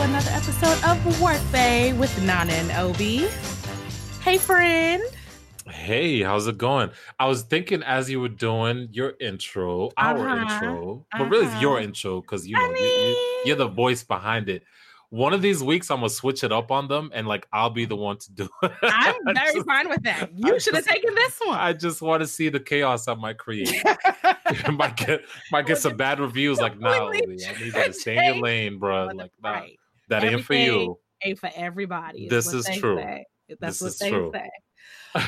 to 0.00 0.06
another 0.06 0.30
episode 0.30 0.82
of 0.88 1.20
Workday 1.20 1.92
with 1.92 2.22
Nana 2.22 2.52
and 2.54 2.70
Obi. 2.72 3.26
Hey, 4.22 4.38
friend. 4.38 5.02
Hey, 5.66 6.22
how's 6.22 6.46
it 6.46 6.56
going? 6.56 6.90
I 7.18 7.26
was 7.26 7.42
thinking 7.42 7.82
as 7.82 8.08
you 8.08 8.18
were 8.18 8.30
doing 8.30 8.88
your 8.92 9.12
intro, 9.20 9.90
our 9.98 10.16
Uh-huh, 10.26 10.54
intro, 10.54 11.06
but 11.12 11.28
really 11.28 11.44
it's 11.48 11.60
your 11.60 11.76
uh-huh. 11.76 11.84
intro 11.84 12.22
because 12.22 12.46
you 12.48 12.56
I 12.56 12.62
know 12.62 12.74
you, 12.74 12.82
you, 12.82 13.14
mean- 13.14 13.46
you're 13.46 13.56
the 13.56 13.68
voice 13.68 14.02
behind 14.02 14.48
it. 14.48 14.62
One 15.10 15.34
of 15.34 15.42
these 15.42 15.62
weeks, 15.62 15.90
I'm 15.90 15.98
gonna 15.98 16.08
switch 16.08 16.44
it 16.44 16.52
up 16.52 16.70
on 16.70 16.86
them, 16.88 17.10
and 17.12 17.26
like 17.26 17.46
I'll 17.52 17.68
be 17.68 17.84
the 17.84 17.96
one 17.96 18.16
to 18.18 18.32
do 18.32 18.48
it. 18.62 18.72
I'm 18.82 19.16
very 19.34 19.54
just- 19.56 19.66
fine 19.66 19.88
with 19.88 20.02
that. 20.04 20.30
You 20.34 20.58
should 20.60 20.76
have 20.76 20.86
taken 20.86 21.14
this 21.14 21.38
one. 21.44 21.58
I 21.58 21.72
just 21.74 22.00
want 22.00 22.22
to 22.22 22.26
see 22.26 22.48
the 22.48 22.60
chaos 22.60 23.06
I 23.06 23.14
might 23.14 23.36
create. 23.36 23.82
might 24.72 24.96
get 24.96 25.22
might 25.52 25.66
get 25.66 25.78
some 25.78 25.96
bad 25.96 26.20
reviews. 26.20 26.58
Like, 26.58 26.78
nah, 26.78 27.08
Obi, 27.08 27.18
I 27.22 27.26
need 27.26 27.60
you 27.60 27.72
to 27.72 27.92
stay 27.92 28.16
in 28.16 28.24
your 28.36 28.42
lane, 28.42 28.78
bro. 28.78 29.06
Like, 29.06 29.32
nah, 29.42 29.50
right. 29.50 29.79
That 30.10 30.24
ain't 30.24 30.44
for 30.44 30.54
you. 30.54 30.98
Ain't 31.24 31.38
for 31.38 31.50
everybody. 31.54 32.28
This 32.28 32.52
is 32.52 32.66
true. 32.78 32.96
say. 32.98 33.24
That's 33.60 33.78
This 33.78 33.80
what 33.80 33.88
is 33.88 33.98
they 33.98 34.10
true. 34.10 34.30
say. 34.34 34.50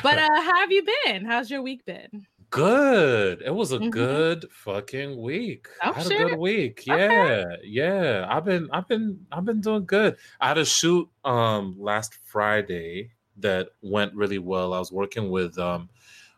But 0.01 0.17
uh, 0.19 0.41
how 0.41 0.55
have 0.59 0.71
you 0.71 0.85
been? 1.05 1.25
How's 1.25 1.49
your 1.49 1.61
week 1.61 1.83
been? 1.85 2.25
Good. 2.49 3.41
It 3.43 3.49
was 3.53 3.71
a 3.71 3.79
Mhm. 3.79 3.89
good 3.89 4.45
fucking 4.51 5.19
week. 5.19 5.67
Oh, 5.83 5.91
I 5.91 5.93
had 5.93 6.07
shit. 6.07 6.21
a 6.21 6.29
good 6.29 6.37
week. 6.37 6.81
Okay. 6.87 6.93
Yeah. 6.93 7.43
Yeah. 7.63 8.27
I've 8.29 8.45
been 8.45 8.69
I've 8.71 8.87
been 8.87 9.25
I've 9.31 9.45
been 9.45 9.59
doing 9.61 9.85
good. 9.85 10.17
I 10.39 10.49
had 10.49 10.57
a 10.59 10.65
shoot 10.65 11.09
um 11.25 11.75
last 11.79 12.13
Friday 12.25 13.11
that 13.37 13.69
went 13.81 14.13
really 14.13 14.37
well. 14.39 14.73
I 14.73 14.79
was 14.79 14.91
working 14.91 15.31
with 15.31 15.57
um 15.57 15.89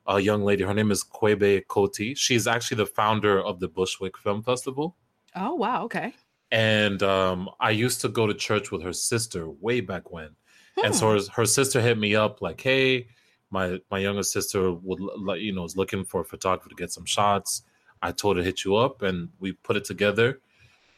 a 0.08 0.20
young 0.20 0.44
lady. 0.44 0.64
Her 0.64 0.74
name 0.74 0.92
is 0.92 1.04
Kweighbaye 1.04 1.66
Kotee. 1.68 2.16
She's 2.18 2.48
actually 2.48 2.78
the 2.78 2.86
founder 2.86 3.42
of 3.42 3.60
the 3.60 3.68
Bushwick 3.68 4.18
Film 4.18 4.42
Festival. 4.44 4.96
Oh 5.36 5.56
wow, 5.56 5.84
okay. 5.86 6.14
And 6.52 7.02
um 7.04 7.50
I 7.60 7.72
used 7.72 8.02
to 8.02 8.10
go 8.10 8.28
to 8.28 8.34
church 8.34 8.72
with 8.72 8.84
her 8.84 8.94
sister 8.94 9.50
way 9.50 9.82
back 9.82 10.12
when. 10.12 10.36
And 10.82 10.94
Hmm. 10.94 10.98
so 10.98 11.14
her, 11.14 11.20
her 11.36 11.46
sister 11.46 11.82
hit 11.82 11.98
me 11.98 12.16
up 12.16 12.42
like, 12.42 12.62
"Hey, 12.62 13.08
my 13.50 13.80
my 13.92 14.00
younger 14.00 14.24
sister 14.24 14.72
would 14.74 15.00
like 15.00 15.42
you 15.42 15.54
know 15.54 15.64
is 15.66 15.76
looking 15.78 16.06
for 16.06 16.22
a 16.22 16.26
photographer 16.26 16.70
to 16.70 16.76
get 16.76 16.92
some 16.92 17.06
shots." 17.06 17.64
I 18.02 18.12
told 18.12 18.38
her 18.38 18.44
to 18.44 18.46
hit 18.46 18.64
you 18.66 18.76
up, 18.76 19.02
and 19.02 19.30
we 19.40 19.54
put 19.54 19.78
it 19.78 19.86
together. 19.86 20.42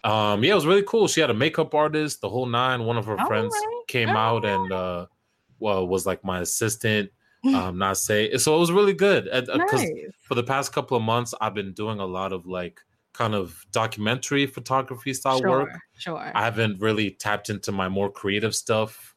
Um, 0.03 0.43
yeah, 0.43 0.51
it 0.51 0.55
was 0.55 0.65
really 0.65 0.83
cool. 0.83 1.07
She 1.07 1.21
had 1.21 1.29
a 1.29 1.33
makeup 1.33 1.73
artist, 1.73 2.21
the 2.21 2.29
whole 2.29 2.45
nine. 2.45 2.83
One 2.85 2.97
of 2.97 3.05
her 3.05 3.17
All 3.19 3.25
friends 3.27 3.53
right, 3.53 3.83
came 3.87 4.09
all 4.09 4.15
out 4.15 4.45
and 4.45 4.71
uh, 4.71 5.07
well 5.59 5.87
was 5.87 6.05
like 6.05 6.23
my 6.23 6.41
assistant. 6.41 7.11
Um, 7.53 7.77
not 7.77 7.97
say 7.97 8.35
so 8.37 8.55
it 8.55 8.59
was 8.59 8.73
really 8.73 8.93
good 8.93 9.29
because 9.51 9.93
nice. 9.93 10.11
for 10.21 10.35
the 10.35 10.43
past 10.43 10.73
couple 10.73 10.97
of 10.97 11.03
months 11.03 11.33
I've 11.39 11.53
been 11.53 11.73
doing 11.73 11.99
a 11.99 12.05
lot 12.05 12.33
of 12.33 12.45
like 12.45 12.81
kind 13.17 13.33
of 13.33 13.65
documentary 13.71 14.45
photography 14.45 15.13
style 15.13 15.39
Sure, 15.39 15.49
work. 15.49 15.69
sure. 15.97 16.31
I 16.35 16.43
haven't 16.43 16.79
really 16.79 17.11
tapped 17.11 17.49
into 17.49 17.71
my 17.71 17.89
more 17.89 18.11
creative 18.11 18.53
stuff 18.55 19.15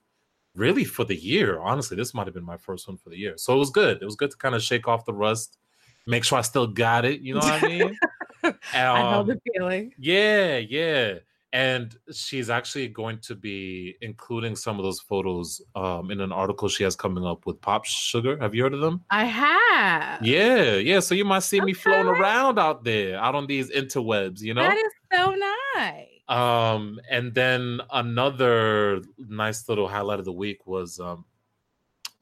really 0.55 0.84
for 0.84 1.05
the 1.05 1.15
year. 1.15 1.61
Honestly, 1.61 1.97
this 1.97 2.15
might 2.15 2.27
have 2.27 2.34
been 2.34 2.45
my 2.45 2.56
first 2.56 2.89
one 2.89 2.97
for 2.97 3.11
the 3.11 3.19
year. 3.19 3.34
So 3.37 3.55
it 3.55 3.59
was 3.59 3.71
good. 3.71 3.98
It 4.01 4.05
was 4.05 4.17
good 4.17 4.31
to 4.31 4.37
kind 4.37 4.55
of 4.55 4.62
shake 4.62 4.89
off 4.89 5.05
the 5.05 5.12
rust, 5.12 5.59
make 6.06 6.25
sure 6.25 6.39
I 6.39 6.43
still 6.43 6.67
got 6.67 7.05
it. 7.05 7.21
You 7.21 7.34
know 7.34 7.41
what 7.41 7.62
I 7.62 7.69
mean? 7.69 7.98
I 8.73 9.03
know 9.03 9.21
Um, 9.21 9.27
the 9.28 9.41
feeling. 9.53 9.93
yeah, 9.98 10.56
yeah. 10.59 11.19
And 11.53 11.97
she's 12.12 12.49
actually 12.49 12.87
going 12.87 13.19
to 13.22 13.34
be 13.34 13.97
including 14.03 14.55
some 14.55 14.78
of 14.78 14.84
those 14.84 15.00
photos 15.00 15.61
um, 15.75 16.12
in 16.12 16.21
an 16.21 16.31
article 16.31 16.69
she 16.69 16.84
has 16.84 16.94
coming 16.94 17.27
up 17.27 17.44
with 17.44 17.61
Pop 17.61 17.84
Sugar. 17.84 18.38
Have 18.41 18.55
you 18.55 18.62
heard 18.62 18.75
of 18.75 18.81
them? 18.81 19.03
I 19.11 19.25
have. 19.25 20.25
Yeah, 20.25 20.75
yeah. 20.77 21.00
So 21.00 21.16
you 21.16 21.25
might 21.25 21.43
see 21.43 21.61
me 21.61 21.72
floating 21.72 22.06
around 22.06 22.61
out 22.61 22.84
there, 22.84 23.19
out 23.19 23.34
on 23.34 23.49
these 23.49 23.69
interwebs, 23.71 24.41
you 24.43 24.55
know? 24.55 24.62
That 24.62 24.77
is 24.77 24.93
so 25.12 25.34
nice. 25.75 26.06
Um, 26.28 27.00
and 27.11 27.34
then 27.34 27.81
another 27.93 29.03
nice 29.19 29.69
little 29.69 29.88
highlight 29.88 30.21
of 30.21 30.25
the 30.25 30.32
week 30.32 30.65
was 30.69 31.00
um, 31.00 31.25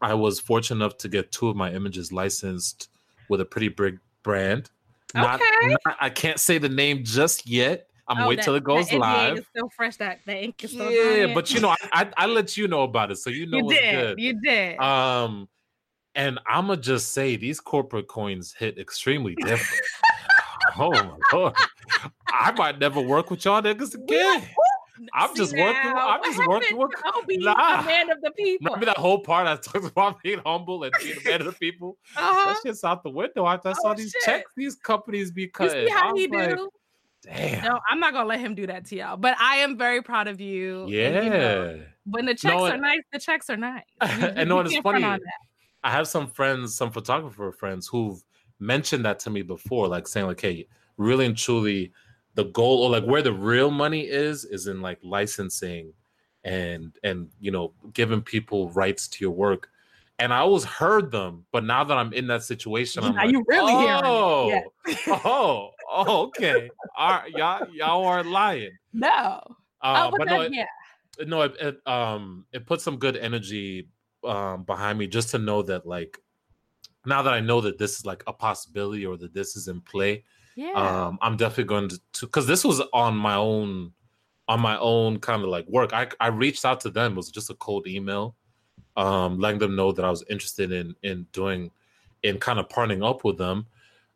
I 0.00 0.14
was 0.14 0.40
fortunate 0.40 0.76
enough 0.82 0.96
to 0.98 1.08
get 1.10 1.32
two 1.32 1.50
of 1.50 1.56
my 1.56 1.70
images 1.70 2.12
licensed 2.12 2.88
with 3.28 3.42
a 3.42 3.44
pretty 3.44 3.68
big 3.68 3.98
brand. 4.22 4.70
Not, 5.14 5.34
Okay. 5.42 5.68
not- 5.84 5.96
I 6.00 6.08
can't 6.08 6.40
say 6.40 6.56
the 6.56 6.70
name 6.70 7.04
just 7.04 7.46
yet. 7.46 7.87
I'm 8.08 8.22
Oh, 8.22 8.28
wait 8.28 8.36
that- 8.36 8.44
till 8.44 8.54
it 8.54 8.64
goes 8.64 8.92
live. 8.92 9.44
Still 9.50 9.68
fresh. 9.76 9.96
That 9.96 10.20
the 10.26 10.36
ink 10.44 10.62
is 10.64 10.70
still 10.72 10.90
Yeah, 10.90 11.34
but 11.34 11.52
you 11.52 11.60
know, 11.60 11.70
I, 11.70 11.76
I 11.92 12.10
I 12.16 12.26
let 12.26 12.56
you 12.56 12.68
know 12.68 12.82
about 12.82 13.10
it, 13.10 13.16
so 13.16 13.30
you 13.30 13.46
know 13.46 13.58
you 13.58 13.68
did. 13.68 13.94
good. 14.16 14.20
You 14.20 14.40
did. 14.42 14.78
Um, 14.78 15.48
and 16.14 16.40
I'ma 16.46 16.76
just 16.76 17.12
say 17.12 17.36
these 17.36 17.60
corporate 17.60 18.08
coins 18.08 18.52
hit 18.52 18.78
extremely 18.78 19.34
different. 19.36 19.82
oh 20.78 20.90
my 20.90 21.16
lord, 21.32 21.54
I 22.32 22.52
might 22.52 22.78
never 22.78 23.00
work 23.00 23.30
with 23.30 23.44
y'all 23.44 23.62
niggas 23.62 23.94
again. 23.94 24.42
I'm 25.14 25.32
just 25.36 25.56
working- 25.56 25.92
I'm 25.94 26.20
just 26.24 26.44
working 26.48 26.76
with- 26.76 26.90
Obi, 27.14 27.36
Nah. 27.38 27.82
a 27.82 27.84
man 27.84 28.10
of 28.10 28.20
the 28.20 28.32
people. 28.32 28.64
Remember 28.64 28.86
that 28.86 28.96
whole 28.96 29.20
part 29.20 29.46
I 29.46 29.54
talked 29.54 29.86
about 29.86 30.20
being 30.24 30.40
humble 30.44 30.82
and 30.82 30.92
being 31.00 31.16
a 31.24 31.28
man 31.28 31.40
of 31.42 31.46
the 31.46 31.52
people? 31.52 31.96
uh-huh. 32.16 32.48
That 32.52 32.60
shit's 32.64 32.82
out 32.82 33.04
the 33.04 33.10
window 33.10 33.46
after 33.46 33.68
I 33.68 33.72
saw 33.74 33.92
Oh, 33.92 33.94
these 33.94 34.10
shit. 34.10 34.22
checks 34.22 34.50
these 34.56 34.74
companies 34.74 35.30
be 35.30 35.42
You 35.60 35.68
see 35.70 35.88
how 35.88 36.14
I 36.14 36.18
he 36.18 36.26
like, 36.26 36.56
do? 36.56 36.68
Damn. 37.22 37.64
No, 37.64 37.80
I'm 37.90 38.00
not 38.00 38.12
gonna 38.12 38.28
let 38.28 38.40
him 38.40 38.54
do 38.54 38.66
that 38.68 38.84
to 38.86 38.96
y'all. 38.96 39.16
But 39.16 39.36
I 39.40 39.56
am 39.56 39.76
very 39.76 40.02
proud 40.02 40.28
of 40.28 40.40
you. 40.40 40.82
and, 40.84 40.90
yeah. 40.92 41.22
you 41.22 41.30
know, 41.30 41.82
when 42.04 42.26
the 42.26 42.34
checks 42.34 42.54
are 42.54 42.72
and- 42.72 42.82
nice, 42.82 43.00
the 43.12 43.18
checks 43.18 43.50
are 43.50 43.56
nice. 43.56 43.82
You- 44.02 44.26
and 44.26 44.48
no, 44.48 44.60
and 44.60 44.68
it's 44.70 44.78
funny. 44.78 45.04
I 45.84 45.90
have 45.90 46.08
some 46.08 46.26
friends, 46.28 46.74
some 46.74 46.90
photographer 46.90 47.52
friends 47.52 47.86
who've 47.86 48.22
mentioned 48.58 49.04
that 49.04 49.18
to 49.20 49.30
me 49.30 49.42
before, 49.42 49.86
like 49.88 50.08
saying, 50.08 50.26
like, 50.26 50.40
hey, 50.40 50.66
really 50.96 51.26
and 51.26 51.36
truly, 51.36 51.92
the 52.34 52.44
goal 52.44 52.82
or 52.84 52.90
like 52.90 53.04
where 53.04 53.22
the 53.22 53.32
real 53.32 53.70
money 53.70 54.02
is 54.02 54.44
is 54.44 54.66
in 54.66 54.80
like 54.80 54.98
licensing 55.02 55.92
and 56.44 56.92
and 57.02 57.28
you 57.40 57.50
know 57.50 57.72
giving 57.92 58.22
people 58.22 58.70
rights 58.70 59.08
to 59.08 59.24
your 59.24 59.32
work. 59.32 59.70
And 60.20 60.34
I 60.34 60.38
always 60.38 60.64
heard 60.64 61.12
them, 61.12 61.44
but 61.52 61.62
now 61.64 61.84
that 61.84 61.96
I'm 61.96 62.12
in 62.12 62.26
that 62.26 62.42
situation, 62.42 63.04
I'm 63.04 63.14
Now 63.14 63.22
like, 63.24 63.32
you 63.32 63.44
really 63.46 63.72
oh, 63.72 64.48
Yeah. 64.48 64.94
oh, 65.24 65.70
oh, 65.88 66.22
okay. 66.26 66.68
All 66.96 67.10
right, 67.10 67.30
y'all, 67.30 67.68
y'all 67.72 68.04
aren't 68.04 68.28
lying. 68.28 68.72
No. 68.92 69.40
Uh, 69.80 70.06
oh, 70.06 70.10
but, 70.10 70.18
but 70.18 70.28
that, 70.28 70.34
no, 70.34 70.40
it- 70.42 70.52
yeah. 70.52 70.66
no 71.26 71.42
it, 71.42 71.54
it 71.60 71.86
um 71.86 72.44
it 72.52 72.66
put 72.66 72.80
some 72.80 72.96
good 72.96 73.16
energy 73.16 73.88
um 74.24 74.64
behind 74.64 74.98
me 74.98 75.06
just 75.06 75.30
to 75.30 75.38
know 75.38 75.62
that 75.62 75.86
like 75.86 76.18
now 77.06 77.22
that 77.22 77.32
i 77.32 77.38
know 77.38 77.60
that 77.60 77.78
this 77.78 77.96
is 77.96 78.04
like 78.04 78.24
a 78.26 78.32
possibility 78.32 79.06
or 79.06 79.16
that 79.16 79.32
this 79.32 79.54
is 79.54 79.68
in 79.68 79.80
play 79.80 80.24
Yeah. 80.56 80.72
um 80.74 81.18
i'm 81.22 81.36
definitely 81.36 81.64
going 81.64 81.88
to 81.90 82.00
because 82.26 82.48
this 82.48 82.64
was 82.64 82.80
on 82.92 83.16
my 83.16 83.34
own 83.36 83.92
on 84.48 84.58
my 84.60 84.76
own 84.78 85.20
kind 85.20 85.42
of 85.44 85.48
like 85.48 85.68
work 85.68 85.92
i 85.92 86.08
i 86.18 86.26
reached 86.26 86.64
out 86.64 86.80
to 86.80 86.90
them 86.90 87.12
it 87.12 87.16
was 87.16 87.30
just 87.30 87.50
a 87.50 87.54
cold 87.54 87.86
email 87.86 88.34
um 88.98 89.38
letting 89.38 89.58
them 89.58 89.74
know 89.74 89.90
that 89.92 90.04
i 90.04 90.10
was 90.10 90.22
interested 90.28 90.70
in 90.72 90.94
in 91.02 91.26
doing 91.32 91.70
in 92.24 92.36
kind 92.38 92.58
of 92.58 92.68
partnering 92.68 93.08
up 93.08 93.24
with 93.24 93.38
them 93.38 93.64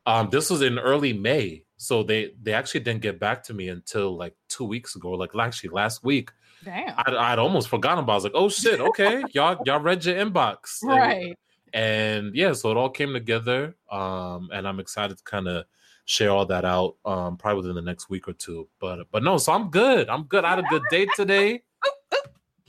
um 0.07 0.29
this 0.31 0.51
was 0.51 0.61
in 0.61 0.79
early 0.79 1.13
may 1.13 1.63
so 1.77 2.03
they 2.03 2.33
they 2.43 2.53
actually 2.53 2.81
didn't 2.81 3.01
get 3.01 3.19
back 3.19 3.43
to 3.43 3.55
me 3.55 3.69
until 3.69 4.15
like 4.17 4.35
two 4.49 4.65
weeks 4.65 4.97
ago 4.97 5.13
like 5.13 5.31
actually 5.37 5.71
last 5.71 6.05
week 6.05 6.31
Damn. 6.65 6.95
I'd, 6.97 7.15
I'd 7.15 7.39
almost 7.41 7.69
forgotten 7.69 8.05
about. 8.05 8.13
it. 8.13 8.15
I 8.15 8.15
was 8.15 8.25
like, 8.25 8.33
"Oh 8.37 8.49
shit, 8.49 8.81
okay, 8.81 9.25
y'all 9.33 9.59
y'all 9.67 9.81
read 9.81 10.05
your 10.05 10.15
inbox, 10.15 10.83
And- 10.83 10.91
right. 10.91 11.39
And, 11.75 12.35
yeah, 12.37 12.53
so 12.53 12.71
it 12.71 12.77
all 12.77 12.91
came 12.91 13.13
together, 13.15 13.75
um, 13.91 14.51
and 14.53 14.69
I'm 14.69 14.79
excited 14.79 15.17
to 15.17 15.25
kind 15.25 15.49
of 15.49 15.65
share 16.05 16.31
all 16.31 16.45
that 16.47 16.65
out, 16.67 16.97
um, 17.05 17.37
probably 17.39 17.63
within 17.63 17.75
the 17.77 17.83
next 17.83 18.11
week 18.11 18.29
or 18.29 18.35
two. 18.35 18.69
But 18.79 19.11
but 19.11 19.23
no, 19.23 19.39
so 19.39 19.53
I'm 19.53 19.71
good. 19.71 20.09
I'm 20.09 20.25
good. 20.25 20.45
I 20.45 20.51
had 20.51 20.59
a 20.59 20.69
good 20.69 20.83
day 20.91 21.07
today. 21.17 21.63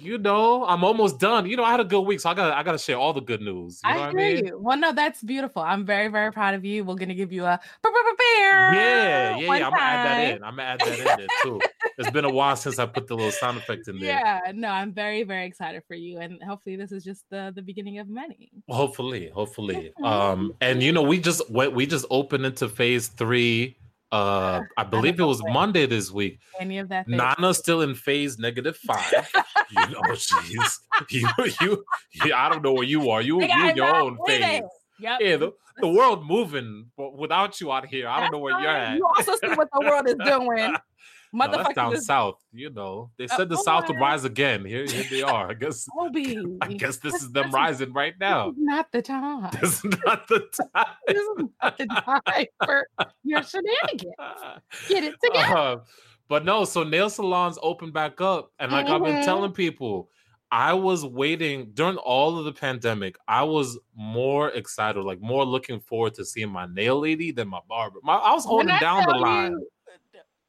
You 0.03 0.17
know, 0.17 0.65
I'm 0.65 0.83
almost 0.83 1.19
done. 1.19 1.47
You 1.49 1.55
know, 1.57 1.63
I 1.63 1.71
had 1.71 1.79
a 1.79 1.85
good 1.85 2.01
week, 2.01 2.19
so 2.19 2.29
I 2.29 2.33
got 2.33 2.49
to 2.49 2.57
I 2.57 2.63
got 2.63 2.73
to 2.73 2.77
share 2.77 2.97
all 2.97 3.13
the 3.13 3.21
good 3.21 3.41
news. 3.41 3.79
You 3.85 3.93
know 3.93 3.99
I 4.01 4.11
hear 4.11 4.19
I 4.19 4.33
mean? 4.33 4.45
you. 4.47 4.59
Well, 4.59 4.77
no, 4.77 4.93
that's 4.93 5.21
beautiful. 5.23 5.61
I'm 5.61 5.85
very, 5.85 6.09
very 6.09 6.31
proud 6.31 6.53
of 6.55 6.65
you. 6.65 6.83
We're 6.83 6.95
gonna 6.95 7.13
give 7.13 7.31
you 7.31 7.45
a 7.45 7.59
Yeah, 8.73 8.73
yeah, 8.73 9.37
yeah. 9.37 9.51
I'm 9.51 9.71
gonna 9.71 9.81
add 9.81 10.05
that 10.05 10.35
in. 10.35 10.43
I'm 10.43 10.55
gonna 10.55 10.63
add 10.63 10.79
that 10.81 10.99
in 10.99 11.05
there 11.05 11.27
too. 11.41 11.61
It's 11.97 12.09
been 12.09 12.25
a 12.25 12.29
while 12.29 12.55
since 12.55 12.79
I 12.79 12.85
put 12.85 13.07
the 13.07 13.15
little 13.15 13.31
sound 13.31 13.57
effect 13.57 13.87
in 13.87 13.99
there. 13.99 14.09
Yeah, 14.09 14.51
no, 14.53 14.69
I'm 14.69 14.91
very, 14.91 15.23
very 15.23 15.45
excited 15.45 15.83
for 15.87 15.93
you, 15.93 16.19
and 16.19 16.41
hopefully, 16.43 16.75
this 16.75 16.91
is 16.91 17.03
just 17.03 17.23
the 17.29 17.51
the 17.55 17.61
beginning 17.61 17.99
of 17.99 18.09
many. 18.09 18.51
Hopefully, 18.69 19.29
hopefully. 19.29 19.91
Um, 20.03 20.53
and 20.59 20.83
you 20.83 20.91
know, 20.91 21.01
we 21.01 21.19
just 21.19 21.49
went, 21.49 21.73
we 21.73 21.85
just 21.85 22.05
opened 22.09 22.45
into 22.45 22.67
phase 22.67 23.07
three. 23.07 23.77
Uh, 24.13 24.61
I 24.77 24.83
believe 24.83 25.19
it 25.19 25.23
was 25.23 25.41
know. 25.41 25.51
Monday 25.51 25.87
this 25.87 26.11
week. 26.11 26.39
Any 26.59 26.77
of 26.77 26.89
that? 26.89 27.07
Nana's 27.07 27.57
still 27.57 27.81
in 27.81 27.95
phase 27.95 28.37
negative 28.37 28.77
five. 28.77 29.31
you 29.71 29.89
know, 29.89 30.15
she's 30.15 30.79
you, 31.09 31.27
you, 31.61 31.83
you. 32.11 32.33
I 32.33 32.49
don't 32.49 32.63
know 32.63 32.73
where 32.73 32.83
you 32.83 33.09
are. 33.09 33.21
You, 33.21 33.41
you 33.41 33.73
your 33.75 33.95
own 33.95 34.17
phase. 34.27 34.59
it. 34.59 34.63
Yep. 34.99 35.19
Yeah, 35.19 35.37
the, 35.37 35.51
the 35.79 35.87
world 35.87 36.25
moving, 36.25 36.91
but 36.95 37.17
without 37.17 37.59
you 37.59 37.71
out 37.71 37.87
here, 37.87 38.07
I 38.07 38.19
don't 38.19 38.31
know 38.31 38.37
where 38.37 38.59
you're 38.61 38.69
at. 38.69 38.97
You 38.97 39.05
also 39.17 39.33
see 39.35 39.49
what 39.55 39.69
the 39.73 39.81
world 39.81 40.07
is 40.07 40.15
doing. 40.23 40.75
No, 41.33 41.47
that's 41.57 41.73
down 41.73 41.93
is 41.93 42.05
south. 42.05 42.35
You 42.53 42.69
know, 42.69 43.09
they 43.17 43.25
Uh, 43.25 43.35
said 43.37 43.49
the 43.49 43.57
South 43.57 43.87
would 43.87 43.99
rise 43.99 44.23
again. 44.23 44.63
Here, 44.63 44.85
here 44.85 45.03
they 45.09 45.23
are. 45.23 45.49
I 45.49 45.53
guess. 45.55 45.87
Obi. 45.99 46.37
I 46.61 46.67
guess 46.73 46.97
this 46.97 47.15
is 47.23 47.31
them 47.31 47.51
rising 47.51 47.91
right 47.91 48.13
now. 48.19 48.49
is 48.49 48.55
not 48.57 48.91
the 48.91 49.01
time. 49.01 49.49
This 49.61 49.83
is 49.83 49.93
not 50.05 50.27
the 50.27 50.39
time. 50.73 50.85
This 51.07 51.17
is 51.17 51.45
not 51.61 51.77
the 51.77 51.85
time 51.87 52.45
for 52.63 52.87
your 53.23 53.41
shenanigans. 53.43 54.13
Get 54.87 55.03
it 55.03 55.15
together. 55.23 55.57
Uh, 55.57 55.77
but 56.29 56.45
no, 56.45 56.65
so 56.65 56.83
nail 56.83 57.09
salons 57.09 57.57
open 57.61 57.91
back 57.91 58.21
up, 58.21 58.51
and 58.59 58.71
like 58.71 58.87
I've 58.87 59.03
been 59.03 59.17
Mhm. 59.17 59.25
telling 59.25 59.51
people, 59.51 60.09
I 60.51 60.73
was 60.73 61.03
waiting 61.03 61.71
during 61.73 61.97
all 61.97 62.37
of 62.37 62.45
the 62.45 62.53
pandemic. 62.53 63.17
I 63.27 63.43
was 63.43 63.79
more 63.95 64.49
excited, 64.51 65.01
like 65.01 65.19
more 65.19 65.45
looking 65.45 65.79
forward 65.79 66.13
to 66.15 66.25
seeing 66.25 66.49
my 66.51 66.67
nail 66.67 66.99
lady 66.99 67.31
than 67.31 67.47
my 67.47 67.59
barber. 67.67 67.99
My, 68.03 68.15
I 68.15 68.33
was 68.33 68.45
holding 68.45 68.67
down 68.79 69.03
the 69.07 69.15
line. 69.15 69.51
you, 69.53 69.67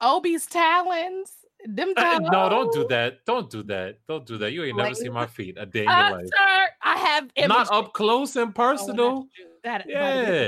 Obi's 0.05 0.47
talons, 0.47 1.33
them 1.67 1.93
Uh, 1.97 2.01
talons. 2.03 2.29
no, 2.31 2.49
don't 2.49 2.73
do 2.73 2.87
that. 2.89 3.25
Don't 3.25 3.49
do 3.51 3.63
that. 3.65 3.99
Don't 4.07 4.27
do 4.27 4.37
that. 4.39 4.53
You 4.53 4.65
ain't 4.65 4.77
never 4.77 4.91
Like- 4.91 4.99
seen 4.99 5.13
my 5.13 5.27
feet 5.27 5.57
a 5.59 5.65
day 5.67 5.81
in 5.81 5.85
your 5.87 5.93
Uh, 5.93 6.11
life. 6.13 6.27
sir, 6.27 6.69
I 6.83 6.97
have 6.99 7.31
Not 7.49 7.73
up 7.73 7.93
close 7.95 8.37
and 8.37 8.51
Oh, 8.51 8.53
personal. 8.53 9.27
That, 9.63 9.87
by 9.87 9.93
the 9.95 9.99
way, 9.99 10.47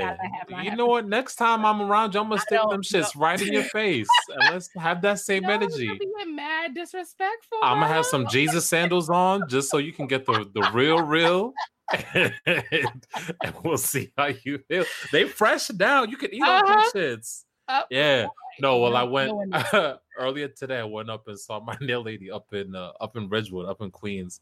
Yeah. 0.51 0.63
You 0.63 0.77
know 0.77 0.85
what? 0.87 1.07
Next 1.07 1.37
time 1.37 1.65
I'm 1.65 1.81
around 1.81 2.13
you, 2.13 2.21
I'm 2.21 2.29
gonna 2.29 2.39
stick 2.43 2.61
them 2.69 2.83
shits 2.83 3.19
right 3.19 3.41
in 3.41 3.51
your 3.51 3.63
face. 3.65 4.09
and 4.29 4.53
let's 4.53 4.69
have 4.75 5.01
that 5.03 5.19
same 5.21 5.45
No, 5.45 5.51
energy. 5.55 5.89
being 5.99 6.37
mad 6.37 6.75
disrespectful. 6.75 7.59
I'm 7.63 7.81
gonna 7.81 7.87
have 7.89 8.05
some. 8.05 8.27
Jesus 8.29 8.69
sandals 8.69 9.09
on 9.09 9.49
just 9.49 9.71
so 9.71 9.79
you 9.79 9.93
can 9.95 10.07
get 10.07 10.27
the, 10.27 10.45
the 10.53 10.71
real, 10.75 11.01
real. 11.01 11.55
and, 12.15 12.35
and 12.45 13.55
we'll 13.65 13.79
see 13.79 14.13
how 14.19 14.27
you 14.45 14.59
feel. 14.69 14.85
They 15.13 15.25
fresh 15.25 15.71
now. 15.71 16.03
You 16.03 16.19
can 16.19 16.35
eat 16.35 16.43
all 16.43 16.51
Uh-huh. 16.63 16.91
them 16.93 17.03
shits. 17.19 17.45
Oh, 17.69 17.85
Yeah. 17.91 18.27
No, 18.61 18.79
well, 18.79 18.97
I 18.97 19.03
went 19.03 19.33
earlier 20.19 20.49
today. 20.49 20.79
I 20.79 20.85
went 20.85 21.11
up 21.11 21.29
and 21.29 21.39
saw 21.39 21.61
my 21.61 21.77
nail 21.81 22.03
lady 22.03 22.31
up 22.31 22.53
in 22.53 22.75
uh, 22.75 22.93
up 23.01 23.17
in 23.17 23.29
Ridgewood, 23.29 23.67
up 23.69 23.81
in 23.83 23.91
Queens, 23.91 24.41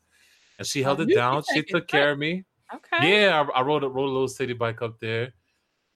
and 0.59 0.67
she 0.67 0.83
held 0.83 1.01
Oh, 1.01 1.05
it 1.05 1.15
down. 1.15 1.43
She 1.53 1.63
took 1.63 1.89
care 1.89 2.13
of 2.13 2.19
me. 2.19 2.45
Okay. 2.75 3.23
Yeah, 3.23 3.45
I, 3.55 3.59
I 3.59 3.63
rode 3.63 3.85
a 3.85 3.89
rode 3.89 4.09
a 4.09 4.13
little 4.13 4.29
city 4.29 4.53
bike 4.53 4.83
up 4.83 4.99
there. 5.01 5.33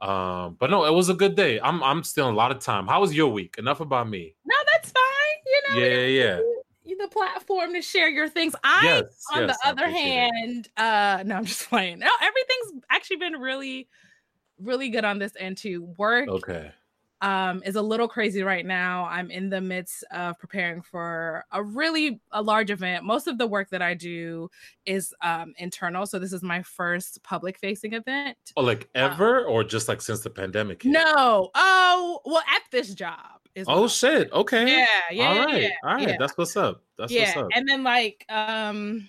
Um, 0.01 0.57
but 0.61 0.71
no, 0.71 0.85
it 0.85 0.93
was 0.93 1.09
a 1.09 1.15
good 1.15 1.35
day. 1.35 1.61
I'm 1.61 1.83
I'm 1.83 2.05
still 2.05 2.31
a 2.31 2.33
lot 2.33 2.51
of 2.53 2.61
time. 2.61 2.87
How 2.87 3.01
was 3.01 3.15
your 3.15 3.29
week? 3.33 3.57
Enough 3.59 3.81
about 3.81 4.09
me. 4.09 4.35
No, 4.45 4.55
that's 4.73 4.93
fine. 4.93 5.43
You 5.47 5.63
know, 5.75 5.87
Yeah, 5.87 6.07
yeah. 6.07 6.41
the 6.99 7.09
platform 7.09 7.73
to 7.75 7.83
share 7.83 8.09
your 8.09 8.29
things. 8.29 8.55
I, 8.65 8.81
Yes, 8.85 9.25
on 9.33 9.43
yes, 9.47 9.57
the 9.57 9.67
I 9.67 9.71
other 9.71 9.83
appreciate 9.85 10.05
it. 10.27 10.35
hand, 10.35 10.69
uh, 10.77 11.23
no, 11.25 11.37
I'm 11.37 11.45
just 11.45 11.69
playing. 11.69 12.01
No, 12.01 12.09
everything's 12.21 12.85
actually 12.91 13.17
been 13.17 13.35
really, 13.35 13.89
really 14.61 14.89
good 14.91 15.05
on 15.05 15.19
this 15.19 15.33
end 15.39 15.59
too. 15.59 15.83
Work 15.97 16.29
Okay. 16.29 16.73
Um 17.21 17.63
is 17.65 17.77
a 17.77 17.83
little 17.83 18.09
crazy 18.09 18.43
right 18.43 18.65
now. 18.65 19.05
I'm 19.05 19.31
in 19.31 19.51
the 19.51 19.61
midst 19.61 20.05
of 20.11 20.39
preparing 20.39 20.83
for 20.83 21.45
a 21.53 21.63
really 21.63 22.21
a 22.33 22.43
large 22.43 22.71
event. 22.71 23.05
Most 23.05 23.27
of 23.27 23.39
the 23.39 23.47
work 23.47 23.71
that 23.71 23.83
I 23.83 23.95
do 23.95 24.51
is 24.87 25.15
um 25.23 25.55
internal, 25.59 26.07
so 26.07 26.19
this 26.19 26.33
is 26.33 26.43
my 26.43 26.63
first 26.63 27.23
public 27.23 27.59
facing 27.59 27.93
event. 27.95 28.37
Oh, 28.57 28.63
like 28.63 28.89
ever 28.95 29.45
or 29.45 29.65
just 29.65 29.89
like 29.89 30.01
since 30.01 30.21
the 30.21 30.31
pandemic? 30.31 30.83
hit? 30.83 30.93
No, 30.93 31.51
oh 31.55 32.21
well, 32.25 32.43
at 32.49 32.63
this 32.71 32.95
job 32.95 33.39
Oh 33.67 33.89
shit. 33.89 34.31
Okay. 34.33 34.67
yeah, 34.79 34.87
yeah, 35.11 35.29
All 35.29 35.35
yeah, 35.35 35.45
right. 35.45 35.63
yeah, 35.63 35.69
All 35.83 35.95
right. 35.95 36.09
yeah. 36.09 36.17
That's 36.19 36.37
what's 36.37 36.57
up. 36.57 36.83
That's 36.97 37.13
yeah, 37.13 37.27
what's 37.27 37.37
up. 37.37 37.49
and 37.55 37.69
then 37.69 37.83
like 37.83 38.25
um 38.29 39.09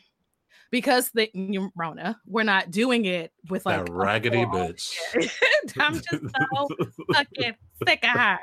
because 0.71 1.09
the 1.11 1.29
Rona, 1.75 2.19
we're 2.25 2.43
not 2.43 2.71
doing 2.71 3.05
it 3.05 3.31
with 3.49 3.65
like 3.65 3.85
that 3.85 3.91
raggedy 3.91 4.45
bitch. 4.45 4.97
I'm 5.79 5.95
just 5.95 6.09
so 6.11 6.67
fucking 7.13 7.55
sick 7.87 8.03
of 8.03 8.09
her. 8.09 8.39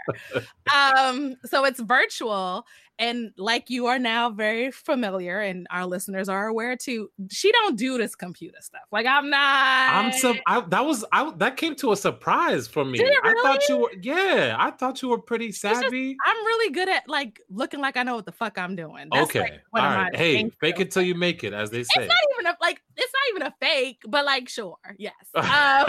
Um, 0.75 1.37
so 1.44 1.64
it's 1.64 1.81
virtual, 1.81 2.67
and 2.98 3.32
like 3.37 3.69
you 3.69 3.87
are 3.87 3.98
now 3.98 4.31
very 4.31 4.70
familiar, 4.70 5.40
and 5.40 5.66
our 5.70 5.87
listeners 5.87 6.28
are 6.28 6.46
aware 6.46 6.76
too. 6.76 7.10
She 7.31 7.52
don't 7.52 7.76
do 7.76 7.98
this 7.98 8.14
computer 8.14 8.58
stuff. 8.60 8.82
Like 8.90 9.06
I'm 9.06 9.31
not. 9.31 9.94
I'm 9.94 10.12
so 10.12 10.34
I, 10.46 10.60
that 10.60 10.84
was 10.84 11.04
I 11.12 11.31
that 11.37 11.56
came 11.56 11.75
to 11.76 11.93
a 11.93 11.96
surprise 11.96 12.66
for 12.66 12.84
me. 12.84 12.98
It 13.00 13.19
I 13.22 13.34
thought 13.43 13.69
you 13.69 13.78
were 13.78 13.90
yeah, 14.00 14.56
I 14.58 14.70
thought 14.70 15.02
you 15.02 15.08
were 15.08 15.19
pretty 15.19 15.48
just- 15.48 15.60
savvy. 15.60 16.16
I'm 16.26 16.37
really 16.46 16.72
good 16.72 16.88
at 16.88 17.08
like 17.08 17.40
looking 17.50 17.81
like 17.81 17.96
I 17.96 18.02
know 18.02 18.16
what 18.16 18.26
the 18.26 18.32
fuck 18.32 18.58
I'm 18.58 18.76
doing. 18.76 19.08
That's, 19.12 19.31
okay. 19.31 19.60
like, 19.72 19.82
All 19.82 19.90
right. 19.90 20.16
Hey, 20.16 20.50
fake 20.60 20.81
it 20.81 20.90
till 20.90 21.02
you 21.02 21.14
make 21.14 21.44
it, 21.44 21.52
as 21.52 21.70
they 21.70 21.82
say. 21.82 22.02
It's 22.02 22.08
not 22.08 22.19
even 22.34 22.46
a 22.46 22.56
like. 22.60 22.82
It's 22.96 23.12
not 23.12 23.37
even 23.37 23.48
a 23.48 23.54
fake, 23.60 24.02
but 24.08 24.25
like, 24.25 24.48
sure, 24.48 24.78
yes. 24.98 25.14
Um, 25.34 25.87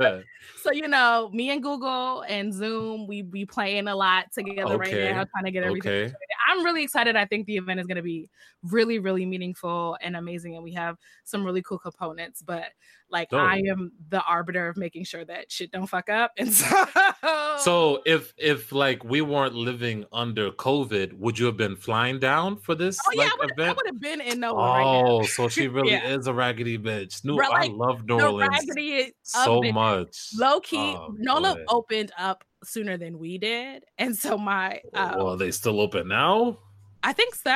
so 0.62 0.72
you 0.72 0.88
know, 0.88 1.30
me 1.32 1.50
and 1.50 1.62
Google 1.62 2.22
and 2.22 2.52
Zoom, 2.52 3.06
we 3.06 3.22
be 3.22 3.46
playing 3.46 3.86
a 3.88 3.94
lot 3.94 4.32
together 4.32 4.74
Okay. 4.74 5.06
right 5.06 5.14
now, 5.14 5.24
trying 5.24 5.44
to 5.44 5.50
get 5.50 5.62
everything. 5.64 5.92
okay. 6.06 6.14
I'm 6.48 6.64
really 6.64 6.82
excited. 6.82 7.16
I 7.16 7.24
think 7.24 7.46
the 7.46 7.56
event 7.56 7.80
is 7.80 7.86
going 7.86 7.96
to 7.96 8.02
be 8.02 8.28
really, 8.62 8.98
really 8.98 9.26
meaningful 9.26 9.96
and 10.02 10.16
amazing, 10.16 10.54
and 10.54 10.64
we 10.64 10.72
have 10.72 10.96
some 11.24 11.44
really 11.44 11.62
cool 11.62 11.78
components. 11.78 12.42
But 12.42 12.66
like, 13.10 13.30
Dope. 13.30 13.40
I 13.40 13.58
am 13.68 13.92
the 14.08 14.22
arbiter 14.22 14.68
of 14.68 14.76
making 14.76 15.04
sure 15.04 15.24
that 15.24 15.50
shit 15.50 15.70
don't 15.72 15.86
fuck 15.86 16.08
up, 16.08 16.32
and 16.38 16.52
so 16.52 16.66
So 17.58 18.02
if 18.06 18.32
if 18.38 18.72
like 18.72 19.04
we 19.04 19.20
weren't 19.20 19.54
living 19.54 20.04
under 20.12 20.50
COVID, 20.50 21.12
would 21.14 21.38
you 21.38 21.46
have 21.46 21.56
been 21.56 21.76
flying 21.76 22.18
down 22.18 22.56
for 22.56 22.74
this 22.74 22.98
oh 23.06 23.12
yeah, 23.12 23.24
like 23.24 23.32
I 23.32 23.36
would, 23.40 23.60
I 23.60 23.72
would 23.72 23.86
have 23.86 24.00
been 24.00 24.20
in 24.20 24.40
right 24.40 24.40
now. 24.40 25.06
Oh, 25.06 25.22
so 25.24 25.48
she 25.48 25.68
really 25.68 25.92
Yeah. 25.92 26.08
is 26.16 26.26
a 26.26 26.32
raggedy 26.34 26.78
bitch. 26.78 27.24
New, 27.24 27.36
Bro, 27.36 27.50
I 27.50 27.66
love 27.66 28.06
New 28.06 28.20
Orleans 28.20 29.12
so 29.22 29.60
much. 29.62 30.30
Low 30.38 30.60
key, 30.60 30.94
Oh, 30.96 31.14
Nola 31.18 31.56
boy. 31.56 31.64
opened 31.68 32.12
up 32.18 32.44
sooner 32.64 32.96
than 32.96 33.18
we 33.18 33.38
did, 33.38 33.84
and 33.98 34.16
so 34.16 34.36
my, 34.38 34.80
uh, 34.94 35.14
well, 35.16 35.28
are 35.28 35.36
they 35.36 35.50
still 35.50 35.80
open 35.80 36.08
now? 36.08 36.58
I 37.02 37.12
think 37.12 37.34
so. 37.34 37.50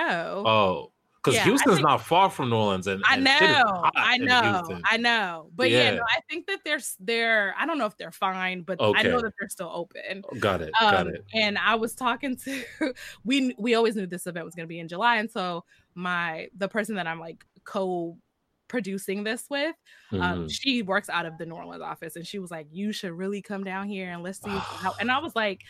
Oh, 0.46 0.90
because 1.22 1.36
Yeah, 1.36 1.44
Houston's 1.44 1.76
think- 1.76 1.86
not 1.88 2.02
far 2.02 2.28
from 2.30 2.50
New 2.50 2.56
Orleans, 2.56 2.86
and 2.86 3.02
I 3.08 3.14
and 3.16 3.26
is 3.26 3.40
know, 3.40 3.90
I 3.96 4.18
know, 4.18 4.80
I 4.90 4.96
know. 4.98 5.50
But 5.54 5.70
yeah, 5.70 5.84
Yeah. 5.84 5.90
no, 5.96 6.02
I 6.02 6.20
think 6.28 6.46
that 6.48 6.60
they're 6.64 6.80
they're. 7.00 7.54
I 7.58 7.64
don't 7.66 7.78
know 7.78 7.86
if 7.86 7.96
they're 7.96 8.10
fine, 8.12 8.62
but 8.62 8.78
I 8.80 9.02
know 9.02 9.20
that 9.22 9.32
they're 9.40 9.48
still 9.48 9.70
open. 9.72 10.22
Got 10.38 10.60
it. 10.62 10.72
got 10.78 10.94
Um, 10.94 11.08
it. 11.08 11.24
and 11.34 11.56
I 11.58 11.74
was 11.76 11.94
talking 11.94 12.36
to 12.38 12.62
we 13.24 13.54
we 13.58 13.74
always 13.74 13.96
knew 13.96 14.06
this 14.06 14.26
event 14.26 14.44
was 14.44 14.54
going 14.54 14.64
to 14.66 14.68
be 14.68 14.80
in 14.80 14.88
July, 14.88 15.16
and 15.16 15.30
so 15.30 15.64
my 15.94 16.48
the 16.56 16.68
person 16.68 16.94
that 16.96 17.06
I'm 17.06 17.20
like 17.20 17.44
co 17.64 18.18
producing 18.74 19.22
this 19.22 19.44
with 19.48 19.74
um, 20.12 20.18
Mhm. 20.20 20.50
she 20.52 20.82
works 20.82 21.08
out 21.08 21.26
of 21.26 21.38
the 21.38 21.46
New 21.46 21.54
Orleans 21.54 21.80
office 21.82 22.16
and 22.16 22.26
she 22.26 22.38
was 22.40 22.50
like 22.50 22.66
you 22.72 22.92
should 22.92 23.12
really 23.12 23.40
come 23.40 23.62
down 23.62 23.88
here 23.88 24.10
and 24.10 24.22
let's 24.22 24.42
see 24.42 24.50
how 24.50 24.92
and 25.00 25.10
I 25.12 25.18
was 25.26 25.34
like 25.36 25.60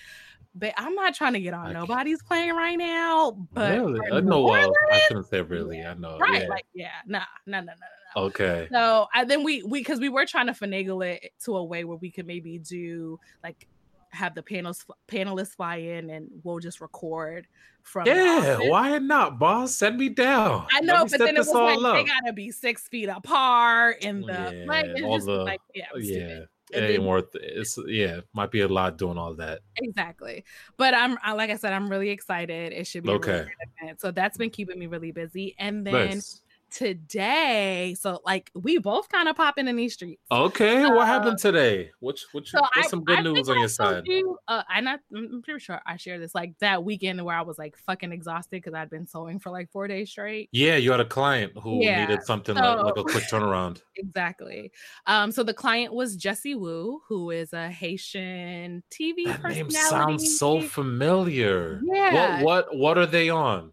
but 0.55 0.73
I'm 0.76 0.95
not 0.95 1.14
trying 1.14 1.33
to 1.35 1.40
get 1.40 1.52
on 1.52 1.67
I 1.67 1.73
can't- 1.73 1.88
nobody's 1.88 2.23
plane 2.23 2.55
right 2.55 2.76
now 2.79 3.33
but 3.52 3.73
really? 3.79 4.00
I 4.11 4.21
know. 4.21 4.43
Well, 4.45 4.73
I 4.93 4.99
shouldn't 5.09 5.26
say 5.26 5.43
really. 5.43 5.83
I 5.83 5.93
know. 5.95 6.17
right 6.19 6.43
Yeah. 6.43 6.49
like 6.49 6.67
yeah 6.75 6.90
nah 7.07 7.21
no 7.47 7.61
no 7.61 7.67
no 7.67 7.73
no 7.73 7.87
no 8.17 8.23
okay. 8.26 8.69
so 8.73 9.07
I 9.12 9.25
then 9.25 9.43
we 9.45 9.62
we 9.64 9.81
because 9.81 10.00
we 10.00 10.09
were 10.09 10.25
trying 10.25 10.47
to 10.47 10.52
finagle 10.52 11.05
it 11.07 11.33
to 11.45 11.57
a 11.57 11.64
way 11.64 11.85
where 11.85 11.99
we 11.99 12.11
could 12.11 12.26
maybe 12.26 12.59
do 12.59 13.19
like 13.43 13.67
have 14.14 14.35
the 14.35 14.42
panels 14.42 14.87
panelists 15.09 15.54
fly 15.56 15.76
in 15.76 16.09
and 16.11 16.28
we'll 16.42 16.59
just 16.61 16.80
record 16.80 17.47
from 17.83 18.06
Yeah. 18.06 18.59
Why 18.68 18.99
not, 18.99 19.38
boss? 19.38 19.75
Send 19.75 19.99
me 19.99 20.09
down. 20.09 20.66
I 20.73 20.80
know, 20.80 21.04
but 21.04 21.18
then 21.18 21.37
it 21.37 21.38
was 21.38 21.49
like 21.49 21.76
all 21.85 21.92
they 21.94 22.04
gotta 22.04 22.33
be 22.33 22.50
six 22.50 22.88
feet 22.88 23.09
apart 23.09 24.02
in 24.02 24.25
oh, 24.25 24.26
the 24.26 24.64
like 24.66 24.87
Yeah, 24.87 24.92
it's 24.94 25.02
all 25.02 25.16
just 25.16 25.26
the- 25.26 25.44
like 25.44 25.61
yeah, 25.75 25.87
oh, 25.94 25.99
yeah. 25.99 26.04
stupid. 26.04 26.49
It 26.73 26.78
ain't 26.78 26.88
then- 27.00 27.04
worth 27.04 27.35
it. 27.35 27.42
It's 27.44 27.78
yeah, 27.87 28.21
might 28.33 28.50
be 28.50 28.62
a 28.62 28.68
lot 28.68 28.97
doing 28.97 29.18
all 29.18 29.35
that. 29.35 29.61
exactly. 29.76 30.44
But 30.78 30.94
I'm 30.94 31.18
I, 31.23 31.33
like 31.33 31.50
I 31.50 31.56
said, 31.56 31.73
I'm 31.73 31.88
really 31.90 32.09
excited. 32.11 32.73
It 32.73 32.87
should 32.87 33.02
be 33.04 33.11
a 33.11 33.18
really 33.18 33.40
Okay. 33.40 33.50
event. 33.83 34.00
So 34.00 34.11
that's 34.11 34.38
been 34.38 34.50
keeping 34.50 34.78
me 34.78 34.87
really 34.87 35.12
busy. 35.12 35.54
And 35.59 35.87
then 35.87 35.92
Nice. 35.92 36.40
Today, 36.75 37.95
so 37.97 38.21
like 38.25 38.50
we 38.52 38.78
both 38.78 39.09
kind 39.09 39.28
of 39.28 39.37
popping 39.37 39.69
in 39.69 39.76
these 39.76 39.95
streets. 39.95 40.21
Okay, 40.31 40.87
what 40.88 41.07
happened 41.07 41.38
today? 41.38 41.93
Which 42.00 42.26
which 42.33 42.50
So 42.50 42.59
what's 42.75 42.88
I, 42.88 42.88
some 42.88 43.04
good 43.04 43.21
I 43.21 43.23
news 43.23 43.49
on 43.49 43.57
I 43.57 43.61
your 43.61 43.69
side? 43.69 44.02
You, 44.07 44.38
uh, 44.49 44.62
I 44.69 44.81
not, 44.81 45.00
I'm 45.14 45.40
pretty 45.43 45.61
sure 45.61 45.81
I 45.87 45.97
shared 45.97 46.21
this 46.21 46.35
like 46.35 46.59
that 46.59 46.83
weekend 46.85 47.25
where 47.25 47.37
I 47.37 47.43
was 47.43 47.59
like 47.59 47.76
fucking 47.76 48.11
exhausted 48.12 48.57
because 48.57 48.75
I'd 48.75 48.90
been 48.90 49.07
sewing 49.07 49.38
for 49.38 49.50
like 49.50 49.71
four 49.71 49.87
days 49.87 50.11
straight. 50.11 50.49
Yeah, 50.52 50.76
you 50.76 50.90
had 50.90 51.00
a 51.00 51.04
client 51.04 51.52
who 51.59 51.81
Yeah, 51.83 52.00
needed 52.00 52.23
something 52.25 52.57
like, 52.57 52.83
like 52.83 52.97
a 52.97 53.04
quick 53.04 53.25
turnaround. 53.25 53.83
Exactly. 53.97 54.73
Um, 55.07 55.31
so 55.31 55.45
the 55.45 55.54
client 55.54 55.95
was 55.95 56.16
Jessie 56.16 56.57
Woo, 56.57 57.02
who 57.09 57.31
is 57.31 57.52
a 57.52 57.71
Haitian 57.71 58.83
TV 58.90 59.25
That 59.26 59.45
name 59.45 59.71
sounds 59.71 60.38
so 60.38 60.61
familiar. 60.61 61.81
Yeah. 61.85 62.43
What 62.43 62.71
what 62.71 62.76
what 62.76 62.99
are 62.99 63.07
they 63.07 63.31
on? 63.31 63.73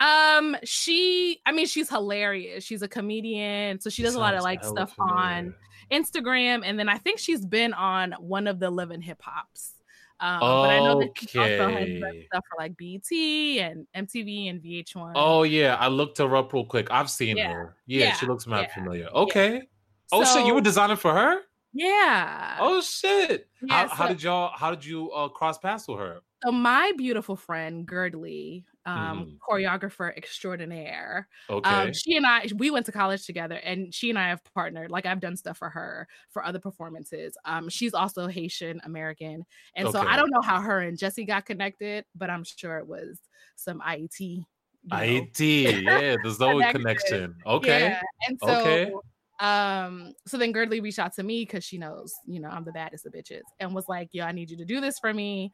Um, 0.00 0.56
she, 0.64 1.40
I 1.44 1.52
mean, 1.52 1.66
she's 1.66 1.88
hilarious. 1.88 2.64
She's 2.64 2.82
a 2.82 2.88
comedian, 2.88 3.80
so 3.80 3.90
she 3.90 4.02
does 4.02 4.14
a 4.14 4.20
lot 4.20 4.34
of 4.34 4.42
like 4.42 4.64
stuff 4.64 4.94
familiar. 4.94 5.24
on 5.24 5.54
Instagram, 5.92 6.62
and 6.64 6.78
then 6.78 6.88
I 6.88 6.98
think 6.98 7.18
she's 7.18 7.44
been 7.44 7.72
on 7.74 8.12
one 8.12 8.46
of 8.46 8.60
the 8.60 8.70
Love 8.70 8.90
and 8.90 9.02
Hip 9.02 9.20
Hops. 9.22 9.74
Um, 10.20 10.40
but 10.40 10.70
I 10.70 10.80
know 10.80 10.98
that 11.00 11.10
she 11.16 11.38
also 11.38 11.68
has 11.68 11.88
Okay. 11.88 12.26
stuff 12.32 12.44
for 12.50 12.56
like 12.58 12.76
BET 12.76 13.10
and 13.12 13.86
MTV 13.94 14.50
and 14.50 14.60
VH1. 14.62 15.12
Oh 15.14 15.42
yeah, 15.44 15.76
I 15.76 15.88
looked 15.88 16.18
her 16.18 16.34
up 16.36 16.52
real 16.52 16.64
quick. 16.64 16.90
I've 16.90 17.10
seen 17.10 17.36
Yeah, 17.36 17.52
her. 17.52 17.76
Yeah, 17.86 18.12
she 18.14 18.26
looks 18.26 18.46
mad 18.46 18.66
yeah, 18.68 18.74
familiar. 18.74 19.06
Okay. 19.08 19.62
Oh 20.10 20.24
shit, 20.24 20.46
you 20.46 20.54
were 20.54 20.60
designing 20.60 20.96
for 20.96 21.12
her? 21.12 21.40
yeah. 21.72 22.56
Oh 22.60 22.80
shit. 22.80 23.48
Yeah, 23.62 23.86
how, 23.88 23.94
how 23.94 24.06
did 24.08 24.22
y'all 24.22 24.50
how 24.56 24.70
did 24.70 24.84
you 24.84 25.10
uh 25.12 25.28
cross 25.28 25.58
paths 25.58 25.86
with 25.86 25.98
her? 25.98 26.20
So 26.44 26.50
my 26.52 26.92
beautiful 26.96 27.36
friend 27.36 27.86
Girdley, 27.86 28.64
um, 28.88 29.26
Mhm. 29.26 29.38
choreographer 29.48 30.16
extraordinaire, 30.16 31.28
Okay. 31.48 31.64
um, 31.64 31.92
she 31.92 32.16
and 32.16 32.26
I 32.26 32.48
we 32.56 32.70
went 32.70 32.86
to 32.86 32.92
college 32.92 33.26
together, 33.26 33.56
and 33.56 33.92
she 33.94 34.10
and 34.10 34.18
I 34.18 34.28
have 34.28 34.42
partnered. 34.54 34.90
Like 34.90 35.06
I've 35.06 35.20
done 35.20 35.36
stuff 35.36 35.58
for 35.58 35.70
her 35.70 36.08
for 36.30 36.44
other 36.44 36.58
performances. 36.60 37.36
Um, 37.44 37.68
she's 37.68 37.94
also 37.94 38.26
Haitian 38.28 38.80
American, 38.84 39.44
and 39.74 39.90
so 39.90 40.02
I 40.06 40.16
don't 40.16 40.30
know 40.30 40.42
how 40.42 40.60
her 40.60 40.80
and 40.80 40.98
Jesse 40.98 41.24
got 41.24 41.46
connected, 41.46 42.04
but 42.14 42.30
I'm 42.30 42.44
sure 42.44 42.78
it 42.78 42.86
was 42.86 43.20
some 43.56 43.80
IET. 43.80 44.46
you 44.84 45.02
know, 45.02 45.26
IT. 45.36 45.80
Yeah, 45.82 46.16
the 46.22 46.30
Zoe 46.30 46.64
Connection. 46.66 46.66
connection. 46.66 47.34
Okay. 47.46 47.90
yeah, 47.90 48.00
and 48.28 48.38
so 48.40 48.54
Okay. 48.54 48.92
Um 49.40 50.12
so 50.26 50.36
then 50.36 50.52
Girdley 50.52 50.82
reached 50.82 50.98
out 50.98 51.12
to 51.14 51.22
me 51.22 51.42
because 51.44 51.62
she 51.64 51.78
knows 51.78 52.12
you 52.26 52.40
know 52.40 52.48
I'm 52.48 52.64
the 52.64 52.72
baddest 52.72 53.06
of 53.06 53.12
bitches 53.12 53.42
and 53.60 53.74
was 53.74 53.88
like 53.88 54.08
yo 54.12 54.24
I 54.24 54.32
need 54.32 54.50
you 54.50 54.56
to 54.56 54.64
do 54.64 54.80
this 54.80 54.98
for 54.98 55.14
me 55.14 55.52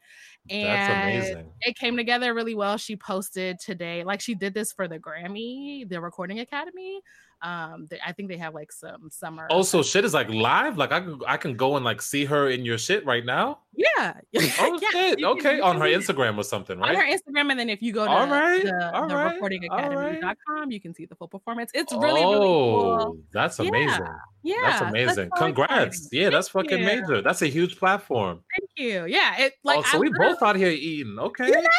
and 0.49 0.67
That's 0.67 1.27
amazing. 1.29 1.51
it 1.61 1.77
came 1.77 1.95
together 1.95 2.33
really 2.33 2.55
well 2.55 2.77
she 2.77 2.95
posted 2.95 3.59
today 3.59 4.03
like 4.03 4.21
she 4.21 4.33
did 4.33 4.53
this 4.53 4.73
for 4.73 4.87
the 4.87 4.99
Grammy 4.99 5.87
the 5.87 6.01
Recording 6.01 6.39
Academy 6.39 6.99
um 7.45 7.85
they, 7.89 7.99
I 8.05 8.11
think 8.11 8.29
they 8.29 8.37
have 8.37 8.53
like 8.55 8.71
some 8.71 9.09
summer 9.11 9.47
Oh, 9.51 9.61
so 9.61 9.83
shit 9.83 10.03
is 10.03 10.13
like 10.13 10.29
live? 10.29 10.77
Like 10.77 10.91
I 10.91 10.99
can 10.99 11.19
I 11.27 11.37
can 11.37 11.55
go 11.55 11.75
and 11.75 11.85
like 11.85 12.01
see 12.01 12.25
her 12.25 12.49
in 12.49 12.65
your 12.65 12.77
shit 12.77 13.05
right 13.05 13.23
now? 13.25 13.59
yeah 13.77 14.13
Oh 14.35 14.79
Yeah, 14.81 14.89
shit. 14.91 15.17
can- 15.19 15.25
Okay. 15.25 15.59
On 15.59 15.77
her. 15.79 15.85
Instagram 15.85 16.37
or 16.37 16.43
something, 16.43 16.79
right? 16.79 16.95
on 16.95 17.01
her? 17.01 17.07
Instagram 17.15 17.51
and 17.51 17.59
then 17.59 17.69
if 17.69 17.81
you 17.81 17.91
go 17.93 18.05
to 18.05 18.09
All 18.11 18.27
right, 18.27 18.63
the, 18.63 18.95
all 18.95 19.07
the 19.07 19.15
right, 19.15 19.39
recordingacademy.com 19.41 20.71
you 20.71 20.79
can 20.81 20.93
see 20.93 21.05
the 21.05 21.15
full 21.15 21.27
performance 21.27 21.71
it's 21.73 21.93
really 21.93 22.21
really 22.23 22.47
oh, 22.47 22.97
cool 22.97 23.17
that's 23.33 23.59
amazing. 23.59 24.05
yeah 24.43 24.55
that's 24.63 24.79
so 24.79 24.85
amazing. 24.85 25.29
so 25.35 25.45
Congrats. 25.45 25.97
exciting. 26.07 26.21
Yeah, 26.21 26.29
that's 26.29 26.49
Thank 26.49 26.69
fucking 26.69 26.79
you. 26.79 26.85
major. 26.85 27.21
That's 27.21 27.41
a 27.41 27.47
huge 27.47 27.77
platform. 27.77 28.41
Thank 28.57 28.69
you. 28.77 29.05
Yeah, 29.05 29.37
it 29.39 29.53
like 29.63 29.79
oh, 29.79 29.83
so 29.83 29.97
I 29.97 29.99
we 29.99 30.09
both 30.17 30.41
out 30.41 30.55
here 30.55 30.69
eating. 30.69 31.17
Okay. 31.19 31.47
You 31.47 31.61
know, 31.61 31.69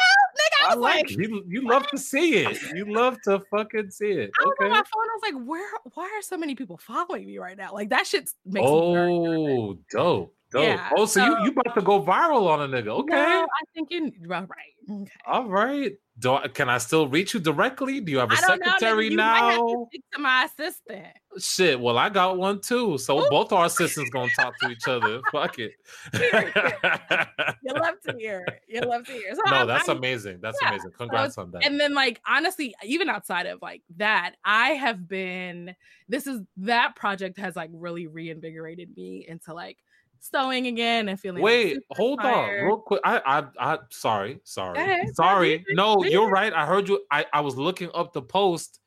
I 0.67 0.71
I 0.71 0.75
like 0.75 0.95
like, 0.95 1.09
you. 1.11 1.43
You 1.47 1.67
love 1.67 1.87
to 1.87 1.97
see 1.97 2.35
it. 2.35 2.61
You 2.75 2.93
love 2.93 3.17
to 3.23 3.41
fucking 3.51 3.91
see 3.91 4.11
it. 4.11 4.31
I 4.39 4.43
was 4.43 4.55
on 4.59 4.65
Okay. 4.65 4.71
my 4.71 4.77
phone. 4.77 4.83
I 4.85 5.15
was 5.15 5.21
like, 5.23 5.47
where? 5.47 5.69
Why 5.93 6.03
are 6.03 6.21
so 6.21 6.37
many 6.37 6.55
people 6.55 6.77
following 6.77 7.25
me 7.25 7.37
right 7.37 7.57
now? 7.57 7.73
Like 7.73 7.89
that 7.89 8.05
shit 8.05 8.29
makes 8.45 8.65
me. 8.65 8.71
Oh, 8.71 9.77
dope. 9.91 10.36
Dope. 10.51 10.63
Yeah, 10.63 10.89
oh, 10.95 11.05
so, 11.05 11.19
so- 11.19 11.25
you 11.39 11.45
you 11.45 11.51
about 11.51 11.75
to 11.75 11.81
go 11.81 12.01
viral 12.01 12.47
on 12.47 12.61
a 12.61 12.67
nigga? 12.81 12.87
Okay. 12.99 13.15
No, 13.15 13.43
I 13.43 13.63
think 13.73 13.91
you. 13.91 14.11
Well, 14.27 14.41
right. 14.47 15.01
Okay. 15.01 15.11
All 15.25 15.45
right. 15.49 15.91
Do 16.19 16.33
I, 16.35 16.47
can 16.47 16.67
I 16.69 16.77
still 16.79 17.07
reach 17.09 17.33
you 17.33 17.39
directly? 17.41 17.99
Do 17.99 18.11
you 18.11 18.17
have 18.19 18.31
a 18.31 18.35
I 18.35 18.37
don't 18.41 18.59
know. 18.59 18.65
nigga, 18.65 18.69
secretary 18.79 19.09
might 19.15 19.23
have 19.39 19.55
to 19.59 19.65
now? 19.65 19.85
speak 19.91 20.03
to 20.13 20.19
my 20.19 20.45
assistant. 20.45 21.05
Shit. 21.37 21.79
Well, 21.79 21.97
I 21.97 22.09
got 22.09 22.37
one 22.37 22.61
too. 22.61 22.97
So 22.97 23.29
both 23.29 23.51
our 23.51 23.65
assistants 23.65 24.09
gonna 24.09 24.31
talk 24.39 24.57
to 24.61 24.69
each 24.69 24.87
other. 24.87 25.19
Fuck 25.31 25.59
it. 25.59 25.73
You 27.63 27.73
love 27.73 27.95
to 28.07 28.15
hear. 28.17 28.45
it. 28.47 28.61
You 28.67 28.81
love 28.81 29.05
to 29.05 29.11
hear. 29.11 29.35
So 29.35 29.41
no, 29.45 29.51
I'm- 29.57 29.67
that's 29.67 29.89
I'm- 29.89 29.97
amazing. 29.97 30.39
That's 30.41 30.57
yeah, 30.61 30.69
amazing. 30.69 30.91
Congrats 30.97 31.37
on 31.37 31.51
that. 31.51 31.65
and 31.65 31.79
then 31.79 31.93
like 31.93 32.21
honestly 32.27 32.73
even 32.83 33.09
outside 33.09 33.45
of 33.45 33.61
like 33.61 33.81
that 33.97 34.35
i 34.45 34.69
have 34.69 35.07
been 35.07 35.75
this 36.07 36.27
is 36.27 36.41
that 36.57 36.95
project 36.95 37.37
has 37.37 37.55
like 37.55 37.69
really 37.73 38.07
reinvigorated 38.07 38.95
me 38.95 39.25
into 39.27 39.53
like 39.53 39.77
sewing 40.19 40.67
again 40.67 41.09
and 41.09 41.19
feeling 41.19 41.41
Wait, 41.41 41.77
hold 41.91 42.19
on, 42.19 42.49
real 42.49 42.77
quick. 42.77 43.01
I, 43.03 43.21
I, 43.25 43.73
I, 43.73 43.77
sorry, 43.89 44.39
sorry, 44.43 44.77
ahead. 44.79 45.15
Sorry. 45.15 45.63
No, 45.71 46.03
you're 46.03 46.29
right. 46.29 46.53
I 46.53 46.65
heard 46.65 46.87
you. 46.89 47.03
I, 47.11 47.25
I 47.33 47.41
was 47.41 47.55
looking 47.57 47.89
up 47.93 48.13
the 48.13 48.21
post. 48.21 48.79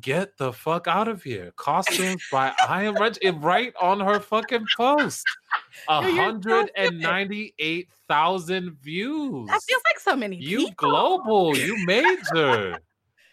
Get 0.00 0.38
the 0.38 0.54
fuck 0.54 0.88
out 0.88 1.06
of 1.06 1.22
here. 1.22 1.52
Costumes 1.56 2.22
by 2.32 2.54
I 2.66 2.84
am 2.84 2.94
rich. 2.96 3.18
It 3.20 3.32
right 3.32 3.74
on 3.78 4.00
her 4.00 4.20
fucking 4.20 4.64
post. 4.74 5.22
A 5.86 6.00
Yo, 6.00 6.08
you're 6.08 6.16
so 6.16 6.22
hundred 6.22 6.70
and 6.76 6.98
ninety-eight 6.98 7.90
thousand 8.08 8.78
views. 8.80 9.48
that 9.48 9.60
feels 9.62 9.82
like 9.86 10.00
so 10.00 10.16
many 10.16 10.36
You 10.36 10.68
people. 10.68 10.90
global. 10.90 11.56
You 11.56 11.76
major. 11.84 12.78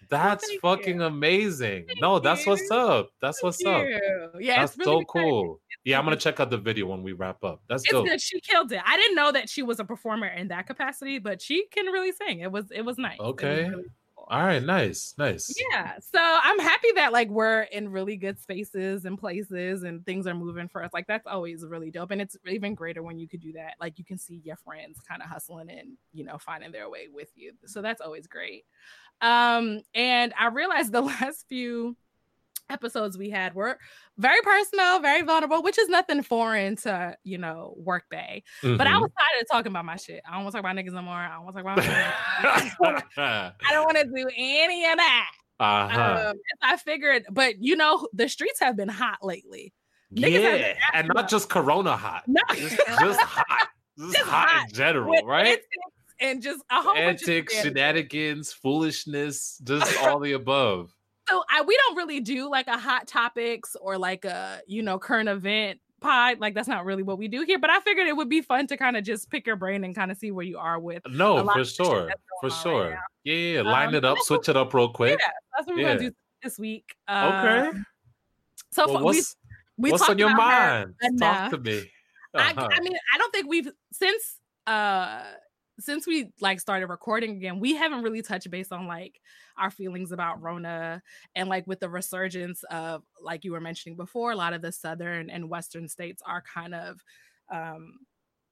That's 0.09 0.47
thank 0.47 0.61
fucking 0.61 0.99
you. 0.99 1.05
amazing. 1.05 1.85
Thank 1.87 2.01
no, 2.01 2.19
that's 2.19 2.45
what's 2.45 2.69
up. 2.71 3.09
That's 3.21 3.39
Thank 3.39 3.43
what's 3.43 3.65
up. 3.65 3.83
you. 3.83 4.29
yeah 4.39 4.59
That's 4.61 4.71
it's 4.73 4.79
really 4.79 4.85
so 4.85 5.01
exciting. 5.01 5.29
cool. 5.29 5.59
Yeah, 5.83 5.99
I'm 5.99 6.05
gonna 6.05 6.17
check 6.17 6.39
out 6.39 6.49
the 6.49 6.57
video 6.57 6.87
when 6.87 7.03
we 7.03 7.13
wrap 7.13 7.43
up. 7.43 7.61
That's 7.69 7.83
it's 7.83 7.91
dope. 7.91 8.05
good 8.07 8.19
she 8.21 8.39
killed 8.41 8.71
it 8.71 8.81
i 8.85 8.97
didn't 8.97 9.15
know 9.15 9.31
that 9.31 9.49
she 9.49 9.63
was 9.63 9.79
a 9.79 9.85
performer 9.85 10.27
in 10.27 10.49
that 10.49 10.67
capacity 10.67 11.19
but 11.19 11.41
she 11.41 11.65
can 11.71 11.85
really 11.87 12.11
sing 12.11 12.39
it 12.39 12.51
was 12.51 12.69
it 12.71 12.81
was 12.81 12.97
nice 12.97 13.17
was 13.19 13.29
Okay. 13.29 13.61
really 13.69 13.73
cool. 13.73 13.83
All 14.31 14.43
right, 14.43 14.61
nice, 14.61 15.15
nice. 15.17 15.51
Yeah. 15.71 15.97
So 16.01 16.19
I'm 16.21 16.59
happy 16.59 16.89
that 16.97 17.11
like 17.11 17.29
we're 17.29 17.61
in 17.63 17.89
really 17.89 18.15
good 18.15 18.37
spaces 18.39 19.05
and 19.05 19.17
places 19.17 19.81
and 19.81 20.05
things 20.05 20.27
are 20.27 20.35
moving 20.35 20.67
for 20.67 20.83
us. 20.83 20.91
Like 20.93 21.07
that's 21.07 21.25
always 21.25 21.65
really 21.65 21.89
dope. 21.89 22.11
And 22.11 22.21
it's 22.21 22.37
even 22.47 22.75
greater 22.75 23.01
when 23.01 23.17
you 23.17 23.27
could 23.27 23.39
do 23.39 23.53
that. 23.53 23.73
Like 23.79 23.97
you 23.97 24.05
can 24.05 24.19
see 24.19 24.39
your 24.43 24.57
friends 24.57 24.99
kind 25.07 25.23
of 25.23 25.29
hustling 25.29 25.71
and, 25.71 25.97
you 26.13 26.23
know, 26.25 26.37
finding 26.37 26.71
their 26.71 26.91
way 26.91 27.07
with 27.11 27.29
you. 27.35 27.53
So 27.65 27.81
that's 27.81 28.01
always 28.01 28.27
great. 28.27 28.65
Um, 29.21 29.81
and 29.93 30.33
I 30.39 30.47
realized 30.47 30.91
the 30.91 31.01
last 31.21 31.45
few 31.49 31.95
episodes 32.69 33.17
we 33.17 33.31
had 33.31 33.55
were 33.55 33.79
very 34.17 34.39
personal, 34.41 34.99
very 34.99 35.23
vulnerable, 35.23 35.63
which 35.63 35.79
is 35.79 35.89
nothing 35.89 36.21
foreign 36.21 36.75
to, 36.75 37.17
you 37.23 37.37
know, 37.39 37.73
workday. 37.77 38.43
But 38.61 38.81
I 38.85 38.91
Mhm. 38.91 39.01
was 39.01 39.09
tired 39.17 39.41
of 39.41 39.47
talking 39.51 39.71
about 39.71 39.85
my 39.85 39.95
shit. 39.95 40.21
I 40.27 40.33
don't 40.35 40.43
want 40.43 40.55
to 40.55 40.61
talk 40.61 40.71
about 40.71 40.75
niggas 40.85 40.93
no 40.93 41.01
more. 41.01 41.15
I 41.15 41.33
don't 41.33 41.45
want 41.45 41.55
to 41.57 41.63
talk 41.63 43.03
about. 43.17 43.53
I 43.65 43.71
don't 43.71 43.85
want 43.85 43.97
to 43.97 44.03
do 44.05 44.29
any 44.37 44.85
of 44.85 44.97
that. 44.97 45.31
Uh-huh. 45.59 46.29
Um, 46.29 46.35
I 46.61 46.77
figured, 46.77 47.25
but 47.31 47.55
you 47.59 47.75
know, 47.75 48.07
the 48.13 48.29
streets 48.29 48.59
have 48.59 48.77
been 48.77 48.87
hot 48.87 49.17
lately. 49.23 49.73
niggas 50.13 50.59
Yeah, 50.59 50.73
and 50.93 51.09
not 51.13 51.27
just 51.27 51.49
Corona 51.49 51.97
hot. 51.97 52.23
No, 52.27 52.41
Just, 52.53 52.77
just 52.77 53.19
hot. 53.21 53.67
Just, 53.97 54.13
Just 54.15 54.29
hot, 54.29 54.47
hot 54.49 54.69
in 54.69 54.73
general, 54.75 55.25
right? 55.25 55.59
And 56.19 56.41
just 56.41 56.61
a 56.69 56.75
whole 56.81 56.93
bunch 56.95 57.21
of 57.23 57.29
Antics, 57.29 57.53
shenanigans. 57.53 57.63
shenanigans, 57.63 58.53
foolishness, 58.53 59.61
just 59.63 59.97
all 60.03 60.19
the 60.19 60.33
above. 60.33 60.93
So 61.29 61.43
I, 61.49 61.61
we 61.61 61.77
don't 61.77 61.95
really 61.95 62.19
do 62.21 62.49
like 62.49 62.67
a 62.67 62.77
hot 62.77 63.07
topics 63.07 63.75
or 63.79 63.97
like 63.97 64.25
a 64.25 64.61
you 64.67 64.81
know 64.81 64.97
current 64.97 65.29
event 65.29 65.79
pod. 66.01 66.39
Like 66.39 66.55
that's 66.55 66.67
not 66.67 66.85
really 66.85 67.03
what 67.03 67.17
we 67.19 67.27
do 67.27 67.43
here. 67.43 67.59
But 67.59 67.69
I 67.69 67.79
figured 67.81 68.07
it 68.07 68.15
would 68.17 68.29
be 68.29 68.41
fun 68.41 68.65
to 68.67 68.77
kind 68.77 68.97
of 68.97 69.03
just 69.03 69.29
pick 69.29 69.45
your 69.45 69.55
brain 69.55 69.83
and 69.83 69.93
kind 69.95 70.11
of 70.11 70.17
see 70.17 70.31
where 70.31 70.45
you 70.45 70.57
are 70.57 70.79
with. 70.79 71.03
No, 71.07 71.47
for 71.47 71.63
sure. 71.63 72.11
For 72.41 72.47
on 72.47 72.49
right 72.49 72.61
sure. 72.63 72.99
yeah, 73.25 73.33
yeah. 73.35 73.61
Line 73.61 73.89
Um, 73.89 73.95
it 73.95 74.05
up, 74.05 74.17
switch 74.21 74.49
it 74.49 74.57
up 74.57 74.73
real 74.73 74.89
quick. 74.89 75.19
Yeah, 75.19 75.27
that's 75.55 75.67
what 75.67 75.75
we're 75.75 75.81
Yeah. 75.83 75.87
gonna 75.97 76.09
do 76.09 76.15
this 76.41 76.57
week. 76.57 76.95
Okay. 77.09 77.67
Um, 77.67 77.85
so 78.71 78.87
Well, 78.91 79.03
what's 79.03 79.35
we 79.77 79.83
we 79.83 79.91
what's 79.91 80.09
on 80.09 80.17
your 80.17 80.35
mind? 80.35 80.95
Talk 81.19 81.51
to 81.51 81.57
me. 81.59 81.91
I, 82.33 82.51
Uh-huh. 82.51 82.69
I 82.71 82.79
mean, 82.81 82.93
I 83.13 83.17
don't 83.17 83.31
think 83.33 83.47
we've 83.47 83.69
since 83.91 84.37
uh 84.67 85.23
since 85.79 86.07
we 86.07 86.31
like 86.41 86.59
started 86.59 86.87
recording 86.87 87.31
again, 87.37 87.59
we 87.59 87.75
haven't 87.75 88.03
really 88.03 88.21
touched 88.21 88.49
base 88.51 88.71
on 88.71 88.87
like 88.87 89.21
our 89.57 89.71
feelings 89.71 90.11
about 90.11 90.41
Rona 90.41 91.01
and 91.35 91.49
like 91.49 91.67
with 91.67 91.79
the 91.79 91.89
resurgence 91.89 92.63
of 92.65 93.03
like 93.21 93.43
you 93.45 93.51
were 93.53 93.61
mentioning 93.61 93.95
before, 93.97 94.31
a 94.31 94.35
lot 94.35 94.53
of 94.53 94.61
the 94.61 94.71
southern 94.71 95.29
and 95.29 95.49
western 95.49 95.87
states 95.89 96.21
are 96.25 96.41
kind 96.41 96.75
of 96.75 97.03
um 97.51 97.99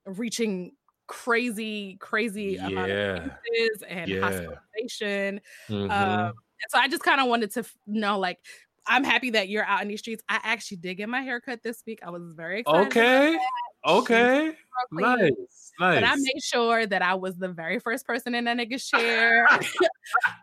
reaching 0.05 0.73
crazy, 1.07 1.97
crazy 1.99 2.57
amount 2.57 2.91
Yeah. 2.91 3.37
of 3.45 3.51
cases 3.51 3.83
and 3.87 4.13
Yeah. 4.13 4.57
hospitalization. 4.77 5.41
Mhm. 5.69 6.29
Um, 6.29 6.33
so 6.69 6.79
I 6.79 6.87
just 6.89 7.03
kind 7.03 7.21
of 7.21 7.27
wanted 7.27 7.51
to 7.53 7.63
know 7.87 8.19
like 8.19 8.39
I'm 8.87 9.03
happy 9.03 9.31
that 9.31 9.49
you're 9.49 9.65
out 9.65 9.81
in 9.81 9.87
these 9.87 9.99
streets. 9.99 10.23
I 10.29 10.39
actually 10.43 10.77
did 10.77 10.95
get 10.95 11.09
my 11.09 11.21
hair 11.21 11.39
cut 11.39 11.61
this 11.63 11.83
week. 11.85 11.99
I 12.03 12.09
was 12.09 12.33
very 12.35 12.61
excited. 12.61 12.87
okay. 12.87 13.37
Okay. 13.85 14.53
Nice. 14.91 15.31
Nice. 15.79 16.01
But 16.01 16.03
I 16.03 16.15
made 16.15 16.43
sure 16.43 16.85
that 16.87 17.01
I 17.01 17.15
was 17.15 17.37
the 17.37 17.49
very 17.49 17.79
first 17.79 18.05
person 18.05 18.35
in 18.35 18.45
that 18.45 18.57
nigga's 18.57 18.87
chair. 18.87 19.47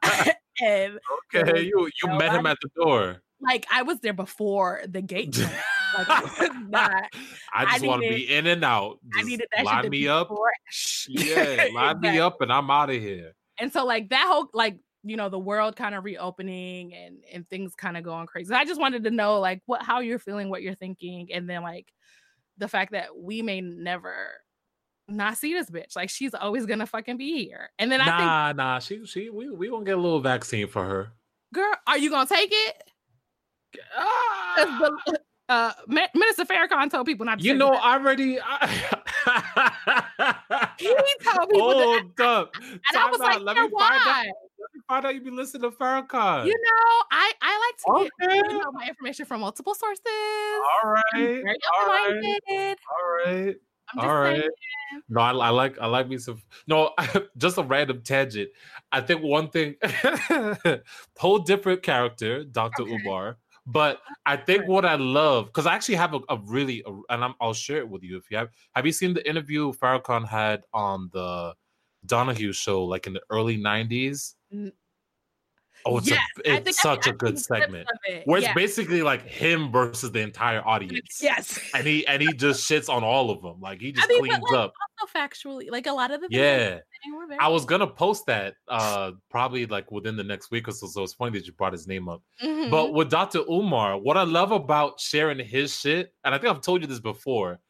and 0.62 0.98
okay. 1.34 1.62
You 1.62 1.90
you 2.02 2.08
met 2.16 2.32
him 2.32 2.46
at 2.46 2.58
the 2.62 2.68
door. 2.76 3.22
like 3.40 3.66
I 3.70 3.82
was 3.82 3.98
there 4.00 4.12
before 4.12 4.82
the 4.88 5.02
gate. 5.02 5.38
Like, 5.38 6.08
it 6.08 6.40
was 6.40 6.50
not- 6.68 7.04
I 7.52 7.72
just 7.72 7.84
want 7.84 8.02
to 8.02 8.08
be 8.08 8.34
in 8.34 8.46
and 8.46 8.64
out. 8.64 8.98
I 9.14 9.22
needed 9.22 9.46
that 9.54 9.64
line 9.64 9.88
me 9.90 10.08
up. 10.08 10.28
fresh. 10.28 11.06
Yeah, 11.08 11.68
line 11.74 12.00
me 12.00 12.18
up 12.18 12.40
and 12.40 12.52
I'm 12.52 12.70
out 12.70 12.90
of 12.90 13.00
here. 13.00 13.34
And 13.58 13.72
so 13.72 13.84
like 13.84 14.08
that 14.10 14.26
whole 14.28 14.48
like 14.52 14.78
you 15.04 15.16
know 15.16 15.28
the 15.28 15.38
world 15.38 15.76
kind 15.76 15.94
of 15.94 16.02
reopening 16.04 16.94
and 16.94 17.18
and 17.32 17.48
things 17.48 17.74
kind 17.74 17.96
of 17.96 18.02
going 18.02 18.26
crazy. 18.26 18.52
I 18.54 18.64
just 18.64 18.80
wanted 18.80 19.04
to 19.04 19.10
know 19.10 19.38
like 19.38 19.62
what 19.66 19.82
how 19.82 20.00
you're 20.00 20.18
feeling, 20.18 20.48
what 20.48 20.62
you're 20.62 20.74
thinking, 20.74 21.28
and 21.32 21.48
then 21.48 21.62
like 21.62 21.92
the 22.58 22.68
fact 22.68 22.92
that 22.92 23.16
we 23.16 23.42
may 23.42 23.60
never 23.60 24.14
not 25.06 25.36
see 25.36 25.52
this 25.52 25.68
bitch. 25.70 25.94
Like 25.94 26.08
she's 26.08 26.32
always 26.34 26.64
gonna 26.66 26.86
fucking 26.86 27.18
be 27.18 27.44
here. 27.44 27.70
And 27.78 27.92
then 27.92 28.00
I 28.00 28.04
think, 28.04 28.18
Nah, 28.18 28.52
nah. 28.52 28.78
She 28.78 29.04
she 29.04 29.28
we 29.30 29.50
we 29.50 29.68
gonna 29.68 29.84
get 29.84 29.98
a 29.98 30.00
little 30.00 30.20
vaccine 30.20 30.66
for 30.66 30.84
her. 30.84 31.12
girl, 31.52 31.74
are 31.86 31.98
you 31.98 32.10
gonna 32.10 32.26
take 32.26 32.50
it? 32.50 32.82
Ah, 33.96 34.90
uh, 35.48 35.72
Minister 35.86 36.44
Farrakhan 36.44 36.90
told 36.90 37.06
people 37.06 37.26
not 37.26 37.38
to. 37.38 37.44
you 37.44 37.54
know, 37.54 37.70
the 37.72 37.76
I 37.84 37.92
already. 37.98 38.36
vaccine. 38.36 38.88
he 40.78 40.94
told 41.24 41.50
people 41.50 41.72
Hold 41.74 42.20
up. 42.20 42.52
and 42.56 42.80
I 42.96 43.10
was 43.10 43.20
out. 43.20 43.26
like, 43.28 43.40
let 43.42 43.56
"Yeah, 43.56 43.62
me 43.64 43.70
find 43.70 43.94
out. 44.00 44.06
why? 44.06 44.22
Let 44.24 44.74
me 44.74 44.80
find 44.88 45.06
out 45.06 45.14
you 45.14 45.20
be 45.20 45.30
listening 45.30 45.70
to 45.70 45.76
Farrakhan. 45.76 46.46
You 46.46 46.52
know, 46.54 47.02
I 47.10 47.32
I 47.42 47.72
like 47.72 47.76
to 48.06 48.10
get 48.20 48.50
you 48.52 48.58
know 48.58 48.72
my 48.72 48.86
information 48.88 49.26
from 49.26 49.40
multiple 49.42 49.74
sources. 49.74 50.00
All 50.06 50.90
right. 50.90 51.02
very 51.14 51.56
All 51.80 51.86
right. 51.88 52.06
open-minded. 52.08 52.78
All 52.90 53.32
right. 53.34 53.56
I'm 53.92 53.98
just 53.98 54.08
All 54.08 54.18
right. 54.20 54.40
saying. 54.40 54.50
No, 55.08 55.20
I, 55.20 55.30
I 55.32 55.50
like 55.50 55.78
I 55.78 55.86
like 55.86 56.08
me 56.08 56.18
some. 56.18 56.40
No, 56.66 56.92
just 57.36 57.58
a 57.58 57.62
random 57.62 58.02
tangent. 58.02 58.50
I 58.92 59.00
think 59.00 59.22
one 59.22 59.50
thing, 59.50 59.74
whole 61.18 61.38
different 61.40 61.82
character, 61.82 62.44
Doctor 62.44 62.82
Okay. 62.84 62.92
Umar. 62.94 63.36
But 63.66 64.00
I 64.26 64.36
think 64.36 64.68
what 64.68 64.84
I 64.84 64.96
love 64.96 65.46
because 65.46 65.66
I 65.66 65.74
actually 65.74 65.94
have 65.94 66.14
a, 66.14 66.20
a 66.28 66.38
really, 66.44 66.82
a, 66.86 66.90
and 67.12 67.24
I'm, 67.24 67.34
I'll 67.40 67.54
share 67.54 67.78
it 67.78 67.88
with 67.88 68.02
you 68.02 68.16
if 68.18 68.30
you 68.30 68.36
have. 68.36 68.50
Have 68.74 68.84
you 68.84 68.92
seen 68.92 69.14
the 69.14 69.26
interview 69.28 69.72
Farrakhan 69.72 70.28
had 70.28 70.64
on 70.74 71.08
the 71.12 71.54
Donahue 72.04 72.52
show, 72.52 72.84
like 72.84 73.06
in 73.06 73.14
the 73.14 73.22
early 73.30 73.56
'90s? 73.56 74.34
Oh, 75.86 75.98
it's, 75.98 76.08
Yes, 76.08 76.20
a, 76.46 76.52
I 76.52 76.56
it's 76.56 76.80
such 76.80 77.06
I, 77.06 77.10
a 77.10 77.14
good 77.14 77.38
segment 77.38 77.86
where 78.24 78.38
it's 78.38 78.46
yeah. 78.46 78.54
basically 78.54 79.02
like 79.02 79.22
him 79.22 79.70
versus 79.70 80.10
the 80.12 80.20
entire 80.20 80.66
audience. 80.66 81.20
Yes. 81.22 81.58
and 81.74 81.86
he 81.86 82.06
and 82.06 82.22
he 82.22 82.32
just 82.32 82.68
shits 82.68 82.88
on 82.88 83.04
all 83.04 83.30
of 83.30 83.42
them. 83.42 83.60
Like 83.60 83.80
he 83.80 83.92
just 83.92 84.08
mean, 84.08 84.20
but, 84.20 84.28
cleans 84.28 84.42
like, 84.50 84.60
up. 84.60 84.72
Also 85.00 85.12
factually, 85.18 85.70
like 85.70 85.86
a 85.86 85.92
lot 85.92 86.10
of 86.10 86.20
the 86.22 86.28
Yeah. 86.30 86.78
were 87.14 87.26
very 87.26 87.38
I 87.38 87.48
was 87.48 87.64
gonna 87.66 87.86
post 87.86 88.24
that 88.26 88.54
uh 88.68 89.12
probably 89.30 89.66
like 89.66 89.90
within 89.90 90.16
the 90.16 90.24
next 90.24 90.50
week 90.50 90.68
or 90.68 90.72
so. 90.72 90.86
So 90.86 91.02
it's 91.02 91.12
funny 91.12 91.38
that 91.38 91.46
you 91.46 91.52
brought 91.52 91.72
his 91.72 91.86
name 91.86 92.08
up. 92.08 92.22
Mhm. 92.42 92.70
But 92.70 92.94
with 92.94 93.10
Dr. 93.10 93.40
Umar, 93.50 93.98
what 93.98 94.16
I 94.16 94.22
love 94.22 94.52
about 94.52 94.98
sharing 95.00 95.38
his 95.38 95.78
shit, 95.78 96.14
and 96.24 96.34
I 96.34 96.38
think 96.38 96.50
I've 96.54 96.62
told 96.62 96.80
you 96.80 96.86
this 96.86 97.00
before, 97.00 97.60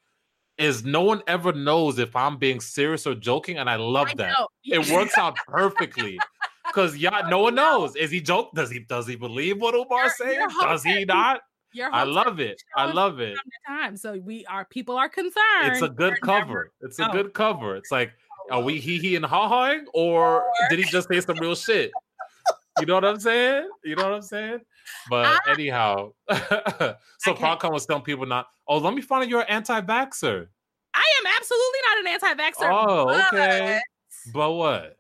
is 0.56 0.85
no 0.85 1.02
one 1.02 1.21
ever 1.26 1.52
knows 1.52 1.99
if 1.99 2.14
I'm 2.14 2.37
being 2.38 2.61
serious 2.61 3.09
or 3.09 3.14
joking, 3.16 3.59
and 3.59 3.68
I 3.68 3.75
love 3.75 4.09
I 4.11 4.14
that. 4.14 4.33
know. 4.38 4.47
It 4.64 4.88
works 4.88 5.18
out 5.18 5.37
perfectly. 5.49 6.16
Cause 6.75 6.97
y'all 6.97 7.28
no 7.31 7.38
one 7.38 7.54
knows. 7.54 7.95
Is 7.95 8.11
he 8.11 8.21
joke? 8.21 8.50
Does 8.54 8.69
he 8.71 8.81
does 8.81 9.07
he 9.07 9.14
believe 9.16 9.61
what 9.61 9.75
Your- 9.75 10.11
saying? 10.11 10.49
Does 10.61 10.83
he 10.83 11.04
not? 11.04 11.40
I 11.93 12.02
love 12.04 12.40
it. 12.40 12.61
I 12.76 12.90
love 12.93 13.21
it. 13.21 13.37
time. 13.66 13.97
So 13.97 14.14
we 14.19 14.45
are 14.47 14.64
people 14.64 14.97
are 14.97 15.09
concerned. 15.09 15.37
It's 15.64 15.83
a 15.83 15.88
good 15.88 16.14
We're 16.23 16.26
never- 16.35 16.45
cover. 16.47 16.73
It's 16.81 16.99
a 16.99 17.09
Oh. 17.09 17.12
good 17.12 17.33
cover. 17.35 17.76
It's 17.76 17.90
like, 17.93 18.12
are 18.50 18.61
we 18.61 18.78
hee 18.81 18.99
hee 18.99 19.16
and 19.16 19.25
ha 19.25 19.49
haing, 19.49 19.87
or 19.95 20.43
Or- 20.43 20.52
did 20.71 20.78
he 20.81 20.85
just 20.85 21.09
say 21.09 21.21
some 21.21 21.37
real 21.38 21.54
shit? 21.54 21.90
You 22.81 22.87
know 22.87 22.95
what 22.95 23.04
I'm 23.04 23.21
saying? 23.21 23.69
You 23.85 23.95
know 23.97 24.04
what 24.04 24.14
I'm 24.14 24.23
saying? 24.23 24.61
But 25.09 25.26
I- 25.26 25.52
anyhow, 25.52 26.12
so 26.31 27.35
Farrakhan 27.35 27.73
was 27.73 27.87
telling 27.87 28.02
people 28.02 28.26
not. 28.26 28.47
Oh, 28.69 28.78
let 28.78 28.95
me 28.95 29.00
find 29.02 29.23
out 29.23 29.28
you're 29.28 29.40
an 29.43 29.47
anti-vaxxer. 29.49 30.47
I 30.95 31.12
am 31.21 31.26
absolutely 31.38 31.78
not 31.88 31.99
an 32.00 32.07
anti-vaxxer. 32.09 32.69
Oh, 32.73 33.28
okay. 33.28 33.81
But 34.33 34.52
what? 34.52 34.97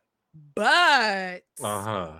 But 0.54 1.42
Uh 1.62 1.82
huh. 1.82 2.12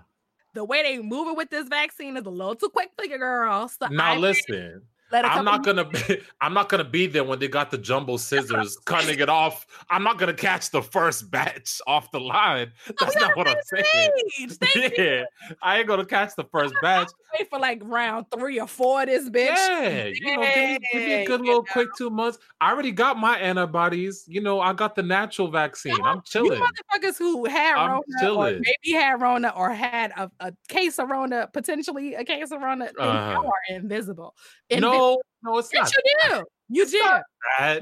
the 0.55 0.65
way 0.65 0.83
they 0.83 0.99
moving 1.03 1.37
with 1.37 1.51
this 1.51 1.69
vaccine 1.69 2.17
is 2.17 2.25
a 2.27 2.31
little 2.31 2.55
too 2.55 2.69
quick 2.69 2.91
for 2.99 3.05
your 3.05 3.19
girl. 3.19 3.69
So 3.69 3.87
Now 3.89 4.13
I 4.13 4.17
listen. 4.17 4.83
Let 5.15 5.25
I'm 5.25 5.45
not 5.45 5.65
gonna 5.65 5.85
be 5.85 6.01
I'm 6.41 6.53
not 6.53 6.69
gonna 6.69 6.83
be 6.85 7.07
there 7.07 7.23
when 7.23 7.39
they 7.39 7.47
got 7.47 7.71
the 7.71 7.79
jumbo 7.79 8.17
scissors 8.17 8.77
cutting 8.85 9.21
it 9.21 9.29
off. 9.29 9.65
I'm 9.89 10.03
not 10.03 10.19
gonna 10.19 10.35
catch 10.35 10.71
the 10.71 10.83
first 10.83 11.31
batch 11.31 11.81
off 11.87 12.11
the 12.11 12.19
line. 12.19 12.73
Oh, 12.89 12.93
That's 12.99 13.17
not 13.17 13.37
what 13.37 13.49
I'm 13.49 13.57
saying. 13.65 14.11
Yeah, 14.99 15.25
I 15.63 15.79
ain't 15.79 15.87
gonna 15.87 16.05
catch 16.05 16.35
the 16.35 16.45
first 16.45 16.75
batch. 16.83 17.09
wait 17.39 17.49
for 17.49 17.59
like 17.59 17.81
round 17.85 18.27
three 18.37 18.59
or 18.59 18.67
four 18.67 19.03
of 19.03 19.07
this 19.07 19.31
bitch. 19.31 19.55
Yeah, 19.55 20.07
you 20.07 20.37
know, 20.37 20.43
give 20.43 20.57
me, 20.57 20.79
give 20.93 21.03
me 21.03 21.13
a 21.15 21.27
good 21.27 21.41
little 21.41 21.65
quick 21.65 21.89
two 21.97 22.11
months. 22.11 22.39
I 22.61 22.73
already 22.73 22.91
got 22.93 23.19
my 23.19 23.39
antibodies. 23.39 24.25
You 24.27 24.41
know, 24.41 24.61
I 24.61 24.73
got 24.73 24.97
the 24.97 25.03
natural 25.03 25.49
vaccine. 25.49 25.97
I'm 26.03 26.17
You 26.17 26.23
chilling. 26.25 26.61
motherfuckers 26.61 27.19
who 27.19 27.45
had 27.45 27.77
I'm 27.77 28.01
Rona 28.23 28.35
or 28.35 28.51
maybe 28.61 28.93
had 28.97 29.21
Rona 29.21 29.53
or 29.57 29.71
had 29.71 30.11
a, 30.17 30.31
a 30.41 30.53
case 30.69 30.99
of 30.99 31.09
Rona, 31.09 31.49
potentially 31.53 32.15
a 32.15 32.25
case 32.25 32.51
of 32.51 32.61
Rona, 32.61 32.87
uh-huh. 32.99 33.41
you 33.41 33.47
are 33.47 33.77
invisible. 33.77 34.35
Invi- 34.71 34.81
No, 34.81 35.04
no, 35.43 35.59
it's 35.59 35.73
not. 35.73 35.91
you 36.05 36.31
do. 36.31 36.45
You 36.69 36.83
It's 36.83 36.93
do. 36.93 36.99
not. 37.01 37.23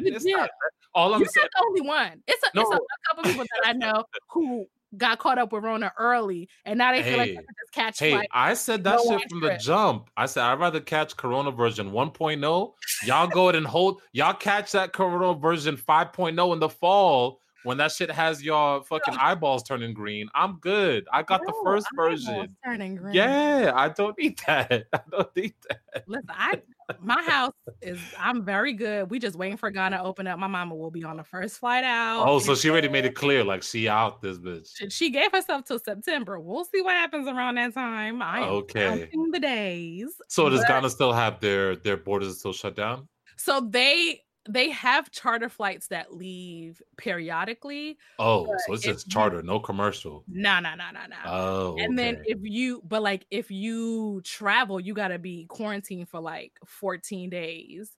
You 0.00 0.14
It's 0.14 0.24
not. 0.24 0.50
All 0.94 1.14
I'm 1.14 1.20
You're 1.20 1.28
saying. 1.28 1.44
not 1.54 1.60
the 1.60 1.66
only 1.66 1.80
one. 1.80 2.22
It's 2.26 2.42
a, 2.42 2.46
it's 2.54 2.70
a, 2.70 2.74
a 2.76 2.80
couple 3.08 3.24
people 3.30 3.44
that 3.44 3.68
I 3.68 3.72
know 3.72 4.04
who 4.30 4.66
got 4.98 5.18
caught 5.18 5.38
up 5.38 5.52
with 5.52 5.64
Rona 5.64 5.90
early, 5.98 6.48
and 6.66 6.76
now 6.76 6.92
they 6.92 7.02
feel 7.02 7.16
like 7.16 7.30
they 7.30 7.34
can 7.36 7.44
just 7.44 7.72
catch 7.72 7.98
Hey. 7.98 8.26
I 8.32 8.52
said 8.52 8.84
that 8.84 9.00
no 9.04 9.18
shit 9.18 9.30
from 9.30 9.40
the 9.40 9.56
jump. 9.58 10.10
I 10.18 10.26
said 10.26 10.42
I'd 10.44 10.60
rather 10.60 10.80
catch 10.80 11.16
Corona 11.16 11.50
version 11.50 11.92
1.0. 11.92 12.72
Y'all 13.06 13.26
go 13.26 13.44
ahead 13.44 13.54
and 13.56 13.66
hold. 13.66 14.02
Y'all 14.12 14.34
catch 14.34 14.72
that 14.72 14.92
Corona 14.92 15.38
version 15.38 15.76
5.0 15.78 16.52
in 16.52 16.58
the 16.58 16.68
fall 16.68 17.40
when 17.64 17.78
that 17.78 17.92
shit 17.92 18.10
has 18.10 18.42
your 18.42 18.82
fucking 18.84 19.14
eyeballs 19.18 19.62
turning 19.62 19.94
green. 19.94 20.28
I'm 20.34 20.58
good. 20.58 21.06
I 21.12 21.22
got 21.22 21.40
the 21.46 21.54
first 21.64 21.86
version. 21.94 22.56
Turning 22.64 22.96
green. 22.96 23.14
Yeah, 23.14 23.72
I 23.74 23.88
don't 23.88 24.16
need 24.18 24.40
that. 24.46 24.84
I 24.92 25.00
don't 25.10 25.36
need 25.36 25.54
that. 25.68 26.04
Listen, 26.06 26.26
I 26.30 26.60
my 27.00 27.22
house 27.22 27.52
is 27.80 27.98
I'm 28.18 28.44
very 28.44 28.72
good. 28.72 29.10
We 29.10 29.18
just 29.18 29.36
waiting 29.36 29.56
for 29.56 29.70
Ghana 29.70 29.98
to 29.98 30.02
open 30.02 30.26
up. 30.26 30.38
My 30.38 30.46
mama 30.46 30.74
will 30.74 30.90
be 30.90 31.04
on 31.04 31.16
the 31.16 31.24
first 31.24 31.58
flight 31.58 31.84
out. 31.84 32.26
Oh, 32.26 32.38
so 32.38 32.54
she 32.54 32.68
already 32.70 32.88
made 32.88 33.04
it 33.04 33.14
clear, 33.14 33.44
like 33.44 33.62
she 33.62 33.88
out 33.88 34.20
this 34.20 34.38
bitch. 34.38 34.68
She- 34.90 35.12
gave 35.12 35.30
herself 35.32 35.64
till 35.66 35.78
September. 35.78 36.40
We'll 36.40 36.64
see 36.64 36.80
what 36.80 36.94
happens 36.94 37.28
around 37.28 37.56
that 37.56 37.74
time. 37.74 38.22
I 38.22 38.38
am 38.40 38.44
Okay. 38.48 38.86
counting 38.88 39.30
the 39.30 39.38
days. 39.40 40.08
So 40.28 40.48
does 40.48 40.60
But- 40.60 40.68
Ghana 40.68 40.90
still 40.90 41.12
have 41.12 41.38
their 41.40 41.76
their 41.76 41.98
borders 41.98 42.38
still 42.38 42.54
shut 42.54 42.74
down? 42.76 43.08
So 43.36 43.60
they 43.60 44.22
they 44.48 44.70
have 44.70 45.10
charter 45.10 45.48
flights 45.48 45.88
that 45.88 46.12
leave 46.14 46.82
periodically. 46.96 47.98
Oh, 48.18 48.46
so 48.66 48.72
it's 48.74 48.82
just 48.82 49.06
you- 49.06 49.12
charter, 49.12 49.42
no 49.42 49.60
commercial. 49.60 50.24
No, 50.26 50.58
no, 50.60 50.74
no, 50.74 50.90
no, 50.92 51.06
no. 51.08 51.16
Oh, 51.24 51.76
and 51.78 51.98
then 51.98 52.18
if 52.24 52.38
you 52.42 52.82
but 52.84 53.02
like 53.02 53.26
if 53.30 53.50
you 53.50 54.20
travel, 54.24 54.80
you 54.80 54.94
gotta 54.94 55.18
be 55.18 55.46
quarantined 55.46 56.08
for 56.08 56.20
like 56.20 56.58
14 56.66 57.30
days. 57.30 57.96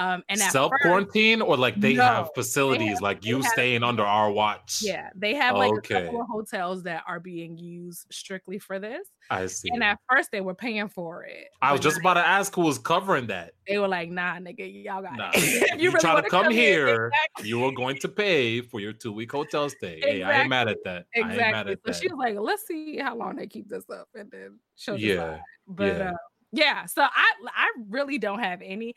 Um 0.00 0.22
and 0.28 0.40
self 0.40 0.72
quarantine 0.82 1.42
or 1.42 1.56
like 1.56 1.78
they 1.78 1.94
have 1.94 2.26
No, 2.26 2.30
facilities 2.34 3.00
like 3.00 3.24
you 3.24 3.36
have- 3.36 3.44
staying 3.52 3.82
under 3.82 4.02
our 4.02 4.30
watch. 4.32 4.78
Yeah, 4.82 5.10
they 5.14 5.34
have 5.34 5.56
like 5.56 5.72
a 5.76 5.80
couple 5.80 6.20
of 6.22 6.26
hotels 6.28 6.82
that 6.84 7.04
are 7.06 7.20
being 7.20 7.58
used 7.58 8.06
strictly 8.10 8.58
for 8.58 8.78
this. 8.78 9.06
I 9.28 9.46
see. 9.46 9.68
And 9.72 9.84
at 9.84 9.98
first 10.10 10.30
they 10.32 10.40
were 10.40 10.54
paying 10.54 10.88
for 10.88 11.24
it. 11.24 11.48
I 11.60 11.72
was 11.72 11.80
just 11.80 11.98
about 11.98 12.14
to 12.14 12.26
ask 12.26 12.54
who 12.54 12.62
was 12.62 12.78
covering 12.78 13.26
that. 13.28 13.52
they 13.68 13.78
were 13.78 13.88
like, 13.88 14.10
nah, 14.10 14.36
nigga, 14.36 14.82
y'all 14.84 15.02
got 15.02 15.16
Nah, 15.16 15.30
it. 15.34 15.72
if 15.74 15.80
you, 15.80 15.90
try 15.92 16.14
wanna 16.14 16.22
to 16.24 16.30
come, 16.30 16.46
in, 16.46 16.52
here, 16.52 17.06
exactly. 17.06 17.48
you 17.48 17.62
are 17.64 17.72
going 17.72 17.98
to 17.98 18.08
pay 18.08 18.60
for 18.62 18.80
your 18.80 18.92
two 18.92 19.12
week 19.12 19.30
hotel 19.30 19.68
stay. 19.68 20.00
Hey, 20.02 20.22
I 20.22 20.40
ain't 20.40 20.48
mad 20.48 20.68
at 20.68 20.78
that. 20.84 21.06
I 21.14 21.18
ain't 21.20 21.28
mad 21.28 21.36
Exactly. 21.36 21.72
at 21.72 21.78
So 21.78 21.92
that. 21.92 21.94
she 22.00 22.08
was 22.08 22.18
like, 22.18 22.36
let's 22.40 22.66
see 22.66 22.98
how 22.98 23.14
long 23.16 23.36
they 23.36 23.46
keep 23.46 23.68
this 23.68 23.84
up 23.90 24.08
and 24.14 24.30
then 24.30 24.58
she'll 24.76 24.96
decide. 24.96 25.06
yeah. 25.08 25.38
But 25.68 25.96
yeah. 25.98 26.10
uh, 26.10 26.16
yeah, 26.52 26.86
so 26.86 27.02
I 27.02 27.30
I 27.46 27.68
really 27.88 28.18
don't 28.18 28.40
have 28.40 28.60
any. 28.62 28.94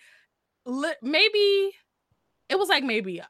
Li- 0.66 0.96
Maybe 1.02 1.72
it 2.50 2.58
was 2.60 2.70
like 2.70 2.84
maybe 2.84 3.22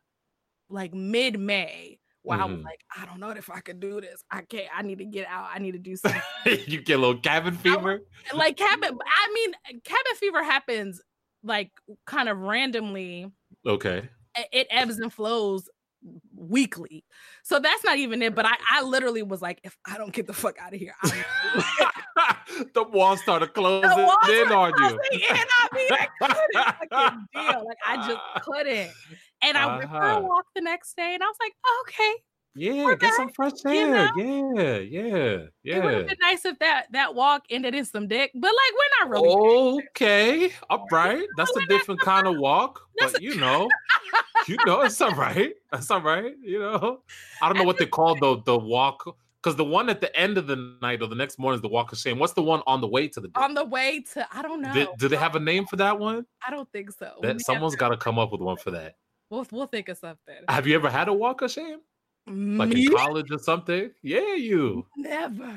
like 0.70 0.94
mid 0.94 1.40
May 1.40 2.00
where 2.24 2.40
I 2.40 2.46
was 2.46 2.60
Mhm. 2.60 2.64
like, 2.64 2.80
I 2.98 3.06
don't 3.06 3.20
know 3.20 3.30
if 3.32 3.50
I 3.50 3.60
could 3.60 3.80
do 3.82 4.00
this. 4.00 4.24
I 4.32 4.44
can't. 4.44 4.68
I 4.74 4.82
need 4.82 5.00
to 5.00 5.06
get 5.06 5.28
out. 5.28 5.50
I 5.54 5.60
need 5.60 5.74
to 5.74 5.78
do 5.80 5.96
something. 5.98 6.22
you 6.68 6.82
get 6.82 6.98
a 6.98 7.02
little 7.02 7.20
cabin 7.20 7.58
fever. 7.58 8.00
like 8.34 8.56
cabin. 8.58 8.98
I 9.06 9.34
mean, 9.34 9.82
cabin 9.84 10.16
fever 10.16 10.42
happens 10.44 11.02
like 11.44 11.72
kind 12.08 12.30
of 12.30 12.38
randomly. 12.40 13.30
Okay. 13.68 14.10
It 14.52 14.68
ebbs 14.72 15.00
and 15.00 15.12
flows 15.14 15.70
weekly, 16.36 17.06
so 17.44 17.60
that's 17.60 17.84
not 17.84 17.98
even 17.98 18.22
it. 18.22 18.36
But 18.36 18.46
I 18.46 18.56
I 18.70 18.82
literally 18.84 19.24
was 19.24 19.42
like, 19.42 19.60
if 19.64 19.78
I 19.86 19.98
don't 19.98 20.14
get 20.14 20.28
the 20.28 20.34
fuck 20.34 20.58
out 20.60 20.74
of 20.74 20.80
here, 20.80 20.96
the 22.74 22.84
wall 22.84 23.18
started 23.18 23.54
closing 23.54 23.90
The 23.90 23.96
walls 23.96 24.18
in 24.30 24.52
on 24.52 24.78
you. 24.78 25.00
in 25.12 25.48
on 25.64 25.70
me. 25.74 25.92
I 26.82 26.86
couldn't 26.96 27.28
deal. 27.34 27.66
Like 27.66 27.78
I 27.86 27.98
just 27.98 28.22
couldn't. 28.40 28.96
And 29.42 29.58
I 29.58 29.68
went 29.68 29.90
for 29.98 30.08
a 30.10 30.18
Uh-huh. 30.18 30.22
walk 30.22 30.46
the 30.56 30.62
next 30.62 30.96
day, 30.96 31.14
and 31.14 31.24
I 31.24 31.28
was 31.28 31.38
like, 31.40 31.54
okay, 31.82 32.14
Yeah, 32.56 32.84
We're 32.84 32.96
get 32.96 33.14
some 33.16 33.30
fresh 33.30 33.54
you 33.66 33.72
air. 33.72 34.12
Yeah, 34.16 34.78
yeah, 34.78 35.38
yeah. 35.64 35.76
it 35.76 35.84
would 35.84 35.94
have 35.94 36.08
been 36.08 36.18
nice 36.22 36.46
if 36.46 36.60
that 36.60 36.86
that 36.92 37.16
walk 37.16 37.46
ended 37.50 37.74
in 37.74 37.84
some 37.84 38.08
dick. 38.08 38.32
But 38.36 38.52
like, 38.52 38.74
we're 38.78 39.00
not 39.00 39.10
really. 39.10 39.80
Okay, 39.90 40.52
all 40.70 40.86
right. 40.92 41.26
That's 41.38 41.56
a 41.58 41.66
different 41.66 42.02
kind 42.02 42.28
of 42.28 42.38
walk, 42.38 42.80
but 43.00 43.22
you 43.22 43.36
know, 43.36 43.70
you 44.48 44.58
know, 44.68 44.82
it's 44.82 45.02
all 45.02 45.16
right. 45.16 45.54
That's 45.72 45.90
all 45.90 46.02
right. 46.02 46.34
You 46.42 46.60
know, 46.60 47.02
I 47.42 47.50
don't 47.50 47.58
know 47.58 47.64
what 47.64 47.80
they 47.80 47.88
call 47.88 48.16
the 48.16 48.42
the 48.46 48.58
walk 48.58 49.04
because 49.42 49.56
the 49.56 49.66
one 49.66 49.90
at 49.90 50.00
the 50.00 50.16
end 50.16 50.38
of 50.38 50.46
the 50.46 50.78
night 50.82 51.02
or 51.02 51.08
the 51.08 51.16
next 51.16 51.40
morning 51.40 51.58
is 51.58 51.62
the 51.62 51.70
walk 51.70 51.92
of 51.92 51.98
shame. 51.98 52.20
What's 52.20 52.34
the 52.34 52.44
one 52.44 52.62
on 52.68 52.82
the 52.82 52.88
way 52.88 53.08
to 53.08 53.20
the? 53.20 53.30
On 53.36 53.56
the 53.56 53.66
way 53.66 54.04
to, 54.14 54.28
I 54.32 54.42
don't 54.44 54.62
know. 54.62 54.74
Did, 54.74 54.90
do 55.00 55.08
they 55.10 55.18
have 55.18 55.36
a 55.36 55.40
name 55.40 55.66
for 55.66 55.76
that 55.78 55.98
one? 55.98 56.26
I 56.48 56.52
don't 56.52 56.72
think 56.72 56.92
so. 56.92 57.14
That 57.24 57.42
someone's 57.42 57.76
got 57.76 57.90
to 57.90 57.98
come 57.98 58.20
up 58.20 58.32
with 58.32 58.42
one 58.42 58.58
for 58.58 58.72
that. 58.72 58.96
We'll 59.30 59.48
we'll 59.52 59.68
think 59.68 59.90
of 59.90 59.98
something. 59.98 60.36
Have 60.48 60.68
you 60.68 60.76
ever 60.76 60.92
had 60.92 61.08
a 61.08 61.14
walk 61.14 61.42
of 61.42 61.52
shame, 61.52 61.80
like 62.28 62.74
in 62.74 62.88
college 62.96 63.32
or 63.32 63.40
something? 63.40 63.92
Yeah, 64.02 64.34
you. 64.36 64.86
Never. 64.98 65.54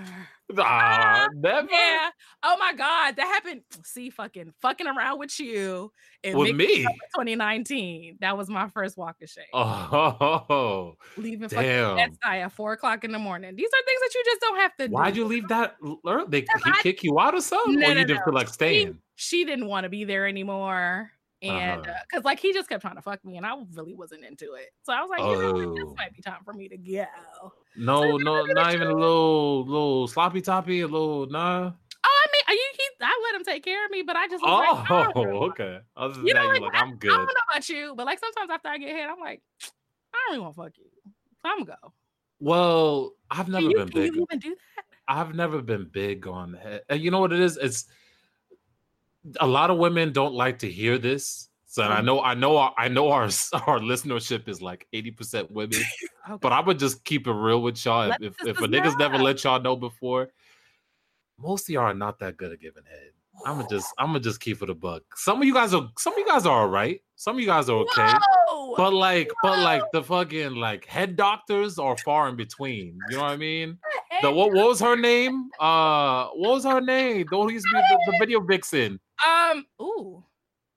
Ah, 0.58 1.26
never. 1.34 1.66
Yeah. 1.70 2.08
Oh 2.44 2.56
my 2.58 2.72
God, 2.72 3.16
that 3.16 3.26
happened. 3.26 3.62
See, 3.84 4.10
fucking 4.10 4.52
fucking 4.62 4.86
around 4.86 5.18
with 5.18 5.38
you 5.40 5.90
in 6.22 6.38
With 6.38 6.54
me. 6.54 6.82
2019. 7.16 8.18
That 8.20 8.36
was 8.38 8.48
my 8.48 8.68
first 8.68 8.96
walk 8.96 9.16
of 9.22 9.28
shame. 9.28 9.44
Oh, 9.52 10.94
Leaving 11.16 11.48
fucking 11.48 11.64
damn. 11.66 11.96
bedside 11.96 12.38
at 12.42 12.52
four 12.52 12.72
o'clock 12.74 13.02
in 13.04 13.10
the 13.12 13.18
morning. 13.18 13.56
These 13.56 13.68
are 13.68 13.84
things 13.84 14.00
that 14.02 14.14
you 14.14 14.22
just 14.24 14.40
don't 14.40 14.56
have 14.60 14.76
to 14.76 14.88
do. 14.88 14.94
Why'd 14.94 15.16
you 15.16 15.24
leave 15.24 15.48
that 15.48 15.74
early? 16.06 16.26
They 16.28 16.40
he 16.40 16.46
I- 16.64 16.80
kick 16.82 17.02
you 17.02 17.18
out 17.18 17.34
or 17.34 17.40
something, 17.40 17.80
No, 17.80 17.86
or 17.90 17.94
no, 17.94 18.00
didn't 18.02 18.18
no. 18.18 18.24
feel 18.24 18.34
like 18.34 18.48
staying? 18.48 18.98
She 19.16 19.44
didn't 19.44 19.66
want 19.66 19.82
to 19.84 19.88
be 19.90 20.04
there 20.04 20.26
anymore. 20.28 21.10
Uh-huh. 21.48 21.58
And 21.58 21.80
Uh-huh. 21.82 21.94
because 22.10 22.24
like 22.24 22.40
he 22.40 22.52
just 22.52 22.68
kept 22.68 22.82
trying 22.82 22.96
to 22.96 23.02
fuck 23.02 23.24
me, 23.24 23.36
and 23.36 23.46
I 23.46 23.54
really 23.74 23.94
wasn't 23.94 24.24
into 24.24 24.54
it. 24.54 24.70
So 24.82 24.92
I 24.92 25.00
was 25.00 25.10
like, 25.10 25.20
you 25.20 25.26
know 25.26 25.52
what, 25.52 25.74
this 25.76 25.88
Oh. 25.88 25.94
might 25.96 26.14
be 26.14 26.22
time 26.22 26.42
for 26.44 26.52
me 26.52 26.68
to 26.68 26.76
go. 26.76 27.52
No, 27.76 28.16
no, 28.16 28.44
not 28.54 28.72
even 28.72 28.88
a 28.88 28.94
little, 28.94 29.64
little 29.66 30.08
sloppy 30.08 30.40
toppy, 30.40 30.80
a 30.80 30.88
little 30.88 31.26
nah. 31.26 31.72
Oh, 32.04 32.24
I 32.24 32.26
mean, 32.32 32.42
uh, 32.48 32.50
are 32.50 32.54
you? 32.54 32.70
He, 32.76 32.82
I 33.04 33.22
let 33.24 33.40
him 33.40 33.44
take 33.44 33.64
care 33.64 33.84
of 33.84 33.90
me, 33.90 34.02
but 34.02 34.16
I 34.16 34.28
just 34.28 34.42
was 34.42 34.50
like, 34.52 34.90
Oh, 34.90 35.48
okay. 35.50 35.78
Other 35.96 36.14
than 36.14 36.26
You 36.26 36.34
know, 36.34 36.40
like, 36.40 36.60
like, 36.62 36.74
I, 36.74 36.78
I'm 36.80 36.90
I 36.90 36.96
good. 36.96 37.10
don't 37.10 37.26
know 37.26 37.32
about 37.50 37.68
you, 37.68 37.94
but 37.96 38.06
like 38.06 38.18
sometimes 38.18 38.50
after 38.50 38.68
I 38.68 38.78
get 38.78 38.88
hit, 38.96 39.08
I'm 39.08 39.20
like, 39.20 39.42
I 40.14 40.16
don't 40.28 40.36
really 40.36 40.42
want 40.42 40.54
to 40.54 40.62
fuck 40.62 40.72
you. 40.78 40.90
So 41.42 41.48
I'm 41.50 41.64
gonna 41.64 41.78
go. 41.82 41.92
Well, 42.40 43.12
I've 43.30 43.48
never 43.48 43.68
you, 43.68 43.74
been 43.74 43.88
can 43.88 44.02
big. 44.02 44.14
you 44.14 44.26
even 44.30 44.38
do 44.38 44.50
that? 44.50 44.84
I've 45.08 45.34
never 45.34 45.62
been 45.62 45.88
big 45.90 46.26
on 46.26 46.54
head. 46.54 46.82
And 46.88 47.00
you 47.00 47.10
know 47.10 47.20
what 47.20 47.32
it 47.32 47.40
is? 47.40 47.56
It's 47.56 47.86
a 49.40 49.46
lot 49.46 49.70
of 49.70 49.78
women 49.78 50.12
don't 50.12 50.34
like 50.34 50.58
to 50.60 50.70
hear 50.70 50.98
this. 50.98 51.48
So 51.66 51.82
I 51.82 51.96
Mm-hmm. 51.98 52.06
know, 52.06 52.20
I 52.22 52.34
know, 52.34 52.56
our, 52.56 52.74
I 52.78 52.88
know 52.88 53.10
our 53.10 53.24
our 53.66 53.80
listenership 53.80 54.48
is 54.48 54.62
like 54.62 54.86
eighty 54.92 55.10
percent 55.10 55.50
women. 55.50 55.82
Okay. 56.28 56.38
But 56.42 56.52
I 56.52 56.58
would 56.60 56.80
just 56.80 57.04
keep 57.04 57.28
it 57.28 57.32
real 57.32 57.62
with 57.62 57.84
y'all. 57.84 58.08
Let 58.08 58.20
If 58.20 58.34
if, 58.40 58.48
if 58.48 58.60
a 58.60 58.66
niggas 58.66 58.98
never 58.98 59.16
let 59.16 59.44
y'all 59.44 59.62
know 59.62 59.76
before, 59.76 60.30
most 61.38 61.68
of 61.68 61.72
y'all 61.72 61.84
are 61.84 61.94
not 61.94 62.18
that 62.18 62.36
good 62.36 62.50
at 62.50 62.58
giving 62.58 62.82
head. 62.84 63.10
I'm 63.44 63.58
gonna 63.58 63.68
just 63.68 63.94
I'm 63.96 64.08
gonna 64.08 64.18
just 64.18 64.40
keep 64.40 64.60
it 64.60 64.68
a 64.68 64.74
buck. 64.74 65.02
Some 65.14 65.40
of 65.40 65.44
you 65.46 65.54
guys 65.54 65.72
are 65.72 65.88
some 65.98 66.14
of 66.14 66.18
you 66.18 66.26
guys 66.26 66.44
are 66.44 66.62
all 66.62 66.68
right. 66.68 67.00
Some 67.14 67.36
of 67.36 67.40
you 67.40 67.46
guys 67.46 67.68
are 67.68 67.76
okay. 67.78 68.12
But 68.76 68.92
like, 68.92 69.30
but 69.42 69.58
like 69.60 69.90
the 69.92 70.02
fucking 70.02 70.56
like 70.56 70.84
head 70.84 71.16
doctors 71.16 71.78
are 71.78 71.96
far 71.96 72.28
in 72.28 72.36
between. 72.36 73.04
You 73.06 73.16
know 73.16 73.22
what 73.22 73.28
I 73.28 73.36
mean? 73.36 73.78
The 74.22 74.32
what, 74.32 74.50
what 74.52 74.68
was 74.68 74.80
her 74.80 74.96
name? 74.96 75.50
Uh, 75.60 76.28
what 76.28 76.54
was 76.54 76.64
her 76.64 76.80
name? 76.80 77.28
The 77.30 77.36
who 77.36 77.52
used 77.52 77.66
to 77.66 77.70
be 77.70 77.82
the, 77.82 78.12
the 78.12 78.18
video 78.18 78.40
vixen. 78.40 78.98
Um, 79.24 79.66
ooh, 79.80 80.24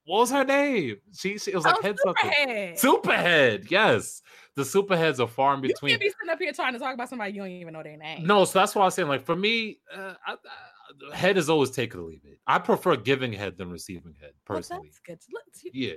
What 0.06 0.20
was 0.20 0.32
her 0.32 0.44
name? 0.44 0.98
She, 1.14 1.38
she 1.38 1.52
it 1.52 1.56
was 1.56 1.66
like 1.66 1.76
oh, 1.78 1.82
head 1.82 1.98
something. 2.04 2.32
Superhead. 2.32 2.80
Superhead. 2.80 3.72
Yes, 3.72 4.22
the 4.56 4.64
superheads 4.64 5.20
are 5.20 5.28
far 5.28 5.54
in 5.56 5.64
You 5.64 5.70
between. 5.70 5.92
can't 5.92 6.02
be 6.02 6.10
sitting 6.10 6.30
up 6.30 6.40
here 6.40 6.52
trying 6.54 6.74
to 6.74 6.80
talk 6.80 6.94
about 6.94 7.10
somebody 7.10 7.34
you 7.34 7.42
don't 7.42 7.52
even 7.52 7.74
know 7.74 7.84
their 7.84 7.98
name. 7.98 8.26
No, 8.26 8.46
so 8.46 8.60
that's 8.60 8.76
why 8.76 8.86
I'm 8.86 8.92
saying, 8.92 9.08
like, 9.08 9.26
for 9.26 9.36
me, 9.36 9.80
uh, 9.96 10.14
I, 10.26 10.34
I, 10.34 11.16
head 11.16 11.38
is 11.38 11.50
always 11.50 11.70
take 11.72 11.94
it 11.94 11.98
or 11.98 12.04
leave 12.04 12.22
it. 12.26 12.40
I 12.48 12.60
prefer 12.60 12.96
giving 12.96 13.34
head 13.34 13.58
than 13.58 13.70
receiving 13.70 14.16
head, 14.20 14.32
Well, 14.48 14.58
personally. 14.58 14.88
that's 14.88 15.00
good. 15.00 15.20
Let's, 15.34 15.64
you, 15.64 15.72
Yeah. 15.74 15.94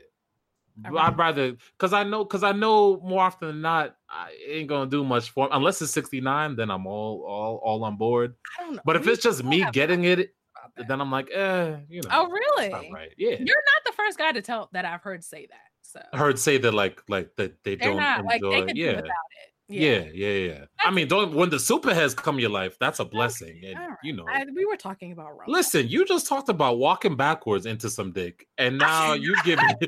I'd 0.96 1.18
rather 1.18 1.52
because 1.76 1.92
I 1.92 2.02
know 2.02 2.24
because 2.24 2.42
I 2.42 2.52
know 2.52 2.98
more 3.04 3.20
often 3.20 3.48
than 3.48 3.60
not 3.60 3.94
I 4.08 4.30
ain't 4.48 4.68
gonna 4.68 4.88
do 4.88 5.04
much 5.04 5.28
for 5.28 5.46
unless 5.52 5.82
it's 5.82 5.92
69, 5.92 6.56
then 6.56 6.70
I'm 6.70 6.86
all 6.86 7.26
all 7.28 7.60
all 7.62 7.84
on 7.84 7.96
board. 7.96 8.34
I 8.58 8.62
don't 8.62 8.76
know. 8.76 8.82
But 8.82 8.96
if 8.96 9.06
it's 9.06 9.22
just 9.22 9.44
me 9.44 9.66
getting 9.72 10.04
it, 10.04 10.34
that. 10.76 10.88
then 10.88 11.00
I'm 11.00 11.10
like, 11.10 11.30
eh, 11.32 11.76
you 11.88 12.00
know. 12.02 12.08
oh, 12.12 12.28
really? 12.28 12.90
right. 12.92 13.10
Yeah. 13.16 13.30
You're 13.30 13.38
not 13.38 13.84
the 13.84 13.92
first 13.96 14.18
guy 14.18 14.32
to 14.32 14.42
tell 14.42 14.68
that 14.72 14.84
I've 14.84 15.02
heard 15.02 15.24
say 15.24 15.46
that. 15.46 15.58
So 15.82 16.00
I 16.12 16.16
heard 16.16 16.38
say 16.38 16.58
that 16.58 16.72
like 16.72 17.02
like 17.08 17.34
that 17.36 17.62
they 17.64 17.74
they're 17.74 17.90
don't 17.90 17.98
not 17.98 18.24
like 18.24 18.36
enjoy. 18.36 18.50
they 18.50 18.66
can 18.66 18.74
do 18.76 18.80
yeah. 18.80 18.96
without 18.96 19.04
it. 19.04 19.51
Yeah, 19.72 20.04
yeah, 20.12 20.28
yeah. 20.28 20.64
I 20.80 20.90
mean, 20.90 21.08
don't 21.08 21.34
when 21.34 21.50
the 21.50 21.56
superheads 21.56 22.14
come 22.14 22.38
your 22.38 22.50
life, 22.50 22.76
that's 22.78 23.00
a 23.00 23.04
blessing, 23.04 23.60
and 23.64 23.76
All 23.76 23.88
right. 23.88 23.98
you 24.02 24.12
know. 24.12 24.24
I, 24.28 24.44
we 24.54 24.64
were 24.64 24.76
talking 24.76 25.12
about. 25.12 25.30
Listen, 25.46 25.88
you 25.88 26.04
just 26.04 26.26
talked 26.28 26.48
about 26.48 26.78
walking 26.78 27.16
backwards 27.16 27.66
into 27.66 27.88
some 27.88 28.12
dick, 28.12 28.46
and 28.58 28.78
now 28.78 29.14
you 29.14 29.34
give 29.44 29.58
me 29.58 29.74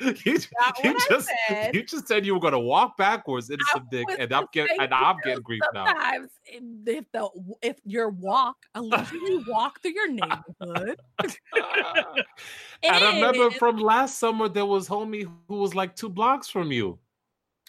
you, 0.24 0.38
you 0.84 0.98
just 1.08 1.30
said. 1.48 1.74
you 1.74 1.82
just 1.84 2.06
said 2.08 2.26
you 2.26 2.34
were 2.34 2.40
gonna 2.40 2.58
walk 2.58 2.96
backwards 2.96 3.50
into 3.50 3.64
I 3.70 3.78
some 3.78 3.88
dick, 3.90 4.06
and 4.18 4.32
I'm 4.32 4.46
getting 4.52 4.80
and 4.80 4.92
I'm 4.92 5.16
getting 5.24 5.42
grief 5.42 5.62
now. 5.74 5.86
If 6.84 7.04
the 7.12 7.28
if 7.62 7.76
your 7.84 8.10
walk, 8.10 8.56
a 8.74 8.82
leisurely 8.82 9.44
walk 9.48 9.80
through 9.82 9.92
your 9.92 10.10
neighborhood, 10.10 11.00
and 12.82 12.94
I 12.96 13.14
remember 13.14 13.50
from 13.52 13.78
last 13.78 14.18
summer 14.18 14.48
there 14.48 14.66
was 14.66 14.88
homie 14.88 15.30
who 15.48 15.56
was 15.56 15.74
like 15.74 15.96
two 15.96 16.08
blocks 16.08 16.48
from 16.48 16.72
you. 16.72 16.98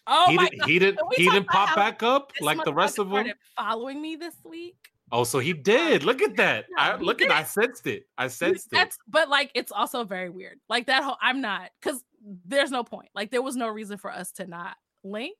Oh 0.07 0.29
he 0.29 0.35
my 0.35 0.45
didn't 0.49 0.59
god, 0.59 0.69
he 0.69 0.79
didn't 0.79 0.99
he 1.15 1.23
didn't 1.29 1.47
pop 1.47 1.75
back 1.75 2.03
up 2.03 2.31
like 2.41 2.63
the 2.63 2.73
rest 2.73 2.99
of 2.99 3.09
them. 3.09 3.27
following 3.57 4.01
me 4.01 4.15
this 4.15 4.35
week. 4.43 4.75
Oh, 5.11 5.23
so 5.23 5.37
he 5.39 5.53
did. 5.53 6.03
Look 6.03 6.21
at 6.23 6.35
that. 6.37 6.65
I 6.77 6.93
No, 6.93 6.97
he 6.97 7.05
look 7.05 7.21
at 7.21 7.29
I 7.31 7.43
sensed 7.43 7.85
it. 7.85 8.07
I 8.17 8.27
sensed 8.27 8.67
it. 8.67 8.71
That's 8.71 8.97
but 9.07 9.29
like 9.29 9.51
it's 9.53 9.71
also 9.71 10.03
very 10.03 10.29
weird. 10.29 10.59
Like 10.69 10.87
that 10.87 11.03
whole 11.03 11.17
I'm 11.21 11.39
not 11.41 11.69
because 11.81 12.03
there's 12.45 12.71
no 12.71 12.83
point. 12.83 13.09
Like 13.13 13.29
there 13.29 13.41
was 13.41 13.55
no 13.55 13.67
reason 13.67 13.97
for 13.97 14.09
us 14.11 14.31
to 14.33 14.47
not 14.47 14.75
link 15.03 15.37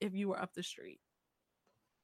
if 0.00 0.14
you 0.14 0.28
were 0.28 0.40
up 0.40 0.52
the 0.54 0.62
street. 0.62 1.00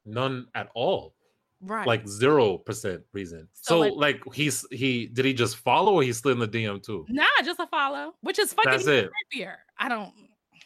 None 0.04 0.46
at 0.54 0.68
all. 0.74 1.14
Right. 1.60 1.86
Like 1.86 2.08
zero 2.08 2.58
percent 2.58 3.02
reason. 3.12 3.48
So, 3.52 3.74
So, 3.74 3.78
like- 3.80 3.92
like, 4.24 4.34
he's 4.34 4.66
he 4.72 5.06
did 5.06 5.24
he 5.24 5.32
just 5.34 5.58
follow 5.58 5.94
or 5.94 6.02
he 6.02 6.12
slid 6.12 6.32
in 6.34 6.38
the 6.40 6.48
DM 6.48 6.82
too? 6.82 7.04
nah, 7.08 7.24
just 7.44 7.60
a 7.60 7.66
follow, 7.68 8.14
which 8.22 8.38
is 8.40 8.52
fucking 8.52 8.70
That's 8.72 8.86
it. 8.86 9.10
creepier. 9.34 9.56
I 9.78 9.88
don't 9.88 10.12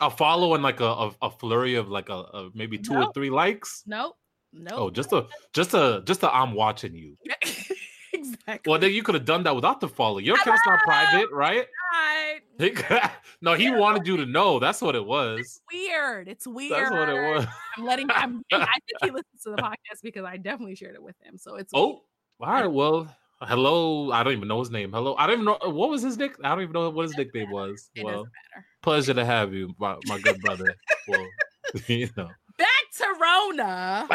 A 0.00 0.10
follow 0.10 0.54
and 0.54 0.62
like 0.62 0.80
a, 0.80 0.84
a, 0.84 1.12
a 1.22 1.30
flurry 1.30 1.74
of 1.76 1.88
like 1.88 2.08
a, 2.08 2.14
a 2.14 2.50
maybe 2.54 2.76
two 2.78 2.94
or 2.94 3.12
three 3.12 3.30
likes. 3.30 3.82
nope. 3.86 4.16
Nope. 4.52 4.72
Oh, 4.74 4.90
just 4.90 5.12
a 5.12 5.26
just 5.52 5.74
a 5.74 6.02
just 6.06 6.22
a 6.22 6.34
I'm 6.34 6.54
watching 6.54 6.94
you. 6.94 7.18
exactly. 8.12 8.70
Well, 8.70 8.80
then 8.80 8.92
you 8.92 9.02
could 9.02 9.14
have 9.14 9.24
done 9.24 9.42
that 9.42 9.54
without 9.54 9.80
the 9.80 9.88
follow. 9.88 10.18
Your 10.18 10.36
account's 10.36 10.62
not 10.66 10.80
private, 10.80 11.30
right? 11.30 11.66
Right. 11.92 12.40
no, 13.42 13.54
he 13.54 13.70
wanted 13.70 14.06
you 14.06 14.16
to 14.16 14.26
know. 14.26 14.58
That's 14.58 14.80
what 14.80 14.94
it 14.94 15.04
was. 15.04 15.60
Weird. 15.70 16.28
It's 16.28 16.46
weird. 16.46 16.72
That's 16.72 16.90
what 16.90 17.08
it 17.08 17.14
was. 17.14 17.46
I'm 17.76 17.84
letting 17.84 18.08
I'm, 18.10 18.42
I 18.52 18.58
think 18.58 19.04
he 19.04 19.10
listens 19.10 19.42
to 19.44 19.50
the 19.50 19.56
podcast 19.56 20.02
because 20.02 20.24
I 20.24 20.36
definitely 20.38 20.74
shared 20.74 20.94
it 20.94 21.02
with 21.02 21.16
him. 21.22 21.36
So 21.36 21.56
it's 21.56 21.72
Oh, 21.74 22.02
all 22.40 22.48
right. 22.48 22.66
Well, 22.66 23.14
hello. 23.40 24.10
I 24.10 24.22
don't 24.22 24.32
even 24.32 24.48
know 24.48 24.60
his 24.60 24.70
name. 24.70 24.92
Hello. 24.92 25.14
I 25.18 25.26
don't 25.26 25.34
even 25.34 25.44
know 25.44 25.58
what 25.70 25.90
was 25.90 26.02
his 26.02 26.16
nick. 26.16 26.36
I 26.42 26.50
don't 26.50 26.62
even 26.62 26.72
know 26.72 26.88
what 26.88 27.02
his 27.02 27.16
nickname 27.16 27.50
was. 27.50 27.90
it 27.94 28.04
well, 28.04 28.14
doesn't 28.14 28.32
matter. 28.54 28.66
Pleasure 28.86 29.14
to 29.14 29.24
have 29.24 29.52
you, 29.52 29.74
my, 29.80 29.96
my 30.06 30.20
good 30.20 30.40
brother. 30.40 30.76
well, 31.08 31.26
you 31.88 32.08
know, 32.16 32.30
Back 32.56 32.68
to 32.98 33.06
Rona. 33.20 34.06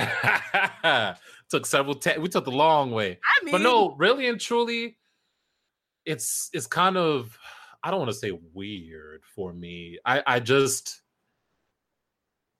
took 1.50 1.66
several. 1.66 1.96
Ta- 1.96 2.16
we 2.18 2.30
took 2.30 2.46
the 2.46 2.52
long 2.52 2.92
way, 2.92 3.20
I 3.24 3.44
mean, 3.44 3.52
but 3.52 3.60
no, 3.62 3.96
really 3.98 4.30
and 4.30 4.40
truly, 4.40 4.98
it's 6.06 6.50
it's 6.54 6.68
kind 6.68 6.96
of. 6.96 7.38
I 7.84 7.92
don't 7.92 8.00
want 8.00 8.12
to 8.12 8.18
say 8.18 8.32
weird 8.54 9.24
for 9.36 9.52
me. 9.52 10.00
I 10.06 10.24
I 10.26 10.40
just 10.40 11.02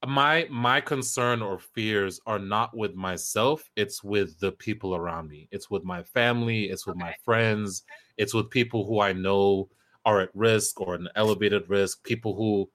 my 0.06 0.48
my 0.50 0.82
concern 0.82 1.42
or 1.42 1.60
fears 1.60 2.20
are 2.26 2.40
not 2.40 2.76
with 2.76 2.96
myself 2.96 3.70
it's 3.76 4.04
with 4.04 4.40
the 4.40 4.52
people 4.54 4.96
around 4.96 5.30
me 5.30 5.48
it's 5.52 5.70
with 5.70 5.84
my 5.84 6.02
family 6.02 6.72
it's 6.72 6.88
with 6.88 6.96
my 6.96 7.14
friends 7.24 7.84
it's 8.18 8.34
with 8.34 8.50
people 8.50 8.84
who 8.84 9.00
i 9.00 9.14
know 9.14 9.70
are 10.06 10.22
at 10.22 10.30
risk 10.34 10.82
or 10.82 10.96
an 10.96 11.08
elevated 11.16 11.70
risk 11.70 12.04
people 12.04 12.36
who 12.36 12.70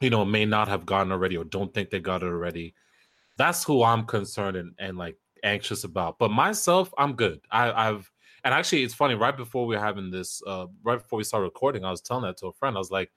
you 0.00 0.10
know 0.10 0.24
may 0.24 0.44
not 0.44 0.68
have 0.68 0.86
gotten 0.86 1.12
already 1.12 1.36
or 1.36 1.44
don't 1.44 1.72
think 1.74 1.90
they 1.90 2.00
got 2.00 2.22
it 2.22 2.26
already. 2.26 2.74
That's 3.36 3.64
who 3.64 3.82
i'm 3.82 4.04
concerned 4.04 4.56
and, 4.56 4.74
and 4.78 4.96
like 4.98 5.16
anxious 5.44 5.84
about. 5.84 6.18
But 6.18 6.30
myself 6.30 6.92
i'm 6.98 7.14
good. 7.14 7.40
I, 7.50 7.88
i've 7.88 8.10
and 8.44 8.54
actually 8.54 8.84
it's 8.84 8.94
funny 8.94 9.14
right 9.14 9.36
before 9.36 9.66
we 9.66 9.76
are 9.76 9.84
having 9.84 10.10
this 10.10 10.42
uh 10.46 10.66
right 10.84 11.00
before 11.02 11.18
we 11.18 11.24
started 11.24 11.44
recording 11.44 11.84
i 11.84 11.90
was 11.90 12.00
telling 12.00 12.24
that 12.24 12.36
to 12.38 12.46
a 12.46 12.52
friend. 12.52 12.76
I 12.76 12.78
was 12.78 12.90
like 12.90 13.10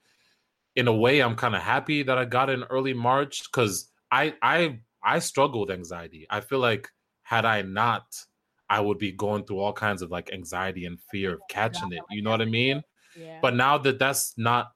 in 0.74 0.88
a 0.88 0.92
way 0.92 1.20
i'm 1.20 1.36
kind 1.36 1.54
of 1.54 1.62
happy 1.62 2.02
that 2.02 2.18
i 2.18 2.24
got 2.24 2.50
it 2.50 2.54
in 2.54 2.64
early 2.64 2.94
march 2.94 3.44
because 3.44 3.90
i 4.10 4.34
i 4.42 4.78
i 5.02 5.18
struggle 5.18 5.60
with 5.60 5.70
anxiety. 5.70 6.26
I 6.30 6.40
feel 6.40 6.58
like 6.58 6.88
had 7.22 7.44
i 7.44 7.62
not 7.62 8.04
i 8.68 8.80
would 8.80 8.98
be 8.98 9.12
going 9.12 9.44
through 9.44 9.60
all 9.60 9.72
kinds 9.72 10.02
of 10.02 10.10
like 10.10 10.32
anxiety 10.32 10.86
and 10.86 10.98
fear 11.10 11.34
of 11.34 11.40
catching 11.48 11.92
it. 11.92 12.02
you 12.10 12.22
know 12.22 12.30
what 12.30 12.42
i 12.42 12.46
mean 12.46 12.82
yeah. 13.16 13.38
but 13.40 13.54
now 13.54 13.78
that 13.78 13.98
that's 13.98 14.34
not 14.36 14.72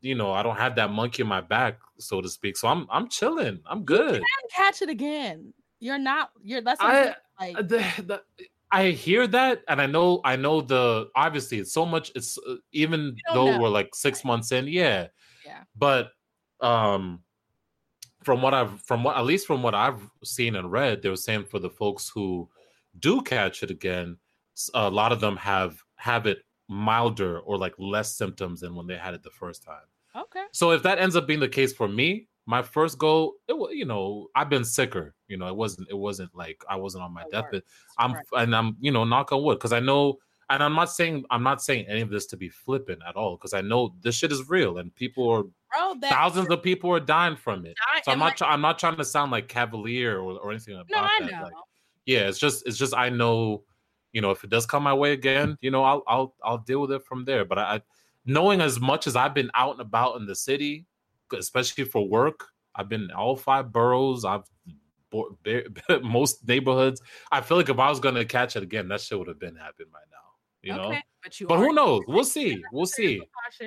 you 0.00 0.14
know 0.14 0.32
i 0.32 0.42
don't 0.42 0.56
have 0.56 0.76
that 0.76 0.90
monkey 0.90 1.22
in 1.22 1.28
my 1.28 1.40
back 1.40 1.78
so 1.98 2.20
to 2.20 2.28
speak 2.28 2.56
so 2.56 2.68
i'm 2.68 2.86
i'm 2.90 3.08
chilling 3.08 3.58
i'm 3.66 3.84
good 3.84 4.22
catch 4.56 4.82
it 4.82 4.88
again. 4.88 5.52
You're 5.80 5.98
not. 5.98 6.30
You're 6.42 6.62
that's 6.62 6.80
I- 6.80 7.14
like 7.38 7.56
the, 7.68 7.84
the, 7.98 8.22
I 8.70 8.90
hear 8.90 9.26
that, 9.28 9.62
and 9.68 9.80
I 9.80 9.86
know, 9.86 10.20
I 10.24 10.36
know 10.36 10.60
the 10.60 11.08
obviously 11.14 11.58
it's 11.58 11.72
so 11.72 11.86
much. 11.86 12.10
It's 12.14 12.38
uh, 12.38 12.56
even 12.72 13.16
though 13.32 13.52
know. 13.52 13.60
we're 13.60 13.68
like 13.68 13.94
six 13.94 14.24
months 14.24 14.52
in, 14.52 14.66
yeah, 14.66 15.08
Yeah. 15.44 15.60
But 15.76 16.10
um, 16.60 17.20
from 18.24 18.42
what 18.42 18.54
I've, 18.54 18.80
from 18.80 19.04
what 19.04 19.16
at 19.16 19.24
least 19.24 19.46
from 19.46 19.62
what 19.62 19.74
I've 19.74 20.00
seen 20.24 20.56
and 20.56 20.72
read, 20.72 21.02
they 21.02 21.10
were 21.10 21.16
saying 21.16 21.44
for 21.44 21.58
the 21.58 21.70
folks 21.70 22.10
who 22.12 22.48
do 22.98 23.20
catch 23.20 23.62
it 23.62 23.70
again, 23.70 24.16
a 24.74 24.90
lot 24.90 25.12
of 25.12 25.20
them 25.20 25.36
have 25.36 25.78
have 25.96 26.26
it 26.26 26.38
milder 26.68 27.40
or 27.40 27.58
like 27.58 27.74
less 27.78 28.16
symptoms 28.16 28.60
than 28.60 28.74
when 28.74 28.86
they 28.86 28.96
had 28.96 29.14
it 29.14 29.22
the 29.22 29.30
first 29.30 29.62
time. 29.62 29.86
okay. 30.14 30.44
So 30.52 30.70
if 30.72 30.82
that 30.82 30.98
ends 30.98 31.16
up 31.16 31.26
being 31.26 31.40
the 31.40 31.48
case 31.48 31.72
for 31.72 31.88
me, 31.88 32.28
my 32.46 32.62
first 32.62 32.98
go, 32.98 33.34
it 33.48 33.76
you 33.76 33.84
know 33.84 34.28
I've 34.34 34.48
been 34.48 34.64
sicker. 34.64 35.14
You 35.28 35.36
know, 35.36 35.48
it 35.48 35.56
wasn't 35.56 35.88
it 35.90 35.98
wasn't 35.98 36.34
like 36.34 36.64
I 36.68 36.76
wasn't 36.76 37.04
on 37.04 37.12
my 37.12 37.24
deathbed. 37.30 37.62
I'm 37.98 38.14
right. 38.14 38.24
and 38.36 38.54
I'm 38.54 38.76
you 38.80 38.92
know 38.92 39.04
knock 39.04 39.32
on 39.32 39.42
wood 39.42 39.58
because 39.58 39.72
I 39.72 39.80
know 39.80 40.18
and 40.48 40.62
I'm 40.62 40.74
not 40.74 40.92
saying 40.92 41.24
I'm 41.30 41.42
not 41.42 41.60
saying 41.60 41.86
any 41.88 42.00
of 42.00 42.10
this 42.10 42.26
to 42.26 42.36
be 42.36 42.48
flippant 42.48 43.00
at 43.06 43.16
all 43.16 43.36
because 43.36 43.52
I 43.52 43.62
know 43.62 43.94
this 44.00 44.14
shit 44.14 44.30
is 44.30 44.48
real 44.48 44.78
and 44.78 44.94
people 44.94 45.28
are 45.28 45.42
bro. 45.42 45.94
Thousands 46.08 46.48
of 46.48 46.62
people 46.62 46.90
are 46.92 47.00
dying 47.00 47.36
from 47.36 47.66
it. 47.66 47.76
So 48.04 48.12
I'm 48.12 48.18
not 48.18 48.40
like, 48.40 48.50
I'm 48.50 48.60
not 48.60 48.78
trying 48.78 48.96
to 48.96 49.04
sound 49.04 49.32
like 49.32 49.48
cavalier 49.48 50.18
or, 50.20 50.38
or 50.38 50.50
anything 50.50 50.74
about 50.74 50.90
no, 50.90 50.98
I 50.98 51.18
that. 51.20 51.30
know. 51.30 51.42
Like, 51.44 51.52
yeah, 52.06 52.28
it's 52.28 52.38
just 52.38 52.66
it's 52.66 52.78
just 52.78 52.94
I 52.94 53.08
know 53.08 53.64
you 54.12 54.20
know 54.20 54.30
if 54.30 54.44
it 54.44 54.50
does 54.50 54.66
come 54.66 54.82
my 54.82 54.94
way 54.94 55.12
again, 55.12 55.56
you 55.60 55.70
know 55.70 55.84
I'll 55.84 56.02
I'll 56.06 56.34
I'll 56.42 56.58
deal 56.58 56.80
with 56.80 56.92
it 56.92 57.04
from 57.04 57.24
there. 57.24 57.44
But 57.44 57.58
I 57.58 57.80
knowing 58.24 58.60
as 58.60 58.80
much 58.80 59.06
as 59.06 59.16
I've 59.16 59.34
been 59.34 59.50
out 59.54 59.72
and 59.72 59.80
about 59.80 60.16
in 60.16 60.26
the 60.26 60.34
city, 60.34 60.86
especially 61.36 61.84
for 61.84 62.08
work, 62.08 62.48
I've 62.74 62.88
been 62.88 63.02
in 63.02 63.10
all 63.10 63.36
five 63.36 63.72
boroughs. 63.72 64.24
I've 64.24 64.44
most 66.02 66.46
neighborhoods. 66.46 67.00
I 67.30 67.40
feel 67.40 67.56
like 67.56 67.68
if 67.68 67.78
I 67.78 67.88
was 67.88 68.00
gonna 68.00 68.24
catch 68.24 68.56
it 68.56 68.62
again, 68.62 68.88
that 68.88 69.00
shit 69.00 69.18
would 69.18 69.28
have 69.28 69.38
been 69.38 69.56
happening 69.56 69.88
by 69.92 70.00
now. 70.10 70.16
You 70.62 70.72
okay, 70.72 70.94
know, 70.94 71.00
but, 71.22 71.40
you 71.40 71.46
but 71.46 71.58
who 71.58 71.72
knows? 71.72 72.02
We'll 72.08 72.24
see. 72.24 72.62
We'll 72.72 72.86
see. 72.86 73.22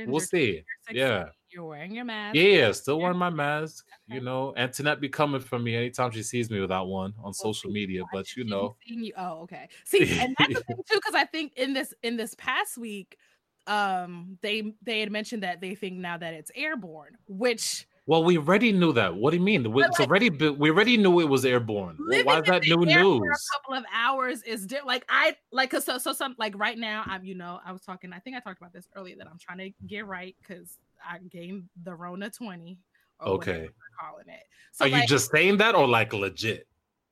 We'll 0.05 0.19
see. 0.19 0.63
Yeah. 0.91 1.29
You're 1.51 1.65
wearing 1.65 1.95
your 1.95 2.05
mask. 2.05 2.35
Yeah, 2.35 2.71
still 2.71 2.99
wearing 2.99 3.17
my 3.17 3.29
mask. 3.29 3.85
Okay. 4.07 4.19
You 4.19 4.23
know, 4.23 4.53
Antoinette 4.55 5.01
be 5.01 5.09
coming 5.09 5.41
for 5.41 5.57
me 5.57 5.75
anytime 5.75 6.11
she 6.11 6.21
sees 6.21 6.49
me 6.49 6.59
without 6.59 6.87
one 6.87 7.13
on 7.17 7.25
well, 7.25 7.33
social 7.33 7.71
media. 7.71 8.03
But 8.13 8.35
you 8.35 8.43
know, 8.43 8.75
you. 8.85 9.11
oh, 9.17 9.41
okay. 9.43 9.67
See, 9.85 10.19
and 10.19 10.35
that's 10.37 10.53
the 10.53 10.61
thing 10.61 10.77
too, 10.77 10.95
because 10.95 11.15
I 11.15 11.25
think 11.25 11.53
in 11.57 11.73
this 11.73 11.93
in 12.03 12.17
this 12.17 12.35
past 12.35 12.77
week, 12.77 13.17
um, 13.65 14.37
they 14.41 14.73
they 14.83 14.99
had 14.99 15.11
mentioned 15.11 15.43
that 15.43 15.59
they 15.61 15.75
think 15.75 15.97
now 15.97 16.17
that 16.17 16.33
it's 16.33 16.51
airborne, 16.55 17.17
which 17.27 17.87
well, 18.09 18.23
we 18.23 18.39
already 18.39 18.71
knew 18.71 18.91
that. 18.93 19.15
What 19.15 19.29
do 19.29 19.37
you 19.37 19.43
mean? 19.43 19.63
It's 19.67 19.99
like, 19.99 20.07
already 20.07 20.31
we 20.31 20.71
already 20.71 20.97
knew 20.97 21.19
it 21.19 21.29
was 21.29 21.45
airborne. 21.45 21.95
Why 21.99 22.39
is 22.39 22.47
that 22.47 22.63
new 22.63 22.83
news? 22.83 23.21
a 23.21 23.55
couple 23.55 23.75
of 23.75 23.83
hours 23.93 24.41
is 24.41 24.65
di- 24.65 24.81
like 24.83 25.05
I 25.09 25.35
like 25.51 25.69
cause 25.69 25.85
so 25.85 25.99
so 25.99 26.11
some 26.13 26.33
like 26.39 26.57
right 26.57 26.75
now 26.75 27.03
I'm 27.05 27.23
you 27.23 27.35
know 27.35 27.59
I 27.63 27.71
was 27.71 27.81
talking 27.81 28.11
I 28.11 28.17
think 28.17 28.35
I 28.35 28.39
talked 28.39 28.59
about 28.59 28.73
this 28.73 28.87
earlier 28.95 29.15
that 29.17 29.27
I'm 29.27 29.37
trying 29.39 29.59
to 29.59 29.69
get 29.85 30.07
right 30.07 30.35
because 30.41 30.79
I 31.07 31.19
gained 31.29 31.65
the 31.83 31.93
Rona 31.93 32.29
twenty. 32.29 32.79
okay, 33.21 33.69
calling 33.99 34.27
it. 34.27 34.43
So 34.71 34.85
are 34.85 34.89
like, 34.89 35.01
you 35.03 35.07
just 35.07 35.31
saying 35.31 35.57
that 35.57 35.75
or 35.75 35.87
like 35.87 36.13
legit? 36.13 36.67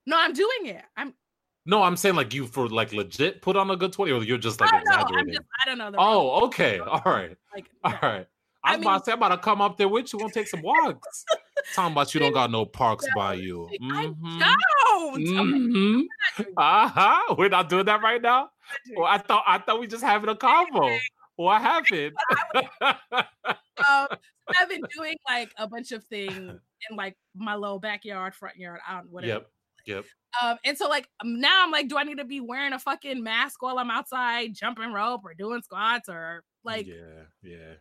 No, 0.05 0.17
I'm 0.17 0.33
doing 0.33 0.67
it. 0.67 0.83
I'm 0.95 1.13
no, 1.67 1.83
I'm 1.83 1.97
saying 1.97 2.15
like 2.15 2.33
you 2.33 2.47
for 2.47 2.69
like 2.69 2.93
legit 2.93 3.41
put 3.41 3.57
on 3.57 3.69
a 3.69 3.75
good 3.75 3.91
20 3.91 4.09
or 4.13 4.23
you're 4.23 4.37
just 4.37 4.61
like 4.61 4.73
exaggerating. 4.73 5.33
Just, 5.33 5.45
I 5.61 5.75
don't 5.75 5.77
know. 5.77 5.91
Oh, 5.97 6.45
okay. 6.45 6.79
All 6.87 7.01
right. 7.05 7.35
Like, 7.53 7.69
all 7.83 7.93
right. 8.01 8.25
I 8.63 8.73
I 8.73 8.77
mean, 8.77 8.83
about 8.83 8.99
to 8.99 9.05
say, 9.05 9.11
I'm 9.11 9.17
about 9.17 9.29
to 9.29 9.37
come 9.37 9.61
up 9.61 9.77
there 9.77 9.89
with 9.89 10.11
you. 10.13 10.19
We'll 10.19 10.29
take 10.29 10.47
some 10.47 10.61
walks. 10.61 11.25
Talking 11.75 11.91
about 11.91 12.13
you 12.13 12.19
don't 12.21 12.33
got 12.33 12.51
no 12.51 12.65
parks 12.65 13.05
by 13.15 13.33
you. 13.33 13.69
Mm-hmm. 13.81 14.39
I 14.41 14.55
don't. 14.85 15.23
Mm-hmm. 15.23 16.41
Uh-huh. 16.55 17.35
We're 17.37 17.49
not 17.49 17.67
doing 17.67 17.85
that 17.85 18.01
right 18.01 18.21
now. 18.21 18.49
Well, 18.95 19.05
I 19.05 19.17
thought 19.17 19.43
I 19.45 19.57
thought 19.57 19.79
we 19.79 19.87
just 19.87 20.03
having 20.03 20.29
a 20.29 20.35
convo. 20.35 20.97
What 21.37 21.61
happened? 21.61 22.15
um, 22.81 24.07
I've 24.59 24.69
been 24.69 24.81
doing 24.95 25.15
like 25.27 25.51
a 25.57 25.67
bunch 25.67 25.91
of 25.91 26.03
things 26.05 26.59
in 26.89 26.97
like 26.97 27.15
my 27.35 27.55
little 27.55 27.79
backyard, 27.79 28.35
front 28.35 28.57
yard, 28.57 28.79
I 28.87 28.95
don't 28.95 29.09
whatever. 29.09 29.33
Yep. 29.33 29.49
Yep. 29.87 30.05
Um, 30.43 30.57
and 30.65 30.77
so 30.77 30.89
like 30.89 31.07
um, 31.23 31.39
now 31.39 31.63
I'm 31.63 31.71
like, 31.71 31.87
do 31.87 31.97
I 31.97 32.03
need 32.03 32.17
to 32.17 32.25
be 32.25 32.41
wearing 32.41 32.73
a 32.73 32.79
fucking 32.79 33.23
mask 33.23 33.61
while 33.61 33.79
I'm 33.79 33.89
outside 33.89 34.53
jumping 34.53 34.91
rope 34.91 35.21
or 35.23 35.33
doing 35.33 35.61
squats 35.61 36.09
or 36.09 36.43
like 36.65 36.85
yeah, 36.85 37.23
yeah 37.41 37.75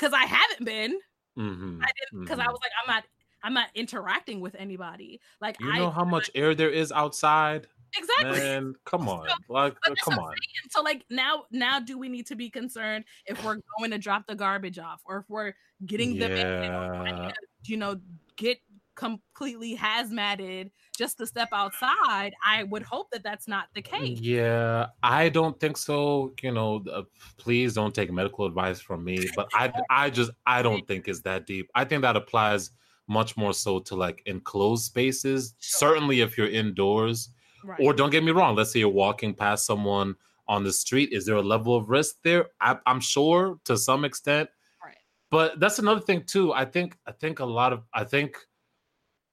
because 0.00 0.14
I 0.14 0.24
haven't 0.24 0.64
been. 0.64 0.98
Mm-hmm. 1.38 1.80
I 1.82 1.88
didn't 2.00 2.24
because 2.24 2.38
mm-hmm. 2.38 2.48
I 2.48 2.50
was 2.50 2.58
like, 2.62 2.72
I'm 2.82 2.94
not, 2.94 3.04
I'm 3.42 3.54
not 3.54 3.68
interacting 3.74 4.40
with 4.40 4.54
anybody. 4.58 5.20
Like, 5.40 5.58
you 5.60 5.72
know 5.72 5.88
I, 5.88 5.90
how 5.90 6.04
much 6.04 6.30
air 6.34 6.54
there 6.54 6.70
is 6.70 6.92
outside. 6.92 7.66
Exactly. 7.96 8.38
Man, 8.38 8.74
come 8.84 9.08
on, 9.08 9.28
so, 9.28 9.34
like, 9.48 9.74
come 10.04 10.18
on. 10.18 10.34
So, 10.70 10.82
like, 10.82 11.04
now, 11.10 11.44
now, 11.50 11.80
do 11.80 11.98
we 11.98 12.08
need 12.08 12.26
to 12.26 12.36
be 12.36 12.50
concerned 12.50 13.04
if 13.26 13.42
we're 13.44 13.58
going 13.78 13.90
to 13.90 13.98
drop 13.98 14.26
the 14.26 14.34
garbage 14.34 14.78
off, 14.78 15.00
or 15.04 15.18
if 15.18 15.24
we're 15.28 15.54
getting 15.86 16.14
yeah. 16.14 16.28
them, 16.28 17.32
you 17.64 17.76
know, 17.76 18.00
get 18.36 18.58
completely 18.96 19.76
hazmated 19.76 20.70
just 20.96 21.18
to 21.18 21.26
step 21.26 21.48
outside? 21.52 22.34
I 22.46 22.64
would 22.64 22.82
hope 22.82 23.10
that 23.12 23.22
that's 23.22 23.48
not 23.48 23.68
the 23.74 23.82
case. 23.82 24.20
Yeah 24.20 24.86
i 25.02 25.28
don't 25.28 25.58
think 25.60 25.76
so 25.76 26.32
you 26.42 26.52
know 26.52 26.82
uh, 26.92 27.02
please 27.36 27.74
don't 27.74 27.94
take 27.94 28.10
medical 28.12 28.46
advice 28.46 28.80
from 28.80 29.04
me 29.04 29.28
but 29.34 29.48
i 29.54 29.72
i 29.90 30.10
just 30.10 30.30
i 30.46 30.62
don't 30.62 30.86
think 30.86 31.08
it's 31.08 31.20
that 31.20 31.46
deep. 31.46 31.70
I 31.74 31.84
think 31.84 32.02
that 32.02 32.16
applies 32.16 32.70
much 33.10 33.36
more 33.36 33.52
so 33.52 33.80
to 33.80 33.96
like 33.96 34.22
enclosed 34.26 34.84
spaces. 34.84 35.54
Certainly 35.58 36.20
if 36.20 36.38
you're 36.38 36.48
indoors 36.48 37.30
right. 37.64 37.80
or 37.80 37.92
don't 37.92 38.10
get 38.10 38.24
me 38.24 38.32
wrong 38.32 38.54
let's 38.54 38.72
say 38.72 38.78
you're 38.78 38.88
walking 38.88 39.34
past 39.34 39.66
someone 39.66 40.14
on 40.48 40.64
the 40.64 40.72
street 40.72 41.12
is 41.12 41.26
there 41.26 41.36
a 41.36 41.42
level 41.42 41.76
of 41.76 41.88
risk 41.88 42.16
there 42.22 42.46
I, 42.60 42.76
i'm 42.86 43.00
sure 43.00 43.58
to 43.64 43.76
some 43.76 44.04
extent 44.04 44.48
right. 44.84 44.96
but 45.30 45.60
that's 45.60 45.78
another 45.78 46.00
thing 46.00 46.24
too 46.24 46.52
i 46.52 46.64
think 46.64 46.96
i 47.06 47.12
think 47.12 47.38
a 47.38 47.44
lot 47.44 47.72
of 47.72 47.82
i 47.94 48.04
think 48.04 48.36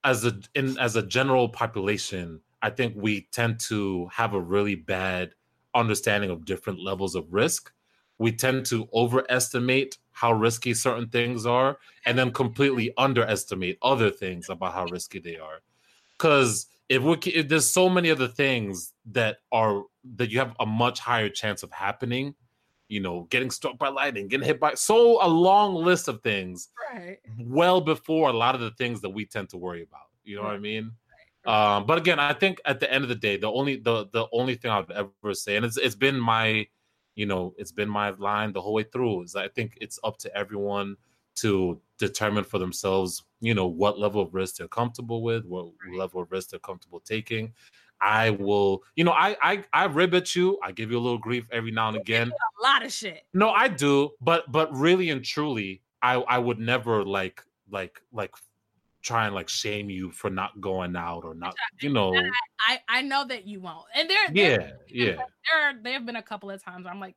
as 0.08 0.24
a 0.24 0.40
in 0.56 0.78
as 0.80 0.96
a 0.96 1.04
general 1.04 1.50
population, 1.50 2.40
I 2.62 2.70
think 2.70 2.94
we 2.96 3.28
tend 3.34 3.60
to 3.62 4.08
have 4.12 4.34
a 4.34 4.42
really 4.42 4.76
bad 4.76 5.34
understanding 5.76 6.30
of 6.30 6.46
different 6.46 6.80
levels 6.80 7.14
of 7.14 7.34
risk. 7.34 7.74
We 8.18 8.32
tend 8.32 8.66
to 8.68 8.88
overestimate 8.94 9.98
how 10.12 10.32
risky 10.32 10.74
certain 10.74 11.10
things 11.10 11.46
are 11.46 11.78
and 12.06 12.18
then 12.18 12.32
completely 12.44 12.94
underestimate 12.98 13.78
other 13.82 14.10
things 14.10 14.50
about 14.50 14.74
how 14.74 14.86
risky 14.86 15.20
they 15.20 15.38
are. 15.38 15.60
Cuz 16.18 16.68
if 16.90 17.04
we 17.04 17.18
if 17.18 17.48
there's 17.48 17.68
so 17.68 17.90
many 17.90 18.10
other 18.10 18.28
things 18.28 18.94
that 19.12 19.38
are 19.52 19.84
that 20.16 20.30
you 20.32 20.40
have 20.40 20.56
a 20.60 20.66
much 20.66 21.00
higher 21.00 21.30
chance 21.30 21.64
of 21.64 21.72
happening, 21.72 22.34
you 22.88 23.00
know, 23.00 23.28
getting 23.30 23.52
struck 23.52 23.78
by 23.78 23.90
lightning, 23.90 24.28
getting 24.28 24.46
hit 24.46 24.60
by 24.60 24.74
so 24.74 25.24
a 25.24 25.28
long 25.28 25.76
list 25.76 26.08
of 26.08 26.22
things, 26.22 26.70
right? 26.94 27.18
Well 27.40 27.82
before 27.82 28.30
a 28.30 28.34
lot 28.34 28.56
of 28.56 28.62
the 28.62 28.72
things 28.72 29.02
that 29.02 29.10
we 29.10 29.26
tend 29.26 29.50
to 29.50 29.58
worry 29.58 29.84
about. 29.84 30.08
You 30.24 30.38
know 30.38 30.44
right. 30.44 30.50
what 30.50 30.56
I 30.56 30.60
mean? 30.60 30.92
Right. 31.46 31.76
Um, 31.76 31.86
but 31.86 31.98
again, 31.98 32.20
I 32.20 32.34
think 32.34 32.62
at 32.66 32.80
the 32.80 32.92
end 32.92 33.04
of 33.04 33.10
the 33.10 33.16
day, 33.16 33.38
the 33.38 33.52
only 33.52 33.78
the 33.78 34.08
the 34.12 34.28
only 34.32 34.56
thing 34.56 34.72
I 34.72 34.80
would 34.80 34.92
ever 34.92 35.34
say, 35.34 35.58
and 35.58 35.66
it's 35.66 35.78
it's 35.78 35.96
been 35.96 36.20
my, 36.20 36.68
you 37.16 37.26
know, 37.26 37.54
it's 37.58 37.72
been 37.74 37.90
my 37.90 38.12
line 38.12 38.54
the 38.54 38.62
whole 38.62 38.74
way 38.74 38.84
through, 38.84 39.24
is 39.24 39.36
I 39.36 39.50
think 39.50 39.78
it's 39.82 40.00
up 40.04 40.18
to 40.20 40.36
everyone 40.36 40.96
to 41.38 41.82
determine 41.98 42.44
for 42.44 42.60
themselves, 42.60 43.24
you 43.40 43.54
know, 43.54 43.68
what 43.68 44.00
level 44.00 44.22
of 44.22 44.34
risk 44.34 44.58
they're 44.58 44.68
comfortable 44.68 45.22
with, 45.22 45.46
what 45.46 45.68
level 45.96 46.22
of 46.22 46.32
risk 46.32 46.50
they're 46.50 46.60
comfortable 46.60 47.00
taking. 47.00 47.54
I 48.00 48.30
will, 48.30 48.84
you 48.96 49.04
know, 49.04 49.12
I 49.12 49.36
I 49.42 49.64
I 49.74 49.86
rib 49.86 50.14
at 50.14 50.36
you. 50.36 50.60
I 50.64 50.72
give 50.72 50.92
you 50.92 50.98
a 50.98 51.02
little 51.02 51.18
grief 51.18 51.48
every 51.52 51.72
now 51.72 51.90
and 51.90 51.98
again. 51.98 52.32
A 52.32 52.64
lot 52.64 52.86
of 52.86 52.92
shit. 52.92 53.24
No, 53.34 53.50
I 53.50 53.68
do, 53.68 54.12
but 54.22 54.52
but 54.52 54.74
really 54.76 55.10
and 55.10 55.24
truly, 55.24 55.82
I 56.02 56.16
I 56.16 56.38
would 56.38 56.60
never 56.60 57.04
like 57.04 57.44
like 57.72 58.00
like 58.12 58.36
try 59.02 59.26
and 59.26 59.34
like 59.34 59.50
shame 59.50 59.90
you 59.90 60.12
for 60.12 60.30
not 60.30 60.60
going 60.62 60.96
out 60.96 61.24
or 61.24 61.34
not, 61.34 61.56
you 61.82 61.90
know. 61.90 62.14
I 62.68 62.80
I 62.88 63.02
know 63.02 63.26
that 63.26 63.48
you 63.48 63.62
won't, 63.62 63.86
and 63.96 64.10
there 64.10 64.28
yeah 64.32 64.72
yeah 64.88 65.16
there 65.52 65.74
there 65.82 65.94
have 65.94 66.06
been 66.06 66.18
a 66.18 66.24
couple 66.24 66.52
of 66.52 66.64
times 66.64 66.86
I'm 66.86 67.00
like, 67.00 67.16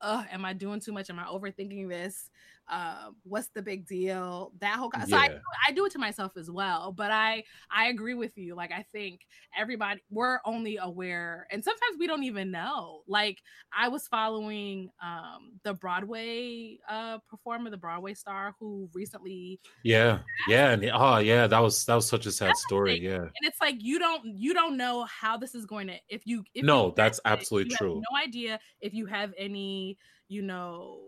oh, 0.00 0.24
am 0.30 0.44
I 0.44 0.52
doing 0.52 0.80
too 0.80 0.92
much? 0.92 1.10
Am 1.10 1.18
I 1.18 1.24
overthinking 1.24 1.88
this? 1.88 2.30
Uh, 2.70 3.10
what's 3.24 3.48
the 3.48 3.62
big 3.62 3.86
deal? 3.86 4.52
That 4.60 4.76
whole 4.76 4.92
so 5.06 5.16
I, 5.16 5.38
I 5.66 5.72
do 5.72 5.86
it 5.86 5.92
to 5.92 5.98
myself 5.98 6.32
as 6.36 6.50
well. 6.50 6.92
But 6.92 7.10
I 7.10 7.44
I 7.70 7.88
agree 7.88 8.14
with 8.14 8.36
you. 8.38 8.54
Like 8.54 8.72
I 8.72 8.84
think 8.92 9.20
everybody 9.58 10.00
we're 10.10 10.38
only 10.44 10.78
aware, 10.80 11.46
and 11.50 11.64
sometimes 11.64 11.96
we 11.98 12.06
don't 12.06 12.24
even 12.24 12.50
know. 12.50 13.02
Like 13.06 13.38
I 13.76 13.88
was 13.88 14.06
following 14.08 14.90
um, 15.02 15.58
the 15.64 15.74
Broadway 15.74 16.78
uh, 16.88 17.18
performer, 17.28 17.70
the 17.70 17.76
Broadway 17.76 18.14
star 18.14 18.54
who 18.58 18.88
recently 18.94 19.60
yeah 19.82 20.18
yeah 20.48 20.70
and 20.70 20.90
oh 20.92 21.18
yeah 21.18 21.46
that 21.46 21.58
was 21.58 21.84
that 21.86 21.94
was 21.94 22.06
such 22.06 22.26
a 22.26 22.32
sad 22.32 22.56
story 22.56 23.00
yeah 23.00 23.16
and 23.16 23.30
it's 23.42 23.60
like 23.60 23.76
you 23.78 23.98
don't 23.98 24.24
you 24.24 24.54
don't 24.54 24.76
know 24.76 25.04
how 25.04 25.36
this 25.36 25.54
is 25.54 25.66
going 25.66 25.86
to 25.86 25.94
if 26.08 26.22
you 26.26 26.44
if 26.54 26.64
no 26.64 26.86
you 26.86 26.94
that's 26.96 27.20
absolutely 27.24 27.74
true 27.74 27.94
no 27.96 28.18
idea 28.18 28.58
if 28.80 28.94
you 28.94 29.06
have 29.06 29.32
any 29.38 29.98
you 30.28 30.42
know 30.42 31.00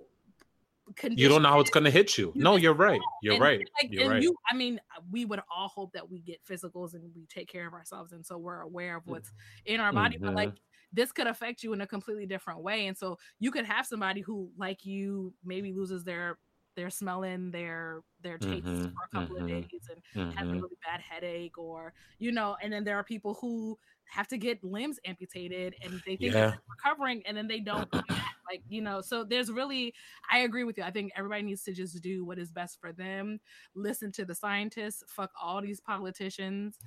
you 1.10 1.28
don't 1.28 1.42
know 1.42 1.48
how 1.48 1.60
it's 1.60 1.70
going 1.70 1.84
to 1.84 1.90
hit 1.90 2.18
you. 2.18 2.32
you 2.34 2.42
no, 2.42 2.56
you're 2.56 2.74
right. 2.74 3.00
You're 3.22 3.34
and, 3.34 3.42
right. 3.42 3.68
Like, 3.80 3.92
you're 3.92 4.10
right. 4.10 4.22
You, 4.22 4.34
I 4.50 4.56
mean, 4.56 4.80
we 5.10 5.24
would 5.24 5.40
all 5.54 5.68
hope 5.68 5.92
that 5.92 6.10
we 6.10 6.20
get 6.20 6.40
physicals 6.48 6.94
and 6.94 7.10
we 7.14 7.26
take 7.26 7.48
care 7.48 7.66
of 7.66 7.72
ourselves, 7.72 8.12
and 8.12 8.24
so 8.24 8.38
we're 8.38 8.60
aware 8.60 8.96
of 8.96 9.06
what's 9.06 9.32
in 9.64 9.80
our 9.80 9.92
body. 9.92 10.16
Mm-hmm. 10.16 10.26
But 10.26 10.34
like, 10.34 10.52
this 10.92 11.12
could 11.12 11.26
affect 11.26 11.62
you 11.62 11.72
in 11.72 11.80
a 11.80 11.86
completely 11.86 12.26
different 12.26 12.60
way, 12.60 12.86
and 12.86 12.96
so 12.96 13.18
you 13.38 13.50
could 13.50 13.64
have 13.64 13.86
somebody 13.86 14.20
who, 14.20 14.50
like 14.58 14.84
you, 14.84 15.32
maybe 15.44 15.72
loses 15.72 16.04
their 16.04 16.38
their 16.74 16.90
smelling, 16.90 17.50
their 17.50 18.00
their 18.22 18.38
taste 18.38 18.66
mm-hmm. 18.66 18.84
for 18.84 19.04
a 19.04 19.20
couple 19.20 19.36
mm-hmm. 19.36 19.44
of 19.44 19.50
days, 19.50 19.88
and 19.90 20.02
mm-hmm. 20.16 20.36
has 20.36 20.46
a 20.46 20.50
mm-hmm. 20.50 20.60
really 20.60 20.76
bad 20.84 21.00
headache, 21.00 21.58
or 21.58 21.92
you 22.18 22.32
know, 22.32 22.56
and 22.62 22.72
then 22.72 22.84
there 22.84 22.96
are 22.96 23.04
people 23.04 23.34
who 23.40 23.78
have 24.12 24.28
to 24.28 24.36
get 24.36 24.62
limbs 24.62 24.98
amputated 25.06 25.74
and 25.82 25.94
they 26.06 26.16
think 26.16 26.20
yeah. 26.20 26.32
they're 26.32 26.58
recovering 26.68 27.22
and 27.24 27.34
then 27.34 27.48
they 27.48 27.60
don't 27.60 27.88
like 28.52 28.62
you 28.68 28.82
know 28.82 29.00
so 29.00 29.24
there's 29.24 29.50
really 29.50 29.94
i 30.30 30.38
agree 30.40 30.64
with 30.64 30.76
you 30.76 30.84
i 30.84 30.90
think 30.90 31.12
everybody 31.16 31.42
needs 31.42 31.62
to 31.62 31.72
just 31.72 32.00
do 32.02 32.24
what 32.24 32.38
is 32.38 32.50
best 32.50 32.80
for 32.80 32.92
them 32.92 33.40
listen 33.74 34.12
to 34.12 34.24
the 34.24 34.34
scientists 34.34 35.02
fuck 35.08 35.30
all 35.40 35.62
these 35.62 35.80
politicians 35.80 36.78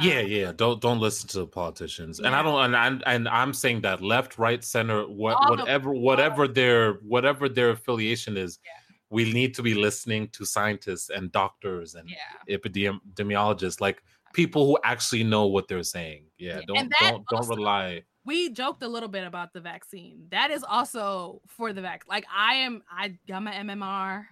yeah 0.00 0.20
um, 0.20 0.26
yeah 0.26 0.52
don't 0.54 0.80
don't 0.80 1.00
listen 1.00 1.28
to 1.28 1.38
the 1.38 1.46
politicians 1.46 2.20
yeah. 2.20 2.26
and 2.26 2.36
i 2.36 2.42
don't 2.42 2.64
and, 2.64 2.76
and 2.76 3.02
and 3.06 3.28
i'm 3.28 3.52
saying 3.52 3.80
that 3.80 4.02
left 4.02 4.38
right 4.38 4.64
center 4.64 5.02
what 5.08 5.36
whatever 5.50 5.92
the, 5.92 5.98
whatever 5.98 6.48
their 6.48 6.94
whatever 7.02 7.48
their 7.48 7.70
affiliation 7.70 8.36
is 8.36 8.58
yeah 8.64 8.72
we 9.10 9.32
need 9.32 9.54
to 9.54 9.62
be 9.62 9.74
listening 9.74 10.26
to 10.32 10.44
scientists 10.44 11.08
and 11.08 11.30
doctors 11.30 11.94
and 11.94 12.08
yeah. 12.08 12.56
epidemiologists 12.56 13.80
like 13.80 14.02
people 14.34 14.66
who 14.66 14.76
actually 14.84 15.24
know 15.24 15.46
what 15.46 15.68
they're 15.68 15.82
saying. 15.82 16.24
Yeah, 16.36 16.60
don't 16.66 16.92
don't 17.00 17.24
don't 17.30 17.48
rely. 17.48 18.02
We 18.24 18.50
joked 18.50 18.82
a 18.82 18.88
little 18.88 19.08
bit 19.08 19.26
about 19.26 19.52
the 19.52 19.60
vaccine. 19.60 20.26
That 20.30 20.50
is 20.50 20.64
also 20.64 21.40
for 21.46 21.72
the 21.72 21.82
vaccine. 21.82 22.08
Like 22.08 22.26
I 22.34 22.54
am, 22.56 22.82
I 22.90 23.18
got 23.28 23.42
my 23.42 23.52
MMR. 23.52 24.26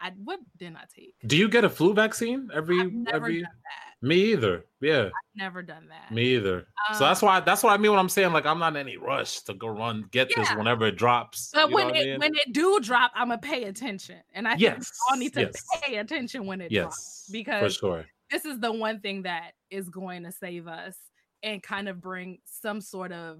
I 0.00 0.12
what 0.22 0.38
didn't 0.56 0.76
I 0.76 0.84
take? 0.94 1.14
Do 1.26 1.36
you 1.36 1.48
get 1.48 1.64
a 1.64 1.68
flu 1.68 1.92
vaccine 1.92 2.50
every 2.54 2.80
I've 2.80 2.92
never 2.92 3.16
every? 3.16 3.42
done 3.42 3.50
that. 3.50 4.06
Me 4.06 4.14
either. 4.32 4.64
Yeah, 4.80 5.06
I've 5.06 5.10
never 5.34 5.60
done 5.60 5.88
that. 5.88 6.14
me 6.14 6.36
either. 6.36 6.68
so 6.92 7.04
Um, 7.04 7.10
that's 7.10 7.20
why 7.20 7.40
that's 7.40 7.64
what 7.64 7.72
I 7.72 7.78
mean 7.78 7.90
when 7.90 7.98
I'm 7.98 8.08
saying 8.08 8.32
like 8.32 8.46
I'm 8.46 8.60
not 8.60 8.74
in 8.74 8.76
any 8.76 8.96
rush 8.96 9.40
to 9.40 9.54
go 9.54 9.66
run 9.66 10.06
get 10.12 10.30
this 10.36 10.48
whenever 10.54 10.86
it 10.86 10.96
drops. 10.96 11.50
But 11.52 11.70
you 11.70 11.74
when 11.74 11.88
know 11.88 11.94
it 11.94 12.00
I 12.00 12.04
mean? 12.04 12.20
when 12.20 12.34
it 12.36 12.52
do 12.52 12.78
drop, 12.80 13.10
I'm 13.16 13.28
gonna 13.28 13.38
pay 13.38 13.64
attention, 13.64 14.20
and 14.34 14.46
I 14.46 14.56
think 14.56 14.78
we 14.78 14.84
all 15.10 15.16
need 15.16 15.34
to 15.34 15.40
yes. 15.40 15.64
pay 15.82 15.96
attention 15.96 16.46
when 16.46 16.60
it 16.60 16.70
drops 16.70 17.28
because 17.32 17.74
for 17.74 17.80
sure. 17.80 18.06
this 18.30 18.44
is 18.44 18.60
the 18.60 18.70
one 18.70 19.00
thing 19.00 19.22
that 19.22 19.54
is 19.68 19.88
going 19.88 20.22
to 20.22 20.30
save 20.30 20.68
us 20.68 20.94
and 21.42 21.62
kind 21.62 21.88
of 21.88 22.00
bring 22.00 22.38
some 22.44 22.80
sort 22.80 23.12
of 23.12 23.38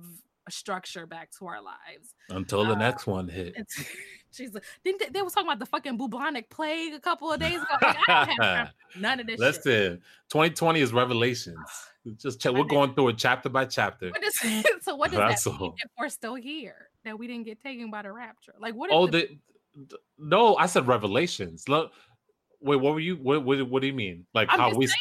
structure 0.51 1.07
back 1.07 1.31
to 1.39 1.47
our 1.47 1.63
lives. 1.63 2.15
Until 2.31 2.65
the 2.65 2.73
uh, 2.73 2.79
next 2.79 3.07
one 3.07 3.29
hit. 3.29 3.55
She's 4.31 4.51
didn't 4.85 5.01
they, 5.01 5.09
they 5.11 5.23
was 5.23 5.33
talking 5.33 5.49
about 5.49 5.59
the 5.59 5.67
fucking 5.67 5.97
bubonic 5.97 6.51
plague 6.51 6.93
a 6.95 7.01
couple 7.01 7.33
of 7.33 7.41
days 7.41 7.57
ago? 7.57 7.67
Like, 7.81 7.97
I 8.09 8.25
don't 8.27 8.43
have 8.43 8.73
none 9.01 9.21
of 9.21 9.27
this 9.27 9.35
shit. 9.35 9.41
Listen, 9.41 10.03
2020 10.31 10.81
is 10.81 10.93
revelations. 10.93 11.57
Just 12.17 12.41
check, 12.41 12.53
we're 12.53 12.65
going 12.65 12.95
through 12.95 13.09
it 13.09 13.19
chapter 13.19 13.49
by 13.49 13.65
chapter. 13.67 14.11
What 14.11 14.23
does, 14.23 14.65
so 14.83 14.97
what 14.97 15.11
does 15.11 15.19
That's 15.19 15.45
that 15.45 15.51
mean 15.51 15.61
all. 15.61 15.75
if 15.77 15.91
we're 15.99 16.09
still 16.09 16.35
here? 16.37 16.89
That 17.05 17.19
we 17.19 17.27
didn't 17.27 17.45
get 17.45 17.61
taken 17.61 17.91
by 17.91 18.03
the 18.03 18.13
rapture? 18.13 18.55
Like 18.61 18.75
what? 18.75 18.91
Is 18.91 18.95
Oh, 18.97 19.07
the, 19.07 19.29
the 19.75 19.99
no, 20.19 20.57
I 20.57 20.67
said 20.67 20.87
revelations. 20.87 21.69
Look, 21.69 21.93
wait, 22.61 22.77
what 22.77 22.95
were 22.95 23.01
you? 23.01 23.17
What, 23.17 23.45
what, 23.45 23.69
what 23.69 23.83
do 23.83 23.89
you 23.89 23.93
mean? 23.95 24.27
Like 24.33 24.49
I'm 24.51 24.59
how 24.59 24.75
we? 24.75 24.87
saying, 24.87 24.97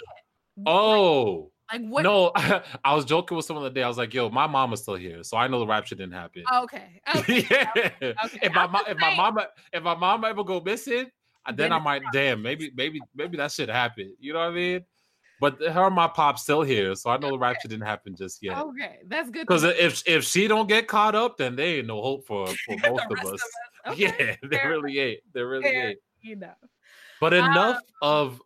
Oh, 0.65 1.33
like 1.35 1.51
what? 1.81 2.03
no, 2.03 2.31
I 2.83 2.95
was 2.95 3.05
joking 3.05 3.35
with 3.35 3.45
someone 3.45 3.63
the 3.65 3.69
day. 3.69 3.83
I 3.83 3.87
was 3.87 3.97
like, 3.97 4.13
"Yo, 4.13 4.29
my 4.29 4.47
mama's 4.47 4.81
still 4.81 4.95
here, 4.95 5.23
so 5.23 5.37
I 5.37 5.47
know 5.47 5.59
the 5.59 5.67
rapture 5.67 5.95
didn't 5.95 6.13
happen." 6.13 6.43
Okay. 6.63 7.01
okay. 7.15 7.45
yeah. 7.49 7.71
okay. 8.25 8.39
If 8.41 8.53
my 8.53 8.63
I'm 8.63 8.71
mo- 8.71 8.77
just 8.79 8.91
if 8.91 8.97
my 8.99 9.15
mama 9.15 9.47
if 9.73 9.83
my 9.83 9.95
mama 9.95 10.27
ever 10.27 10.43
go 10.43 10.61
missing, 10.61 11.07
uh, 11.45 11.51
then 11.51 11.55
Then 11.57 11.73
I 11.73 11.79
might 11.79 12.01
damn 12.13 12.41
maybe 12.41 12.71
maybe 12.75 13.01
maybe 13.15 13.37
that 13.37 13.51
should 13.51 13.69
happen. 13.69 14.15
You 14.19 14.33
know 14.33 14.39
what 14.39 14.49
I 14.49 14.55
mean? 14.55 14.85
But 15.39 15.61
her 15.61 15.85
and 15.85 15.95
my 15.95 16.07
pop 16.07 16.39
still 16.39 16.63
here, 16.63 16.95
so 16.95 17.11
I 17.11 17.17
know 17.17 17.29
the 17.31 17.37
rapture 17.37 17.67
didn't 17.67 17.85
happen 17.85 18.15
just 18.15 18.41
yet. 18.41 18.57
Okay, 18.57 18.99
that's 19.05 19.29
good. 19.29 19.41
Because 19.41 19.63
if 19.63 20.01
if 20.07 20.23
she 20.23 20.47
don't 20.47 20.67
get 20.67 20.87
caught 20.87 21.13
up, 21.15 21.37
then 21.37 21.55
there 21.55 21.77
ain't 21.77 21.87
no 21.87 22.01
hope 22.01 22.25
for 22.25 22.47
for 22.47 22.75
most 22.87 23.03
of 23.11 23.23
us. 23.25 23.41
Okay, 23.87 24.35
Yeah, 24.41 24.47
there 24.49 24.69
really 24.69 24.97
ain't. 24.99 25.19
There 25.33 25.47
really 25.47 25.63
fair. 25.63 25.87
ain't. 25.89 25.99
you 26.21 26.35
know. 26.37 26.53
But 27.21 27.33
Uh, 27.33 27.37
enough 27.37 27.81
of 28.01 28.35
c- 28.35 28.41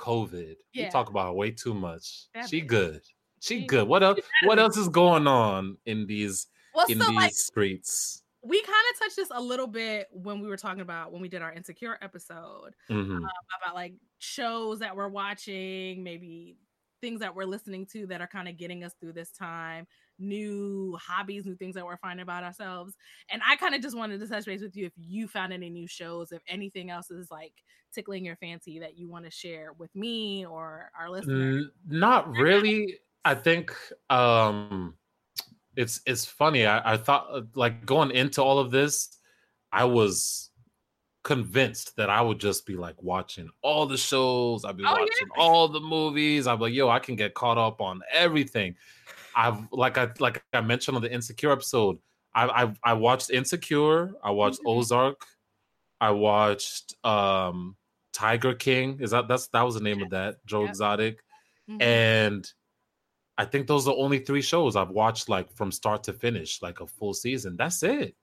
COVID. 0.00 0.56
Yeah. 0.72 0.84
We 0.86 0.90
talk 0.90 1.10
about 1.10 1.36
way 1.36 1.50
too 1.50 1.74
much. 1.74 2.26
That 2.34 2.48
she 2.48 2.62
bitch. 2.62 2.66
good. 2.66 3.02
She 3.40 3.60
She- 3.60 3.66
good. 3.66 3.86
What 3.86 4.02
else? 4.02 4.20
What 4.44 4.58
else 4.58 4.76
is 4.76 4.88
going 4.88 5.26
on 5.26 5.76
in 5.86 6.06
these 6.06 6.46
Well, 6.74 6.86
in 6.88 6.98
so 7.00 7.06
these 7.08 7.16
like 7.16 7.32
streets? 7.32 8.22
we 8.42 8.60
kind 8.62 8.84
of 8.92 8.98
touched 8.98 9.16
this 9.16 9.28
a 9.32 9.40
little 9.40 9.66
bit 9.66 10.08
when 10.12 10.40
we 10.40 10.48
were 10.48 10.56
talking 10.56 10.80
about 10.80 11.12
when 11.12 11.20
we 11.20 11.28
did 11.28 11.42
our 11.42 11.52
insecure 11.52 11.98
episode 12.00 12.74
Mhm. 12.88 13.18
about 13.18 13.74
like 13.74 13.92
shows 14.18 14.78
that 14.78 14.96
we're 14.96 15.08
watching, 15.08 16.02
maybe 16.02 16.56
things 17.02 17.20
that 17.20 17.34
we're 17.34 17.44
listening 17.44 17.86
to 17.86 18.06
that 18.06 18.20
are 18.22 18.26
kind 18.26 18.48
of 18.48 18.56
getting 18.56 18.82
us 18.84 18.94
through 19.00 19.12
this 19.12 19.30
time, 19.30 19.86
new 20.20 20.96
hobbies, 21.00 21.46
new 21.46 21.56
things 21.56 21.74
that 21.74 21.84
we're 21.84 21.96
finding 21.96 22.22
about 22.22 22.44
ourselves. 22.44 22.94
And 23.30 23.42
I 23.46 23.56
kind 23.56 23.74
of 23.74 23.82
just 23.82 23.96
wanted 23.96 24.20
to 24.20 24.28
touch 24.28 24.44
base 24.44 24.62
with 24.62 24.76
you 24.76 24.86
if 24.86 24.92
you 24.96 25.26
found 25.26 25.52
any 25.52 25.70
new 25.70 25.86
shows, 25.86 26.32
if 26.32 26.42
anything 26.48 26.90
else 26.90 27.10
is 27.10 27.30
like 27.30 27.54
tickling 27.92 28.24
your 28.24 28.36
fancy 28.36 28.78
that 28.78 28.96
you 28.96 29.08
want 29.08 29.24
to 29.24 29.30
share 29.30 29.72
with 29.78 29.94
me 29.94 30.46
or 30.46 30.90
our 30.98 31.10
listeners. 31.10 31.66
Not 31.88 32.30
really. 32.30 32.98
I 33.24 33.34
think 33.34 33.74
um 34.08 34.94
it's 35.76 36.00
it's 36.06 36.24
funny. 36.24 36.66
I, 36.66 36.94
I 36.94 36.96
thought 36.96 37.28
uh, 37.30 37.42
like 37.54 37.86
going 37.86 38.10
into 38.10 38.42
all 38.42 38.58
of 38.58 38.70
this, 38.70 39.18
I 39.72 39.84
was 39.84 40.49
convinced 41.22 41.96
that 41.96 42.08
I 42.10 42.20
would 42.22 42.38
just 42.40 42.64
be 42.66 42.76
like 42.76 43.00
watching 43.02 43.50
all 43.62 43.86
the 43.86 43.96
shows. 43.96 44.64
I'd 44.64 44.76
be 44.76 44.84
Oh, 44.86 44.94
yeah. 44.94 45.00
watching 45.00 45.28
all 45.36 45.68
the 45.68 45.80
movies. 45.80 46.46
I'm 46.46 46.58
like, 46.60 46.72
yo, 46.72 46.88
I 46.88 46.98
can 46.98 47.14
get 47.16 47.34
caught 47.34 47.58
up 47.58 47.80
on 47.80 48.00
everything. 48.12 48.74
I've 49.36 49.58
like 49.72 49.98
I 49.98 50.08
like 50.18 50.42
I 50.52 50.60
mentioned 50.60 50.96
on 50.96 51.02
the 51.02 51.12
Insecure 51.12 51.52
episode. 51.52 51.98
I 52.34 52.46
I, 52.64 52.74
I 52.82 52.92
watched 52.94 53.30
Insecure. 53.30 54.12
I 54.24 54.30
watched 54.30 54.60
Mhm. 54.60 54.76
Ozark. 54.78 55.24
I 56.00 56.10
watched 56.10 56.94
um 57.04 57.76
Tiger 58.12 58.54
King. 58.54 58.98
Is 59.00 59.10
that 59.12 59.28
that's 59.28 59.46
that 59.48 59.62
was 59.62 59.74
the 59.74 59.80
name 59.82 60.02
of 60.02 60.10
that 60.10 60.44
Joe 60.46 60.62
Yep. 60.62 60.68
Exotic 60.70 61.22
Mhm. 61.68 61.82
and 61.82 62.52
I 63.38 63.44
think 63.44 63.66
those 63.68 63.86
are 63.86 63.94
the 63.94 64.00
only 64.00 64.18
three 64.18 64.42
shows 64.42 64.74
I've 64.76 64.90
watched 64.90 65.28
like 65.28 65.50
from 65.52 65.70
start 65.72 66.02
to 66.04 66.12
finish, 66.12 66.60
like 66.60 66.80
a 66.80 66.86
full 66.86 67.14
season. 67.14 67.56
That's 67.56 67.82
it. 67.82 68.14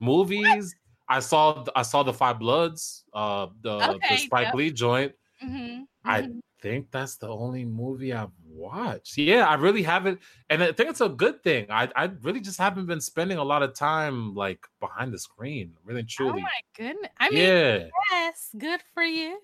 Movies. 0.00 0.74
I 1.08 1.20
saw 1.20 1.64
I 1.76 1.82
saw 1.82 2.02
the 2.02 2.12
Five 2.14 2.38
Bloods, 2.38 3.04
uh, 3.12 3.48
the, 3.60 4.00
the 4.08 4.16
Spike 4.16 4.46
yep. 4.46 4.54
Lee 4.54 4.70
joint. 4.72 5.12
Mhm, 5.42 5.86
I 6.04 6.22
mhm. 6.22 6.40
think 6.60 6.90
that's 6.90 7.16
the 7.16 7.28
only 7.28 7.64
movie 7.64 8.12
I've 8.12 8.32
watched. 8.46 9.16
Yeah, 9.18 9.46
I 9.46 9.54
really 9.54 9.82
haven't, 9.82 10.20
and 10.50 10.62
I 10.62 10.72
think 10.72 10.90
it's 10.90 11.00
a 11.00 11.08
good 11.08 11.42
thing. 11.42 11.66
I 11.70 11.90
I 11.96 12.04
really 12.22 12.40
just 12.40 12.58
haven't 12.58 12.86
been 12.86 13.00
spending 13.00 13.38
a 13.38 13.44
lot 13.44 13.62
of 13.62 13.74
time 13.74 14.34
like 14.34 14.66
behind 14.80 15.12
the 15.12 15.18
screen, 15.18 15.76
really 15.84 16.04
Oh 16.22 16.32
truly. 16.32 16.42
my 16.42 16.60
goodness. 16.76 17.10
I 17.18 17.30
mean, 17.30 17.38
yeah, 17.40 17.88
yes, 18.10 18.50
good 18.56 18.82
for 18.94 19.02
you. 19.02 19.38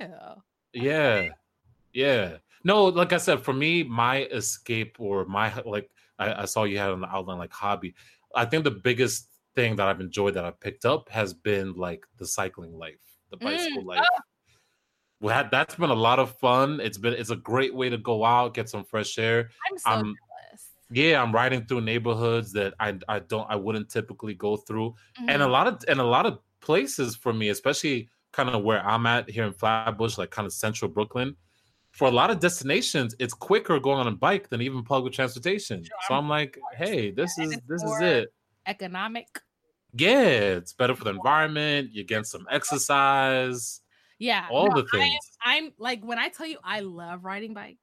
yeah, 0.72 1.28
yeah. 1.92 2.38
No, 2.64 2.86
like 2.86 3.12
I 3.12 3.18
said, 3.18 3.42
for 3.44 3.54
me, 3.54 3.84
my 3.84 4.24
escape 4.26 4.96
or 5.00 5.26
my 5.26 5.54
like 5.66 5.90
I, 6.18 6.42
I 6.42 6.46
saw 6.46 6.64
you 6.64 6.78
had 6.78 6.90
on 6.90 7.02
the 7.02 7.08
outline 7.08 7.38
like 7.38 7.52
hobby. 7.52 7.94
I 8.34 8.46
think 8.46 8.64
the 8.64 8.70
biggest 8.72 9.29
thing 9.54 9.76
that 9.76 9.88
I've 9.88 10.00
enjoyed 10.00 10.34
that 10.34 10.44
I 10.44 10.50
picked 10.52 10.84
up 10.84 11.08
has 11.10 11.34
been 11.34 11.74
like 11.74 12.06
the 12.16 12.26
cycling 12.26 12.72
life, 12.74 13.18
the 13.30 13.36
Mm, 13.40 13.76
bicycle 13.76 13.84
life. 13.84 14.10
We 15.20 15.32
had 15.32 15.50
that's 15.50 15.74
been 15.74 15.90
a 15.90 15.94
lot 15.94 16.18
of 16.18 16.38
fun. 16.38 16.80
It's 16.80 16.96
been 16.98 17.12
it's 17.14 17.30
a 17.30 17.36
great 17.36 17.74
way 17.74 17.90
to 17.90 17.98
go 17.98 18.24
out, 18.24 18.54
get 18.54 18.68
some 18.68 18.84
fresh 18.84 19.18
air. 19.18 19.50
I'm 19.66 19.78
so 19.78 19.94
Um, 19.94 20.18
jealous. 20.18 20.74
Yeah, 20.90 21.22
I'm 21.22 21.32
riding 21.34 21.66
through 21.66 21.82
neighborhoods 21.82 22.52
that 22.54 22.74
I 22.80 22.98
I 23.08 23.20
don't 23.20 23.50
I 23.50 23.56
wouldn't 23.56 23.90
typically 23.90 24.34
go 24.34 24.56
through, 24.58 24.94
and 25.28 25.42
a 25.42 25.48
Mhm. 25.48 25.48
lot 25.48 25.66
of 25.68 25.84
and 25.88 26.00
a 26.00 26.04
lot 26.04 26.26
of 26.26 26.40
places 26.60 27.16
for 27.16 27.32
me, 27.34 27.50
especially 27.50 28.10
kind 28.32 28.50
of 28.50 28.64
where 28.64 28.84
I'm 28.86 29.06
at 29.06 29.30
here 29.30 29.44
in 29.46 29.54
Flatbush, 29.54 30.18
like 30.18 30.30
kind 30.32 30.46
of 30.46 30.52
central 30.54 30.90
Brooklyn. 30.90 31.36
For 31.92 32.08
a 32.08 32.12
lot 32.12 32.30
of 32.30 32.40
destinations, 32.40 33.14
it's 33.20 33.34
quicker 33.34 33.80
going 33.80 33.98
on 34.00 34.08
a 34.08 34.12
bike 34.16 34.48
than 34.50 34.62
even 34.62 34.84
public 34.84 35.12
transportation. 35.14 35.92
Sure, 35.92 35.98
So 35.98 36.14
I'm 36.14 36.28
like, 36.28 36.58
hey, 36.72 37.10
this 37.12 37.38
is 37.38 37.60
this 37.68 37.84
is 37.84 38.00
it. 38.00 38.34
Economic. 38.66 39.40
Yeah, 39.92 40.56
it's 40.56 40.72
better 40.72 40.94
for 40.94 41.04
the 41.04 41.10
environment. 41.10 41.90
You 41.92 42.04
get 42.04 42.26
some 42.26 42.46
exercise, 42.50 43.80
Yeah. 44.18 44.50
all 44.50 44.70
no, 44.70 44.72
the 44.72 44.84
things. 44.84 45.38
I'm 45.42 45.72
like 45.78 46.04
when 46.04 46.18
I 46.18 46.28
tell 46.28 46.46
you 46.46 46.58
I 46.62 46.80
love 46.80 47.24
riding 47.24 47.54
bikes. 47.54 47.80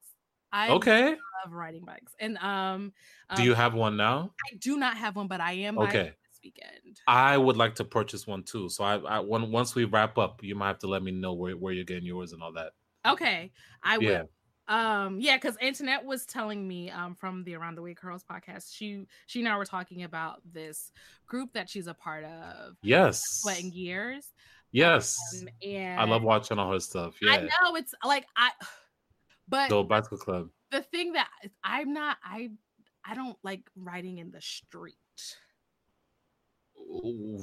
I 0.51 0.69
Okay. 0.69 1.17
love 1.45 1.53
riding 1.53 1.85
bikes. 1.85 2.13
And 2.19 2.37
um, 2.37 2.93
Do 3.33 3.41
um, 3.41 3.47
you 3.47 3.53
have 3.53 3.73
one 3.73 3.97
now? 3.97 4.33
I 4.51 4.55
do 4.57 4.77
not 4.77 4.97
have 4.97 5.15
one, 5.15 5.27
but 5.27 5.41
I 5.41 5.53
am 5.53 5.77
Okay. 5.77 6.13
this 6.23 6.39
weekend. 6.43 7.01
I 7.07 7.37
would 7.37 7.57
like 7.57 7.75
to 7.75 7.85
purchase 7.85 8.27
one 8.27 8.43
too. 8.43 8.69
So 8.69 8.83
I, 8.83 8.97
I 8.97 9.19
when, 9.21 9.51
once 9.51 9.75
we 9.75 9.85
wrap 9.85 10.17
up, 10.17 10.43
you 10.43 10.55
might 10.55 10.67
have 10.69 10.79
to 10.79 10.87
let 10.87 11.03
me 11.03 11.11
know 11.11 11.33
where, 11.33 11.55
where 11.57 11.73
you're 11.73 11.85
getting 11.85 12.05
yours 12.05 12.33
and 12.33 12.43
all 12.43 12.53
that. 12.53 12.73
Okay. 13.05 13.51
I 13.83 13.97
Yeah. 13.99 14.23
will. 14.23 14.29
Um, 14.69 15.19
yeah, 15.21 15.38
because 15.38 15.56
Antoinette 15.62 16.03
was 16.03 16.25
telling 16.25 16.67
me 16.67 16.89
um 16.91 17.15
from 17.15 17.43
the 17.45 17.56
Around 17.56 17.75
the 17.75 17.82
Way 17.82 17.93
Curls 17.93 18.23
podcast, 18.30 18.73
she 18.75 19.06
she 19.25 19.39
and 19.39 19.47
I 19.47 19.58
were 19.58 19.65
talking 19.65 20.03
about 20.03 20.41
this 20.51 20.91
group 21.25 21.53
that 21.53 21.69
she's 21.69 21.88
a 21.88 21.93
part 21.93 22.25
of, 22.25 22.75
Yes. 22.82 23.23
Sweat 23.41 23.62
and 23.62 23.73
Gears. 23.73 24.34
Yes. 24.71 25.17
Um, 25.41 25.47
and 25.65 25.99
I 26.01 26.03
love 26.03 26.23
watching 26.23 26.60
all 26.60 26.71
her 26.73 26.80
stuff. 26.80 27.15
I 27.25 27.38
Yeah. 27.39 27.47
know 27.63 27.75
it's 27.75 27.93
like 28.03 28.25
I 28.36 28.51
but 29.47 29.69
The 29.69 29.84
bicycle 29.84 30.17
club. 30.17 30.49
the 30.71 30.82
thing 30.82 31.13
that 31.13 31.30
I'm 31.63 31.93
not 31.93 32.17
I 32.23 32.49
I 33.06 33.15
don't 33.15 33.38
like 33.43 33.62
riding 33.77 34.17
in 34.17 34.32
the 34.32 34.41
street. 34.41 34.95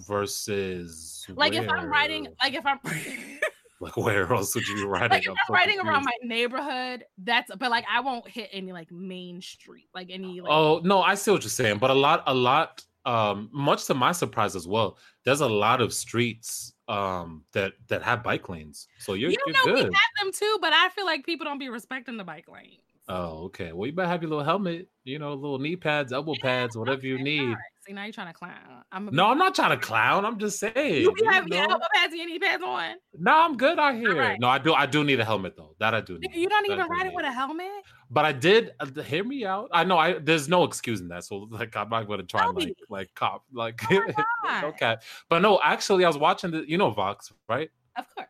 Versus 0.06 1.26
Like 1.34 1.54
if 1.54 1.68
I'm 1.68 1.88
riding 1.90 2.28
like 2.42 2.54
if 2.54 2.64
I'm 2.66 2.78
like 3.80 3.96
where 3.96 4.32
else 4.32 4.54
would 4.54 4.66
you 4.66 4.76
be 4.76 4.84
riding? 4.84 5.10
like 5.10 5.26
if 5.26 5.34
I'm 5.48 5.54
riding 5.54 5.80
around 5.80 6.04
my 6.04 6.12
neighborhood, 6.22 7.04
that's 7.18 7.50
but 7.58 7.70
like 7.70 7.84
I 7.90 8.00
won't 8.00 8.28
hit 8.28 8.50
any 8.52 8.72
like 8.72 8.90
main 8.90 9.40
street, 9.40 9.88
like 9.94 10.08
any 10.10 10.40
like 10.40 10.50
Oh 10.52 10.80
no, 10.84 11.02
I 11.02 11.14
see 11.14 11.30
what 11.30 11.42
you're 11.42 11.50
saying, 11.50 11.78
but 11.78 11.90
a 11.90 11.94
lot, 11.94 12.22
a 12.26 12.34
lot, 12.34 12.82
um, 13.04 13.50
much 13.52 13.86
to 13.86 13.94
my 13.94 14.12
surprise 14.12 14.56
as 14.56 14.66
well. 14.66 14.98
There's 15.24 15.40
a 15.40 15.48
lot 15.48 15.80
of 15.80 15.92
streets 15.92 16.72
um 16.86 17.44
that 17.52 17.72
that 17.88 18.02
have 18.02 18.22
bike 18.22 18.48
lanes, 18.48 18.88
so 18.98 19.14
you're 19.14 19.30
you 19.30 19.38
you're 19.46 19.54
know 19.54 19.74
we 19.74 19.82
good. 19.82 19.92
have 19.92 20.24
them 20.24 20.32
too, 20.32 20.58
but 20.60 20.72
I 20.72 20.88
feel 20.90 21.06
like 21.06 21.24
people 21.26 21.44
don't 21.44 21.58
be 21.58 21.68
respecting 21.68 22.16
the 22.16 22.24
bike 22.24 22.46
lanes. 22.48 22.80
Oh, 23.08 23.44
okay. 23.44 23.72
Well, 23.72 23.86
you 23.86 23.92
better 23.92 24.08
have 24.08 24.22
your 24.22 24.30
little 24.30 24.44
helmet, 24.44 24.88
you 25.04 25.18
know, 25.18 25.34
little 25.34 25.58
knee 25.58 25.76
pads, 25.76 26.12
elbow 26.12 26.34
pads, 26.40 26.74
whatever 26.74 27.06
you 27.06 27.22
need. 27.22 27.48
Right. 27.48 27.56
See, 27.86 27.92
now 27.92 28.04
you're 28.04 28.12
trying 28.12 28.28
to 28.28 28.32
clown. 28.32 28.54
I'm 28.92 29.10
no, 29.12 29.26
I'm 29.26 29.36
not 29.36 29.54
trying 29.54 29.78
to 29.78 29.84
clown. 29.84 30.24
I'm 30.24 30.38
just 30.38 30.58
saying. 30.58 31.02
You, 31.02 31.12
you 31.18 31.30
have 31.30 31.46
your 31.46 31.70
elbow 31.70 31.84
pads 31.94 32.14
and 32.14 32.30
knee 32.30 32.38
pads 32.38 32.62
on. 32.62 32.94
No, 33.18 33.32
I'm 33.32 33.58
good 33.58 33.78
out 33.78 33.94
here. 33.94 34.16
Right. 34.16 34.40
No, 34.40 34.48
I 34.48 34.56
do. 34.58 34.72
I 34.72 34.86
do 34.86 35.04
need 35.04 35.20
a 35.20 35.24
helmet 35.24 35.54
though. 35.54 35.74
That 35.80 35.94
I 35.94 36.00
do. 36.00 36.18
Need. 36.18 36.34
You 36.34 36.48
don't 36.48 36.64
even 36.64 36.86
ride 36.88 37.06
it 37.06 37.12
with 37.14 37.26
a 37.26 37.32
helmet. 37.32 37.66
But 38.10 38.24
I 38.24 38.32
did. 38.32 38.70
Uh, 38.80 39.02
hear 39.02 39.22
me 39.22 39.44
out. 39.44 39.68
I 39.70 39.84
know. 39.84 39.98
I 39.98 40.14
there's 40.14 40.48
no 40.48 40.64
excusing 40.64 41.08
that. 41.08 41.24
So 41.24 41.46
like, 41.50 41.76
I'm 41.76 41.90
not 41.90 42.06
going 42.06 42.20
to 42.20 42.26
try 42.26 42.46
and, 42.46 42.56
like 42.56 42.76
like 42.88 43.14
cop 43.14 43.44
like 43.52 43.78
oh 43.90 44.12
okay. 44.64 44.96
But 45.28 45.40
no, 45.40 45.60
actually, 45.62 46.04
I 46.04 46.08
was 46.08 46.16
watching 46.16 46.52
the. 46.52 46.64
You 46.66 46.78
know 46.78 46.90
Vox, 46.90 47.32
right? 47.50 47.70
Of 47.98 48.06
course. 48.14 48.28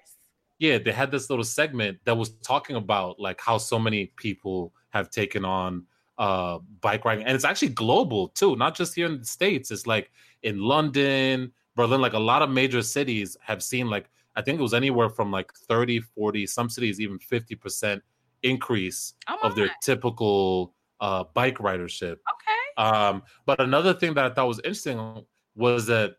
Yeah, 0.58 0.78
they 0.78 0.90
had 0.90 1.12
this 1.12 1.30
little 1.30 1.44
segment 1.44 1.98
that 2.06 2.16
was 2.16 2.30
talking 2.42 2.74
about 2.74 3.20
like 3.20 3.40
how 3.40 3.58
so 3.58 3.78
many 3.78 4.06
people 4.16 4.72
have 4.90 5.10
taken 5.10 5.44
on 5.44 5.84
uh 6.18 6.58
bike 6.80 7.04
riding 7.04 7.24
and 7.24 7.34
it's 7.34 7.44
actually 7.44 7.68
global 7.68 8.28
too 8.28 8.54
not 8.56 8.74
just 8.74 8.94
here 8.94 9.06
in 9.06 9.18
the 9.18 9.24
states 9.24 9.70
it's 9.70 9.86
like 9.86 10.10
in 10.42 10.60
london 10.60 11.50
berlin 11.74 12.00
like 12.00 12.12
a 12.12 12.18
lot 12.18 12.40
of 12.40 12.50
major 12.50 12.82
cities 12.82 13.36
have 13.40 13.62
seen 13.62 13.88
like 13.90 14.08
i 14.36 14.42
think 14.42 14.58
it 14.58 14.62
was 14.62 14.74
anywhere 14.74 15.08
from 15.08 15.32
like 15.32 15.52
30 15.52 16.00
40 16.00 16.46
some 16.46 16.68
cities 16.68 17.00
even 17.00 17.18
50% 17.18 18.00
increase 18.44 19.14
oh 19.28 19.38
of 19.42 19.56
their 19.56 19.70
typical 19.82 20.74
uh 21.00 21.24
bike 21.34 21.58
ridership. 21.58 22.12
Okay. 22.12 22.62
Um 22.76 23.22
but 23.46 23.60
another 23.60 23.94
thing 23.94 24.14
that 24.14 24.24
i 24.30 24.34
thought 24.34 24.46
was 24.46 24.60
interesting 24.60 25.24
was 25.56 25.86
that 25.86 26.16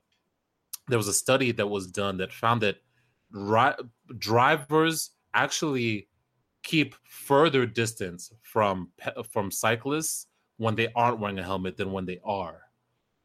there 0.87 0.97
was 0.97 1.07
a 1.07 1.13
study 1.13 1.51
that 1.53 1.67
was 1.67 1.87
done 1.87 2.17
that 2.17 2.33
found 2.33 2.61
that 2.61 2.77
ri- 3.31 3.75
drivers 4.17 5.11
actually 5.33 6.07
keep 6.65 6.95
further 7.03 7.65
distance 7.65 8.33
from 8.41 8.89
from 9.31 9.51
cyclists 9.51 10.27
when 10.57 10.75
they 10.75 10.91
aren't 10.95 11.19
wearing 11.19 11.39
a 11.39 11.43
helmet 11.43 11.77
than 11.77 11.91
when 11.93 12.05
they 12.05 12.19
are. 12.25 12.61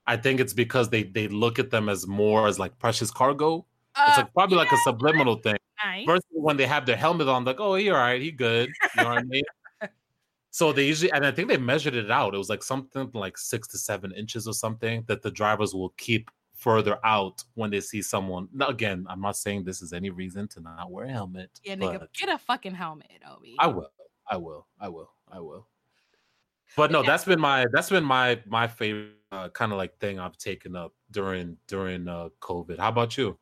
I 0.06 0.16
think 0.16 0.38
it's 0.38 0.52
because 0.52 0.88
they 0.90 1.02
they 1.02 1.26
look 1.26 1.58
at 1.58 1.70
them 1.70 1.88
as 1.88 2.06
more 2.06 2.46
as 2.46 2.58
like 2.58 2.78
precious 2.78 3.10
cargo. 3.10 3.66
Uh, 3.96 4.04
it's 4.08 4.18
like 4.18 4.32
probably 4.34 4.56
yeah, 4.56 4.64
like 4.64 4.72
a 4.72 4.76
subliminal 4.84 5.36
thing. 5.36 5.56
Nice. 5.84 6.06
Versus 6.06 6.24
when 6.30 6.56
they 6.56 6.66
have 6.66 6.84
their 6.84 6.96
helmet 6.96 7.26
on, 7.26 7.44
like, 7.44 7.58
oh, 7.58 7.74
he 7.74 7.90
all 7.90 7.96
right, 7.96 8.20
he 8.20 8.30
good. 8.30 8.68
You 8.96 9.02
know 9.02 9.08
what 9.08 9.18
I 9.18 9.22
mean? 9.22 9.42
So 10.52 10.72
they 10.72 10.84
usually, 10.84 11.12
and 11.12 11.24
I 11.24 11.30
think 11.30 11.46
they 11.46 11.56
measured 11.56 11.94
it 11.94 12.10
out. 12.10 12.34
It 12.34 12.38
was 12.38 12.48
like 12.48 12.64
something 12.64 13.08
like 13.14 13.38
six 13.38 13.68
to 13.68 13.78
seven 13.78 14.12
inches 14.12 14.48
or 14.48 14.52
something 14.52 15.04
that 15.06 15.22
the 15.22 15.30
drivers 15.30 15.74
will 15.74 15.90
keep 15.90 16.28
further 16.60 16.98
out 17.04 17.42
when 17.54 17.70
they 17.70 17.80
see 17.80 18.02
someone. 18.02 18.48
Now, 18.52 18.68
again, 18.68 19.06
I'm 19.08 19.20
not 19.20 19.36
saying 19.36 19.64
this 19.64 19.80
is 19.80 19.92
any 19.92 20.10
reason 20.10 20.46
to 20.48 20.60
not 20.60 20.90
wear 20.90 21.06
a 21.06 21.10
helmet. 21.10 21.58
Yeah, 21.64 21.74
nigga, 21.74 22.06
get 22.12 22.28
a 22.28 22.38
fucking 22.38 22.74
helmet, 22.74 23.22
Obi. 23.28 23.56
I 23.58 23.66
will. 23.66 23.90
I 24.30 24.36
will. 24.36 24.66
I 24.78 24.88
will. 24.88 25.10
I 25.32 25.40
will. 25.40 25.66
But 26.76 26.92
no, 26.92 27.02
that's 27.02 27.24
been 27.24 27.40
my 27.40 27.66
that's 27.72 27.90
been 27.90 28.04
my 28.04 28.40
my 28.46 28.68
favorite 28.68 29.14
uh, 29.32 29.48
kind 29.48 29.72
of 29.72 29.78
like 29.78 29.98
thing 29.98 30.20
I've 30.20 30.36
taken 30.36 30.76
up 30.76 30.92
during 31.10 31.56
during 31.66 32.06
uh, 32.06 32.28
COVID. 32.40 32.78
How 32.78 32.90
about 32.90 33.16
you? 33.16 33.38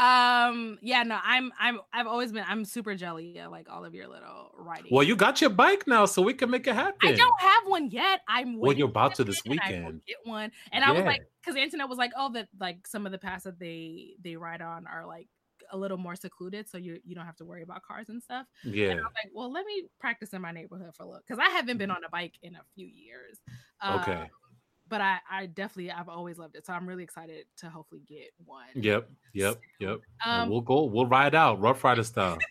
Um, 0.00 0.78
yeah, 0.80 1.02
no, 1.02 1.18
I'm 1.22 1.52
I'm 1.60 1.78
I've 1.92 2.06
always 2.06 2.32
been 2.32 2.44
I'm 2.48 2.64
super 2.64 2.94
jelly 2.94 3.38
of 3.38 3.50
like 3.50 3.68
all 3.68 3.84
of 3.84 3.94
your 3.94 4.08
little 4.08 4.50
writing. 4.56 4.88
Well, 4.90 5.02
you 5.02 5.14
got 5.14 5.42
your 5.42 5.50
bike 5.50 5.86
now, 5.86 6.06
so 6.06 6.22
we 6.22 6.32
can 6.32 6.50
make 6.50 6.66
it 6.66 6.74
happen. 6.74 6.96
I 7.06 7.12
don't 7.12 7.40
have 7.40 7.64
one 7.66 7.90
yet. 7.90 8.22
I'm 8.26 8.58
well, 8.58 8.72
you're 8.72 8.88
about 8.88 9.16
to 9.16 9.24
this 9.24 9.42
weekend. 9.44 10.00
get 10.06 10.16
one, 10.24 10.52
and 10.72 10.82
yeah. 10.82 10.88
I 10.88 10.92
was 10.92 11.04
like, 11.04 11.20
because 11.44 11.54
the 11.54 11.86
was 11.86 11.98
like, 11.98 12.12
oh, 12.16 12.32
that 12.32 12.48
like 12.58 12.86
some 12.86 13.04
of 13.04 13.12
the 13.12 13.18
paths 13.18 13.44
that 13.44 13.58
they 13.58 14.14
they 14.24 14.36
ride 14.36 14.62
on 14.62 14.86
are 14.86 15.04
like 15.06 15.28
a 15.70 15.76
little 15.76 15.98
more 15.98 16.16
secluded, 16.16 16.66
so 16.66 16.78
you 16.78 16.98
you 17.04 17.14
don't 17.14 17.26
have 17.26 17.36
to 17.36 17.44
worry 17.44 17.62
about 17.62 17.82
cars 17.82 18.08
and 18.08 18.22
stuff. 18.22 18.46
Yeah. 18.64 18.92
And 18.92 19.00
I 19.00 19.02
was 19.02 19.12
like, 19.22 19.32
well, 19.34 19.52
let 19.52 19.66
me 19.66 19.84
practice 19.98 20.32
in 20.32 20.40
my 20.40 20.50
neighborhood 20.50 20.94
for 20.96 21.02
a 21.02 21.08
look, 21.10 21.26
because 21.26 21.38
I 21.38 21.50
haven't 21.50 21.76
been 21.76 21.90
on 21.90 22.04
a 22.04 22.08
bike 22.08 22.34
in 22.42 22.54
a 22.54 22.62
few 22.74 22.86
years. 22.86 23.38
Okay. 23.86 24.12
Um, 24.12 24.28
but 24.90 25.00
I, 25.00 25.18
I 25.30 25.46
definitely 25.46 25.92
I've 25.92 26.08
always 26.08 26.36
loved 26.36 26.56
it. 26.56 26.66
So 26.66 26.74
I'm 26.74 26.86
really 26.86 27.04
excited 27.04 27.46
to 27.58 27.70
hopefully 27.70 28.02
get 28.06 28.32
one. 28.44 28.66
Yep, 28.74 29.08
yep, 29.32 29.58
yep. 29.78 30.00
Um, 30.26 30.50
we'll 30.50 30.60
go, 30.60 30.84
we'll 30.84 31.06
ride 31.06 31.34
out, 31.34 31.60
rough 31.60 31.82
rider 31.82 32.02
style. 32.02 32.36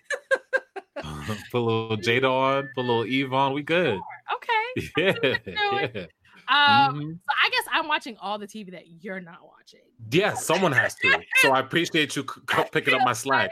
put 1.52 1.60
a 1.60 1.60
little 1.60 1.98
Jada 1.98 2.24
on, 2.32 2.70
put 2.76 2.82
a 2.82 2.88
little 2.88 3.06
Eve 3.06 3.34
on, 3.34 3.54
we 3.54 3.62
good. 3.62 4.00
Okay. 4.34 4.90
Yeah. 4.98 5.38
yeah. 5.46 6.06
Um, 6.48 6.96
mm-hmm. 6.96 7.12
so 7.12 7.34
I 7.44 7.50
guess 7.52 7.64
I'm 7.72 7.88
watching 7.88 8.18
all 8.20 8.40
the 8.40 8.48
TV 8.48 8.72
that 8.72 8.86
you're 9.04 9.20
not 9.20 9.40
watching. 9.46 9.82
Yeah, 10.12 10.34
someone 10.34 10.72
has 10.72 10.96
to. 10.96 11.20
so 11.42 11.52
I 11.52 11.60
appreciate 11.60 12.16
you 12.16 12.24
c- 12.24 12.64
picking 12.72 12.96
up 12.96 13.02
my 13.04 13.14
slack. 13.14 13.52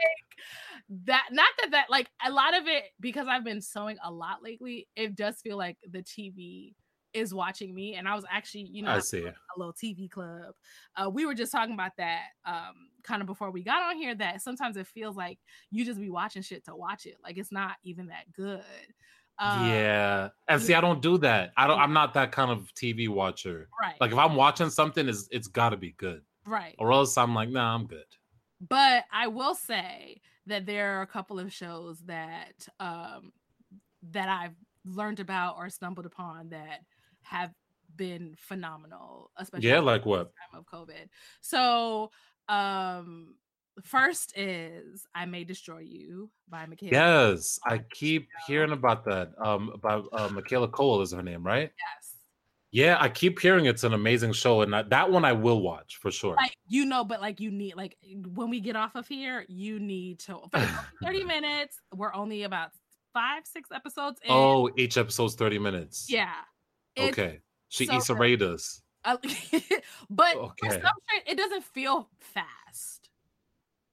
that 1.04 1.28
not 1.30 1.46
that 1.60 1.70
that 1.72 1.90
like 1.90 2.08
a 2.26 2.32
lot 2.32 2.56
of 2.56 2.66
it 2.66 2.84
because 2.98 3.28
I've 3.28 3.44
been 3.44 3.60
sewing 3.60 3.98
a 4.02 4.10
lot 4.10 4.42
lately. 4.42 4.88
It 4.96 5.14
does 5.14 5.36
feel 5.40 5.56
like 5.56 5.76
the 5.88 6.02
TV 6.02 6.74
is 7.14 7.32
watching 7.32 7.74
me 7.74 7.94
and 7.94 8.06
i 8.06 8.14
was 8.14 8.24
actually 8.30 8.62
you 8.62 8.82
know 8.82 8.90
i 8.90 8.98
see 8.98 9.24
a 9.24 9.34
little 9.56 9.72
tv 9.72 10.10
club 10.10 10.54
uh, 10.96 11.08
we 11.08 11.24
were 11.26 11.34
just 11.34 11.52
talking 11.52 11.74
about 11.74 11.92
that 11.96 12.24
um, 12.44 12.90
kind 13.02 13.20
of 13.20 13.26
before 13.26 13.50
we 13.50 13.62
got 13.62 13.82
on 13.82 13.96
here 13.96 14.14
that 14.14 14.42
sometimes 14.42 14.76
it 14.76 14.86
feels 14.86 15.16
like 15.16 15.38
you 15.70 15.84
just 15.84 16.00
be 16.00 16.10
watching 16.10 16.42
shit 16.42 16.64
to 16.64 16.74
watch 16.74 17.06
it 17.06 17.16
like 17.22 17.38
it's 17.38 17.52
not 17.52 17.76
even 17.82 18.06
that 18.06 18.30
good 18.34 18.62
um, 19.38 19.68
yeah 19.68 20.28
and 20.48 20.60
see 20.60 20.74
i 20.74 20.80
don't 20.80 21.00
do 21.00 21.16
that 21.16 21.52
i 21.56 21.66
don't 21.66 21.78
i'm 21.78 21.92
not 21.92 22.12
that 22.14 22.32
kind 22.32 22.50
of 22.50 22.72
tv 22.74 23.08
watcher 23.08 23.68
right. 23.80 23.94
like 24.00 24.12
if 24.12 24.18
i'm 24.18 24.34
watching 24.34 24.68
something 24.68 25.08
is 25.08 25.28
it's 25.30 25.48
got 25.48 25.70
to 25.70 25.76
be 25.76 25.92
good 25.92 26.22
right. 26.46 26.74
or 26.78 26.92
else 26.92 27.16
i'm 27.16 27.34
like 27.34 27.48
nah 27.48 27.74
i'm 27.74 27.86
good. 27.86 28.04
But 28.68 29.04
i 29.12 29.28
will 29.28 29.54
say 29.54 30.20
that 30.46 30.66
there 30.66 30.98
are 30.98 31.02
a 31.02 31.06
couple 31.06 31.38
of 31.38 31.52
shows 31.52 32.00
that 32.06 32.66
um 32.80 33.32
that 34.10 34.28
i've 34.28 34.56
learned 34.84 35.20
about 35.20 35.56
or 35.56 35.68
stumbled 35.70 36.06
upon 36.06 36.48
that 36.48 36.80
have 37.28 37.52
been 37.96 38.34
phenomenal, 38.38 39.30
especially 39.36 39.68
yeah, 39.68 39.80
like 39.80 40.06
what 40.06 40.32
time 40.52 40.60
of 40.60 40.66
COVID. 40.66 41.08
So, 41.40 42.10
um, 42.48 43.34
first 43.84 44.32
is 44.36 45.06
I 45.14 45.26
May 45.26 45.44
Destroy 45.44 45.80
You 45.80 46.30
by 46.48 46.64
Michaela. 46.66 46.92
Yes, 46.92 47.58
I 47.64 47.78
keep 47.78 48.28
hearing 48.46 48.72
about 48.72 49.04
that. 49.04 49.32
Um, 49.38 49.70
about 49.74 50.08
uh, 50.12 50.28
Michaela 50.28 50.68
Coel 50.68 51.02
is 51.02 51.12
her 51.12 51.22
name, 51.22 51.44
right? 51.44 51.70
Yes. 51.78 52.14
Yeah, 52.70 52.98
I 53.00 53.08
keep 53.08 53.40
hearing 53.40 53.64
it's 53.64 53.82
an 53.84 53.94
amazing 53.94 54.34
show, 54.34 54.60
and 54.60 54.72
that 54.72 55.10
one 55.10 55.24
I 55.24 55.32
will 55.32 55.62
watch 55.62 55.96
for 55.96 56.10
sure. 56.10 56.34
Like 56.36 56.56
you 56.68 56.84
know, 56.84 57.02
but 57.02 57.20
like 57.20 57.40
you 57.40 57.50
need 57.50 57.76
like 57.76 57.96
when 58.34 58.50
we 58.50 58.60
get 58.60 58.76
off 58.76 58.94
of 58.94 59.08
here, 59.08 59.44
you 59.48 59.80
need 59.80 60.18
to 60.20 60.40
thirty 61.02 61.24
minutes. 61.24 61.80
We're 61.94 62.12
only 62.12 62.42
about 62.42 62.70
five, 63.14 63.46
six 63.46 63.70
episodes. 63.74 64.20
In. 64.22 64.30
Oh, 64.30 64.70
each 64.76 64.98
episode's 64.98 65.34
thirty 65.34 65.58
minutes. 65.58 66.08
Yeah, 66.10 66.34
okay. 66.98 67.40
She 67.68 67.86
so 67.86 67.96
eats 67.96 68.10
Raiders. 68.10 68.82
But 70.10 70.36
okay. 70.36 70.82
It 71.26 71.36
doesn't 71.36 71.64
feel 71.64 72.08
fast. 72.20 73.08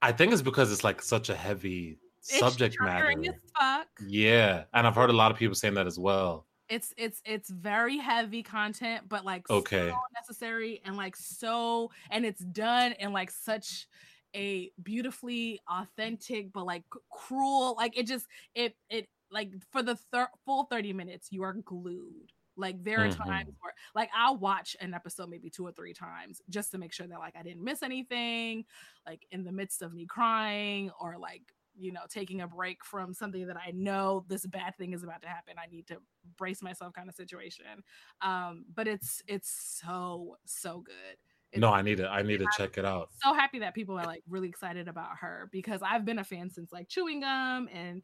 I 0.02 0.12
think 0.12 0.32
it's 0.32 0.42
because 0.42 0.72
it's 0.72 0.84
like 0.84 1.02
such 1.02 1.30
a 1.30 1.34
heavy 1.34 1.98
it's 2.18 2.38
subject 2.38 2.76
matter. 2.80 3.12
fuck. 3.58 3.88
Yeah, 4.06 4.64
and 4.74 4.86
I've 4.86 4.94
heard 4.94 5.10
a 5.10 5.14
lot 5.14 5.30
of 5.30 5.38
people 5.38 5.54
saying 5.54 5.74
that 5.74 5.86
as 5.86 5.98
well. 5.98 6.46
It's 6.68 6.92
it's 6.96 7.22
it's 7.24 7.48
very 7.48 7.98
heavy 7.98 8.42
content, 8.42 9.08
but 9.08 9.24
like 9.24 9.48
okay, 9.48 9.88
so 9.88 9.96
necessary 10.14 10.80
and 10.84 10.96
like 10.96 11.16
so, 11.16 11.90
and 12.10 12.26
it's 12.26 12.40
done 12.40 12.92
in 12.98 13.12
like 13.12 13.30
such 13.30 13.86
a 14.34 14.70
beautifully 14.82 15.60
authentic, 15.68 16.52
but 16.52 16.66
like 16.66 16.82
cruel. 17.10 17.74
Like 17.76 17.96
it 17.96 18.06
just 18.06 18.26
it 18.54 18.76
it 18.90 19.08
like 19.30 19.52
for 19.70 19.82
the 19.82 19.96
thir- 20.12 20.28
full 20.44 20.64
thirty 20.64 20.92
minutes, 20.92 21.28
you 21.30 21.42
are 21.42 21.54
glued 21.54 22.32
like 22.56 22.82
there 22.82 23.00
are 23.00 23.08
mm-hmm. 23.08 23.22
times 23.22 23.54
where 23.60 23.74
like 23.94 24.10
I'll 24.16 24.36
watch 24.36 24.76
an 24.80 24.94
episode 24.94 25.28
maybe 25.28 25.50
two 25.50 25.66
or 25.66 25.72
three 25.72 25.92
times 25.94 26.40
just 26.48 26.70
to 26.72 26.78
make 26.78 26.92
sure 26.92 27.06
that 27.06 27.18
like 27.18 27.34
I 27.38 27.42
didn't 27.42 27.64
miss 27.64 27.82
anything, 27.82 28.64
like 29.06 29.26
in 29.30 29.44
the 29.44 29.52
midst 29.52 29.82
of 29.82 29.94
me 29.94 30.06
crying 30.06 30.90
or 31.00 31.16
like 31.18 31.42
you 31.78 31.92
know 31.92 32.02
taking 32.08 32.40
a 32.40 32.46
break 32.46 32.84
from 32.84 33.12
something 33.12 33.46
that 33.46 33.56
I 33.56 33.70
know 33.72 34.24
this 34.28 34.46
bad 34.46 34.76
thing 34.76 34.92
is 34.92 35.02
about 35.02 35.22
to 35.22 35.28
happen. 35.28 35.54
I 35.62 35.66
need 35.70 35.86
to 35.88 35.98
brace 36.36 36.62
myself 36.62 36.94
kind 36.94 37.08
of 37.08 37.14
situation. 37.14 37.84
Um, 38.22 38.64
but 38.74 38.88
it's 38.88 39.22
it's 39.26 39.80
so 39.82 40.36
so 40.44 40.80
good. 40.80 41.16
It's, 41.52 41.60
no, 41.60 41.72
I 41.72 41.82
need 41.82 41.98
to 41.98 42.08
I 42.08 42.22
need 42.22 42.38
to 42.40 42.46
check 42.56 42.78
it 42.78 42.84
out. 42.84 43.10
So 43.22 43.34
happy 43.34 43.58
that 43.60 43.74
people 43.74 43.98
are 43.98 44.06
like 44.06 44.22
really 44.28 44.48
excited 44.48 44.88
about 44.88 45.18
her 45.20 45.48
because 45.52 45.80
I've 45.82 46.04
been 46.04 46.18
a 46.18 46.24
fan 46.24 46.50
since 46.50 46.72
like 46.72 46.88
chewing 46.88 47.20
gum 47.20 47.68
and 47.72 48.02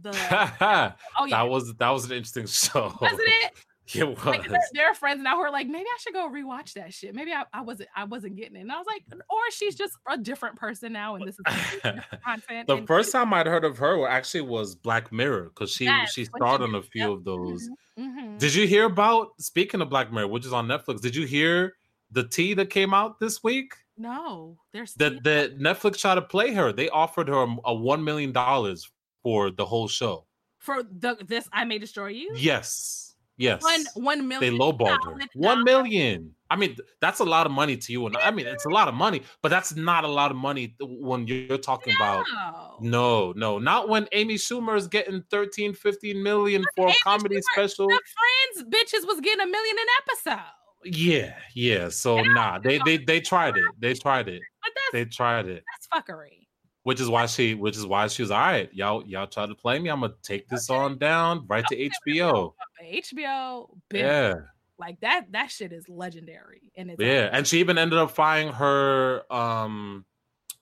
the 0.00 0.10
oh 1.18 1.24
yeah 1.24 1.36
that 1.36 1.42
was 1.42 1.74
that 1.74 1.90
was 1.90 2.04
an 2.06 2.12
interesting 2.12 2.46
show 2.46 2.96
wasn't 3.00 3.20
it 3.22 3.52
it 3.94 4.08
was. 4.08 4.24
Like, 4.24 4.48
there, 4.48 4.60
there, 4.72 4.90
are 4.90 4.94
friends 4.94 5.22
now 5.22 5.36
who 5.36 5.42
are 5.42 5.50
like, 5.50 5.68
maybe 5.68 5.84
I 5.84 5.96
should 6.00 6.12
go 6.12 6.28
rewatch 6.28 6.72
that 6.72 6.92
shit. 6.92 7.14
Maybe 7.14 7.32
I, 7.32 7.44
I 7.52 7.60
wasn't 7.60 7.88
I 7.94 8.04
wasn't 8.04 8.36
getting 8.36 8.56
it. 8.56 8.60
And 8.60 8.72
I 8.72 8.78
was 8.78 8.86
like, 8.86 9.04
or 9.30 9.38
she's 9.52 9.76
just 9.76 9.94
a 10.10 10.18
different 10.18 10.56
person 10.56 10.92
now, 10.92 11.14
and 11.14 11.26
this 11.26 11.36
is 11.38 11.44
content. 12.24 12.66
the 12.66 12.84
first 12.86 13.12
time 13.12 13.32
I'd 13.32 13.46
heard 13.46 13.64
of 13.64 13.78
her 13.78 14.08
actually 14.08 14.40
was 14.40 14.74
Black 14.74 15.12
Mirror 15.12 15.50
because 15.54 15.70
she 15.70 15.84
yes, 15.84 16.12
she 16.12 16.24
starred 16.24 16.62
on 16.62 16.74
a 16.74 16.82
few 16.82 17.02
yep. 17.02 17.10
of 17.10 17.24
those. 17.24 17.68
Mm-hmm, 17.98 18.02
mm-hmm. 18.02 18.38
Did 18.38 18.54
you 18.54 18.66
hear 18.66 18.86
about 18.86 19.28
speaking 19.38 19.80
of 19.80 19.88
Black 19.88 20.12
Mirror, 20.12 20.28
which 20.28 20.46
is 20.46 20.52
on 20.52 20.66
Netflix? 20.66 21.00
Did 21.00 21.14
you 21.14 21.24
hear 21.24 21.74
the 22.10 22.26
tea 22.26 22.54
that 22.54 22.70
came 22.70 22.92
out 22.92 23.20
this 23.20 23.44
week? 23.44 23.72
No, 23.96 24.58
there's 24.72 24.94
that 24.94 25.22
the 25.22 25.56
Netflix 25.60 25.98
tried 25.98 26.16
to 26.16 26.22
play 26.22 26.52
her. 26.54 26.72
They 26.72 26.88
offered 26.88 27.28
her 27.28 27.46
a 27.64 27.72
one 27.74 28.02
million 28.02 28.32
dollars 28.32 28.90
for 29.26 29.50
the 29.50 29.64
whole 29.66 29.88
show. 29.88 30.24
for 30.66 30.84
the 30.84 31.16
this 31.26 31.48
I 31.52 31.64
may 31.64 31.78
destroy 31.78 32.10
you. 32.20 32.30
Yes, 32.36 33.16
yes. 33.36 33.60
One 33.62 33.84
one 33.94 34.28
million. 34.28 34.52
They 34.52 34.56
lowballed 34.56 35.02
her. 35.04 35.18
One 35.34 35.64
million. 35.64 36.32
I 36.48 36.54
mean, 36.54 36.76
that's 37.00 37.18
a 37.18 37.24
lot 37.24 37.44
of 37.46 37.50
money 37.50 37.76
to 37.76 37.92
you, 37.92 38.06
and 38.06 38.16
I 38.18 38.30
mean, 38.30 38.46
it's 38.46 38.66
a 38.66 38.68
lot 38.78 38.86
of 38.86 38.94
money, 38.94 39.22
but 39.42 39.48
that's 39.48 39.74
not 39.74 40.04
a 40.04 40.08
lot 40.20 40.30
of 40.30 40.36
money 40.36 40.76
when 40.80 41.26
you're 41.26 41.58
talking 41.58 41.92
about. 41.98 42.24
No. 42.32 42.76
No, 42.80 43.32
no, 43.32 43.58
not 43.58 43.88
when 43.88 44.06
Amy 44.12 44.36
Schumer 44.36 44.76
is 44.76 44.86
getting 44.86 45.24
13, 45.28 45.74
15 45.74 46.22
million 46.22 46.64
for 46.76 46.86
a 46.88 46.94
comedy 47.02 47.36
Schumer- 47.38 47.52
special. 47.52 47.88
The 47.88 48.00
friends 48.18 48.68
bitches 48.74 49.04
was 49.08 49.20
getting 49.20 49.40
a 49.40 49.50
million 49.50 49.76
an 49.84 49.86
episode. 50.02 50.52
Yeah, 50.84 51.34
yeah. 51.52 51.88
So 51.88 52.20
nah, 52.22 52.60
they 52.60 52.78
they 52.84 52.98
oh, 52.98 53.04
they 53.08 53.20
tried 53.20 53.56
it. 53.56 53.64
They 53.80 53.94
tried 53.94 54.28
it. 54.28 54.40
But 54.62 54.70
that's 54.76 54.92
They 54.92 55.04
tried 55.06 55.46
it. 55.48 55.64
that's 55.72 55.88
fuckery. 55.92 56.45
Which 56.86 57.00
is 57.00 57.08
why 57.08 57.26
she 57.26 57.54
which 57.54 57.76
is 57.76 57.84
why 57.84 58.06
she 58.06 58.22
was 58.22 58.30
all 58.30 58.38
right. 58.38 58.72
Y'all 58.72 59.04
y'all 59.08 59.26
try 59.26 59.44
to 59.44 59.56
play 59.56 59.80
me. 59.80 59.90
I'm 59.90 60.02
gonna 60.02 60.12
take 60.22 60.48
this 60.48 60.70
on 60.70 60.98
down 60.98 61.44
right 61.48 61.66
to 61.66 61.76
HBO. 61.76 62.54
HBO, 62.80 63.68
Yeah. 63.92 64.34
like 64.78 65.00
that. 65.00 65.32
That 65.32 65.50
shit 65.50 65.72
is 65.72 65.88
legendary, 65.88 66.70
and 66.76 66.92
it's 66.92 67.02
Yeah. 67.02 67.28
And 67.32 67.44
she 67.44 67.58
even 67.58 67.76
ended 67.76 67.98
up 67.98 68.12
firing 68.12 68.52
her 68.52 69.24
um 69.32 70.04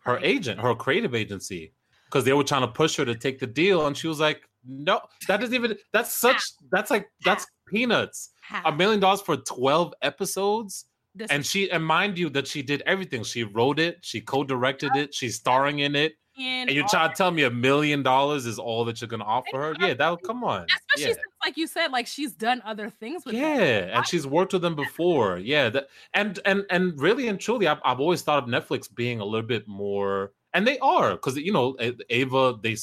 her 0.07 0.19
agent, 0.23 0.61
her 0.63 0.75
creative 0.75 1.15
agency, 1.15 1.75
because 2.07 2.25
they 2.25 2.33
were 2.33 2.43
trying 2.43 2.63
to 2.63 2.69
push 2.69 2.97
her 2.97 3.05
to 3.05 3.15
take 3.15 3.39
the 3.39 3.47
deal, 3.47 3.87
and 3.87 3.95
she 3.95 4.09
was 4.09 4.19
like, 4.19 4.41
No, 4.67 5.03
that 5.29 5.41
doesn't 5.41 5.55
even 5.55 5.77
that's 5.93 6.17
such 6.17 6.43
that's 6.73 6.91
like 6.91 7.07
that's 7.23 7.47
peanuts. 7.69 8.31
A 8.65 8.73
million 8.73 8.99
dollars 8.99 9.21
for 9.21 9.37
12 9.37 9.93
episodes. 10.01 10.87
This 11.15 11.31
And 11.31 11.45
she 11.47 11.71
and 11.71 11.85
mind 11.85 12.19
you 12.19 12.29
that 12.31 12.47
she 12.47 12.63
did 12.63 12.83
everything. 12.87 13.23
She 13.25 13.45
wrote 13.45 13.79
it, 13.79 14.05
she 14.05 14.21
co-directed 14.21 14.97
it, 14.97 15.15
she's 15.15 15.37
starring 15.37 15.79
in 15.81 15.95
it. 15.97 16.15
and 16.37 16.69
And 16.69 16.77
you're 16.77 16.89
trying 16.89 17.11
to 17.11 17.15
tell 17.17 17.31
me 17.31 17.45
a 17.45 17.51
million 17.51 18.03
dollars 18.03 18.47
is 18.47 18.59
all 18.59 18.85
that 18.87 19.01
you're 19.01 19.09
gonna 19.09 19.25
offer 19.25 19.59
her? 19.59 19.77
Yeah, 19.79 19.95
that'll 19.95 20.17
come 20.19 20.43
on. 20.45 20.73
especially 20.77 21.11
Yeah. 21.11 21.15
since, 21.15 21.35
like 21.45 21.57
you 21.57 21.67
said, 21.67 21.89
like 21.93 22.07
she's 22.07 22.33
done 22.35 22.63
other 22.65 22.91
things 22.91 23.25
with 23.25 23.39
them. 23.41 23.43
Yeah, 23.43 23.97
and 23.97 24.07
she's 24.07 24.27
worked 24.27 24.53
with 24.53 24.63
them 24.63 24.75
before. 24.75 25.39
Yeah, 25.39 25.69
that 25.71 25.89
and 26.15 26.39
and 26.45 26.65
and 26.71 27.01
really 27.01 27.29
and 27.29 27.39
truly, 27.41 27.67
I've, 27.67 27.81
I've 27.85 28.01
always 28.01 28.23
thought 28.23 28.43
of 28.43 28.49
Netflix 28.49 28.93
being 28.93 29.21
a 29.21 29.25
little 29.25 29.47
bit 29.47 29.69
more, 29.69 30.33
and 30.55 30.67
they 30.67 30.79
are 30.79 31.13
because 31.13 31.37
you 31.37 31.53
know 31.53 31.77
Ava 32.09 32.59
they 32.63 32.77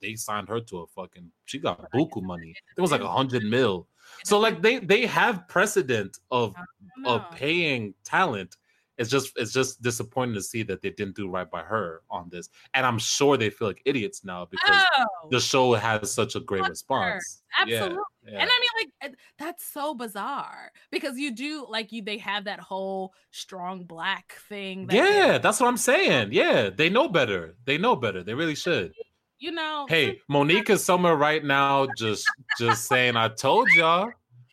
they 0.00 0.14
signed 0.16 0.48
her 0.48 0.60
to 0.60 0.78
a 0.78 0.86
fucking 0.88 1.30
she 1.44 1.58
got 1.58 1.90
buku 1.92 2.22
money. 2.22 2.54
It 2.76 2.80
was 2.80 2.90
like 2.90 3.02
a 3.02 3.08
hundred 3.08 3.44
mil. 3.44 3.86
So 4.24 4.38
like 4.38 4.60
they 4.62 4.78
they 4.78 5.06
have 5.06 5.46
precedent 5.48 6.18
of 6.30 6.56
of 7.04 7.30
paying 7.30 7.94
talent. 8.04 8.56
It's 8.98 9.08
just 9.08 9.32
it's 9.36 9.52
just 9.52 9.80
disappointing 9.80 10.34
to 10.34 10.42
see 10.42 10.62
that 10.64 10.82
they 10.82 10.90
didn't 10.90 11.16
do 11.16 11.28
right 11.28 11.50
by 11.50 11.62
her 11.62 12.02
on 12.10 12.28
this, 12.30 12.48
and 12.74 12.84
I'm 12.84 12.98
sure 12.98 13.36
they 13.36 13.48
feel 13.48 13.68
like 13.68 13.80
idiots 13.84 14.24
now 14.24 14.46
because 14.50 14.82
Oh, 14.98 15.28
the 15.30 15.40
show 15.40 15.72
has 15.72 16.10
such 16.10 16.34
a 16.34 16.40
great 16.40 16.68
response. 16.68 17.42
Yeah, 17.66 17.76
absolutely. 17.84 18.04
yeah. 18.24 18.40
And 18.40 18.50
I 18.50 18.60
mean, 18.60 18.69
like 19.02 19.14
that's 19.38 19.64
so 19.64 19.94
bizarre 19.94 20.70
because 20.90 21.18
you 21.18 21.34
do 21.34 21.66
like 21.68 21.92
you. 21.92 22.02
They 22.02 22.18
have 22.18 22.44
that 22.44 22.60
whole 22.60 23.14
strong 23.30 23.84
black 23.84 24.34
thing. 24.48 24.86
that 24.86 24.94
Yeah, 24.94 25.38
that's 25.38 25.60
what 25.60 25.68
I'm 25.68 25.76
saying. 25.76 26.26
Um, 26.26 26.32
yeah, 26.32 26.70
they 26.70 26.88
know 26.88 27.08
better. 27.08 27.56
They 27.64 27.78
know 27.78 27.96
better. 27.96 28.22
They 28.22 28.34
really 28.34 28.54
should. 28.54 28.92
you 29.38 29.52
know. 29.52 29.86
Hey, 29.88 30.20
Mo'Nique 30.30 30.70
is 30.70 30.84
somewhere 30.84 31.16
right 31.16 31.44
now, 31.44 31.88
just 31.96 32.24
just 32.58 32.86
saying, 32.86 33.16
I 33.16 33.28
told 33.28 33.68
y'all, 33.70 34.10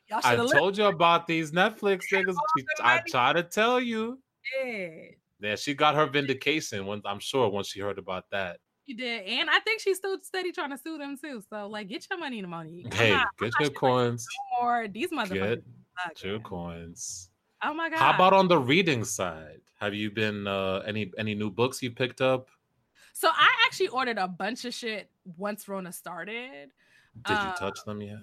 y'all 0.09 0.21
I 0.23 0.36
told 0.36 0.78
you 0.78 0.86
about 0.86 1.28
these 1.28 1.51
Netflix 1.51 2.03
niggas. 2.13 2.36
I 2.82 3.01
try 3.07 3.34
to 3.34 3.43
tell 3.43 3.80
you. 3.80 4.19
listened. 4.63 5.15
Yeah, 5.39 5.55
she 5.55 5.73
got 5.73 5.95
her 5.95 6.07
vindication. 6.07 6.86
When 6.86 7.01
I'm 7.05 7.19
sure 7.19 7.49
once 7.49 7.67
she 7.67 7.80
heard 7.80 7.99
about 7.99 8.25
that. 8.32 8.57
You 8.88 8.95
did, 8.95 9.25
and 9.25 9.49
I 9.49 9.59
think 9.59 9.81
she's 9.81 9.97
still 9.97 10.17
steady 10.21 10.51
trying 10.53 10.71
to 10.71 10.77
sue 10.77 10.97
them 10.97 11.17
too. 11.17 11.43
So 11.49 11.67
like, 11.67 11.89
get 11.89 12.07
your 12.09 12.17
money. 12.17 12.39
I'm 12.39 12.91
Hey, 12.93 13.11
not- 13.11 13.27
get 13.38 13.51
your 13.59 13.69
coins. 13.69 14.25
Or 14.61 14.88
these 14.88 15.09
motherfuckers. 15.11 15.61
Get 16.07 16.23
your 16.23 16.39
coins. 16.39 17.29
Oh 17.63 17.73
my 17.73 17.89
god. 17.89 17.99
How 17.99 18.13
about 18.15 18.31
on 18.33 18.47
the 18.47 18.57
reading 18.57 19.03
side? 19.03 19.59
Have 19.79 19.93
you 19.93 20.09
been 20.09 20.47
uh 20.47 20.79
any 20.88 21.11
any 21.17 21.35
new 21.35 21.49
books 21.51 21.83
you 21.83 21.91
picked 21.91 22.21
up? 22.21 22.49
So 23.13 23.27
I 23.29 23.49
actually 23.65 23.89
ordered 23.89 24.19
a 24.19 24.27
bunch 24.27 24.63
of 24.63 24.73
shit 24.73 25.09
once 25.38 25.67
Rona 25.67 25.91
started. 25.91 26.69
Did 27.25 27.35
Uh, 27.35 27.45
you 27.51 27.59
touch 27.59 27.79
them 27.85 28.01
yet? 28.01 28.19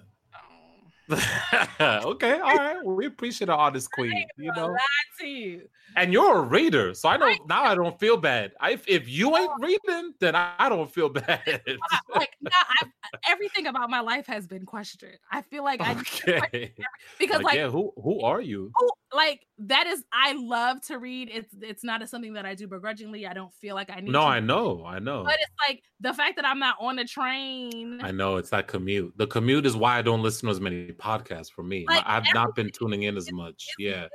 okay, 1.79 2.39
all 2.39 2.55
right. 2.55 2.77
Well, 2.83 2.95
we 2.95 3.05
appreciate 3.05 3.49
an 3.49 3.55
honest 3.55 3.91
queen, 3.91 4.25
you 4.37 4.51
know. 4.55 4.67
lied 4.67 4.79
to 5.19 5.27
you. 5.27 5.61
And 5.95 6.11
you're 6.11 6.39
a 6.39 6.41
reader, 6.41 6.93
so 6.93 7.09
I 7.09 7.17
don't 7.17 7.47
now. 7.47 7.63
I 7.63 7.75
don't 7.75 7.97
feel 7.99 8.17
bad. 8.17 8.51
I, 8.59 8.71
if, 8.71 8.87
if 8.87 9.07
you 9.07 9.37
ain't 9.37 9.51
oh. 9.51 9.57
reading, 9.61 10.13
then 10.19 10.35
I, 10.35 10.53
I 10.57 10.69
don't 10.69 10.91
feel 10.91 11.09
bad. 11.27 11.61
Like 12.13 12.35
now, 12.41 12.51
I've, 12.81 12.89
everything 13.29 13.67
about 13.67 13.89
my 13.89 14.01
life 14.01 14.25
has 14.25 14.47
been 14.47 14.65
questioned. 14.65 15.17
I 15.31 15.41
feel 15.43 15.63
like 15.63 15.79
I 15.81 15.91
okay. 15.91 16.73
because 17.19 17.37
Like, 17.37 17.45
like 17.45 17.55
yeah, 17.55 17.69
who 17.69 17.93
who 18.01 18.21
are 18.21 18.41
you? 18.41 18.71
oh, 18.77 18.91
like 19.15 19.47
that 19.59 19.87
is 19.87 20.03
I 20.11 20.33
love 20.33 20.81
to 20.87 20.99
read. 20.99 21.29
It's 21.31 21.53
it's 21.61 21.83
not 21.83 22.01
a, 22.01 22.07
something 22.07 22.33
that 22.33 22.45
I 22.45 22.55
do 22.55 22.67
begrudgingly. 22.67 23.25
I 23.25 23.33
don't 23.33 23.53
feel 23.53 23.75
like 23.75 23.89
I 23.89 24.01
need. 24.01 24.11
No, 24.11 24.21
to, 24.21 24.27
I 24.27 24.39
know, 24.39 24.83
I 24.85 24.99
know, 24.99 25.23
But 25.23 25.35
it's 25.35 25.51
like 25.67 25.83
the 25.99 26.13
fact 26.13 26.35
that 26.35 26.45
I'm 26.45 26.59
not 26.59 26.75
on 26.79 26.99
a 26.99 27.05
train. 27.05 27.99
I 28.01 28.11
know. 28.11 28.37
It's 28.37 28.49
that 28.49 28.67
commute. 28.67 29.13
The 29.17 29.27
commute 29.27 29.65
is 29.65 29.75
why 29.75 29.97
I 29.97 30.01
don't 30.01 30.21
listen 30.21 30.47
to 30.47 30.51
as 30.51 30.59
many 30.59 30.91
podcasts. 30.91 31.51
For 31.51 31.63
me, 31.63 31.85
Like, 31.87 32.03
I've 32.05 32.25
not 32.33 32.55
been 32.55 32.69
tuning 32.71 33.03
in 33.03 33.17
as 33.17 33.31
much. 33.31 33.65
Yeah, 33.79 34.07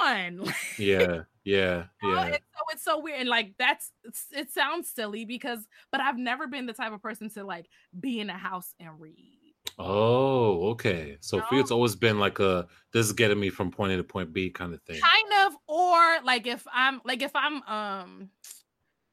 on. 0.00 0.44
yeah, 0.78 1.22
yeah, 1.44 1.84
yeah. 2.02 2.24
it's 2.26 2.46
so 2.54 2.64
it's 2.72 2.84
so 2.84 3.00
weird 3.00 3.20
and 3.20 3.28
like 3.28 3.54
that's 3.58 3.92
it's, 4.04 4.26
it 4.30 4.50
sounds 4.50 4.88
silly 4.88 5.24
because 5.24 5.66
but 5.90 6.00
I've 6.00 6.18
never 6.18 6.46
been 6.46 6.66
the 6.66 6.72
type 6.72 6.92
of 6.92 7.02
person 7.02 7.30
to 7.30 7.44
like 7.44 7.66
be 7.98 8.20
in 8.20 8.30
a 8.30 8.36
house 8.36 8.74
and 8.78 9.00
read. 9.00 9.41
Oh, 9.78 10.70
okay. 10.70 11.16
So 11.20 11.40
for 11.42 11.54
you, 11.54 11.60
it's 11.60 11.70
always 11.70 11.96
been 11.96 12.18
like 12.18 12.38
a 12.38 12.66
this 12.92 13.06
is 13.06 13.12
getting 13.12 13.40
me 13.40 13.50
from 13.50 13.70
point 13.70 13.92
A 13.92 13.96
to 13.96 14.04
point 14.04 14.32
B 14.32 14.50
kind 14.50 14.74
of 14.74 14.82
thing. 14.82 15.10
Kind 15.12 15.46
of 15.46 15.56
or 15.66 16.22
like 16.22 16.46
if 16.46 16.66
I'm 16.72 17.00
like 17.04 17.22
if 17.22 17.32
I'm 17.34 17.62
um 17.64 18.30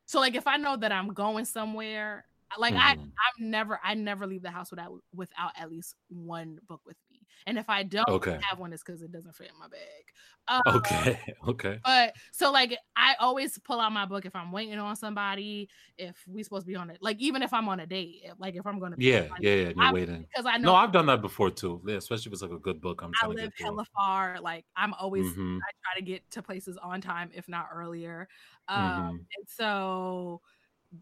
so 0.07 0.19
like 0.19 0.35
if 0.35 0.47
I 0.47 0.57
know 0.57 0.77
that 0.77 0.91
I'm 0.91 1.13
going 1.13 1.45
somewhere 1.45 2.25
like 2.57 2.75
I 2.77 2.91
Mhm. 2.91 3.11
I'm 3.39 3.49
never 3.51 3.79
I 3.83 3.95
never 3.95 4.27
leave 4.27 4.43
the 4.43 4.51
house 4.51 4.71
without 4.71 5.01
without 5.13 5.51
at 5.57 5.69
least 5.71 5.95
one 6.09 6.59
book 6.67 6.81
with 6.85 6.97
me. 7.08 7.08
And 7.45 7.57
if 7.57 7.69
I 7.69 7.83
don't 7.83 8.07
Okay. 8.07 8.49
have 8.49 8.59
one 8.59 8.73
it's 8.73 8.83
cuz 8.83 9.01
it 9.01 9.11
doesn't 9.11 9.35
fit 9.35 9.51
in 9.51 9.59
my 9.59 9.67
bag. 9.67 10.05
Um, 10.47 10.61
Okay, 10.65 11.33
okay. 11.47 11.81
But 11.83 12.15
so 12.31 12.51
like 12.51 12.77
I 12.95 13.15
always 13.19 13.57
pull 13.59 13.79
out 13.79 13.91
my 13.93 14.05
book 14.05 14.25
if 14.25 14.35
I'm 14.35 14.51
waiting 14.51 14.77
on 14.79 14.95
somebody, 14.95 15.69
if 15.97 16.23
we 16.27 16.43
supposed 16.43 16.65
to 16.65 16.67
be 16.71 16.75
on 16.75 16.89
it, 16.89 16.99
like 17.01 17.17
even 17.19 17.41
if 17.43 17.53
I'm 17.53 17.69
on 17.69 17.79
a 17.79 17.87
date, 17.87 18.21
if- 18.25 18.39
like 18.39 18.55
if 18.55 18.65
I'm 18.67 18.79
gonna 18.79 18.97
be 18.97 19.05
Yeah, 19.05 19.29
on- 19.31 19.39
yeah, 19.39 19.53
yeah. 19.55 19.69
You're 19.75 19.87
I'm- 19.87 19.93
waiting. 19.93 20.27
because 20.33 20.45
I 20.45 20.57
know 20.57 20.71
No, 20.71 20.75
I've 20.75 20.91
done 20.91 21.05
that 21.07 21.21
before 21.21 21.49
too. 21.51 21.81
Yeah, 21.87 21.95
especially 21.95 22.29
if 22.29 22.33
it's 22.33 22.41
like 22.41 22.51
a 22.51 22.59
good 22.59 22.81
book. 22.81 23.01
I'm 23.01 23.13
I 23.21 23.27
trying 23.27 23.31
to 23.31 23.35
live 23.35 23.47
get 23.47 23.53
through. 23.57 23.77
hella 23.77 23.85
far. 23.95 24.39
Like 24.41 24.65
I'm 24.75 24.93
always 24.93 25.35
Mhm, 25.35 25.65
I 25.67 25.71
try 25.83 25.99
to 25.99 26.05
get 26.05 26.29
to 26.31 26.41
places 26.43 26.77
on 26.77 27.01
time, 27.01 27.31
if 27.33 27.47
not 27.49 27.67
earlier. 27.73 28.27
Um, 28.67 28.79
mhm. 28.79 29.27
and 29.37 29.47
so 29.47 30.41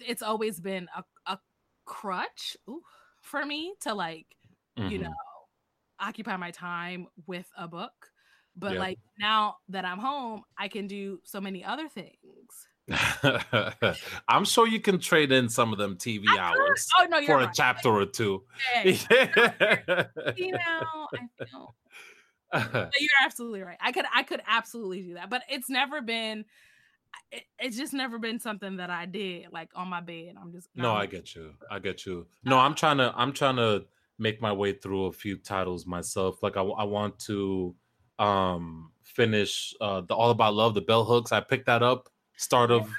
it's 0.01 0.21
always 0.23 0.59
been 0.61 0.89
a, 0.95 1.03
a 1.27 1.39
crutch 1.85 2.57
ooh, 2.69 2.83
for 3.21 3.45
me 3.45 3.75
to 3.81 3.93
like 3.93 4.27
you 4.88 4.99
mhm. 4.99 5.01
know 5.01 5.09
occupy 5.99 6.37
my 6.37 6.51
time 6.51 7.07
with 7.25 7.47
a 7.57 7.67
book. 7.67 8.11
But 8.55 8.73
Yeah. 8.73 8.79
like 8.79 8.99
now 9.19 9.57
that 9.69 9.85
I'm 9.85 9.99
home, 9.99 10.43
I 10.57 10.67
can 10.67 10.87
do 10.87 11.19
so 11.23 11.39
many 11.39 11.63
other 11.63 11.87
things. 11.87 12.67
I'm 14.29 14.45
sure 14.45 14.65
you 14.65 14.79
can 14.79 14.99
trade 14.99 15.31
in 15.31 15.49
some 15.49 15.73
of 15.73 15.77
them 15.77 15.97
TV 15.97 16.25
I 16.29 16.37
hours 16.39 16.87
Oh 16.99 17.05
no, 17.05 17.21
for 17.21 17.41
a 17.41 17.51
chapter 17.53 17.89
or 17.89 18.05
two. 18.05 18.45
Yeah, 18.73 18.83
you 20.37 20.51
know, 20.53 21.07
I 21.13 21.27
feel 21.51 21.75
you're 22.99 23.09
absolutely 23.23 23.61
right. 23.61 23.77
I 23.81 23.91
could 23.91 24.05
I 24.13 24.23
could 24.23 24.41
absolutely 24.47 25.01
do 25.03 25.13
that, 25.15 25.29
but 25.29 25.43
it's 25.49 25.69
never 25.69 26.01
been. 26.01 26.45
It, 27.31 27.43
it's 27.59 27.77
just 27.77 27.93
never 27.93 28.19
been 28.19 28.39
something 28.39 28.77
that 28.77 28.89
I 28.89 29.05
did 29.05 29.51
like 29.51 29.69
on 29.75 29.89
my 29.89 30.01
bed. 30.01 30.35
I'm 30.39 30.51
just 30.51 30.69
no, 30.75 30.93
I 30.93 31.05
get 31.07 31.35
you. 31.35 31.55
I 31.69 31.79
get 31.79 32.05
you. 32.05 32.27
No, 32.43 32.57
uh-huh. 32.57 32.65
I'm 32.65 32.75
trying 32.75 32.97
to. 32.97 33.13
I'm 33.15 33.33
trying 33.33 33.57
to 33.57 33.85
make 34.20 34.41
my 34.41 34.51
way 34.51 34.74
through 34.74 35.05
a 35.05 35.11
few 35.11 35.38
titles 35.38 35.86
myself. 35.86 36.41
Like 36.41 36.57
I, 36.57 36.61
I 36.61 36.84
want 36.84 37.20
to 37.20 37.76
um 38.20 38.91
finish 39.03 39.74
uh 39.80 40.01
the 40.01 40.15
All 40.15 40.32
About 40.32 40.53
Love, 40.55 40.74
the 40.74 40.82
Bell 40.82 41.03
Hooks. 41.03 41.32
I 41.32 41.39
picked 41.39 41.65
that 41.68 41.84
up 41.84 42.09
start 42.38 42.72
of 42.72 42.89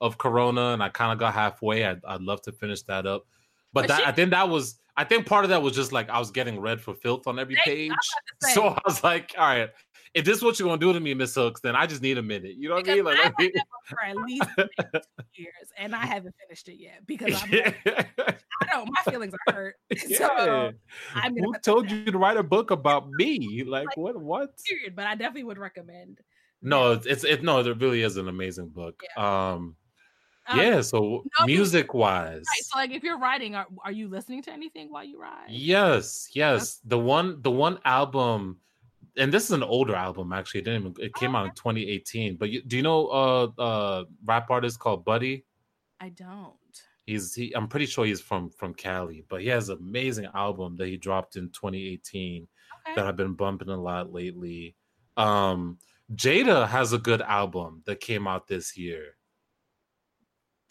of 0.00 0.18
Corona, 0.18 0.72
and 0.72 0.82
I 0.82 0.88
kind 0.88 1.12
of 1.12 1.18
got 1.18 1.32
halfway. 1.34 1.84
I'd, 1.84 2.04
I'd 2.04 2.20
love 2.22 2.42
to 2.42 2.52
finish 2.52 2.82
that 2.82 3.06
up, 3.06 3.26
but 3.72 3.82
But 3.82 3.88
that 3.88 4.00
she- 4.00 4.06
I 4.06 4.12
think 4.12 4.30
that 4.30 4.48
was. 4.48 4.78
I 4.94 5.04
think 5.04 5.24
part 5.26 5.44
of 5.44 5.48
that 5.50 5.62
was 5.62 5.74
just 5.74 5.90
like 5.90 6.10
I 6.10 6.18
was 6.18 6.30
getting 6.30 6.60
read 6.60 6.78
for 6.78 6.92
filth 6.94 7.26
on 7.26 7.38
every. 7.38 7.56
I 7.56 7.60
page. 7.64 7.90
was 7.90 8.10
about 8.42 8.48
to 8.48 8.54
So 8.54 8.68
I 8.68 8.78
was 8.84 9.02
like, 9.02 9.34
all 9.38 9.46
right, 9.46 9.70
if 10.14 10.24
this 10.24 10.38
is 10.38 10.44
what 10.44 10.58
you're 10.58 10.68
gonna 10.68 10.80
do 10.80 10.92
to 10.92 11.00
me, 11.00 11.14
Miss 11.14 11.34
Hooks, 11.34 11.60
then 11.60 11.74
I 11.74 11.86
just 11.86 12.02
need 12.02 12.18
a 12.18 12.22
minute. 12.22 12.56
You 12.56 12.68
know 12.68 12.76
what 12.76 12.88
I 12.88 12.94
mean? 12.94 13.04
Like, 13.04 13.18
I've 13.18 13.36
that 13.36 13.64
for 13.84 14.04
at 14.04 14.16
least 14.16 14.48
two 14.58 15.42
years, 15.42 15.72
and 15.78 15.94
I 15.94 16.04
haven't 16.04 16.34
finished 16.46 16.68
it 16.68 16.76
yet 16.78 17.06
because 17.06 17.42
I'm 17.42 17.50
like, 17.50 17.78
I 17.86 18.66
don't. 18.70 18.90
My 18.90 19.02
feelings 19.10 19.34
are 19.48 19.54
hurt. 19.54 19.76
yeah. 20.06 20.18
So 20.18 20.72
I'm 21.14 21.36
Who 21.36 21.54
told 21.62 21.90
you 21.90 22.04
to 22.04 22.18
write 22.18 22.36
a 22.36 22.42
book 22.42 22.70
about 22.70 23.10
me? 23.10 23.64
Like, 23.64 23.86
Like, 23.86 23.96
what? 23.96 24.20
What? 24.20 24.58
period. 24.64 24.94
But 24.94 25.06
I 25.06 25.14
definitely 25.14 25.44
would 25.44 25.58
recommend. 25.58 26.20
No, 26.60 26.90
that. 26.90 27.06
it's, 27.06 27.24
it's 27.24 27.40
it. 27.40 27.42
No, 27.42 27.60
it 27.60 27.80
really 27.80 28.02
is 28.02 28.16
an 28.16 28.28
amazing 28.28 28.68
book. 28.68 29.02
Um, 29.16 29.76
Um, 30.48 30.58
yeah, 30.58 30.80
so 30.80 31.24
no, 31.38 31.46
music 31.46 31.94
wise. 31.94 32.42
Right. 32.46 32.64
So 32.64 32.78
like 32.78 32.90
if 32.90 33.02
you're 33.02 33.18
writing, 33.18 33.54
are, 33.54 33.66
are 33.84 33.92
you 33.92 34.08
listening 34.08 34.42
to 34.42 34.52
anything 34.52 34.92
while 34.92 35.04
you 35.04 35.20
ride? 35.20 35.46
Yes, 35.48 36.28
yes. 36.34 36.80
The 36.84 36.98
one 36.98 37.40
the 37.42 37.50
one 37.50 37.78
album 37.84 38.58
and 39.16 39.32
this 39.32 39.44
is 39.44 39.50
an 39.50 39.62
older 39.62 39.94
album 39.94 40.32
actually. 40.32 40.60
It 40.60 40.64
didn't 40.64 40.80
even 40.80 40.94
it 40.98 41.14
came 41.14 41.34
oh, 41.34 41.40
out 41.40 41.46
in 41.46 41.52
2018. 41.52 42.36
But 42.36 42.50
you, 42.50 42.62
do 42.62 42.76
you 42.76 42.82
know 42.82 43.06
uh 43.08 43.60
uh 43.60 44.04
rap 44.24 44.50
artist 44.50 44.78
called 44.78 45.04
Buddy? 45.04 45.44
I 46.00 46.08
don't. 46.10 46.54
He's 47.06 47.34
he 47.34 47.54
I'm 47.54 47.68
pretty 47.68 47.86
sure 47.86 48.04
he's 48.04 48.20
from 48.20 48.50
from 48.50 48.74
Cali, 48.74 49.24
but 49.28 49.42
he 49.42 49.48
has 49.48 49.68
an 49.68 49.78
amazing 49.78 50.28
album 50.34 50.76
that 50.76 50.88
he 50.88 50.96
dropped 50.96 51.36
in 51.36 51.48
2018 51.50 52.46
okay. 52.86 52.94
that 52.94 53.06
I've 53.06 53.16
been 53.16 53.34
bumping 53.34 53.68
a 53.68 53.76
lot 53.76 54.12
lately. 54.12 54.76
Um 55.16 55.78
Jada 56.14 56.68
has 56.68 56.92
a 56.92 56.98
good 56.98 57.22
album 57.22 57.82
that 57.86 58.00
came 58.00 58.26
out 58.26 58.46
this 58.46 58.76
year. 58.76 59.16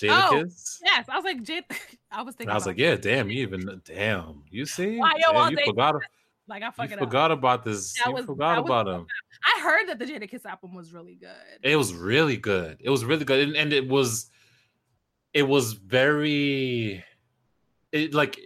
Jada 0.01 0.29
oh, 0.31 0.43
Kiss? 0.43 0.81
Yes, 0.83 1.05
I 1.09 1.15
was 1.15 1.25
like 1.25 1.43
Jada. 1.43 1.77
I 2.11 2.21
was 2.23 2.35
thinking. 2.35 2.51
I 2.51 2.55
was 2.55 2.65
like, 2.65 2.77
yeah, 2.77 2.95
damn, 2.95 3.29
you 3.29 3.41
even 3.41 3.81
damn, 3.85 4.43
you 4.49 4.65
see, 4.65 4.97
Why, 4.97 5.13
yo, 5.17 5.31
damn, 5.31 5.51
you 5.51 5.65
forgot. 5.65 6.01
Like 6.47 6.63
I 6.63 6.71
fucking 6.71 6.97
forgot 6.97 7.31
about 7.31 7.63
this. 7.63 7.93
That 7.93 8.07
you 8.07 8.13
was, 8.13 8.25
forgot 8.25 8.57
about 8.57 8.87
him. 8.87 9.05
I 9.43 9.61
heard 9.61 9.87
that 9.87 9.99
the 9.99 10.05
Jadakiss 10.05 10.45
album 10.45 10.73
was 10.73 10.93
really 10.93 11.15
good. 11.15 11.29
It 11.63 11.75
was 11.75 11.93
really 11.93 12.37
good. 12.37 12.77
It 12.79 12.89
was 12.89 13.05
really 13.05 13.25
good, 13.25 13.47
and, 13.47 13.55
and 13.55 13.73
it 13.73 13.87
was, 13.87 14.29
it 15.33 15.43
was 15.43 15.73
very, 15.73 17.03
it 17.91 18.13
like 18.13 18.39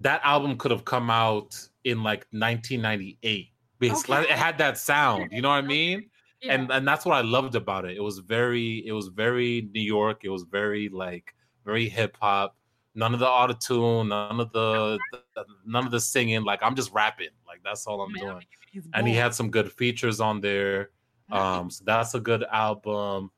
that 0.00 0.20
album 0.24 0.58
could 0.58 0.70
have 0.70 0.84
come 0.84 1.10
out 1.10 1.58
in 1.84 2.02
like 2.02 2.26
1998. 2.30 3.48
Basically, 3.78 4.16
okay. 4.16 4.32
it 4.32 4.38
had 4.38 4.58
that 4.58 4.78
sound. 4.78 5.30
You 5.32 5.42
know 5.42 5.48
what 5.48 5.56
I 5.56 5.62
mean? 5.62 6.10
Yeah. 6.42 6.54
And 6.54 6.70
and 6.70 6.86
that's 6.86 7.04
what 7.04 7.16
I 7.16 7.22
loved 7.22 7.54
about 7.54 7.84
it. 7.84 7.96
It 7.96 8.02
was 8.02 8.18
very, 8.18 8.86
it 8.86 8.92
was 8.92 9.08
very 9.08 9.68
New 9.72 9.80
York. 9.80 10.24
It 10.24 10.28
was 10.28 10.42
very 10.42 10.88
like 10.88 11.34
very 11.64 11.88
hip 11.88 12.16
hop 12.20 12.56
none 12.96 13.14
of 13.14 13.20
the 13.20 13.28
auto 13.28 13.52
tune, 13.52 14.08
none 14.08 14.40
of 14.40 14.50
the, 14.52 14.98
the, 15.34 15.44
none 15.64 15.84
of 15.84 15.92
the 15.92 16.00
singing. 16.00 16.42
Like 16.42 16.62
I'm 16.62 16.74
just 16.74 16.92
rapping. 16.92 17.28
Like 17.46 17.60
that's 17.62 17.86
all 17.86 18.00
I'm 18.00 18.12
Man, 18.12 18.24
doing. 18.24 18.46
And 18.94 19.06
he 19.06 19.14
had 19.14 19.34
some 19.34 19.50
good 19.50 19.70
features 19.70 20.20
on 20.20 20.40
there. 20.40 20.90
Um, 21.30 21.70
so 21.70 21.84
that's 21.84 22.14
a 22.14 22.20
good 22.20 22.44
album. 22.50 23.30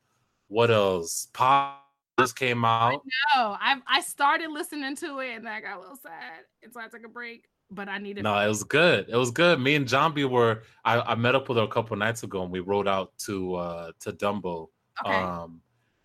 What 0.46 0.70
else? 0.70 1.28
Pop 1.32 1.84
just 2.18 2.36
came 2.36 2.64
out. 2.64 3.02
No, 3.34 3.56
I 3.60 3.76
I 3.86 4.00
started 4.00 4.50
listening 4.50 4.96
to 4.96 5.18
it 5.20 5.36
and 5.36 5.48
I 5.48 5.60
got 5.60 5.76
a 5.76 5.80
little 5.80 5.96
sad, 5.96 6.44
and 6.62 6.72
so 6.72 6.80
I 6.80 6.88
took 6.88 7.04
a 7.04 7.08
break. 7.08 7.44
But 7.70 7.88
I 7.88 7.98
needed. 7.98 8.24
No, 8.24 8.38
it 8.38 8.48
was 8.48 8.64
good. 8.64 9.10
It 9.10 9.16
was 9.16 9.30
good. 9.30 9.60
Me 9.60 9.74
and 9.74 9.86
John 9.86 10.14
B 10.14 10.24
were. 10.24 10.62
I, 10.86 11.00
I 11.00 11.14
met 11.16 11.34
up 11.34 11.50
with 11.50 11.58
her 11.58 11.64
a 11.64 11.68
couple 11.68 11.96
nights 11.98 12.22
ago, 12.22 12.42
and 12.42 12.50
we 12.50 12.60
rode 12.60 12.88
out 12.88 13.12
to 13.26 13.54
uh 13.56 13.92
to 14.00 14.12
Dumbo. 14.12 14.68
Okay. 15.04 15.14
Um, 15.14 15.60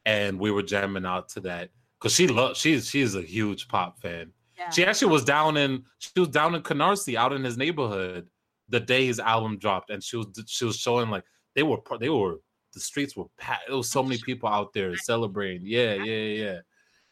and 0.05 0.39
we 0.39 0.51
were 0.51 0.61
jamming 0.61 1.05
out 1.05 1.29
to 1.29 1.39
that 1.41 1.69
because 2.03 2.13
she 2.13 2.27
loves 2.27 2.59
she's 2.59 2.89
she's 2.89 3.15
a 3.15 3.21
huge 3.21 3.69
pop 3.69 3.97
fan. 4.01 4.29
Yeah. 4.57 4.69
She 4.69 4.85
actually 4.85 5.13
was 5.13 5.23
down 5.23 5.55
in 5.55 5.83
she 5.99 6.19
was 6.19 6.27
down 6.27 6.53
in 6.53 6.61
Canarsie 6.61 7.15
out 7.15 7.31
in 7.31 7.43
his 7.43 7.57
neighborhood 7.57 8.27
the 8.67 8.79
day 8.81 9.05
his 9.05 9.19
album 9.19 9.57
dropped, 9.57 9.89
and 9.89 10.03
she 10.03 10.17
was 10.17 10.27
she 10.47 10.65
was 10.65 10.75
showing 10.75 11.09
like 11.09 11.23
they 11.55 11.63
were 11.63 11.77
they 11.99 12.09
were 12.09 12.39
the 12.73 12.79
streets 12.79 13.15
were 13.15 13.25
packed. 13.37 13.67
There 13.67 13.77
was 13.77 13.89
so 13.89 14.03
many 14.03 14.19
people 14.25 14.49
out 14.49 14.73
there 14.73 14.95
celebrating. 14.97 15.65
Yeah, 15.65 15.93
yeah, 15.93 16.43
yeah. 16.43 16.59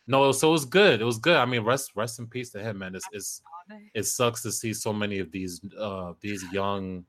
No, 0.08 0.32
so 0.34 0.50
it 0.50 0.52
was 0.52 0.66
good. 0.66 1.00
It 1.00 1.06
was 1.06 1.20
good. 1.20 1.38
I 1.38 1.46
mean, 1.46 1.64
rest 1.64 1.92
rest 1.96 2.20
in 2.20 2.28
peace 2.28 2.50
to 2.52 2.60
him, 2.60 2.80
man. 2.80 2.96
It's, 2.96 3.06
it's 3.14 3.42
it 3.94 4.04
sucks 4.04 4.42
to 4.42 4.52
see 4.52 4.74
so 4.74 4.92
many 4.92 5.20
of 5.20 5.32
these 5.32 5.62
uh 5.80 6.14
these 6.20 6.44
young 6.52 7.06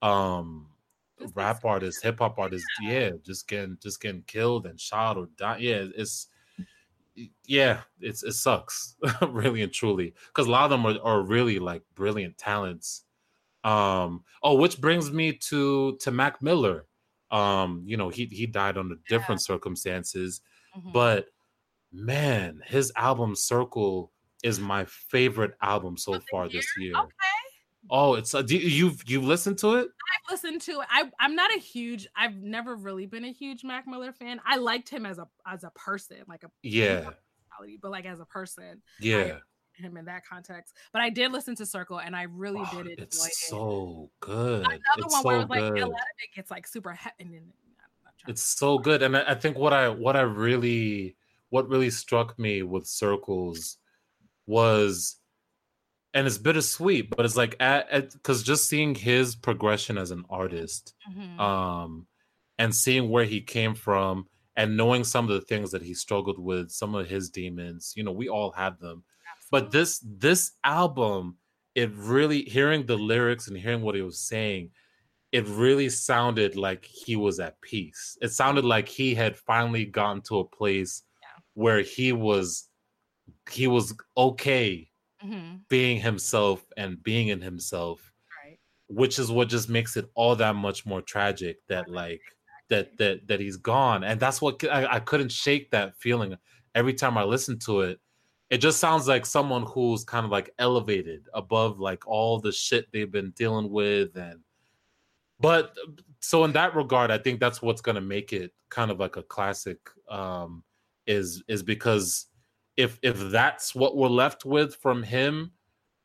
um 0.00 0.68
rap 1.34 1.64
artists, 1.64 2.02
hip 2.02 2.20
hop 2.20 2.38
artists, 2.38 2.66
yeah, 2.80 3.10
just 3.22 3.48
getting 3.48 3.76
just 3.82 4.00
getting 4.00 4.22
killed 4.22 4.64
and 4.64 4.80
shot 4.80 5.18
or 5.18 5.28
die. 5.36 5.58
Yeah, 5.58 5.84
it's 5.94 6.28
yeah, 7.46 7.80
it's 8.00 8.22
it 8.22 8.32
sucks, 8.32 8.96
really 9.28 9.62
and 9.62 9.72
truly, 9.72 10.14
because 10.28 10.46
a 10.46 10.50
lot 10.50 10.64
of 10.64 10.70
them 10.70 10.86
are, 10.86 10.98
are 11.02 11.22
really 11.22 11.58
like 11.58 11.82
brilliant 11.94 12.38
talents. 12.38 13.04
Um, 13.64 14.24
oh, 14.42 14.54
which 14.54 14.80
brings 14.80 15.10
me 15.10 15.32
to 15.48 15.96
to 16.00 16.10
Mac 16.10 16.42
Miller. 16.42 16.86
Um, 17.30 17.82
you 17.84 17.96
know, 17.96 18.08
he 18.08 18.26
he 18.26 18.46
died 18.46 18.78
under 18.78 18.96
different 19.08 19.40
yeah. 19.40 19.54
circumstances, 19.54 20.40
mm-hmm. 20.76 20.92
but 20.92 21.26
man, 21.92 22.60
his 22.66 22.92
album 22.96 23.34
Circle 23.34 24.12
is 24.42 24.60
my 24.60 24.84
favorite 24.84 25.52
album 25.60 25.96
so 25.96 26.20
far 26.30 26.48
this 26.48 26.66
year. 26.78 26.92
Okay. 26.96 27.37
Oh, 27.90 28.14
it's 28.14 28.34
uh, 28.34 28.42
do, 28.42 28.56
you've 28.56 29.02
you've 29.06 29.24
listened 29.24 29.58
to 29.58 29.76
it? 29.76 29.88
I've 29.88 30.32
listened 30.32 30.60
to 30.62 30.80
it. 30.80 30.86
I 30.90 31.10
I'm 31.20 31.34
not 31.34 31.54
a 31.54 31.58
huge. 31.58 32.06
I've 32.16 32.36
never 32.36 32.74
really 32.74 33.06
been 33.06 33.24
a 33.24 33.32
huge 33.32 33.64
Mac 33.64 33.86
Miller 33.86 34.12
fan. 34.12 34.40
I 34.46 34.56
liked 34.56 34.88
him 34.88 35.06
as 35.06 35.18
a 35.18 35.28
as 35.46 35.64
a 35.64 35.70
person, 35.70 36.18
like 36.28 36.44
a 36.44 36.50
yeah, 36.62 37.10
but 37.80 37.90
like 37.90 38.06
as 38.06 38.20
a 38.20 38.24
person, 38.24 38.82
yeah. 39.00 39.38
him 39.74 39.96
in 39.96 40.04
that 40.06 40.26
context, 40.26 40.74
but 40.92 41.02
I 41.02 41.10
did 41.10 41.32
listen 41.32 41.54
to 41.56 41.66
Circle, 41.66 42.00
and 42.00 42.14
I 42.14 42.22
really 42.24 42.62
oh, 42.72 42.82
did 42.82 42.92
it. 42.92 42.98
It's 43.00 43.48
so 43.48 44.10
good. 44.20 44.60
Another 44.60 44.80
it's 44.98 45.12
one 45.12 45.22
so 45.22 45.28
where 45.28 45.46
like 45.46 45.60
a 45.60 45.86
lot 45.86 45.92
of 45.92 46.18
it 46.18 46.34
gets 46.34 46.50
like 46.50 46.66
super 46.66 46.92
heavy. 46.92 47.40
It's 48.26 48.42
so 48.42 48.78
good, 48.78 49.02
and 49.02 49.16
I, 49.16 49.30
I 49.30 49.34
think 49.34 49.56
what 49.56 49.72
I 49.72 49.88
what 49.88 50.16
I 50.16 50.22
really 50.22 51.16
what 51.50 51.68
really 51.68 51.90
struck 51.90 52.38
me 52.38 52.62
with 52.62 52.86
Circles 52.86 53.78
was 54.46 55.16
and 56.18 56.26
it's 56.26 56.36
bittersweet, 56.36 57.10
but 57.14 57.24
it's 57.24 57.36
like 57.36 57.54
at 57.60 58.12
because 58.12 58.42
just 58.42 58.68
seeing 58.68 58.92
his 58.92 59.36
progression 59.36 59.96
as 59.96 60.10
an 60.10 60.24
artist, 60.28 60.92
mm-hmm. 61.08 61.38
um, 61.38 62.08
and 62.58 62.74
seeing 62.74 63.08
where 63.08 63.24
he 63.24 63.40
came 63.40 63.72
from, 63.72 64.26
and 64.56 64.76
knowing 64.76 65.04
some 65.04 65.26
of 65.26 65.30
the 65.30 65.46
things 65.46 65.70
that 65.70 65.80
he 65.80 65.94
struggled 65.94 66.40
with, 66.40 66.72
some 66.72 66.96
of 66.96 67.08
his 67.08 67.30
demons, 67.30 67.92
you 67.94 68.02
know, 68.02 68.10
we 68.10 68.28
all 68.28 68.50
had 68.50 68.80
them. 68.80 69.04
Absolutely. 69.36 69.50
But 69.52 69.70
this 69.70 70.04
this 70.04 70.52
album, 70.64 71.36
it 71.76 71.92
really 71.94 72.42
hearing 72.42 72.84
the 72.84 72.96
lyrics 72.96 73.46
and 73.46 73.56
hearing 73.56 73.82
what 73.82 73.94
he 73.94 74.02
was 74.02 74.18
saying, 74.18 74.70
it 75.30 75.46
really 75.46 75.88
sounded 75.88 76.56
like 76.56 76.84
he 76.84 77.14
was 77.14 77.38
at 77.38 77.60
peace. 77.60 78.18
It 78.20 78.32
sounded 78.32 78.64
like 78.64 78.88
he 78.88 79.14
had 79.14 79.36
finally 79.36 79.84
gotten 79.84 80.22
to 80.22 80.40
a 80.40 80.44
place 80.44 81.04
yeah. 81.22 81.42
where 81.54 81.82
he 81.82 82.10
was 82.10 82.68
he 83.48 83.68
was 83.68 83.94
okay 84.16 84.87
mm-hmm. 85.24 85.56
being 85.68 86.00
himself 86.00 86.64
and 86.76 87.02
being 87.02 87.28
in 87.28 87.40
himself 87.40 88.12
right. 88.44 88.58
which 88.88 89.18
is 89.18 89.30
what 89.30 89.48
just 89.48 89.68
makes 89.68 89.96
it 89.96 90.10
all 90.14 90.36
that 90.36 90.54
much 90.54 90.86
more 90.86 91.02
tragic 91.02 91.58
that 91.68 91.88
like 91.88 92.20
that 92.68 92.96
that 92.98 93.26
that 93.26 93.40
he's 93.40 93.56
gone 93.56 94.04
and 94.04 94.20
that's 94.20 94.40
what 94.40 94.62
I, 94.64 94.86
I 94.86 95.00
couldn't 95.00 95.32
shake 95.32 95.70
that 95.70 95.96
feeling 95.96 96.36
every 96.74 96.94
time 96.94 97.16
i 97.18 97.24
listen 97.24 97.58
to 97.60 97.80
it 97.82 98.00
it 98.50 98.58
just 98.58 98.80
sounds 98.80 99.06
like 99.06 99.26
someone 99.26 99.64
who's 99.64 100.04
kind 100.04 100.24
of 100.24 100.30
like 100.30 100.50
elevated 100.58 101.26
above 101.34 101.78
like 101.78 102.06
all 102.06 102.40
the 102.40 102.52
shit 102.52 102.86
they've 102.92 103.10
been 103.10 103.30
dealing 103.30 103.70
with 103.70 104.16
and 104.16 104.40
but 105.40 105.74
so 106.20 106.44
in 106.44 106.52
that 106.52 106.74
regard 106.74 107.10
i 107.10 107.18
think 107.18 107.40
that's 107.40 107.62
what's 107.62 107.80
going 107.80 107.94
to 107.94 108.00
make 108.00 108.32
it 108.32 108.52
kind 108.70 108.90
of 108.90 109.00
like 109.00 109.16
a 109.16 109.22
classic 109.22 109.78
um 110.10 110.62
is 111.06 111.42
is 111.48 111.62
because 111.62 112.27
if 112.78 112.98
if 113.02 113.18
that's 113.30 113.74
what 113.74 113.96
we're 113.96 114.08
left 114.08 114.44
with 114.44 114.76
from 114.76 115.02
him, 115.02 115.50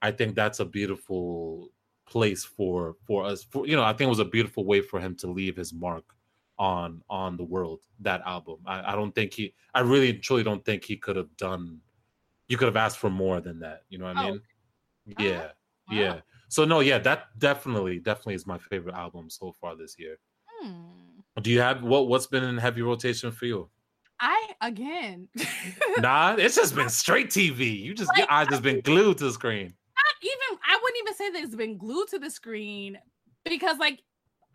I 0.01 0.11
think 0.11 0.36
that's 0.36 0.59
a 0.59 0.65
beautiful 0.65 1.69
place 2.07 2.43
for 2.43 2.95
for 3.05 3.24
us. 3.24 3.43
For 3.43 3.67
you 3.67 3.76
know, 3.76 3.84
I 3.84 3.93
think 3.93 4.07
it 4.07 4.09
was 4.09 4.19
a 4.19 4.26
beautiful 4.26 4.65
way 4.65 4.82
for 4.82 4.99
him 4.99 5.15
to 5.17 5.28
leave 5.28 5.55
his 5.55 5.71
mark 5.71 6.03
on 6.57 7.03
on 7.11 7.38
the 7.38 7.43
world. 7.43 7.82
That 7.99 8.21
album, 8.26 8.57
I, 8.65 8.91
I 8.91 8.95
don't 8.95 9.13
think 9.13 9.36
he. 9.36 9.53
I 9.76 9.82
really 9.82 10.13
truly 10.13 10.43
don't 10.43 10.65
think 10.65 10.84
he 10.84 10.97
could 10.97 11.15
have 11.15 11.38
done. 11.38 11.80
You 12.47 12.57
could 12.57 12.65
have 12.65 12.76
asked 12.76 12.97
for 12.97 13.11
more 13.11 13.39
than 13.39 13.59
that. 13.59 13.84
You 13.89 13.99
know 13.99 14.05
what 14.05 14.17
I 14.17 14.32
mean? 14.32 14.41
Oh. 15.07 15.24
Yeah, 15.24 15.41
wow. 15.41 15.51
yeah. 15.91 16.19
So 16.49 16.65
no, 16.65 16.80
yeah, 16.80 16.97
that 16.97 17.38
definitely 17.38 17.99
definitely 17.99 18.34
is 18.34 18.47
my 18.47 18.57
favorite 18.57 18.95
album 18.95 19.30
so 19.30 19.53
far 19.61 19.76
this 19.76 19.95
year. 19.99 20.17
Hmm. 20.59 21.21
Do 21.39 21.51
you 21.51 21.61
have 21.61 21.84
what 21.84 22.07
what's 22.07 22.26
been 22.26 22.43
in 22.43 22.57
heavy 22.57 22.82
rotation 22.82 23.32
for 23.32 23.45
you? 23.45 23.69
I 24.24 24.53
again. 24.61 25.28
nah, 25.97 26.36
it's 26.38 26.55
just 26.55 26.74
been 26.76 26.88
straight 26.88 27.30
TV. 27.30 27.78
You 27.78 27.93
just 27.93 28.09
like, 28.09 28.19
your 28.19 28.32
eyes 28.32 28.47
just 28.47 28.61
been 28.61 28.80
glued 28.80 29.17
to 29.17 29.26
the 29.26 29.34
screen. 29.34 29.65
Not 29.65 30.15
even 30.21 30.59
I 30.65 30.80
wouldn't 30.82 30.99
even 31.01 31.13
say 31.13 31.30
that 31.32 31.43
it's 31.43 31.55
been 31.55 31.78
glued 31.78 32.07
to 32.09 32.19
the 32.19 32.30
screen 32.30 32.97
because 33.43 33.78
like 33.80 33.99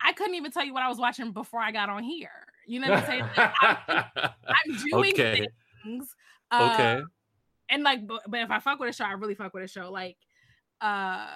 I 0.03 0.13
couldn't 0.13 0.33
even 0.33 0.51
tell 0.51 0.65
you 0.65 0.73
what 0.73 0.81
I 0.81 0.89
was 0.89 0.97
watching 0.97 1.33
before 1.33 1.59
I 1.59 1.71
got 1.71 1.87
on 1.87 2.03
here. 2.03 2.31
You 2.65 2.79
know 2.79 2.89
what 2.89 2.99
I'm 2.99 3.05
saying? 3.05 3.23
Like, 3.37 3.53
I'm, 3.61 3.75
I'm, 4.47 4.77
doing 4.89 5.13
okay. 5.13 5.47
things. 5.83 6.15
Uh, 6.49 6.71
okay. 6.73 7.03
And 7.69 7.83
like, 7.83 8.07
but, 8.07 8.23
but 8.27 8.39
if 8.39 8.49
I 8.49 8.59
fuck 8.59 8.79
with 8.79 8.89
a 8.89 8.93
show, 8.93 9.05
I 9.05 9.11
really 9.11 9.35
fuck 9.35 9.53
with 9.53 9.63
a 9.63 9.67
show. 9.67 9.91
Like, 9.91 10.17
uh, 10.81 11.27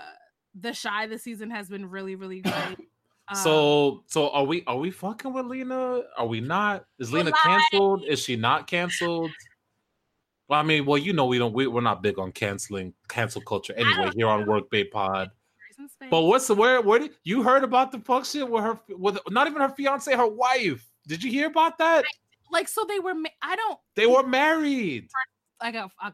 The 0.60 0.74
Chi 0.82 1.08
this 1.08 1.24
season 1.24 1.52
has 1.52 1.70
been 1.70 1.88
really, 1.88 2.16
really 2.16 2.42
great. 2.42 2.78
Um, 3.30 3.38
so 3.38 4.04
so 4.08 4.30
are 4.30 4.44
we 4.44 4.64
are 4.66 4.78
we 4.78 4.92
fucking 4.92 5.34
with 5.34 5.46
Lena? 5.46 6.02
Are 6.18 6.26
we 6.26 6.42
not? 6.42 6.86
Is 7.00 7.12
Lena 7.12 7.32
canceled? 7.32 8.04
Is 8.08 8.20
she 8.20 8.36
not 8.36 8.68
canceled? 8.68 9.32
Well, 10.50 10.60
I 10.60 10.64
mean, 10.64 10.86
well, 10.86 10.98
you 10.98 11.14
know, 11.14 11.26
we 11.26 11.38
don't 11.38 11.54
we, 11.54 11.68
we're 11.68 11.82
not 11.82 12.04
big 12.04 12.20
on 12.20 12.32
canceling 12.32 12.94
cancel 13.08 13.42
culture 13.42 13.74
anyway 13.74 14.12
here 14.16 14.28
on 14.28 14.46
Work 14.46 14.70
Bay 14.70 14.84
Pod. 14.84 15.32
But 16.10 16.22
what's 16.22 16.48
the 16.48 16.56
where 16.56 16.82
where 16.82 17.00
did 17.00 17.12
you 17.24 17.44
heard 17.44 17.64
about 17.64 17.92
the 17.92 18.00
fuck 18.00 18.26
shit 18.26 18.50
with 18.50 18.64
her 18.64 18.80
with 18.90 19.18
not 19.30 19.48
even 19.48 19.62
her 19.62 19.70
fiance, 19.70 20.14
her 20.14 20.28
wife? 20.28 20.86
Did 21.08 21.24
you 21.24 21.32
hear 21.32 21.48
about 21.48 21.78
that? 21.78 22.06
like 22.52 22.68
so 22.68 22.86
they 22.88 23.00
were. 23.00 23.16
ma- 23.16 23.30
I 23.42 23.56
don't 23.56 23.80
They 23.96 24.06
were 24.06 24.26
married. 24.26 25.10
Like 25.64 25.76
a, 25.76 25.90
a 26.04 26.14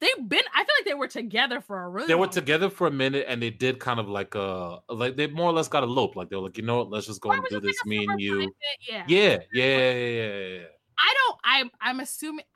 they've 0.00 0.26
been. 0.26 0.40
I 0.54 0.64
feel 0.64 0.74
like 0.78 0.86
they 0.86 0.94
were 0.94 1.06
together 1.06 1.60
for 1.60 1.82
a 1.82 1.88
really. 1.90 2.08
They 2.08 2.14
were 2.14 2.28
together 2.28 2.70
for 2.70 2.86
a 2.86 2.90
minute, 2.90 3.26
and 3.28 3.42
they 3.42 3.50
did 3.50 3.78
kind 3.78 4.00
of 4.00 4.08
like 4.08 4.34
uh 4.34 4.78
like 4.88 5.16
they 5.16 5.26
more 5.26 5.50
or 5.50 5.52
less 5.52 5.68
got 5.68 5.82
a 5.82 5.86
eloped. 5.86 6.16
Like 6.16 6.30
they 6.30 6.36
were 6.36 6.42
like, 6.42 6.56
you 6.56 6.64
know 6.64 6.78
what, 6.78 6.90
let's 6.90 7.06
just 7.06 7.20
go 7.20 7.28
Or 7.28 7.34
and 7.34 7.44
do 7.50 7.60
this, 7.60 7.76
like, 7.84 7.86
me 7.86 8.06
and 8.08 8.18
you. 8.18 8.50
Yeah. 8.88 9.04
Yeah, 9.06 9.38
yeah, 9.52 9.64
yeah, 9.64 9.92
yeah, 9.92 10.34
yeah. 10.34 10.64
I 10.98 11.14
don't. 11.14 11.38
I'm. 11.44 11.70
I'm 11.78 12.00
assuming. 12.00 12.46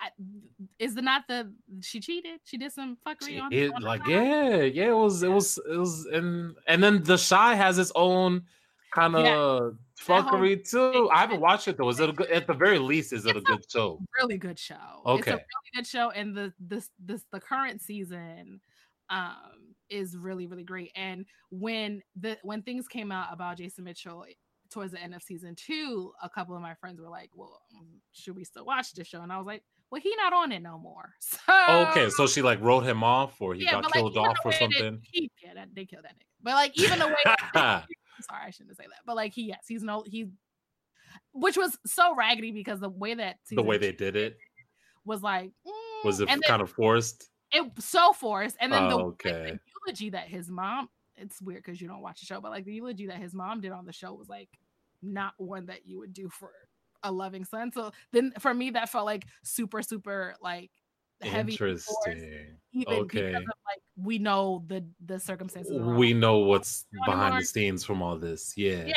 Is 0.78 0.96
it 0.96 1.04
not 1.04 1.28
the 1.28 1.52
she 1.82 2.00
cheated? 2.00 2.40
She 2.44 2.56
did 2.56 2.72
some 2.72 2.96
fuckery 3.06 3.38
on. 3.38 3.52
It, 3.52 3.70
on 3.74 3.82
like 3.82 4.06
yeah, 4.06 4.62
yeah. 4.62 4.88
It 4.88 4.96
was, 4.96 5.22
it 5.22 5.28
was, 5.28 5.58
it 5.70 5.76
was, 5.76 6.06
and 6.06 6.56
and 6.66 6.82
then 6.82 7.02
the 7.02 7.18
Chi 7.18 7.54
has 7.54 7.78
its 7.78 7.92
own 7.94 8.44
kind 8.94 9.14
of 9.14 9.24
That 9.24 9.76
whole 10.06 10.22
fuckery 10.22 10.68
too. 10.68 11.08
I 11.12 11.20
haven't 11.20 11.40
watched 11.40 11.68
it 11.68 11.76
though. 11.76 11.88
Is 11.88 12.00
it 12.00 12.08
a 12.10 12.12
good? 12.12 12.30
At 12.30 12.46
the 12.46 12.54
very 12.54 12.78
least, 12.78 13.12
is 13.12 13.26
it 13.26 13.36
a 13.36 13.38
It's 13.38 13.48
a- 13.48 13.52
good 13.56 13.70
show? 13.70 14.00
really 14.20 14.38
good 14.38 14.58
show. 14.58 14.74
It's 15.06 15.20
Okay. 15.28 15.32
a 15.32 15.34
really 15.34 15.70
good 15.74 15.86
show, 15.86 16.10
and 16.10 16.36
the 16.36 16.52
this 16.58 16.90
this 16.98 17.24
the 17.32 17.40
current 17.40 17.80
season 17.80 18.60
um 19.10 19.74
is 19.88 20.16
really 20.16 20.46
really 20.46 20.62
great. 20.64 20.92
And 20.94 21.26
when 21.50 22.02
the 22.16 22.38
when 22.42 22.62
things 22.62 22.86
came 22.88 23.10
out 23.12 23.28
about 23.32 23.56
Jason 23.58 23.84
Mitchell 23.84 24.24
towards 24.70 24.92
the 24.92 25.00
end 25.02 25.14
of 25.14 25.22
season 25.22 25.54
two, 25.56 26.12
a 26.22 26.30
couple 26.30 26.54
of 26.54 26.62
my 26.62 26.74
friends 26.74 27.00
were 27.00 27.08
like, 27.08 27.30
"Well, 27.34 27.60
mm, 27.74 27.98
should 28.12 28.36
we 28.36 28.44
still 28.44 28.64
watch 28.64 28.92
this 28.94 29.08
show?" 29.08 29.20
And 29.22 29.32
I 29.32 29.36
was 29.38 29.46
like, 29.46 29.64
"Well, 29.90 30.00
he 30.00 30.14
not 30.16 30.32
on 30.32 30.52
it 30.52 30.60
no 30.62 30.78
more." 30.78 31.12
So 31.20 31.88
Okay, 31.90 32.08
so 32.10 32.26
she 32.28 32.40
like 32.42 32.60
wrote 32.60 32.80
him 32.82 33.02
off, 33.02 33.40
or 33.40 33.54
he 33.54 33.64
got 33.64 33.90
killed 33.92 34.12
even 34.12 34.24
off 34.26 34.36
or 34.44 34.52
that 34.52 34.58
something. 34.60 35.00
He, 35.02 35.30
yeah, 35.42 35.54
that, 35.54 35.74
they 35.74 35.84
killed 35.86 36.04
that 36.04 36.14
nigga. 36.16 36.26
But 36.42 36.54
like 36.54 36.78
even 36.78 36.98
the 37.00 37.08
way 37.08 37.14
sorry, 38.22 38.42
I 38.46 38.50
shouldn't 38.50 38.76
say 38.76 38.84
that. 38.84 39.00
But 39.06 39.16
like 39.16 39.32
he 39.32 39.42
yes, 39.42 39.64
he's 39.68 39.82
no 39.82 40.04
he 40.06 40.30
which 41.32 41.56
was 41.56 41.78
so 41.86 42.14
raggedy 42.14 42.52
because 42.52 42.80
the 42.80 42.88
way 42.88 43.14
that 43.14 43.36
the 43.50 43.62
way 43.62 43.78
they 43.78 43.92
did 43.92 44.16
it 44.16 44.38
was 45.04 45.22
like 45.22 45.52
was 46.04 46.18
mm, 46.18 46.22
it 46.22 46.28
and 46.30 46.42
then 46.42 46.48
kind 46.48 46.62
of 46.62 46.70
forced? 46.70 47.30
it 47.52 47.64
so 47.78 48.12
forced 48.12 48.56
and 48.60 48.72
then 48.72 48.88
the, 48.88 48.96
Oh, 48.96 49.16
like, 49.24 49.34
the 49.34 49.58
eulogy 49.86 50.10
that 50.10 50.28
his 50.28 50.48
mom 50.48 50.88
it's 51.16 51.40
weird 51.42 51.62
because 51.64 51.80
you 51.80 51.88
don't 51.88 52.00
watch 52.00 52.20
the 52.20 52.26
show 52.26 52.40
but 52.40 52.50
like 52.50 52.64
the 52.64 52.72
eulogy 52.72 53.06
that 53.06 53.16
his 53.16 53.34
mom 53.34 53.60
did 53.60 53.72
on 53.72 53.86
the 53.86 53.92
show 53.92 54.14
was 54.14 54.28
like 54.28 54.48
not 55.02 55.32
one 55.38 55.66
that 55.66 55.86
you 55.86 55.98
would 55.98 56.12
do 56.12 56.28
for 56.28 56.50
a 57.02 57.10
loving 57.10 57.44
son 57.44 57.72
so 57.72 57.90
then 58.12 58.32
for 58.38 58.52
me 58.54 58.70
that 58.70 58.88
felt 58.88 59.06
like 59.06 59.26
super 59.42 59.82
super 59.82 60.34
like 60.40 60.70
heavy 61.22 61.52
Interesting. 61.52 62.58
even 62.72 62.94
Okay. 62.94 63.32
because 63.32 63.42
of 63.42 63.54
like 63.66 63.82
we 63.96 64.18
know 64.18 64.64
the 64.66 64.84
the 65.04 65.18
circumstances 65.18 65.72
We 65.76 66.12
know 66.14 66.38
what's 66.38 66.86
behind 67.04 67.40
the 67.40 67.44
scenes 67.44 67.84
from 67.84 68.02
all 68.02 68.18
this. 68.18 68.56
Yeah. 68.56 68.86
Yeah, 68.86 68.94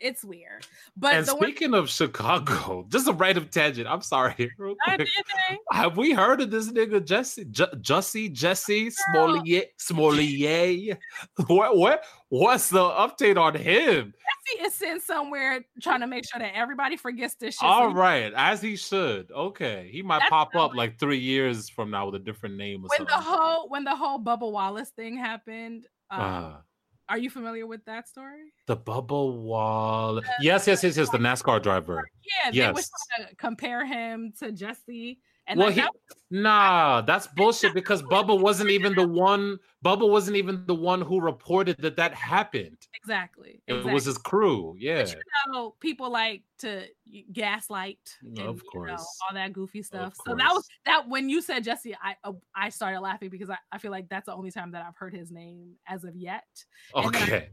it's 0.00 0.24
weird 0.24 0.66
but 0.96 1.14
and 1.14 1.26
the 1.26 1.34
one 1.34 1.42
speaking 1.44 1.74
of 1.74 1.88
Chicago, 1.88 2.84
just 2.88 3.06
a 3.08 3.12
random 3.12 3.46
tangent. 3.50 3.86
I'm 3.88 4.02
sorry. 4.02 4.50
Have 5.72 5.96
we 5.96 6.12
heard 6.12 6.40
of 6.40 6.50
this 6.50 6.70
nigga 6.70 7.04
Jesse 7.04 7.44
J- 7.46 7.64
Jussie 7.80 8.32
Jesse 8.32 8.90
Smollett 8.90 9.72
Smollett? 9.78 10.98
What 11.46 11.76
what 11.76 12.04
what's 12.28 12.68
the 12.70 12.80
update 12.82 13.38
on 13.38 13.54
him? 13.54 14.14
Jesse 14.54 14.62
is 14.66 14.74
sitting 14.74 15.00
somewhere 15.00 15.64
trying 15.82 16.00
to 16.00 16.06
make 16.06 16.24
sure 16.30 16.38
that 16.40 16.54
everybody 16.54 16.96
forgets 16.96 17.34
this 17.36 17.54
shit 17.56 17.68
All 17.68 17.92
right, 17.92 18.32
as 18.34 18.60
he 18.60 18.76
should. 18.76 19.30
Okay, 19.32 19.88
he 19.92 20.02
might 20.02 20.20
That's 20.20 20.30
pop 20.30 20.54
up 20.54 20.74
like 20.74 20.98
three 20.98 21.18
years 21.18 21.68
from 21.68 21.90
now 21.90 22.06
with 22.06 22.14
a 22.16 22.24
different 22.24 22.56
name 22.56 22.84
or 22.84 22.88
when 22.96 23.06
the 23.06 23.12
something. 23.12 23.32
whole 23.32 23.68
when 23.68 23.84
the 23.84 23.94
whole 23.96 24.18
Bubba 24.18 24.50
Wallace 24.50 24.90
thing 24.90 25.16
happened 25.16 25.86
um, 26.10 26.20
Ah, 26.20 26.62
Are 27.10 27.18
you 27.18 27.28
familiar 27.28 27.66
with 27.66 27.84
that 27.86 28.08
story? 28.08 28.52
the 28.66 28.76
bubble 28.76 29.36
wall. 29.42 30.20
Yes, 30.40 30.66
yes, 30.68 30.84
yes, 30.84 30.96
yes. 30.96 31.10
The 31.10 31.18
NASCAR 31.18 31.60
driver. 31.60 32.08
Yeah, 32.44 32.50
they 32.52 32.72
was 32.72 32.88
Yes. 32.88 32.90
trying 33.16 33.28
to 33.28 33.34
compare 33.36 33.84
him 33.84 34.32
to 34.38 34.52
Jesse. 34.52 35.18
And 35.50 35.58
Well, 35.58 35.66
like, 35.68 35.74
he, 35.74 35.80
that- 35.82 35.90
nah, 36.30 37.00
that's 37.02 37.26
bullshit 37.26 37.74
because 37.74 38.02
Bubba 38.04 38.40
wasn't 38.40 38.70
even 38.70 38.94
the 38.94 39.06
one. 39.06 39.58
Bubba 39.84 40.08
wasn't 40.08 40.36
even 40.36 40.64
the 40.66 40.74
one 40.74 41.00
who 41.00 41.20
reported 41.20 41.76
that 41.80 41.96
that 41.96 42.14
happened. 42.14 42.78
exactly. 42.94 43.60
It 43.66 43.72
exactly. 43.72 43.92
was 43.94 44.04
his 44.04 44.16
crew. 44.16 44.76
Yeah. 44.78 45.02
But 45.02 45.08
you 45.16 45.52
know, 45.52 45.74
people 45.80 46.08
like 46.10 46.44
to 46.60 46.84
gaslight 47.32 47.98
and 48.22 48.38
Of 48.38 48.44
you 48.44 48.46
know, 48.46 48.70
course. 48.70 49.18
all 49.28 49.34
that 49.34 49.52
goofy 49.52 49.82
stuff. 49.82 50.14
So 50.24 50.36
that 50.36 50.52
was 50.52 50.68
that 50.86 51.08
when 51.08 51.28
you 51.28 51.42
said 51.42 51.64
Jesse, 51.64 51.96
I 52.00 52.14
uh, 52.22 52.32
I 52.54 52.68
started 52.68 53.00
laughing 53.00 53.28
because 53.30 53.50
I, 53.50 53.58
I 53.72 53.78
feel 53.78 53.90
like 53.90 54.08
that's 54.08 54.26
the 54.26 54.34
only 54.34 54.52
time 54.52 54.70
that 54.72 54.84
I've 54.86 54.96
heard 54.96 55.14
his 55.14 55.32
name 55.32 55.72
as 55.88 56.04
of 56.04 56.14
yet. 56.14 56.44
and 56.94 57.12
then 57.12 57.22
I- 57.22 57.24
Okay. 57.26 57.48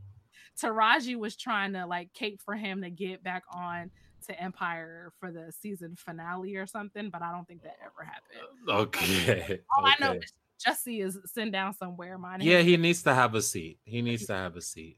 Taraji 0.62 1.16
was 1.16 1.36
trying 1.36 1.74
to 1.74 1.86
like 1.86 2.14
cape 2.14 2.42
for 2.44 2.56
him 2.56 2.82
to 2.82 2.90
get 2.90 3.24
back 3.24 3.44
on 3.52 3.92
to 4.28 4.40
Empire 4.42 5.12
for 5.20 5.32
the 5.32 5.52
season 5.52 5.96
finale 5.96 6.56
or 6.56 6.66
something, 6.66 7.10
but 7.10 7.22
I 7.22 7.32
don't 7.32 7.48
think 7.48 7.64
that 7.64 7.78
ever 7.82 8.04
happened. 8.04 8.70
Okay. 8.70 9.60
All 9.78 9.86
I 9.86 9.96
know 10.00 10.14
is 10.14 10.34
Jesse 10.64 11.02
is 11.02 11.20
sitting 11.26 11.52
down 11.52 11.74
somewhere. 11.74 12.18
Mine. 12.18 12.42
Yeah, 12.42 12.62
he 12.62 12.78
needs 12.78 13.04
to 13.04 13.14
have 13.14 13.36
a 13.36 13.42
seat. 13.42 13.80
He 13.86 14.02
needs 14.02 14.26
to 14.28 14.34
have 14.34 14.56
a 14.56 14.62
seat. 14.62 14.98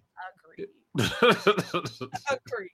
agreed. 0.55 0.69
Agreed. 2.31 2.71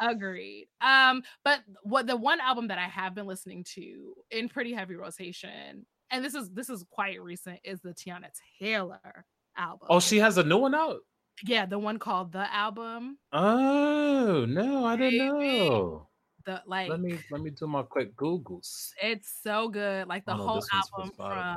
Agreed. 0.00 0.68
Um, 0.80 1.22
but 1.44 1.60
what 1.82 2.06
the 2.06 2.16
one 2.16 2.40
album 2.40 2.68
that 2.68 2.78
I 2.78 2.88
have 2.88 3.14
been 3.14 3.26
listening 3.26 3.64
to 3.74 4.14
in 4.30 4.48
pretty 4.48 4.72
heavy 4.72 4.94
rotation, 4.94 5.86
and 6.10 6.24
this 6.24 6.34
is 6.34 6.50
this 6.50 6.68
is 6.68 6.84
quite 6.90 7.22
recent, 7.22 7.60
is 7.64 7.80
the 7.80 7.94
Teyana 7.94 8.28
Taylor 8.60 9.24
album. 9.56 9.88
oh, 9.90 10.00
she 10.00 10.18
has 10.18 10.38
a 10.38 10.44
new 10.44 10.58
one 10.58 10.74
out. 10.74 11.00
Yeah, 11.42 11.66
the 11.66 11.78
one 11.78 11.98
called 11.98 12.32
the 12.32 12.52
album. 12.52 13.18
Oh 13.30 14.46
no, 14.48 14.84
I 14.84 14.96
didn't 14.96 15.18
know. 15.18 16.10
The 16.46 16.62
like 16.66 16.92
Let 16.92 17.00
me 17.00 17.24
let 17.30 17.40
me 17.42 17.50
do 17.50 17.66
my 17.68 17.82
quick 17.84 18.16
Googles. 18.16 18.96
it's 19.02 19.30
so 19.42 19.68
good. 19.68 20.08
Like 20.08 20.24
the 20.26 20.32
Oh, 20.32 20.36
no, 20.36 20.48
whole 20.48 20.64
this 20.68 20.70
one's 20.72 20.88
for 20.94 21.04
album 21.04 21.12
from 21.24 21.56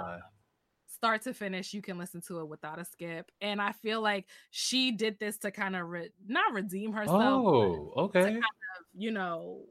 start 0.87 1.23
to 1.23 1.33
finish, 1.33 1.73
you 1.73 1.81
can 1.81 1.97
listen 1.97 2.21
to 2.21 2.39
it 2.41 2.47
without 2.49 2.79
a 2.79 2.85
skip. 2.85 3.31
And 3.41 3.61
I 3.61 3.73
feel 3.73 4.01
like 4.01 4.29
she 4.51 4.91
did 4.91 5.19
this 5.19 5.37
to 5.39 5.51
kind 5.51 5.75
of 5.75 5.87
re- 5.87 6.11
not 6.25 6.53
redeem 6.53 6.93
herself, 6.93 7.45
Oh, 7.51 7.91
okay. 8.05 8.47
you 8.93 9.11
know, 9.11 9.65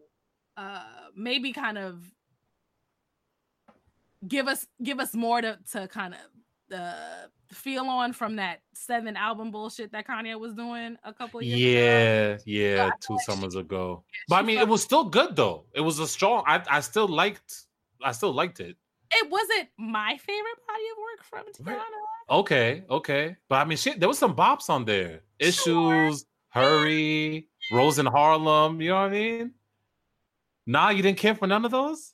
uh 0.56 1.08
maybe 1.14 1.52
kind 1.52 1.78
of 1.78 2.12
give 4.26 4.48
us 4.48 4.66
give 4.82 4.98
us 5.00 5.14
more 5.14 5.40
to 5.40 5.58
to 5.72 5.88
kind 5.88 6.14
of 6.14 6.20
uh 6.72 7.26
feel 7.50 7.84
on 7.86 8.12
from 8.12 8.36
that 8.36 8.60
seven 8.74 9.16
album 9.16 9.50
bullshit 9.50 9.90
that 9.92 10.06
Kanye 10.06 10.38
was 10.38 10.52
doing 10.52 10.96
a 11.04 11.12
couple 11.14 11.40
years 11.42 11.58
ago. 11.58 12.44
Yeah, 12.46 12.74
yeah, 12.76 12.86
I 12.86 12.90
two 13.00 13.14
like 13.14 13.22
she- 13.22 13.32
summers 13.32 13.54
ago. 13.54 14.04
But 14.28 14.36
I 14.36 14.42
mean, 14.42 14.58
it 14.58 14.68
was 14.68 14.82
still 14.82 15.04
good 15.04 15.34
though. 15.36 15.64
It 15.74 15.80
was 15.80 15.98
a 15.98 16.06
strong. 16.06 16.44
I 16.46 16.62
I 16.70 16.80
still 16.80 17.08
liked. 17.08 17.64
I 18.02 18.12
still 18.12 18.32
liked 18.32 18.60
it. 18.60 18.76
It 19.10 19.30
wasn't 19.30 19.68
my 19.78 20.18
favorite 20.18 20.58
body 20.66 20.84
of 20.92 20.98
work 20.98 21.24
from. 21.24 21.64
Teyana. 21.74 22.38
Okay, 22.40 22.84
okay. 22.90 23.36
But 23.48 23.56
I 23.56 23.64
mean, 23.64 23.78
shit, 23.78 23.98
there 24.00 24.08
was 24.08 24.18
some 24.18 24.36
bops 24.36 24.68
on 24.68 24.84
there. 24.84 25.22
Sure. 25.40 25.94
Issues, 26.04 26.26
hurry, 26.50 27.48
Rose 27.72 27.98
in 27.98 28.04
Harlem. 28.06 28.82
You 28.82 28.90
know 28.90 28.94
what 28.96 29.00
I 29.06 29.08
mean? 29.10 29.52
Nah, 30.66 30.90
you 30.90 31.02
didn't 31.02 31.16
care 31.18 31.34
for 31.34 31.46
none 31.46 31.64
of 31.64 31.70
those. 31.70 32.12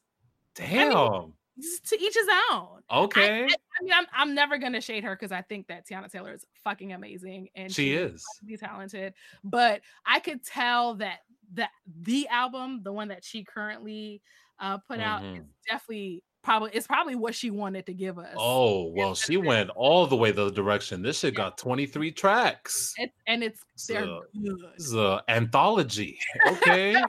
Damn. 0.54 1.32
Just 1.60 1.86
To 1.88 2.00
each 2.00 2.14
his 2.14 2.28
own. 2.52 2.80
okay, 2.90 3.44
I 3.44 3.48
mean, 3.82 3.92
I'm, 3.92 4.06
I'm 4.12 4.34
never 4.34 4.58
gonna 4.58 4.80
shade 4.80 5.04
her 5.04 5.14
because 5.16 5.32
I 5.32 5.42
think 5.42 5.66
that 5.68 5.86
Teyana 5.88 6.10
Taylor 6.10 6.32
is 6.32 6.44
fucking 6.62 6.92
amazing 6.92 7.48
and 7.54 7.72
she 7.72 7.92
is. 7.94 8.24
be 8.46 8.56
talented. 8.56 9.14
But 9.42 9.80
I 10.06 10.20
could 10.20 10.44
tell 10.44 10.94
that 10.96 11.20
that 11.54 11.70
the 12.02 12.28
album, 12.28 12.82
the 12.82 12.92
one 12.92 13.08
that 13.08 13.24
she 13.24 13.44
currently 13.44 14.22
uh 14.60 14.78
put 14.78 15.00
out, 15.00 15.22
is 15.24 15.38
Mhm. 15.40 15.46
definitely 15.68 16.22
probably 16.42 16.70
it's 16.74 16.86
probably 16.86 17.14
what 17.16 17.34
she 17.34 17.50
wanted 17.50 17.86
to 17.86 17.94
give 17.94 18.18
us. 18.18 18.34
Oh 18.36 18.92
well, 18.92 19.14
she 19.14 19.36
went 19.36 19.70
all 19.70 20.06
the 20.06 20.16
way 20.16 20.30
the 20.30 20.50
direction. 20.50 21.02
This 21.02 21.18
shit 21.20 21.34
got 21.34 21.58
twenty 21.58 21.86
three 21.86 22.12
tracks. 22.12 22.92
It's, 22.98 23.14
and 23.26 23.42
it's 23.42 23.60
they're 23.88 24.02
So, 24.04 24.22
good. 24.40 24.56
This 24.76 24.86
is 24.86 24.94
a 24.94 25.22
anthology. 25.28 26.18
Okay. 26.46 27.02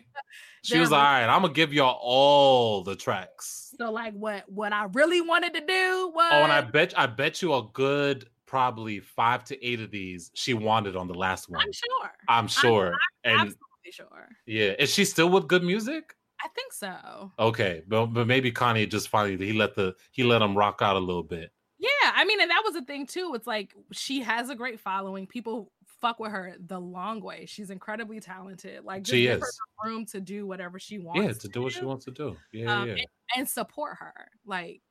She 0.66 0.80
was 0.80 0.92
like, 0.92 1.00
all 1.00 1.06
right, 1.06 1.28
I'm 1.28 1.42
gonna 1.42 1.54
give 1.54 1.74
y'all 1.74 2.00
all 2.02 2.84
the 2.84 2.96
tracks. 2.96 3.74
So 3.78 3.92
like 3.92 4.14
what 4.14 4.44
what 4.48 4.74
I 4.74 4.86
really 4.94 5.22
wanted 5.22 5.54
to 5.54 5.62
do 5.62 6.12
was 6.14 6.30
Oh, 6.32 6.44
and 6.44 6.52
I 6.52 6.62
bet 6.62 6.98
I 6.98 7.08
bet 7.08 7.42
you 7.42 7.54
a 7.54 7.64
good 7.74 8.28
probably 8.46 9.00
five 9.00 9.44
to 9.46 9.66
eight 9.66 9.80
of 9.82 9.92
these 9.92 10.32
she 10.34 10.54
wanted 10.54 10.96
on 10.96 11.08
the 11.08 11.14
last 11.14 11.50
one. 11.50 11.62
I'm 11.62 11.72
sure. 11.72 12.12
I'm 12.28 12.48
sure. 12.48 12.94
and 13.24 13.34
absolutely 13.34 13.92
sure. 13.92 14.30
yeah, 14.46 14.74
is 14.80 14.94
she 14.94 15.06
still 15.06 15.30
with 15.30 15.48
good 15.48 15.64
music? 15.64 16.16
I 16.44 16.48
think 16.50 16.74
so. 16.74 17.32
Okay, 17.40 17.82
but 17.88 18.08
but 18.08 18.28
maybe 18.28 18.52
Kanye 18.52 18.90
just 18.90 19.10
finally 19.10 19.38
he 19.46 19.54
let 19.54 19.76
the 19.76 19.96
he 20.12 20.24
let 20.24 20.42
him 20.42 20.58
rock 20.58 20.80
out 20.82 20.96
a 20.96 21.00
little 21.00 21.24
bit. 21.24 21.52
Yeah, 21.78 22.12
I 22.14 22.24
mean, 22.26 22.42
and 22.42 22.50
that 22.50 22.62
was 22.64 22.74
the 22.74 22.84
thing 22.84 23.06
too. 23.06 23.34
It's 23.36 23.48
like 23.48 23.74
she 23.92 24.22
has 24.22 24.50
a 24.50 24.56
great 24.56 24.80
following. 24.80 25.28
People 25.28 25.72
fuck 26.06 26.20
with 26.20 26.32
her 26.32 26.56
the 26.68 26.80
long 26.80 27.20
way. 27.22 27.46
She's 27.48 27.70
incredibly 27.72 28.20
talented. 28.20 28.84
Like 28.84 29.04
just 29.04 29.12
She 29.14 29.24
give 29.24 29.40
her 29.40 29.48
is. 29.48 29.60
the 29.84 29.90
room 29.90 30.06
to 30.08 30.20
do 30.22 30.46
whatever 30.46 30.78
she 30.80 31.00
wants. 31.00 31.22
Yeah, 31.22 31.32
to 31.34 31.48
do 31.48 31.62
what 31.64 31.74
she 31.74 31.84
wants 31.84 32.06
to 32.06 32.12
do. 32.12 32.38
Yeah, 32.52 32.82
um, 32.82 32.88
yeah. 32.88 32.94
and, 32.94 33.08
and 33.38 33.50
support 33.50 33.96
her. 34.00 34.14
Like 34.46 34.82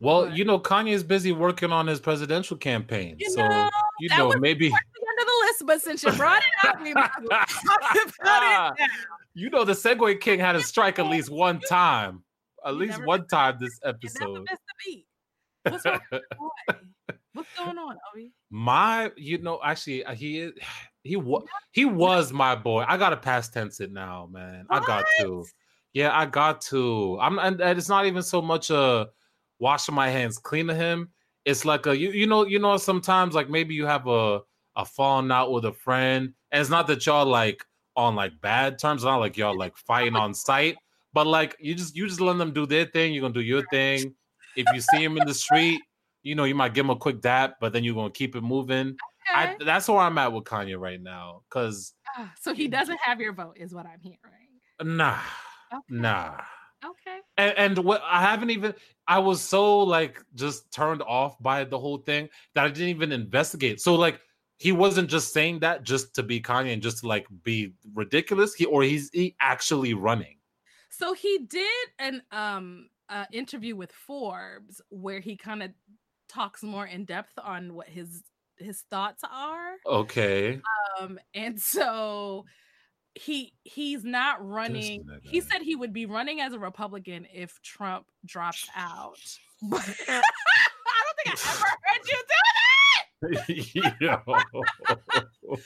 Well, 0.00 0.26
but- 0.26 0.36
you 0.36 0.44
know, 0.44 0.60
Kanye's 0.60 1.02
busy 1.02 1.32
working 1.32 1.72
on 1.72 1.86
his 1.88 1.98
presidential 2.00 2.56
campaign, 2.56 3.16
You 3.18 3.30
so 3.30 3.46
know, 3.48 3.70
you 4.00 4.08
know 4.10 4.32
maybe 4.38 4.68
towards 4.68 4.82
the 4.94 5.06
end 5.08 5.20
of 5.20 5.26
the 5.26 5.46
list 5.46 5.62
but 5.66 5.82
since 5.82 6.02
you 6.04 6.12
brought 6.12 6.42
it 6.42 6.68
up, 6.68 6.80
we 6.82 6.94
might 6.94 7.10
talk 7.10 7.50
about 8.20 8.72
it 8.78 8.78
now. 8.78 8.86
You 9.34 9.50
know, 9.50 9.64
the 9.64 9.72
Segue 9.72 10.20
King 10.20 10.38
had 10.38 10.54
a 10.56 10.62
strike 10.62 10.98
at 10.98 11.06
least 11.06 11.30
one 11.30 11.58
time. 11.60 12.22
At 12.64 12.76
least 12.76 13.04
one 13.04 13.26
time 13.26 13.56
this 13.60 13.78
episode. 13.84 14.40
missed 14.48 14.52
a 14.52 14.74
beat. 14.86 15.06
What's 15.64 15.84
wrong 15.84 16.00
with 16.12 16.20
your 16.20 16.38
boy? 16.38 16.78
What's 17.34 17.48
going 17.56 17.78
on, 17.78 17.96
Obi? 18.12 18.32
My, 18.50 19.10
you 19.16 19.38
know, 19.38 19.60
actually, 19.64 20.04
uh, 20.04 20.14
he 20.14 20.40
is. 20.40 20.52
He 21.04 21.16
was. 21.16 21.42
He 21.72 21.84
was 21.84 22.32
my 22.32 22.54
boy. 22.54 22.84
I 22.86 22.96
got 22.96 23.10
to 23.10 23.16
past 23.16 23.52
tense 23.52 23.80
it 23.80 23.90
now, 23.90 24.28
man. 24.30 24.66
I 24.70 24.78
got 24.78 25.04
to. 25.18 25.44
Yeah, 25.94 26.16
I 26.16 26.26
got 26.26 26.60
to. 26.66 27.18
I'm, 27.20 27.40
and, 27.40 27.60
and 27.60 27.76
it's 27.76 27.88
not 27.88 28.06
even 28.06 28.22
so 28.22 28.40
much 28.40 28.70
a 28.70 29.08
washing 29.58 29.96
my 29.96 30.08
hands 30.08 30.38
clean 30.38 30.70
of 30.70 30.76
him. 30.76 31.10
It's 31.44 31.64
like 31.64 31.86
a 31.86 31.96
you, 31.98 32.12
you 32.12 32.28
know, 32.28 32.46
you 32.46 32.60
know. 32.60 32.76
Sometimes, 32.76 33.34
like 33.34 33.50
maybe 33.50 33.74
you 33.74 33.84
have 33.84 34.06
a 34.06 34.42
a 34.76 34.84
falling 34.84 35.32
out 35.32 35.50
with 35.50 35.64
a 35.64 35.72
friend, 35.72 36.34
and 36.52 36.60
it's 36.60 36.70
not 36.70 36.86
that 36.86 37.04
y'all 37.04 37.26
like 37.26 37.64
on 37.96 38.14
like 38.14 38.40
bad 38.40 38.78
terms. 38.78 39.02
Not 39.02 39.16
like 39.16 39.36
y'all 39.36 39.58
like 39.58 39.76
fighting 39.76 40.14
on 40.14 40.34
sight, 40.34 40.76
but 41.12 41.26
like 41.26 41.56
you 41.58 41.74
just 41.74 41.96
you 41.96 42.06
just 42.06 42.20
let 42.20 42.38
them 42.38 42.52
do 42.52 42.64
their 42.64 42.84
thing. 42.84 43.12
You're 43.12 43.22
gonna 43.22 43.34
do 43.34 43.40
your 43.40 43.66
thing. 43.72 44.14
If 44.54 44.66
you 44.72 44.80
see 44.80 45.02
him 45.02 45.16
in 45.16 45.26
the 45.26 45.34
street, 45.34 45.80
you 46.22 46.34
know 46.34 46.44
you 46.44 46.54
might 46.54 46.74
give 46.74 46.84
him 46.86 46.90
a 46.90 46.96
quick 46.96 47.20
dap, 47.20 47.56
but 47.60 47.72
then 47.72 47.84
you're 47.84 47.94
gonna 47.94 48.10
keep 48.10 48.36
it 48.36 48.42
moving. 48.42 48.96
I, 49.34 49.56
that's 49.64 49.88
where 49.88 49.98
I'm 49.98 50.18
at 50.18 50.32
with 50.32 50.44
Kanye 50.44 50.78
right 50.78 51.00
now. 51.00 51.42
Cause 51.48 51.94
Ah, 52.18 52.32
so 52.38 52.52
he 52.52 52.68
doesn't 52.68 52.98
have 53.00 53.20
your 53.20 53.32
vote, 53.32 53.56
is 53.56 53.72
what 53.74 53.86
I'm 53.86 54.00
hearing. 54.00 54.18
nah, 54.96 55.18
Okay. 55.72 55.82
nah. 55.88 56.40
Okay. 56.84 57.20
And, 57.38 57.56
and 57.56 57.78
what 57.78 58.02
I 58.04 58.20
haven't 58.20 58.50
even 58.50 58.74
I 59.06 59.18
was 59.20 59.40
so 59.40 59.78
like 59.78 60.20
just 60.34 60.70
turned 60.72 61.00
off 61.02 61.40
by 61.40 61.64
the 61.64 61.78
whole 61.78 61.98
thing 61.98 62.28
that 62.54 62.64
I 62.64 62.68
didn't 62.68 62.88
even 62.88 63.12
investigate. 63.12 63.80
So 63.80 63.94
like 63.94 64.20
he 64.58 64.72
wasn't 64.72 65.08
just 65.08 65.32
saying 65.32 65.60
that 65.60 65.82
just 65.84 66.14
to 66.16 66.22
be 66.22 66.40
Kanye 66.40 66.72
and 66.72 66.82
just 66.82 66.98
to 66.98 67.06
like 67.06 67.26
be 67.42 67.72
ridiculous. 67.94 68.54
He 68.54 68.64
or 68.66 68.82
he's 68.82 69.10
he 69.12 69.34
actually 69.40 69.94
running. 69.94 70.36
So 70.90 71.14
he 71.14 71.38
did 71.48 71.88
an 72.00 72.22
um 72.32 72.88
uh, 73.08 73.26
interview 73.32 73.76
with 73.76 73.92
Forbes 73.92 74.80
where 74.88 75.20
he 75.20 75.36
kind 75.36 75.62
of 75.62 75.70
talks 76.32 76.62
more 76.62 76.86
in 76.86 77.04
depth 77.04 77.32
on 77.42 77.74
what 77.74 77.88
his 77.88 78.22
his 78.58 78.82
thoughts 78.90 79.22
are. 79.30 79.74
Okay. 79.86 80.60
Um, 81.00 81.18
and 81.34 81.60
so 81.60 82.44
he 83.14 83.52
he's 83.64 84.04
not 84.04 84.46
running. 84.46 85.06
He 85.22 85.40
said 85.40 85.62
he 85.62 85.76
would 85.76 85.92
be 85.92 86.06
running 86.06 86.40
as 86.40 86.52
a 86.52 86.58
Republican 86.58 87.26
if 87.32 87.60
Trump 87.62 88.06
drops 88.24 88.68
out. 88.76 89.18
But 89.62 89.80
I 90.08 90.22
don't 91.04 91.16
think 91.24 91.28
I 91.28 91.50
ever 91.50 91.66
heard 91.82 92.08
you 92.08 93.82
Yo. 94.00 94.22
do. 94.26 94.62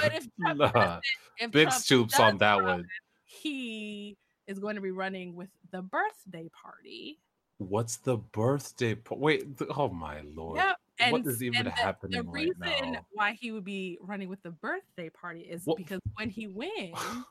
But 0.00 0.14
if 0.14 0.28
Trump, 0.40 0.58
Nah, 0.58 1.00
if 1.38 1.50
Big 1.50 1.68
Trump 1.68 1.82
scoops 1.82 2.20
on 2.20 2.38
that 2.38 2.58
run, 2.62 2.64
one. 2.64 2.86
he 3.24 4.16
is 4.46 4.58
going 4.58 4.76
to 4.76 4.80
be 4.80 4.90
running 4.90 5.34
with 5.34 5.48
the 5.70 5.82
birthday 5.82 6.48
party. 6.62 7.18
What's 7.58 7.96
the 7.98 8.16
birthday? 8.16 8.94
Po- 8.96 9.16
Wait, 9.16 9.58
th- 9.58 9.70
oh 9.76 9.88
my 9.88 10.20
lord. 10.34 10.56
Yep. 10.58 10.76
And, 11.00 11.12
What 11.12 11.26
is 11.26 11.42
even 11.42 11.58
and 11.58 11.66
the- 11.66 11.70
happening 11.72 12.18
The 12.22 12.22
right 12.28 12.50
reason 12.60 12.92
now? 12.92 13.06
why 13.12 13.32
he 13.32 13.50
would 13.52 13.64
be 13.64 13.98
running 14.00 14.28
with 14.28 14.42
the 14.42 14.50
birthday 14.50 15.08
party 15.10 15.40
is 15.40 15.62
What- 15.64 15.76
because 15.76 16.00
when 16.14 16.30
he 16.30 16.46
wins, 16.46 16.94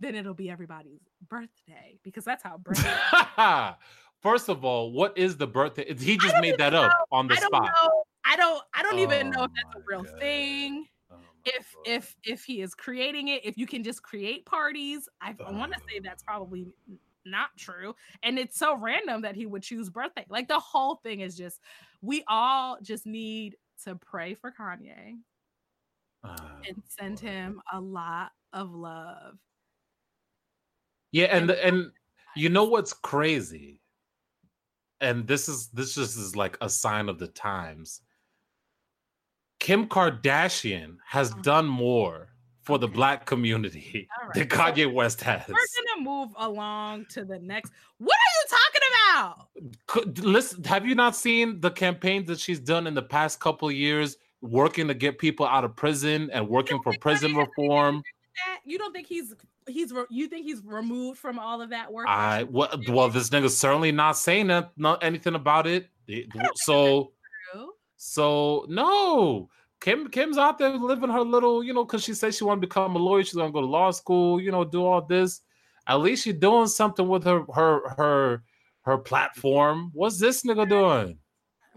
then 0.00 0.14
it'll 0.14 0.34
be 0.34 0.50
everybody's 0.50 1.00
birthday 1.28 1.98
because 2.02 2.24
that's 2.24 2.42
how 2.42 2.58
birthday. 2.58 2.96
First 4.20 4.48
of 4.48 4.64
all, 4.64 4.90
what 4.92 5.16
is 5.16 5.36
the 5.36 5.46
birthday? 5.46 5.94
He 5.94 6.16
just 6.18 6.34
made 6.40 6.58
that 6.58 6.74
even 6.74 6.86
up 6.86 7.06
on 7.12 7.28
the 7.28 7.34
I 7.34 7.36
spot. 7.38 7.62
know. 7.62 8.02
I 8.24 8.36
don't. 8.36 8.62
I 8.74 8.82
don't 8.82 8.98
even 8.98 9.30
know 9.30 9.40
Oh 9.40 9.44
if 9.44 9.50
that's 9.54 9.76
a 9.76 9.82
real 9.86 10.02
God. 10.02 10.18
thing. 10.18 10.86
Oh 11.10 11.16
If 11.44 11.74
if 11.86 12.16
if 12.24 12.44
he 12.44 12.60
is 12.60 12.74
creating 12.74 13.28
it, 13.28 13.42
if 13.44 13.56
you 13.56 13.66
can 13.66 13.82
just 13.84 14.02
create 14.02 14.44
parties, 14.44 15.08
I, 15.22 15.34
I 15.46 15.52
want 15.52 15.72
to 15.72 15.78
say 15.88 15.98
Oh. 15.98 16.00
that's 16.02 16.22
probably 16.26 16.66
not 17.30 17.50
true. 17.56 17.94
And 18.22 18.38
it's 18.38 18.58
so 18.58 18.76
random 18.76 19.22
that 19.22 19.36
he 19.36 19.46
would 19.46 19.62
choose 19.62 19.90
birthday. 19.90 20.24
Like 20.28 20.48
the 20.48 20.58
whole 20.60 20.96
thing 20.96 21.20
is 21.20 21.36
just 21.36 21.60
we 22.02 22.24
all 22.28 22.78
just 22.82 23.06
need 23.06 23.56
to 23.84 23.94
pray 23.96 24.34
for 24.34 24.52
Kanye 24.52 25.18
Oh, 26.22 26.68
and 26.68 26.82
send 26.86 27.20
Lord. 27.22 27.32
him 27.32 27.62
a 27.72 27.80
lot 27.80 28.32
of 28.52 28.72
love. 28.72 29.38
Yeah, 31.12 31.26
and 31.26 31.50
and 31.50 31.50
and 31.50 31.92
you 32.34 32.48
know 32.48 32.64
what's 32.64 32.92
crazy? 32.92 33.80
And 35.00 35.26
this 35.26 35.48
is 35.48 35.68
this 35.70 35.94
just 35.94 36.16
is 36.16 36.36
like 36.36 36.56
a 36.60 36.68
sign 36.68 37.08
of 37.08 37.18
the 37.18 37.28
times. 37.28 38.02
Kim 39.60 39.86
Kardashian 39.88 40.98
has 41.06 41.32
Uh-huh. 41.32 41.42
done 41.42 41.66
more 41.66 42.28
for 42.68 42.78
the 42.78 42.86
black 42.86 43.24
community 43.24 44.06
right, 44.22 44.36
so 44.36 44.44
Kanye 44.44 44.92
West 44.92 45.22
has. 45.22 45.42
We're 45.48 45.54
gonna 45.54 46.02
move 46.04 46.28
along 46.36 47.06
to 47.12 47.24
the 47.24 47.38
next. 47.38 47.72
What 47.96 48.14
are 48.14 48.34
you 48.36 48.58
talking 48.58 48.82
about? 48.92 49.76
Could, 49.86 50.18
listen, 50.22 50.62
have 50.64 50.84
you 50.86 50.94
not 50.94 51.16
seen 51.16 51.60
the 51.60 51.70
campaign 51.70 52.26
that 52.26 52.38
she's 52.38 52.60
done 52.60 52.86
in 52.86 52.92
the 52.92 53.02
past 53.02 53.40
couple 53.40 53.68
of 53.68 53.74
years, 53.74 54.18
working 54.42 54.86
to 54.88 54.92
get 54.94 55.18
people 55.18 55.46
out 55.46 55.64
of 55.64 55.74
prison 55.76 56.28
and 56.30 56.46
working 56.46 56.78
for 56.82 56.92
prison 57.00 57.30
Kanye 57.32 57.38
has 57.38 57.46
anything 57.48 57.54
to 57.56 57.62
reform? 57.62 58.02
You 58.66 58.76
don't 58.76 58.92
think 58.92 59.06
he's 59.06 59.32
he's 59.66 59.90
you 60.10 60.28
think 60.28 60.44
he's 60.44 60.62
removed 60.62 61.18
from 61.18 61.38
all 61.38 61.62
of 61.62 61.70
that 61.70 61.90
work? 61.90 62.06
I 62.06 62.42
well, 62.42 62.68
well, 62.90 63.08
this 63.08 63.30
nigga's 63.30 63.56
certainly 63.56 63.92
not 63.92 64.18
saying 64.18 64.48
that, 64.48 64.72
not 64.76 65.02
anything 65.02 65.34
about 65.34 65.66
it. 65.66 65.88
It- 66.06 66.28
So, 66.54 67.12
so 67.96 68.66
no. 68.68 69.48
Kim 69.80 70.08
Kim's 70.08 70.38
out 70.38 70.58
there 70.58 70.70
living 70.70 71.10
her 71.10 71.22
little, 71.22 71.62
you 71.62 71.72
know, 71.72 71.84
because 71.84 72.02
she 72.02 72.14
said 72.14 72.34
she 72.34 72.44
want 72.44 72.60
to 72.60 72.66
become 72.66 72.96
a 72.96 72.98
lawyer. 72.98 73.22
She's 73.22 73.34
gonna 73.34 73.52
go 73.52 73.60
to 73.60 73.66
law 73.66 73.90
school, 73.90 74.40
you 74.40 74.50
know, 74.50 74.64
do 74.64 74.84
all 74.84 75.02
this. 75.02 75.40
At 75.86 76.00
least 76.00 76.24
she's 76.24 76.34
doing 76.34 76.66
something 76.66 77.06
with 77.08 77.24
her 77.24 77.44
her 77.54 77.88
her 77.96 78.42
her 78.82 78.98
platform. 78.98 79.90
What's 79.94 80.18
this 80.18 80.42
nigga 80.42 80.68
doing? 80.68 81.18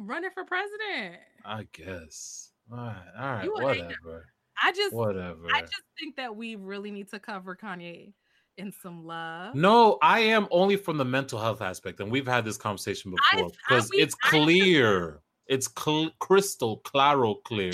running 0.06 0.32
for 0.34 0.44
president. 0.44 1.20
I 1.46 1.68
guess. 1.72 2.52
All 2.72 2.78
right, 2.78 2.96
all 3.20 3.32
right, 3.34 3.44
You 3.44 3.54
whatever, 3.54 4.28
I 4.64 4.72
just 4.72 4.94
whatever. 4.94 5.48
I 5.54 5.62
just 5.62 5.84
think 6.00 6.16
that 6.16 6.36
we 6.36 6.56
really 6.56 6.92
need 6.92 7.10
to 7.10 7.20
cover 7.20 7.56
Kanye 7.56 8.14
in 8.58 8.72
some 8.72 9.06
love. 9.06 9.56
No, 9.56 9.98
I 10.02 10.22
am 10.22 10.48
only 10.52 10.76
from 10.76 10.98
the 10.98 11.06
mental 11.06 11.40
health 11.40 11.62
aspect, 11.62 12.00
and 12.00 12.12
we've 12.12 12.28
had 12.28 12.46
this 12.46 12.58
conversation 12.58 13.12
before 13.12 13.50
because 13.50 13.90
it's 13.94 14.16
clear, 14.16 15.22
it's 15.52 15.70
cl- 15.78 16.12
crystal 16.20 16.78
claro 16.78 17.36
clear, 17.36 17.74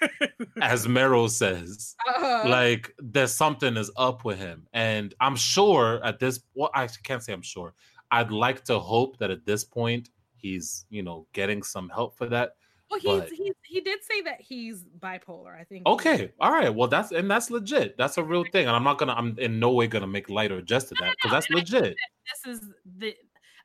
as 0.62 0.88
Mero 0.88 1.26
says. 1.28 1.94
Uh, 2.18 2.44
Like 2.46 2.94
there's 2.98 3.34
something 3.34 3.76
is 3.76 3.90
up 3.96 4.24
with 4.24 4.38
him, 4.38 4.66
and 4.72 5.14
I'm 5.20 5.36
sure 5.36 6.02
at 6.02 6.18
this. 6.18 6.40
Well, 6.54 6.70
I 6.74 6.88
can't 7.04 7.22
say 7.22 7.32
I'm 7.32 7.42
sure. 7.42 7.74
I'd 8.10 8.32
like 8.32 8.64
to 8.64 8.78
hope 8.80 9.18
that 9.18 9.30
at 9.30 9.44
this 9.46 9.62
point 9.64 10.08
he's, 10.36 10.86
you 10.90 11.02
know, 11.02 11.26
getting 11.32 11.62
some 11.62 11.88
help 11.90 12.16
for 12.16 12.26
that. 12.26 12.56
well, 12.90 12.98
he's, 13.00 13.20
but- 13.20 13.30
he's 13.38 13.54
he 13.62 13.80
did 13.80 14.00
say 14.02 14.22
that 14.22 14.40
he's 14.40 14.84
bipolar. 14.98 15.54
I 15.60 15.64
think. 15.64 15.86
Okay, 15.86 16.32
all 16.40 16.50
right. 16.50 16.74
Well, 16.74 16.88
that's 16.88 17.12
and 17.12 17.30
that's 17.30 17.50
legit. 17.50 17.96
That's 17.98 18.16
a 18.18 18.24
real 18.24 18.44
thing, 18.50 18.66
and 18.66 18.74
I'm 18.74 18.82
not 18.82 18.98
gonna. 18.98 19.12
I'm 19.12 19.38
in 19.38 19.60
no 19.60 19.70
way 19.72 19.86
gonna 19.86 20.08
make 20.08 20.28
light 20.30 20.50
or 20.50 20.60
jest 20.62 20.88
to 20.88 20.94
that 21.00 21.14
because 21.16 21.30
no, 21.30 21.36
that's 21.36 21.46
and 21.50 21.56
I 21.56 21.60
legit. 21.60 21.96
this 22.44 22.56
is 22.56 22.68
the. 22.98 23.14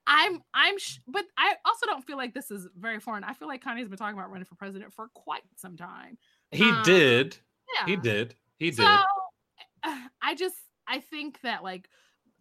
I'm 0.07 0.41
I'm 0.53 0.77
sh- 0.77 0.99
but 1.07 1.25
I 1.37 1.55
also 1.65 1.85
don't 1.85 2.05
feel 2.05 2.17
like 2.17 2.33
this 2.33 2.51
is 2.51 2.67
very 2.77 2.99
foreign. 2.99 3.23
I 3.23 3.33
feel 3.33 3.47
like 3.47 3.63
Kanye's 3.63 3.87
been 3.87 3.97
talking 3.97 4.17
about 4.17 4.29
running 4.29 4.45
for 4.45 4.55
president 4.55 4.93
for 4.93 5.09
quite 5.13 5.41
some 5.55 5.75
time. 5.75 6.17
He 6.51 6.69
um, 6.69 6.83
did. 6.83 7.37
Yeah. 7.75 7.85
He 7.87 7.95
did. 7.95 8.35
He 8.57 8.69
did. 8.69 8.77
so, 8.77 8.83
did. 8.83 9.93
I 10.21 10.35
just 10.35 10.55
I 10.87 10.99
think 10.99 11.41
that 11.41 11.63
like 11.63 11.89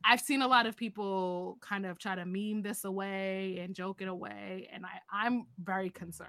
I've 0.05 0.21
seen 0.21 0.43
a 0.43 0.49
lot 0.49 0.67
of 0.67 0.77
people 0.77 1.59
kind 1.61 1.87
of 1.87 1.99
try 1.99 2.15
to 2.15 2.27
meme 2.27 2.63
this 2.63 2.85
away 2.85 3.59
and 3.63 3.75
joke 3.75 4.03
it 4.03 4.09
away, 4.09 4.69
and 4.73 4.85
I 4.85 5.01
I'm 5.11 5.47
very 5.63 5.91
concerned, 5.91 6.29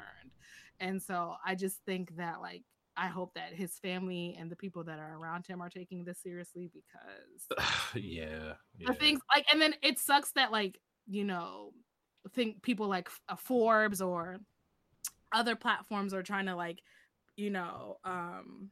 and 0.80 1.02
so 1.02 1.36
I 1.46 1.56
just 1.56 1.80
think 1.86 2.16
that 2.18 2.42
like 2.42 2.64
I 2.98 3.08
hope 3.08 3.34
that 3.34 3.54
his 3.54 3.78
family 3.80 4.38
and 4.40 4.50
the 4.50 4.56
people 4.56 4.84
that 4.86 5.00
are 5.00 5.18
around 5.18 5.46
him 5.48 5.62
are 5.62 5.70
taking 5.70 6.06
this 6.06 6.20
seriously 6.22 6.72
because 6.74 7.66
yeah. 7.96 8.54
yeah. 8.78 8.88
the 8.88 8.94
things 8.94 9.20
like 9.34 9.46
and 9.52 9.62
then 9.62 9.76
it 9.82 10.00
sucks 10.00 10.32
that 10.34 10.52
like 10.52 10.80
you 11.08 11.24
know 11.24 11.72
think 12.34 12.62
people 12.62 12.88
like 12.88 13.10
uh, 13.30 13.36
forbes 13.36 14.02
or 14.02 14.38
other 15.32 15.56
platforms 15.56 16.14
are 16.14 16.24
trying 16.24 16.46
to 16.48 16.56
like 16.56 16.80
you 17.36 17.50
know 17.50 17.98
um 18.04 18.70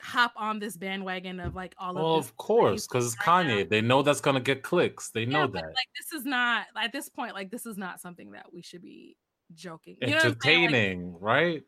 hop 0.00 0.32
on 0.36 0.58
this 0.58 0.76
bandwagon 0.76 1.38
of 1.40 1.54
like 1.54 1.74
all 1.78 1.94
Well, 1.94 2.14
of 2.16 2.22
this 2.24 2.30
of 2.30 2.36
course, 2.36 2.86
because 2.86 3.06
it's 3.14 3.26
right 3.26 3.46
now. 3.46 3.54
Kanye. 3.56 3.68
They 3.68 3.80
know 3.80 4.02
that's 4.02 4.20
gonna 4.20 4.40
get 4.40 4.62
clicks. 4.62 5.10
They 5.10 5.24
know 5.26 5.40
Yeah, 5.40 5.46
but, 5.46 5.62
that. 5.62 5.74
like 5.74 5.88
this 5.96 6.18
is 6.18 6.24
not 6.24 6.66
at 6.76 6.92
this 6.92 7.08
point 7.08 7.34
like 7.34 7.50
this 7.50 7.66
is 7.66 7.76
not 7.76 8.00
something 8.00 8.32
that 8.32 8.52
we 8.52 8.62
should 8.62 8.82
be 8.82 9.16
joking 9.54 9.96
you 10.00 10.08
know 10.08 10.18
saying? 10.18 10.22
Like, 10.22 10.46
Entertaining, 10.46 11.18
right? 11.20 11.62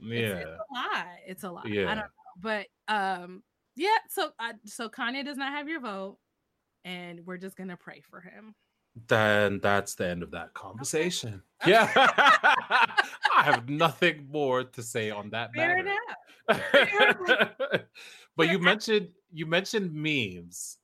it's, 0.00 0.08
Yeah. 0.08 0.38
it's 0.38 0.44
a 0.46 0.74
lot 0.74 1.06
it's 1.26 1.44
a 1.44 1.50
lot 1.50 1.66
i 1.66 1.68
Yeah. 1.68 1.84
don't 1.86 1.96
know 1.96 2.02
but 2.40 2.66
um 2.88 3.42
yeah 3.76 3.96
so 4.08 4.30
uh, 4.38 4.52
so 4.66 4.88
kanye 4.88 5.24
does 5.24 5.36
not 5.36 5.52
have 5.52 5.68
your 5.68 5.80
vote 5.80 6.18
and 6.84 7.20
we're 7.26 7.36
just 7.38 7.56
gonna 7.56 7.76
pray 7.76 8.02
for 8.08 8.20
him 8.20 8.54
Then 9.06 9.60
that's 9.60 9.94
the 9.94 10.06
end 10.08 10.22
of 10.22 10.30
that 10.32 10.52
conversation. 10.54 11.42
Okay. 11.62 11.70
Yeah. 11.72 11.90
I 11.96 13.42
have 13.44 13.68
nothing 13.68 14.26
more 14.30 14.64
to 14.64 14.82
say 14.82 15.10
on 15.10 15.30
that 15.30 15.50
fair 15.54 15.82
matter. 15.82 15.96
enough 16.48 16.60
but 18.36 18.48
you 18.48 18.58
mentioned 18.58 19.08
you 19.32 19.46
mentioned 19.46 19.92
memes 19.92 20.78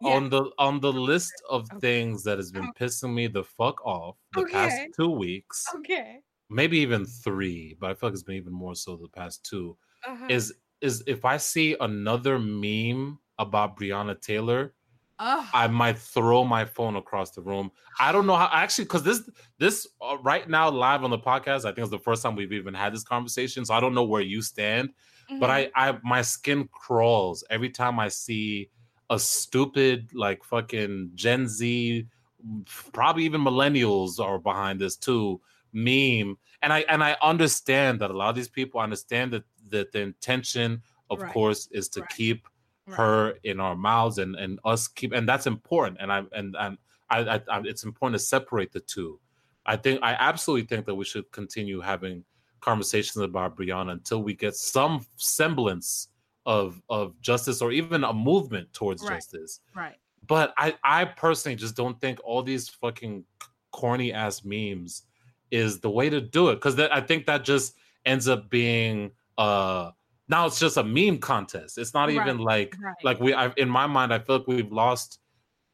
Yeah. 0.00 0.10
on 0.14 0.30
the 0.30 0.50
on 0.58 0.80
the 0.80 0.92
list 0.92 1.32
of 1.48 1.68
Okay. 1.72 1.80
things 1.80 2.24
that 2.24 2.38
has 2.38 2.50
been 2.50 2.64
Oh. 2.66 2.72
pissing 2.78 3.14
me 3.14 3.28
the 3.28 3.44
fuck 3.44 3.84
off 3.86 4.16
the 4.34 4.46
past 4.46 4.76
two 4.96 5.10
weeks, 5.10 5.64
Okay. 5.76 6.20
maybe 6.50 6.78
even 6.78 7.04
three, 7.06 7.76
but 7.78 7.90
I 7.90 7.94
feel 7.94 8.08
like 8.08 8.14
it's 8.14 8.24
been 8.24 8.36
even 8.36 8.52
more 8.52 8.74
so 8.74 8.96
the 8.96 9.08
past 9.08 9.44
two. 9.44 9.76
Uh-huh. 10.06 10.26
Is 10.28 10.52
is 10.80 11.04
if 11.06 11.24
I 11.24 11.36
see 11.36 11.76
another 11.78 12.38
meme 12.40 13.20
about 13.38 13.76
Breonna 13.76 14.20
Taylor, 14.20 14.74
Ugh. 15.18 15.46
I 15.54 15.66
might 15.68 15.98
throw 15.98 16.44
my 16.44 16.64
phone 16.64 16.96
across 16.96 17.32
the 17.32 17.42
room. 17.42 17.70
I 17.98 18.10
don't 18.12 18.26
know 18.26 18.36
how 18.36 18.48
actually 18.52 18.84
because 18.86 19.02
this 19.02 19.28
this 19.58 19.86
uh, 20.00 20.16
right 20.22 20.48
now 20.48 20.70
live 20.70 21.04
on 21.04 21.10
the 21.10 21.18
podcast. 21.18 21.60
I 21.60 21.72
think 21.72 21.78
it's 21.80 21.90
the 21.90 21.98
first 21.98 22.22
time 22.22 22.36
we've 22.36 22.52
even 22.52 22.74
had 22.74 22.94
this 22.94 23.04
conversation, 23.04 23.64
so 23.66 23.74
I 23.74 23.80
don't 23.80 23.94
know 23.94 24.04
where 24.04 24.22
you 24.22 24.40
stand. 24.42 24.90
But 25.38 25.50
Mhm. 25.50 25.50
I 25.50 25.70
I 25.74 25.98
my 26.02 26.22
skin 26.22 26.68
crawls 26.72 27.44
every 27.50 27.70
time 27.70 27.98
I 28.00 28.08
see 28.08 28.70
a 29.10 29.18
stupid 29.18 30.10
like 30.14 30.42
fucking 30.42 31.10
Gen 31.14 31.48
Z, 31.48 32.06
probably 32.92 33.24
even 33.24 33.42
millennials 33.42 34.18
are 34.18 34.38
behind 34.38 34.80
this 34.80 34.96
too 34.96 35.40
meme. 35.72 36.38
And 36.62 36.72
I 36.72 36.80
and 36.88 37.02
I 37.04 37.16
understand 37.22 38.00
that 38.00 38.10
a 38.10 38.14
lot 38.16 38.30
of 38.30 38.36
these 38.36 38.48
people 38.48 38.80
understand 38.80 39.32
that 39.32 39.44
that 39.68 39.92
the 39.92 40.00
intention, 40.00 40.82
of 41.10 41.26
Right. 41.26 41.26
course, 41.26 41.68
is 41.72 41.88
to 41.90 42.02
Right. 42.02 42.08
keep 42.08 42.48
Right. 42.86 42.96
her 42.96 43.34
in 43.44 43.60
our 43.60 43.76
mouths 43.76 44.18
and 44.18 44.34
and 44.34 44.58
us 44.64 44.88
keep 44.88 45.12
and 45.12 45.28
that's 45.28 45.46
important 45.46 45.98
and 46.00 46.12
i 46.12 46.22
and 46.32 46.56
and 46.58 46.76
I, 47.10 47.18
I, 47.20 47.40
I 47.48 47.60
it's 47.64 47.84
important 47.84 48.18
to 48.20 48.24
separate 48.26 48.72
the 48.72 48.80
two 48.80 49.20
i 49.66 49.76
think 49.76 50.00
i 50.02 50.14
absolutely 50.14 50.66
think 50.66 50.86
that 50.86 50.94
we 50.96 51.04
should 51.04 51.30
continue 51.30 51.80
having 51.80 52.24
conversations 52.60 53.16
about 53.22 53.56
Breonna 53.56 53.92
until 53.92 54.22
we 54.24 54.34
get 54.34 54.56
some 54.56 55.06
semblance 55.16 56.08
of 56.44 56.82
of 56.88 57.20
justice 57.20 57.62
or 57.62 57.70
even 57.70 58.02
a 58.02 58.12
movement 58.12 58.72
towards 58.72 59.02
Right. 59.04 59.14
justice 59.14 59.60
right. 59.76 59.94
but 60.26 60.52
i 60.56 60.74
i 60.82 61.04
personally 61.04 61.54
just 61.54 61.76
don't 61.76 62.00
think 62.00 62.18
all 62.24 62.42
these 62.42 62.68
fucking 62.68 63.24
corny 63.70 64.12
ass 64.12 64.44
memes 64.44 65.02
is 65.52 65.78
the 65.78 65.90
way 65.90 66.10
to 66.10 66.20
do 66.20 66.48
it 66.48 66.56
because 66.56 66.80
i 66.80 67.00
think 67.00 67.26
that 67.26 67.44
just 67.44 67.74
ends 68.06 68.26
up 68.26 68.50
being 68.50 69.12
uh 69.38 69.92
now 70.32 70.46
it's 70.46 70.58
just 70.58 70.76
a 70.76 70.82
meme 70.82 71.18
contest 71.18 71.78
it's 71.78 71.94
not 71.94 72.10
even 72.10 72.38
Right, 72.38 72.72
like 72.72 72.76
right. 72.82 72.94
like 73.04 73.20
we 73.20 73.32
I, 73.32 73.52
in 73.56 73.68
my 73.68 73.86
mind 73.86 74.12
i 74.12 74.18
feel 74.18 74.38
like 74.38 74.48
we've 74.48 74.72
lost 74.72 75.20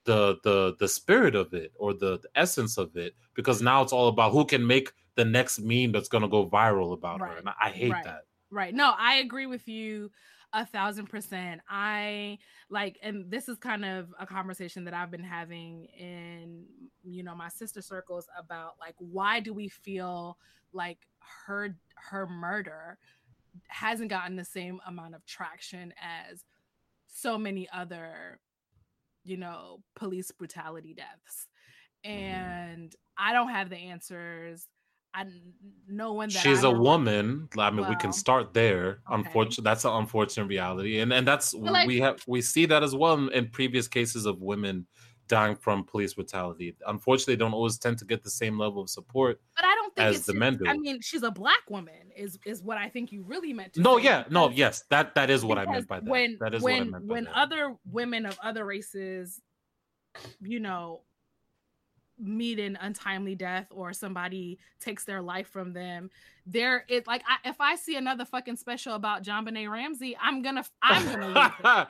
the 0.04 0.36
the 0.44 0.76
the 0.78 0.88
spirit 0.88 1.34
of 1.34 1.54
it 1.54 1.72
or 1.76 1.94
the, 1.94 2.18
the 2.18 2.28
essence 2.34 2.76
of 2.76 2.96
it 2.96 3.14
because 3.34 3.62
now 3.62 3.82
it's 3.82 3.92
all 3.92 4.08
about 4.08 4.32
who 4.32 4.44
can 4.44 4.66
make 4.66 4.92
the 5.14 5.24
next 5.24 5.60
meme 5.60 5.92
that's 5.92 6.08
going 6.08 6.22
to 6.22 6.28
go 6.28 6.48
viral 6.48 6.92
about 6.92 7.20
her 7.20 7.36
and 7.36 7.48
i, 7.60 7.70
hate 7.70 7.92
right. 7.92 8.04
that 8.04 8.22
Right. 8.50 8.74
No, 8.74 8.94
I 8.96 9.16
agree 9.16 9.46
with 9.46 9.68
you 9.68 10.10
a 10.52 10.64
thousand 10.64 11.06
percent. 11.06 11.60
I 11.68 12.38
like, 12.70 12.98
and 13.02 13.30
this 13.30 13.48
is 13.48 13.58
kind 13.58 13.84
of 13.84 14.08
a 14.18 14.26
conversation 14.26 14.84
that 14.84 14.94
I've 14.94 15.10
been 15.10 15.22
having 15.22 15.86
in, 15.98 16.64
you 17.04 17.22
know, 17.22 17.34
my 17.34 17.48
sister 17.48 17.82
circles 17.82 18.26
about 18.38 18.74
like, 18.80 18.94
why 18.98 19.40
do 19.40 19.52
we 19.52 19.68
feel 19.68 20.38
like 20.72 20.98
her 21.46 21.76
her 21.96 22.26
murder 22.26 22.98
hasn't 23.68 24.10
gotten 24.10 24.36
the 24.36 24.44
same 24.44 24.80
amount 24.86 25.14
of 25.14 25.24
traction 25.26 25.92
as 26.00 26.44
so 27.06 27.38
many 27.38 27.68
other, 27.72 28.40
you 29.24 29.36
know, 29.36 29.82
police 29.94 30.30
brutality 30.30 30.94
deaths. 30.94 31.48
Mm-hmm. 32.06 32.16
And 32.16 32.96
I 33.16 33.32
don't 33.32 33.50
have 33.50 33.70
the 33.70 33.76
answers. 33.76 34.66
I 35.14 35.24
no 35.88 36.12
one 36.12 36.28
that 36.28 36.42
she's 36.42 36.64
a 36.64 36.70
woman 36.70 37.48
i 37.58 37.70
mean 37.70 37.88
we 37.88 37.96
can 37.96 38.12
start 38.12 38.52
there 38.52 38.88
okay. 38.88 38.98
unfortunately 39.14 39.64
that's 39.64 39.86
an 39.86 39.92
unfortunate 39.92 40.46
reality 40.46 41.00
and 41.00 41.14
and 41.14 41.26
that's 41.26 41.54
like- 41.54 41.86
we 41.86 41.98
have 41.98 42.22
we 42.26 42.42
see 42.42 42.66
that 42.66 42.82
as 42.82 42.94
well 42.94 43.14
in, 43.14 43.32
in 43.32 43.48
previous 43.48 43.88
cases 43.88 44.26
of 44.26 44.42
women 44.42 44.86
dying 45.26 45.56
from 45.56 45.82
police 45.82 46.12
brutality 46.12 46.76
unfortunately 46.86 47.34
they 47.34 47.38
don't 47.38 47.54
always 47.54 47.78
tend 47.78 47.96
to 47.98 48.04
get 48.04 48.22
the 48.22 48.30
same 48.30 48.58
level 48.58 48.82
of 48.82 48.90
support 48.90 49.40
But 49.56 49.64
I 49.64 49.74
don't 49.96 50.06
think 50.06 50.16
as 50.16 50.26
the 50.26 50.34
men 50.34 50.56
do. 50.56 50.66
I 50.66 50.76
mean, 50.76 51.00
she's 51.00 51.22
a 51.22 51.30
black 51.30 51.68
woman, 51.68 52.12
is 52.16 52.38
is 52.44 52.62
what 52.62 52.78
I 52.78 52.88
think 52.88 53.12
you 53.12 53.22
really 53.22 53.52
meant 53.52 53.74
to. 53.74 53.80
no 53.80 53.98
say, 53.98 54.04
yeah 54.04 54.24
no 54.30 54.50
yes 54.50 54.84
that 54.90 55.14
that 55.14 55.30
is 55.30 55.44
what 55.44 55.58
i 55.58 55.64
meant 55.64 55.86
by 55.88 56.00
that 56.00 56.08
When 56.08 56.36
that 56.40 56.54
is 56.54 56.62
when 56.62 56.78
what 56.78 56.80
i 56.80 56.90
meant 56.90 57.08
by 57.08 57.14
when 57.14 57.24
that. 57.24 57.36
other 57.36 57.76
women 57.90 58.26
of 58.26 58.38
other 58.42 58.64
races, 58.64 59.40
you 60.40 60.60
know, 60.60 61.02
meet 62.18 62.58
an 62.58 62.76
untimely 62.80 63.34
death 63.36 63.66
or 63.70 63.92
somebody 63.92 64.58
takes 64.80 65.04
their 65.04 65.22
life 65.22 65.48
from 65.48 65.72
them, 65.72 66.10
there 66.46 66.84
it 66.88 67.06
like 67.06 67.22
I, 67.28 67.48
if 67.48 67.60
I 67.60 67.76
see 67.76 67.96
another 67.96 68.24
fucking 68.24 68.56
special 68.56 68.94
about 68.94 69.22
JonBenét 69.22 69.70
Ramsey, 69.70 70.16
I'm 70.20 70.42
gonna 70.42 70.64
I'm 70.82 71.04
gonna 71.06 71.88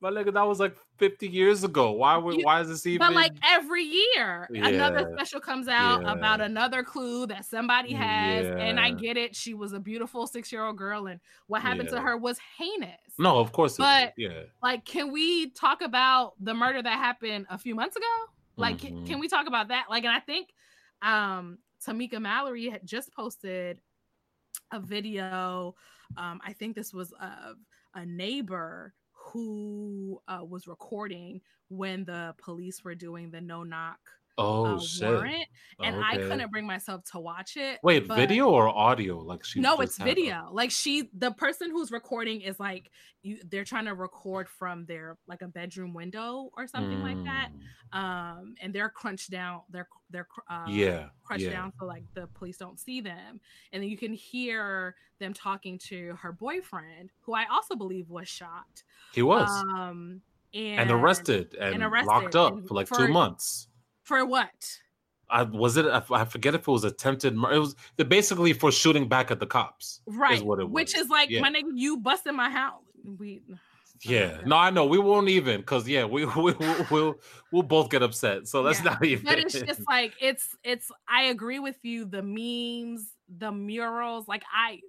but 0.00 0.12
look 0.12 0.26
that 0.34 0.42
was 0.42 0.60
like 0.60 0.76
50 1.02 1.26
years 1.28 1.64
ago 1.64 1.90
why 1.90 2.16
would 2.16 2.36
You- 2.36 2.44
why 2.44 2.60
is 2.60 2.68
this 2.68 2.86
even 2.86 3.04
But 3.08 3.12
like 3.14 3.32
every 3.42 3.82
year, 3.82 4.46
another 4.54 5.10
special 5.16 5.40
comes 5.40 5.66
out 5.66 6.02
about 6.06 6.40
another 6.40 6.84
clue 6.84 7.26
that 7.26 7.44
somebody 7.44 7.92
has. 7.92 8.46
And 8.46 8.78
I 8.78 8.92
get 8.92 9.16
it. 9.16 9.34
She 9.34 9.52
was 9.52 9.72
a 9.72 9.80
beautiful 9.80 10.28
six 10.28 10.52
year 10.52 10.64
old 10.64 10.78
girl, 10.78 11.08
and 11.08 11.18
what 11.48 11.60
happened 11.60 11.88
to 11.88 12.00
her 12.00 12.16
was 12.16 12.38
heinous. 12.56 13.00
no 13.18 13.38
of 13.40 13.50
course 13.50 13.74
it 13.74 13.78
But- 13.78 14.14
yeah 14.16 14.42
Like, 14.62 14.84
can 14.84 15.10
we 15.10 15.50
talk 15.50 15.82
about 15.82 16.34
the 16.38 16.54
murder 16.54 16.80
that 16.80 16.98
happened 16.98 17.46
a 17.50 17.58
few 17.58 17.74
months 17.74 17.96
ago? 17.96 18.14
Like, 18.56 18.78
can- 18.78 18.98
Mhm. 18.98 19.06
can 19.08 19.18
we 19.18 19.26
talk 19.28 19.46
about 19.48 19.68
that? 19.68 19.86
Like, 19.90 20.04
and 20.04 20.12
I 20.14 20.20
think 20.20 20.54
um 21.02 21.58
Tamika 21.84 22.20
Mallory 22.22 22.68
had 22.70 22.86
just 22.86 23.12
posted 23.12 23.80
a 24.70 24.78
video. 24.78 25.74
Um, 26.16 26.40
I 26.46 26.52
think 26.52 26.76
this 26.76 26.92
was 26.94 27.10
of 27.20 27.56
a 27.94 28.06
neighbor 28.06 28.94
who 29.32 30.20
uh, 30.28 30.44
was 30.44 30.66
recording 30.66 31.40
when 31.68 32.04
the 32.04 32.34
police 32.38 32.84
were 32.84 32.94
doing 32.94 33.30
the 33.30 33.40
no 33.40 33.62
knock 33.62 34.00
oh 34.38 34.76
uh, 34.76 34.80
shit 34.80 35.08
warrant, 35.08 35.46
and 35.82 36.02
I 36.04 36.16
couldn't 36.16 36.50
bring 36.50 36.66
myself 36.66 37.04
to 37.12 37.18
watch 37.20 37.56
it. 37.56 37.78
wait 37.82 38.06
but- 38.08 38.16
video 38.16 38.48
or 38.48 38.68
audio 38.68 39.18
like 39.18 39.44
she 39.44 39.60
no, 39.60 39.78
it's 39.80 39.98
video. 39.98 40.48
Like 40.52 40.70
she, 40.70 41.08
the 41.16 41.30
person 41.30 41.70
who's 41.70 41.90
recording 41.90 42.40
is 42.40 42.58
like 42.60 42.90
you. 43.22 43.38
They're 43.48 43.64
trying 43.64 43.84
to 43.86 43.94
record 43.94 44.48
from 44.48 44.86
their 44.86 45.16
like 45.26 45.42
a 45.42 45.48
bedroom 45.48 45.94
window 45.94 46.50
or 46.56 46.66
something 46.66 47.00
like 47.02 47.22
that. 47.24 47.50
Mm, 47.94 47.98
Um, 47.98 48.54
and 48.60 48.72
they're 48.74 48.88
crunched 48.90 49.30
down. 49.30 49.62
They're 49.70 49.88
they're 50.10 50.28
uh, 50.50 50.66
yeah 50.68 51.08
crunched 51.24 51.44
yeah 51.44 51.50
down 51.52 51.72
so 51.78 51.86
like 51.86 52.04
the 52.14 52.26
police 52.28 52.56
don't 52.56 52.78
see 52.80 53.00
them, 53.00 53.40
and 53.72 53.82
then 53.82 53.90
you 53.90 53.96
can 53.96 54.12
hear 54.12 54.94
them 55.18 55.32
talking 55.34 55.78
to 55.78 56.16
her 56.20 56.32
boyfriend, 56.32 57.10
who 57.20 57.34
I 57.34 57.44
also 57.50 57.76
believe 57.76 58.08
was 58.10 58.28
shot. 58.28 58.82
he 59.14 59.22
was 59.22 59.48
Um, 59.48 60.20
and, 60.54 60.80
and 60.80 60.90
arrested 60.90 61.54
and, 61.54 61.82
arrested 61.82 62.06
locked 62.08 62.34
up 62.36 62.52
and 62.54 62.66
for 62.68 62.74
like 62.74 62.88
for- 62.88 63.06
two 63.06 63.08
months 63.08 63.68
for 64.02 64.24
what? 64.24 64.78
I 65.30 65.44
was 65.44 65.76
it. 65.78 65.86
I, 65.86 66.24
forget 66.26 66.54
if 66.54 66.62
it 66.62 66.68
was 66.68 66.84
attempted. 66.84 67.34
mur- 67.34 67.52
It 67.52 67.58
was 67.58 67.74
basically 67.96 68.52
for 68.52 68.70
shooting 68.70 69.08
back 69.08 69.30
at 69.30 69.40
the 69.40 69.46
cops. 69.46 70.00
Right, 70.06 70.34
Is 70.34 70.42
what 70.42 70.60
it 70.60 70.64
was. 70.64 70.72
which 70.72 70.96
is 70.96 71.08
like 71.08 71.30
Yeah. 71.30 71.40
my 71.40 71.50
nigga, 71.50 71.70
you 71.74 71.96
busted 71.98 72.34
my 72.34 72.50
house. 72.50 72.82
We 73.18 73.42
Yeah, 74.04 74.40
no, 74.44 74.56
I 74.56 74.70
know 74.70 74.84
we 74.84 74.98
won't 74.98 75.28
even 75.28 75.60
because 75.60 75.88
yeah, 75.88 76.04
we 76.04 76.24
we 76.36 76.52
we'll, 76.52 76.86
we'll 76.90 77.14
we'll 77.50 77.62
both 77.62 77.88
get 77.88 78.02
upset. 78.02 78.48
So 78.48 78.60
let's 78.60 78.80
Yeah, 78.80 78.90
not 78.90 79.04
even. 79.06 79.24
but 79.24 79.38
it's 79.38 79.58
just 79.58 79.80
like 79.88 80.12
it's 80.20 80.56
it's 80.64 80.90
i 81.08 81.24
agree 81.24 81.60
with 81.60 81.78
you 81.82 82.04
the 82.04 82.20
memes 82.22 83.08
the 83.38 83.50
murals 83.52 84.26
like 84.28 84.42
i 84.54 84.80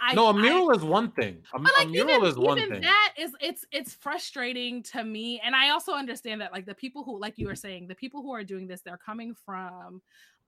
I, 0.00 0.14
no, 0.14 0.28
a 0.28 0.34
mural 0.34 0.70
is 0.72 0.82
one 0.82 1.12
thing. 1.12 1.42
A, 1.52 1.58
but 1.58 1.72
a 1.74 1.78
like 1.78 1.88
mural 1.88 2.16
even, 2.16 2.26
is 2.26 2.36
one 2.38 2.58
even 2.58 2.70
thing. 2.70 2.80
that 2.82 3.14
is 3.18 3.34
it's 3.40 3.64
it's 3.70 3.94
frustrating 3.94 4.82
to 4.84 5.04
me 5.04 5.40
and 5.44 5.54
i 5.54 5.70
also 5.70 5.92
understand 5.92 6.40
that 6.40 6.52
like 6.52 6.64
the 6.66 6.74
people 6.74 7.04
who 7.04 7.20
like 7.20 7.38
you 7.38 7.46
were 7.46 7.54
saying 7.54 7.86
the 7.86 7.94
people 7.94 8.22
who 8.22 8.32
are 8.32 8.44
doing 8.44 8.66
this 8.66 8.80
they're 8.82 8.96
coming 8.96 9.34
from 9.34 10.00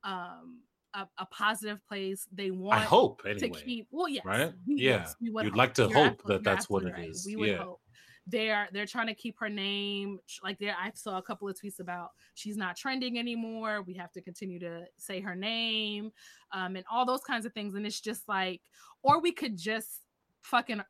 um 0.04 0.60
a, 0.94 1.06
a 1.18 1.26
positive 1.26 1.80
place 1.86 2.26
they 2.32 2.50
want 2.50 2.80
I 2.80 2.84
hope 2.84 3.22
to 3.24 3.30
anyway. 3.30 3.62
keep 3.64 3.88
well 3.90 4.08
yes 4.08 4.24
right? 4.24 4.52
Yeah, 4.66 4.98
yes, 4.98 5.16
you'd 5.20 5.56
like 5.56 5.74
to 5.74 5.88
hope 5.88 6.22
that 6.26 6.44
that's 6.44 6.68
what 6.68 6.84
it 6.84 6.92
right. 6.92 7.08
is. 7.10 7.26
we 7.26 7.36
would 7.36 7.50
Yeah. 7.50 7.58
hope 7.58 7.80
they're 8.26 8.68
they're 8.72 8.86
trying 8.86 9.08
to 9.08 9.14
keep 9.14 9.36
her 9.38 9.48
name 9.48 10.18
like 10.44 10.58
there 10.58 10.76
i 10.78 10.90
saw 10.94 11.18
a 11.18 11.22
couple 11.22 11.48
of 11.48 11.56
tweets 11.60 11.80
about 11.80 12.10
she's 12.34 12.56
not 12.56 12.76
trending 12.76 13.18
anymore. 13.18 13.82
We 13.82 13.94
have 13.94 14.12
to 14.12 14.22
continue 14.22 14.60
to 14.60 14.84
say 14.96 15.20
her 15.20 15.34
name 15.34 16.12
um 16.52 16.76
and 16.76 16.84
all 16.90 17.04
those 17.04 17.22
kinds 17.22 17.46
of 17.46 17.52
things. 17.52 17.74
And 17.74 17.84
it's 17.86 18.00
just 18.00 18.28
like 18.28 18.62
or 19.02 19.20
we 19.20 19.32
could 19.32 19.56
just 19.58 20.02
fucking 20.42 20.82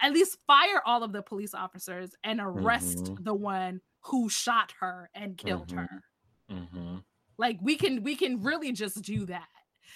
at 0.00 0.12
least 0.12 0.38
fire 0.46 0.82
all 0.84 1.04
of 1.04 1.12
the 1.12 1.22
police 1.22 1.54
officers 1.54 2.14
and 2.24 2.40
arrest 2.40 3.14
Mhm. 3.14 3.24
the 3.24 3.34
one 3.34 3.80
who 4.00 4.28
shot 4.28 4.72
her 4.80 5.08
and 5.14 5.38
killed 5.38 5.68
Mhm. 5.68 5.76
her. 5.76 6.04
Hmm 6.50 6.98
like 7.38 7.58
we 7.62 7.76
can 7.76 8.02
we 8.02 8.14
can 8.16 8.42
really 8.42 8.72
just 8.72 9.00
do 9.02 9.24
that 9.26 9.48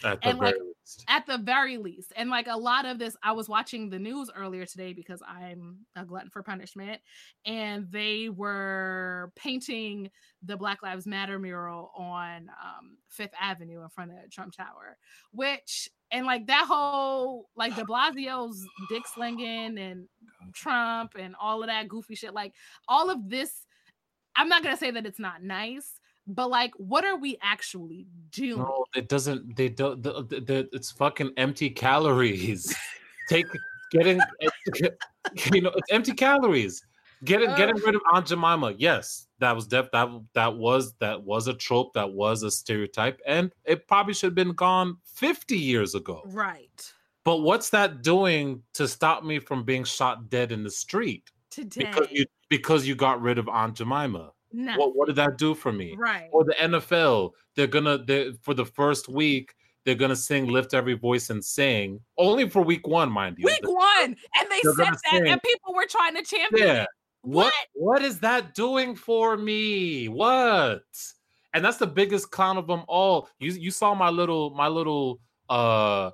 At 0.05 0.20
the 0.20 0.28
And, 0.28 0.38
like, 0.38 0.55
very 0.55 0.66
least. 0.66 0.76
least. 0.86 1.05
At 1.09 1.26
the 1.26 1.38
very 1.38 1.78
least. 1.78 2.12
And 2.16 2.30
like 2.30 2.47
a 2.49 2.57
lot 2.57 2.86
of 2.86 2.99
this, 2.99 3.16
I 3.22 3.32
was 3.32 3.49
watching 3.49 3.90
the 3.90 3.99
news 3.99 4.30
earlier 4.34 4.66
today 4.66 4.92
because 4.92 5.22
I'm 5.26 5.78
a 5.97 6.05
glutton 6.05 6.30
for 6.30 6.42
punishment. 6.42 7.01
And 7.44 7.90
they 7.90 8.28
were 8.28 9.32
painting 9.36 10.11
the 10.42 10.57
Black 10.57 10.82
Lives 10.82 11.07
Matter 11.07 11.38
mural 11.38 11.90
on 11.97 12.49
um, 12.62 12.99
Fifth 13.09 13.34
Avenue 13.40 13.82
in 13.82 13.88
front 13.88 14.12
of 14.12 14.30
Trump 14.30 14.55
Tower, 14.55 14.97
which 15.32 15.88
and 16.12 16.24
like 16.24 16.47
that 16.47 16.66
whole 16.68 17.49
like 17.57 17.74
de 17.74 17.82
Blasio's 17.82 18.64
dick 18.88 19.03
slinging 19.12 19.78
and 19.78 20.09
Trump 20.53 21.12
and 21.18 21.34
all 21.40 21.62
of 21.62 21.68
that 21.68 21.88
goofy 21.88 22.14
shit, 22.14 22.34
like 22.34 22.55
all 22.88 23.11
of 23.11 23.28
this. 23.28 23.66
I'm 24.36 24.49
not 24.49 24.62
gonna 24.62 24.76
say 24.76 24.90
that 24.90 25.07
it's 25.07 25.18
not 25.18 25.42
nice, 25.42 25.99
but 26.27 26.51
like, 26.51 26.72
what 26.77 27.05
are 27.05 27.16
we 27.16 27.39
actually 27.41 28.07
doing? 28.31 28.59
No, 28.59 28.85
it 28.95 29.09
doesn't. 29.09 29.57
They 29.57 29.68
don't. 29.68 30.03
The, 30.03 30.24
the, 30.24 30.41
the, 30.41 30.68
it's 30.72 30.91
fucking 30.91 31.33
empty 31.37 31.70
calories. 31.70 32.74
Take 33.29 33.47
getting, 33.91 34.20
you 35.53 35.61
know, 35.61 35.72
it's 35.74 35.93
empty 35.93 36.12
calories. 36.12 36.85
Getting 37.24 37.49
uh, 37.49 37.57
getting 37.57 37.77
rid 37.77 37.95
of 37.95 38.03
Aunt 38.12 38.27
Jemima. 38.27 38.74
Yes, 38.77 39.27
that 39.39 39.55
was 39.55 39.66
def 39.66 39.91
that 39.93 40.09
that 40.35 40.55
was 40.55 40.95
that 41.01 41.22
was 41.22 41.49
a 41.49 41.55
trope. 41.55 41.95
That 41.95 42.12
was 42.12 42.43
a 42.43 42.51
stereotype, 42.51 43.20
and 43.27 43.53
it 43.64 43.89
probably 43.89 44.12
should 44.14 44.29
have 44.29 44.35
been 44.35 44.53
gone 44.53 44.99
fifty 45.05 45.59
years 45.59 45.95
ago. 45.95 46.22
Right. 46.27 46.93
But 47.24 47.39
what's 47.39 47.70
that 47.70 48.03
doing 48.03 48.62
to 48.74 48.87
stop 48.87 49.24
me 49.24 49.41
from 49.41 49.64
being 49.64 49.83
shot 49.83 50.29
dead 50.29 50.53
in 50.53 50.62
the 50.62 50.70
street? 50.70 51.31
Today. 51.51 51.87
Because 51.87 52.09
you 52.12 52.27
because 52.49 52.87
you 52.87 52.95
got 52.95 53.20
rid 53.22 53.39
of 53.39 53.49
Aunt 53.49 53.77
Jemima. 53.77 54.33
No. 54.53 54.76
What 54.76 54.97
what 54.97 55.07
did 55.07 55.16
that 55.16 55.38
do 55.38 55.55
for 55.55 55.72
me? 55.72 55.94
Right. 55.99 56.28
Or 56.32 56.44
the 56.44 56.55
NFL, 56.55 57.32
they're 57.55 57.66
gonna 57.66 57.99
they 57.99 58.32
for 58.42 58.55
the 58.55 58.64
first 58.64 59.09
week 59.09 59.55
they're 59.86 59.94
gonna 59.94 60.16
sing 60.16 60.49
"Lift 60.49 60.74
Every 60.74 60.94
Voice 60.94 61.30
and 61.30 61.42
Sing" 61.42 62.01
only 62.18 62.49
for 62.51 62.61
week 62.61 62.86
one, 62.88 63.11
mind 63.11 63.36
you. 63.38 63.47
Week 63.47 63.61
one, 63.62 64.16
and 64.36 64.51
they 64.51 64.61
said 64.62 64.74
that, 64.78 65.01
sing. 65.11 65.28
and 65.28 65.40
people 65.42 65.72
were 65.74 65.86
trying 65.88 66.16
to 66.16 66.22
champion. 66.22 66.66
Yeah. 66.66 66.86
What? 67.22 67.53
what 67.74 68.03
is 68.03 68.20
that 68.20 68.55
doing 68.55 68.94
for 68.94 69.36
me? 69.36 70.09
What? 70.09 70.82
And 71.55 71.64
that's 71.64 71.76
the 71.76 71.86
biggest 71.86 72.30
clown 72.30 72.57
of 72.57 72.66
them 72.66 72.82
all. 72.88 73.28
You 73.38 73.53
you 73.53 73.70
saw 73.70 73.94
my 73.94 74.11
little 74.11 74.51
my 74.51 74.68
little 74.68 75.20
uh 75.49 76.11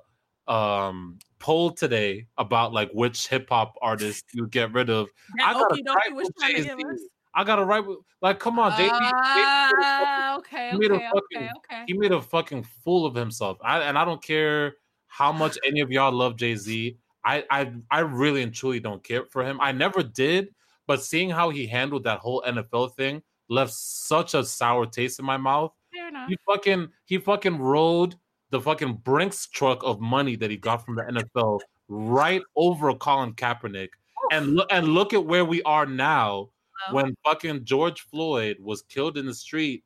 um 0.47 1.17
poll 1.39 1.71
today 1.71 2.27
about 2.37 2.73
like 2.73 2.91
which 2.93 3.27
hip 3.27 3.49
hop 3.49 3.75
artist 3.81 4.25
you 4.33 4.47
get 4.47 4.71
rid 4.71 4.89
of. 4.89 5.09
That 5.37 5.49
I 5.49 5.53
got 5.53 6.11
a 6.11 6.13
was 6.13 6.29
trying 6.39 6.63
to. 6.63 6.97
I 7.35 7.43
got 7.43 7.55
to 7.57 7.65
write 7.65 7.83
like, 8.21 8.39
come 8.39 8.59
on, 8.59 8.71
JB. 8.73 8.89
Uh, 8.89 10.37
okay, 10.37 10.71
okay, 10.73 10.87
fucking, 10.87 11.13
okay, 11.13 11.49
okay. 11.57 11.83
He 11.87 11.93
made 11.93 12.11
a 12.11 12.21
fucking 12.21 12.63
fool 12.83 13.05
of 13.05 13.15
himself. 13.15 13.57
I, 13.63 13.79
and 13.81 13.97
I 13.97 14.05
don't 14.05 14.23
care 14.23 14.75
how 15.07 15.31
much 15.31 15.57
any 15.65 15.79
of 15.79 15.91
y'all 15.91 16.11
love 16.11 16.37
Jay 16.37 16.55
Z. 16.55 16.97
I, 17.25 17.43
I, 17.49 17.73
I 17.89 17.99
really 17.99 18.43
and 18.43 18.53
truly 18.53 18.79
don't 18.79 19.03
care 19.03 19.25
for 19.25 19.43
him. 19.43 19.59
I 19.61 19.71
never 19.71 20.03
did, 20.03 20.49
but 20.87 21.01
seeing 21.01 21.29
how 21.29 21.49
he 21.49 21.65
handled 21.65 22.03
that 22.03 22.19
whole 22.19 22.43
NFL 22.47 22.95
thing 22.95 23.21
left 23.49 23.73
such 23.73 24.33
a 24.33 24.43
sour 24.43 24.85
taste 24.85 25.19
in 25.19 25.25
my 25.25 25.37
mouth. 25.37 25.71
Fair 25.93 26.09
enough. 26.09 26.29
He 26.29 26.37
fucking, 26.45 26.89
he 27.05 27.17
fucking 27.17 27.57
rode 27.57 28.15
the 28.51 28.61
fucking 28.61 28.95
Brinks 28.97 29.47
truck 29.47 29.81
of 29.83 29.99
money 29.99 30.35
that 30.35 30.51
he 30.51 30.57
got 30.57 30.85
from 30.85 30.95
the 30.95 31.03
NFL 31.03 31.59
right 31.89 32.41
over 32.55 32.93
Colin 32.93 33.33
Kaepernick. 33.33 33.89
And 34.31 34.55
look 34.55 34.67
and 34.71 34.87
look 34.87 35.13
at 35.13 35.25
where 35.25 35.43
we 35.43 35.61
are 35.63 35.85
now 35.85 36.49
when 36.91 37.07
oh. 37.11 37.29
fucking 37.31 37.65
George 37.65 38.01
Floyd 38.01 38.57
was 38.59 38.81
killed 38.83 39.17
in 39.17 39.25
the 39.25 39.33
street 39.33 39.83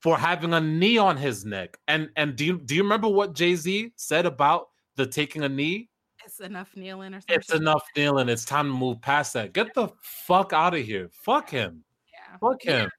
for 0.00 0.16
having 0.16 0.54
a 0.54 0.60
knee 0.60 0.98
on 0.98 1.16
his 1.16 1.44
neck. 1.44 1.76
And 1.88 2.10
and 2.16 2.36
do 2.36 2.44
you 2.44 2.58
do 2.58 2.74
you 2.74 2.82
remember 2.82 3.08
what 3.08 3.34
Jay-Z 3.34 3.92
said 3.96 4.26
about 4.26 4.68
the 4.96 5.06
taking 5.06 5.44
a 5.44 5.48
knee? 5.48 5.88
It's 6.24 6.40
enough 6.40 6.76
kneeling 6.76 7.14
or 7.14 7.20
something. 7.20 7.36
It's 7.36 7.52
enough 7.52 7.84
kneeling. 7.96 8.28
It's 8.28 8.44
time 8.44 8.66
to 8.66 8.72
move 8.72 9.00
past 9.00 9.32
that. 9.34 9.52
Get 9.52 9.74
the 9.74 9.88
fuck 10.02 10.52
out 10.52 10.74
of 10.74 10.84
here. 10.84 11.08
Fuck 11.12 11.50
him. 11.50 11.84
Yeah. 12.12 12.38
Fuck 12.38 12.62
him. 12.62 12.90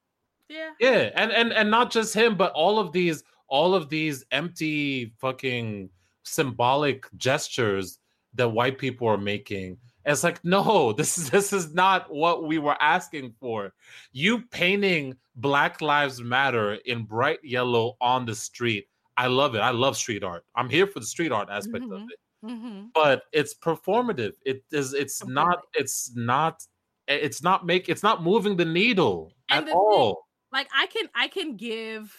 Yeah. 0.48 0.72
Yeah. 0.80 1.12
And 1.16 1.32
and 1.32 1.52
and 1.52 1.70
not 1.70 1.92
just 1.92 2.14
him, 2.14 2.38
but 2.38 2.54
all 2.54 2.80
of 2.80 2.94
these 2.94 3.24
all 3.50 3.76
of 3.76 3.90
these 3.90 4.24
empty 4.32 5.14
fucking 5.20 5.90
symbolic 6.24 7.06
gestures 7.18 8.00
that 8.34 8.50
white 8.50 8.78
people 8.78 9.08
are 9.08 9.18
making 9.18 9.78
it's 10.08 10.24
like, 10.24 10.44
no, 10.44 10.94
this 10.98 11.18
is 11.18 11.30
this 11.30 11.54
is 11.54 11.74
not 11.74 12.12
what 12.14 12.46
we 12.46 12.58
were 12.58 12.82
asking 12.82 13.34
for. 13.40 13.74
You 14.12 14.42
painting 14.52 15.16
Black 15.36 15.82
Lives 15.82 16.22
Matter 16.22 16.76
in 16.86 17.04
bright 17.04 17.40
yellow 17.44 17.98
on 18.02 18.26
the 18.26 18.36
street. 18.36 18.88
I 19.18 19.28
love 19.28 19.56
it. 19.56 19.60
I 19.60 19.72
love 19.72 19.98
street 19.98 20.24
art. 20.24 20.46
I'm 20.56 20.70
here 20.70 20.88
for 20.88 21.00
the 21.00 21.06
street 21.06 21.32
art 21.32 21.50
aspect 21.52 21.84
mm-hmm. 21.84 21.94
of 21.94 22.02
it. 22.02 22.20
Mm-hmm. 22.46 22.86
But 22.94 23.24
it's 23.34 23.56
performative. 23.56 24.34
It 24.46 24.64
is 24.72 24.94
it's 24.94 25.24
okay. 25.24 25.32
not 25.32 25.60
it's 25.74 26.12
not 26.16 26.64
it's 27.08 27.42
not 27.42 27.66
make 27.66 27.90
it's 27.90 28.04
not 28.04 28.24
moving 28.24 28.56
the 28.56 28.66
needle 28.66 29.34
and 29.50 29.68
at 29.68 29.76
all. 29.76 30.14
Thing, 30.14 30.60
like 30.60 30.68
I 30.76 30.86
can 30.88 31.10
I 31.16 31.28
can 31.28 31.58
give 31.58 32.16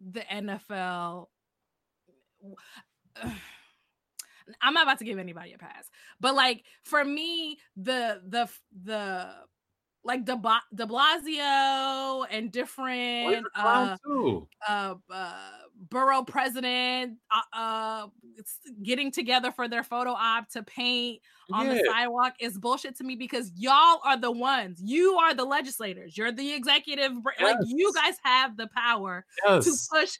the 0.00 0.20
NFL 0.20 1.28
I'm 4.60 4.74
not 4.74 4.84
about 4.84 4.98
to 4.98 5.04
give 5.04 5.18
anybody 5.18 5.52
a 5.52 5.58
pass, 5.58 5.90
but 6.20 6.34
like 6.34 6.64
for 6.84 7.04
me, 7.04 7.58
the 7.76 8.20
the 8.26 8.48
the 8.84 9.28
like 10.06 10.24
De, 10.24 10.40
De 10.74 10.86
Blasio 10.86 12.26
and 12.30 12.52
different 12.52 13.44
uh, 13.56 13.96
uh, 14.68 14.94
uh, 15.12 15.32
borough 15.90 16.22
president 16.22 17.18
uh, 17.30 17.56
uh, 17.58 18.06
getting 18.82 19.10
together 19.10 19.50
for 19.50 19.68
their 19.68 19.82
photo 19.82 20.10
op 20.10 20.48
to 20.50 20.62
paint 20.62 21.20
on 21.52 21.66
yeah. 21.66 21.74
the 21.74 21.84
sidewalk 21.90 22.34
is 22.40 22.56
bullshit 22.56 22.96
to 22.96 23.04
me 23.04 23.16
because 23.16 23.50
y'all 23.56 24.00
are 24.04 24.16
the 24.16 24.30
ones. 24.30 24.80
You 24.82 25.14
are 25.14 25.34
the 25.34 25.44
legislators. 25.44 26.16
You're 26.16 26.32
the 26.32 26.52
executive. 26.54 27.12
Yes. 27.38 27.40
Like 27.40 27.56
you 27.66 27.92
guys 27.92 28.14
have 28.22 28.56
the 28.56 28.68
power 28.68 29.24
yes. 29.44 29.64
to 29.64 29.98
push 29.98 30.16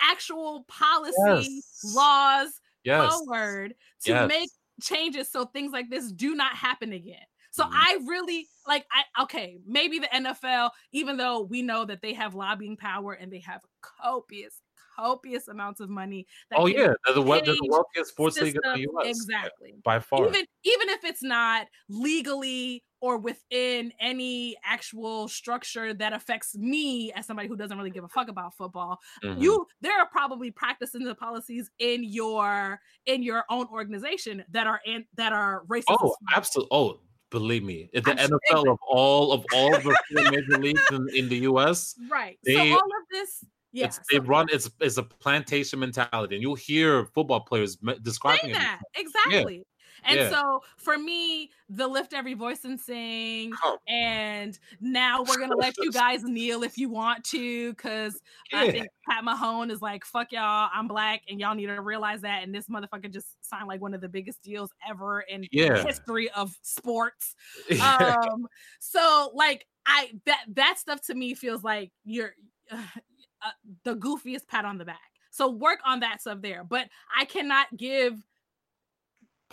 actual 0.00 0.64
policy 0.68 1.14
yes. 1.26 1.94
laws 1.94 2.59
yes. 2.84 3.12
forward 3.26 3.74
to 4.04 4.10
yes. 4.12 4.28
make 4.28 4.50
changes 4.82 5.30
so 5.30 5.44
things 5.46 5.72
like 5.72 5.90
this 5.90 6.10
do 6.12 6.34
not 6.34 6.54
happen 6.54 6.92
again. 6.92 7.18
So 7.52 7.64
mm-hmm. 7.64 7.74
I 7.74 7.98
really 8.06 8.46
like 8.66 8.86
I 8.92 9.22
okay, 9.24 9.58
maybe 9.66 9.98
the 9.98 10.08
NFL, 10.08 10.70
even 10.92 11.16
though 11.16 11.42
we 11.42 11.62
know 11.62 11.84
that 11.84 12.00
they 12.02 12.14
have 12.14 12.34
lobbying 12.34 12.76
power 12.76 13.12
and 13.12 13.32
they 13.32 13.40
have 13.40 13.60
copious, 13.82 14.60
copious 15.00 15.48
amounts 15.48 15.80
of 15.80 15.90
money. 15.90 16.26
oh 16.54 16.66
yeah, 16.66 16.92
they're 17.04 17.14
the, 17.14 17.22
they're 17.22 17.42
the 17.42 17.68
wealthiest 17.70 18.10
sports 18.10 18.40
league 18.40 18.56
in 18.62 18.72
the 18.72 18.80
U.S. 18.80 19.06
Exactly, 19.06 19.74
by 19.84 19.98
far. 19.98 20.28
Even 20.28 20.44
even 20.64 20.88
if 20.90 21.04
it's 21.04 21.22
not 21.22 21.66
legally 21.88 22.84
or 23.00 23.16
within 23.16 23.92
any 23.98 24.56
actual 24.64 25.28
structure 25.28 25.94
that 25.94 26.12
affects 26.12 26.56
me 26.56 27.12
as 27.12 27.26
somebody 27.26 27.48
who 27.48 27.56
doesn't 27.56 27.76
really 27.76 27.90
give 27.90 28.04
a 28.04 28.08
fuck 28.08 28.28
about 28.28 28.54
football 28.54 28.98
mm-hmm. 29.24 29.40
you 29.40 29.66
there 29.80 29.98
are 29.98 30.06
probably 30.06 30.50
practices 30.50 31.06
and 31.06 31.18
policies 31.18 31.70
in 31.78 32.04
your 32.04 32.80
in 33.06 33.22
your 33.22 33.44
own 33.50 33.66
organization 33.72 34.44
that 34.50 34.66
are 34.66 34.80
in 34.86 35.04
that 35.16 35.32
are 35.32 35.64
racist 35.68 35.84
oh 35.88 36.14
absolutely 36.34 36.68
oh 36.76 37.00
believe 37.30 37.62
me 37.62 37.88
the 37.92 38.10
I'm 38.10 38.16
nfl 38.16 38.38
sure. 38.50 38.70
of 38.70 38.78
all 38.88 39.32
of 39.32 39.44
all 39.54 39.70
the 39.70 39.96
major 40.30 40.58
leagues 40.60 40.82
in, 40.90 41.08
in, 41.14 41.28
the 41.28 41.38
us 41.42 41.94
right 42.10 42.38
they, 42.44 42.54
so 42.54 42.60
all 42.60 42.74
of 42.74 43.06
this 43.10 43.44
yeah, 43.72 43.86
it's, 43.86 44.00
they 44.10 44.18
run 44.18 44.48
it's 44.52 44.70
it's 44.80 44.96
a 44.96 45.02
plantation 45.02 45.78
mentality, 45.78 46.36
and 46.36 46.42
you'll 46.42 46.54
hear 46.54 47.06
football 47.06 47.40
players 47.40 47.78
describing 48.02 48.52
that 48.52 48.80
exactly. 48.94 49.64
And 50.04 50.18
yeah. 50.18 50.30
so 50.30 50.62
for 50.76 50.96
me, 50.96 51.50
the 51.68 51.86
lift 51.86 52.14
every 52.14 52.34
voice 52.34 52.64
and 52.64 52.80
sing, 52.80 53.52
oh. 53.62 53.78
and 53.88 54.58
now 54.80 55.22
we're 55.22 55.38
gonna 55.38 55.56
let 55.56 55.74
you 55.78 55.92
guys 55.92 56.22
kneel 56.24 56.62
if 56.62 56.78
you 56.78 56.88
want 56.88 57.24
to, 57.24 57.72
because 57.72 58.20
yeah. 58.52 58.60
I 58.60 58.70
think 58.70 58.88
Pat 59.08 59.24
Mahomes 59.24 59.70
is 59.70 59.82
like, 59.82 60.04
fuck 60.04 60.32
y'all, 60.32 60.70
I'm 60.72 60.88
black, 60.88 61.22
and 61.28 61.40
y'all 61.40 61.54
need 61.54 61.66
to 61.66 61.80
realize 61.80 62.22
that. 62.22 62.42
And 62.42 62.54
this 62.54 62.66
motherfucker 62.68 63.12
just 63.12 63.28
signed 63.42 63.68
like 63.68 63.80
one 63.80 63.94
of 63.94 64.00
the 64.00 64.08
biggest 64.08 64.42
deals 64.42 64.70
ever 64.88 65.20
in 65.20 65.46
yeah. 65.52 65.84
history 65.84 66.30
of 66.30 66.56
sports. 66.62 67.34
um, 67.82 68.46
so 68.78 69.30
like 69.34 69.66
I 69.86 70.12
that 70.26 70.44
that 70.54 70.78
stuff 70.78 71.02
to 71.02 71.14
me 71.14 71.34
feels 71.34 71.62
like 71.62 71.92
you're 72.04 72.34
uh, 73.44 73.50
the 73.84 73.96
goofiest 73.96 74.46
pat 74.48 74.64
on 74.64 74.78
the 74.78 74.84
back. 74.84 74.98
So 75.30 75.50
work 75.50 75.78
on 75.84 76.00
that 76.00 76.20
stuff 76.20 76.38
there. 76.42 76.64
But 76.64 76.88
I 77.16 77.24
cannot 77.24 77.66
give 77.76 78.14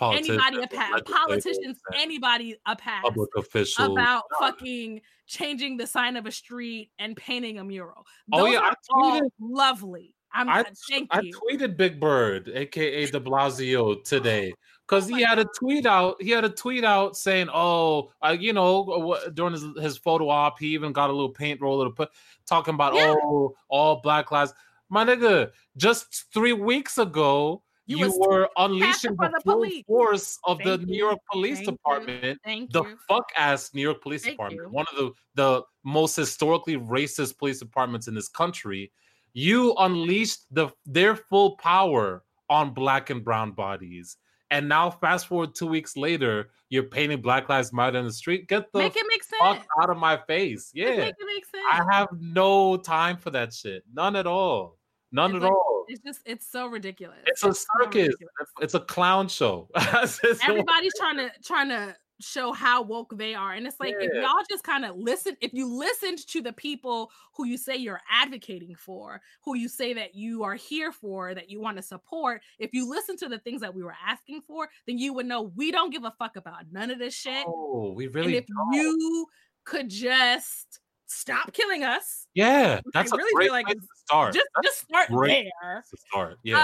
anybody 0.00 0.62
a 0.62 0.66
pass, 0.66 1.00
politicians, 1.04 1.80
anybody 1.96 2.56
a 2.66 2.76
pass, 2.76 3.02
public 3.02 3.30
officials 3.36 3.90
about 3.90 4.24
fucking 4.38 5.00
changing 5.26 5.76
the 5.76 5.86
sign 5.86 6.16
of 6.16 6.26
a 6.26 6.32
street 6.32 6.90
and 6.98 7.16
painting 7.16 7.58
a 7.58 7.64
mural. 7.64 8.06
Oh, 8.32 8.38
Those 8.38 8.48
oh 8.48 8.52
yeah, 8.52 8.60
I 8.60 9.20
tweeted 9.20 9.30
lovely. 9.40 10.14
I'm 10.32 10.48
I, 10.48 10.64
thank 10.90 11.08
I 11.10 11.20
you. 11.20 11.32
tweeted 11.40 11.76
Big 11.76 11.98
Bird, 11.98 12.50
aka 12.54 13.06
De 13.06 13.20
Blasio, 13.20 14.04
today 14.04 14.52
because 14.88 15.10
oh 15.10 15.14
he 15.14 15.22
had 15.22 15.38
a 15.38 15.44
tweet 15.58 15.84
out. 15.86 16.16
He 16.20 16.30
had 16.30 16.44
a 16.44 16.48
tweet 16.48 16.84
out 16.84 17.16
saying, 17.16 17.48
"Oh, 17.52 18.10
uh, 18.22 18.36
you 18.38 18.52
know, 18.52 19.12
uh, 19.12 19.28
during 19.30 19.52
his, 19.52 19.64
his 19.80 19.98
photo 19.98 20.28
op, 20.28 20.58
he 20.58 20.68
even 20.68 20.92
got 20.92 21.10
a 21.10 21.12
little 21.12 21.28
paint 21.28 21.60
roller 21.60 21.84
to 21.86 21.90
put 21.90 22.10
talking 22.46 22.74
about, 22.74 22.94
yeah. 22.94 23.14
oh, 23.22 23.54
all 23.68 24.00
Black 24.00 24.30
lives." 24.30 24.54
my 24.90 25.04
nigga, 25.04 25.50
just 25.76 26.32
three 26.32 26.54
weeks 26.54 26.96
ago, 26.96 27.62
You 27.86 27.98
you, 27.98 28.18
were 28.18 28.48
unleashing 28.56 29.16
the 29.16 29.28
the 29.28 29.40
full 29.44 29.54
police. 29.56 29.84
force 29.86 30.38
of 30.44 30.58
the 30.58 30.78
Thank 30.78 30.88
New. 30.88 30.96
York 30.96 31.18
Police 31.30 31.56
Thank 31.58 31.66
you. 31.66 31.72
Department. 31.72 32.40
Thank 32.44 32.72
The 32.72 32.84
you. 32.84 32.98
fuck 33.06 33.24
ass 33.36 33.74
New 33.74 33.82
York 33.82 34.00
Police 34.02 34.22
Department, 34.22 34.62
you. 34.66 34.72
one 34.72 34.86
of 34.92 34.96
the 34.96 35.12
the 35.34 35.62
most 35.84 36.16
historically 36.16 36.76
racist 36.78 37.36
police 37.38 37.58
departments 37.58 38.08
in 38.08 38.14
this 38.14 38.28
country. 38.28 38.90
You 39.34 39.74
unleashed 39.78 40.46
the 40.50 40.70
their 40.86 41.16
full 41.16 41.56
power 41.58 42.24
on 42.48 42.72
black 42.72 43.10
and 43.10 43.22
brown 43.22 43.52
bodies. 43.52 44.16
And 44.50 44.68
now, 44.68 44.90
fast 44.90 45.26
forward 45.26 45.54
two 45.54 45.66
weeks 45.66 45.96
later, 45.96 46.50
you're 46.70 46.84
painting 46.84 47.20
Black 47.20 47.48
Lives 47.50 47.72
Matter 47.72 47.98
in 47.98 48.06
the 48.06 48.12
street. 48.12 48.48
Get 48.48 48.72
the 48.72 48.78
Make 48.78 48.96
it 48.96 49.04
make 49.08 49.22
fuck 49.24 49.56
sense. 49.56 49.66
out 49.82 49.90
of 49.90 49.96
my 49.98 50.16
face. 50.26 50.70
Yeah. 50.74 50.96
Make 50.96 51.08
it 51.10 51.16
make 51.26 51.44
sense. 51.44 51.64
I 51.70 51.84
have 51.92 52.08
no 52.18 52.76
time 52.78 53.18
for 53.18 53.30
that 53.30 53.52
shit. 53.52 53.84
None 53.92 54.16
at 54.16 54.26
all. 54.26 54.78
None 55.12 55.32
It's 55.32 55.36
at 55.36 55.42
like- 55.42 55.52
all. 55.52 55.84
It's 55.90 56.02
just 56.02 56.20
it's 56.26 56.46
so 56.50 56.66
ridiculous. 56.66 57.16
It's 57.26 57.42
a 57.42 57.54
circus. 57.54 57.68
ridiculous. 58.08 58.50
It's 58.60 58.74
a 58.74 58.80
clown 58.80 59.28
show. 59.28 59.70
Everybody's 59.76 60.92
trying 60.98 61.16
to 61.16 61.30
trying 61.42 61.68
to 61.70 61.96
show 62.20 62.52
how 62.52 62.82
woke 62.82 63.16
they 63.16 63.34
are, 63.34 63.52
and 63.52 63.66
it's 63.66 63.78
like 63.80 63.94
if 63.98 64.12
y'all 64.14 64.42
just 64.50 64.64
kind 64.64 64.84
of 64.84 64.96
listen, 64.96 65.36
if 65.40 65.52
you 65.52 65.72
listened 65.72 66.18
to 66.28 66.42
the 66.42 66.52
people 66.52 67.10
who 67.34 67.46
you 67.46 67.56
say 67.56 67.76
you're 67.76 68.00
advocating 68.10 68.74
for, 68.74 69.20
who 69.44 69.56
you 69.56 69.68
say 69.68 69.92
that 69.94 70.14
you 70.14 70.42
are 70.42 70.54
here 70.54 70.90
for, 70.92 71.34
that 71.34 71.48
you 71.50 71.60
want 71.60 71.76
to 71.76 71.82
support, 71.82 72.42
if 72.58 72.70
you 72.72 72.88
listen 72.88 73.16
to 73.18 73.28
the 73.28 73.38
things 73.38 73.60
that 73.60 73.74
we 73.74 73.82
were 73.82 73.94
asking 74.06 74.40
for, 74.42 74.68
then 74.86 74.98
you 74.98 75.12
would 75.12 75.26
know 75.26 75.52
we 75.56 75.70
don't 75.70 75.90
give 75.90 76.04
a 76.04 76.12
fuck 76.18 76.36
about 76.36 76.64
none 76.72 76.90
of 76.90 76.98
this 76.98 77.14
shit. 77.14 77.44
Oh, 77.46 77.92
we 77.94 78.08
really 78.08 78.36
and 78.36 78.44
if 78.44 78.46
don't. 78.46 78.72
you 78.74 79.26
could 79.64 79.88
just 79.88 80.80
stop 81.06 81.52
killing 81.52 81.84
us, 81.84 82.26
Yeah, 82.34 82.80
that's 82.92 83.12
I 83.12 83.16
really 83.16 83.32
great 83.34 83.44
feel 83.46 83.52
like 83.54 83.66
place 83.66 83.78
start. 84.04 84.34
just 84.34 84.46
That's 84.56 84.68
just 84.68 84.80
start 84.88 85.08
there. 85.26 85.84
start. 86.10 86.36
Yeah. 86.42 86.56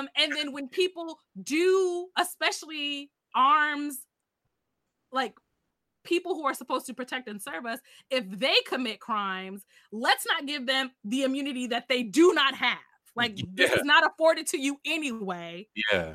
Um, 0.00 0.08
and 0.16 0.32
then 0.32 0.52
when 0.52 0.68
people 0.68 1.18
do, 1.42 2.08
especially 2.16 3.10
arms, 3.34 3.98
like 5.12 5.34
people 6.04 6.34
who 6.34 6.46
are 6.46 6.54
supposed 6.54 6.86
to 6.86 6.94
protect 6.94 7.28
and 7.28 7.40
serve 7.40 7.66
us, 7.66 7.80
if 8.10 8.28
they 8.30 8.54
commit 8.66 9.00
crimes, 9.00 9.64
let's 9.92 10.26
not 10.26 10.46
give 10.46 10.66
them 10.66 10.90
the 11.04 11.22
immunity 11.22 11.66
that 11.68 11.84
they 11.88 12.02
do 12.02 12.32
not 12.34 12.54
have. 12.54 12.78
Like 13.14 13.36
this 13.54 13.72
is 13.72 13.84
not 13.84 14.06
afforded 14.06 14.46
to 14.48 14.58
you 14.58 14.78
anyway. 14.86 15.68
yeah. 15.92 16.14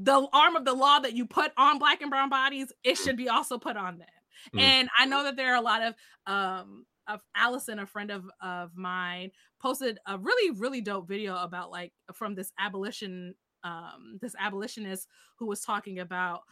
The 0.00 0.28
arm 0.32 0.54
of 0.54 0.64
the 0.64 0.74
law 0.74 1.00
that 1.00 1.14
you 1.14 1.26
put 1.26 1.50
on 1.56 1.80
black 1.80 2.02
and 2.02 2.10
brown 2.10 2.28
bodies, 2.28 2.72
it 2.84 2.96
should 2.96 3.16
be 3.16 3.28
also 3.28 3.58
put 3.58 3.76
on 3.76 3.98
them. 3.98 4.06
Mm. 4.54 4.60
And 4.60 4.88
I 4.96 5.06
know 5.06 5.24
that 5.24 5.36
there 5.36 5.52
are 5.52 5.56
a 5.56 5.60
lot 5.60 5.82
of 5.82 5.94
um 6.26 6.86
of 7.08 7.20
Allison, 7.34 7.80
a 7.80 7.86
friend 7.86 8.12
of 8.12 8.24
of 8.40 8.76
mine, 8.76 9.32
posted 9.60 9.98
a 10.06 10.16
really 10.16 10.56
really 10.56 10.80
dope 10.80 11.08
video 11.08 11.36
about 11.36 11.72
like 11.72 11.92
from 12.14 12.36
this 12.36 12.52
abolition 12.60 13.34
um 13.64 14.18
this 14.22 14.36
abolitionist 14.38 15.08
who 15.38 15.46
was 15.46 15.62
talking 15.62 15.98
about 15.98 16.42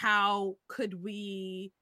how 0.00 0.54
could 0.68 1.02
we 1.02 1.72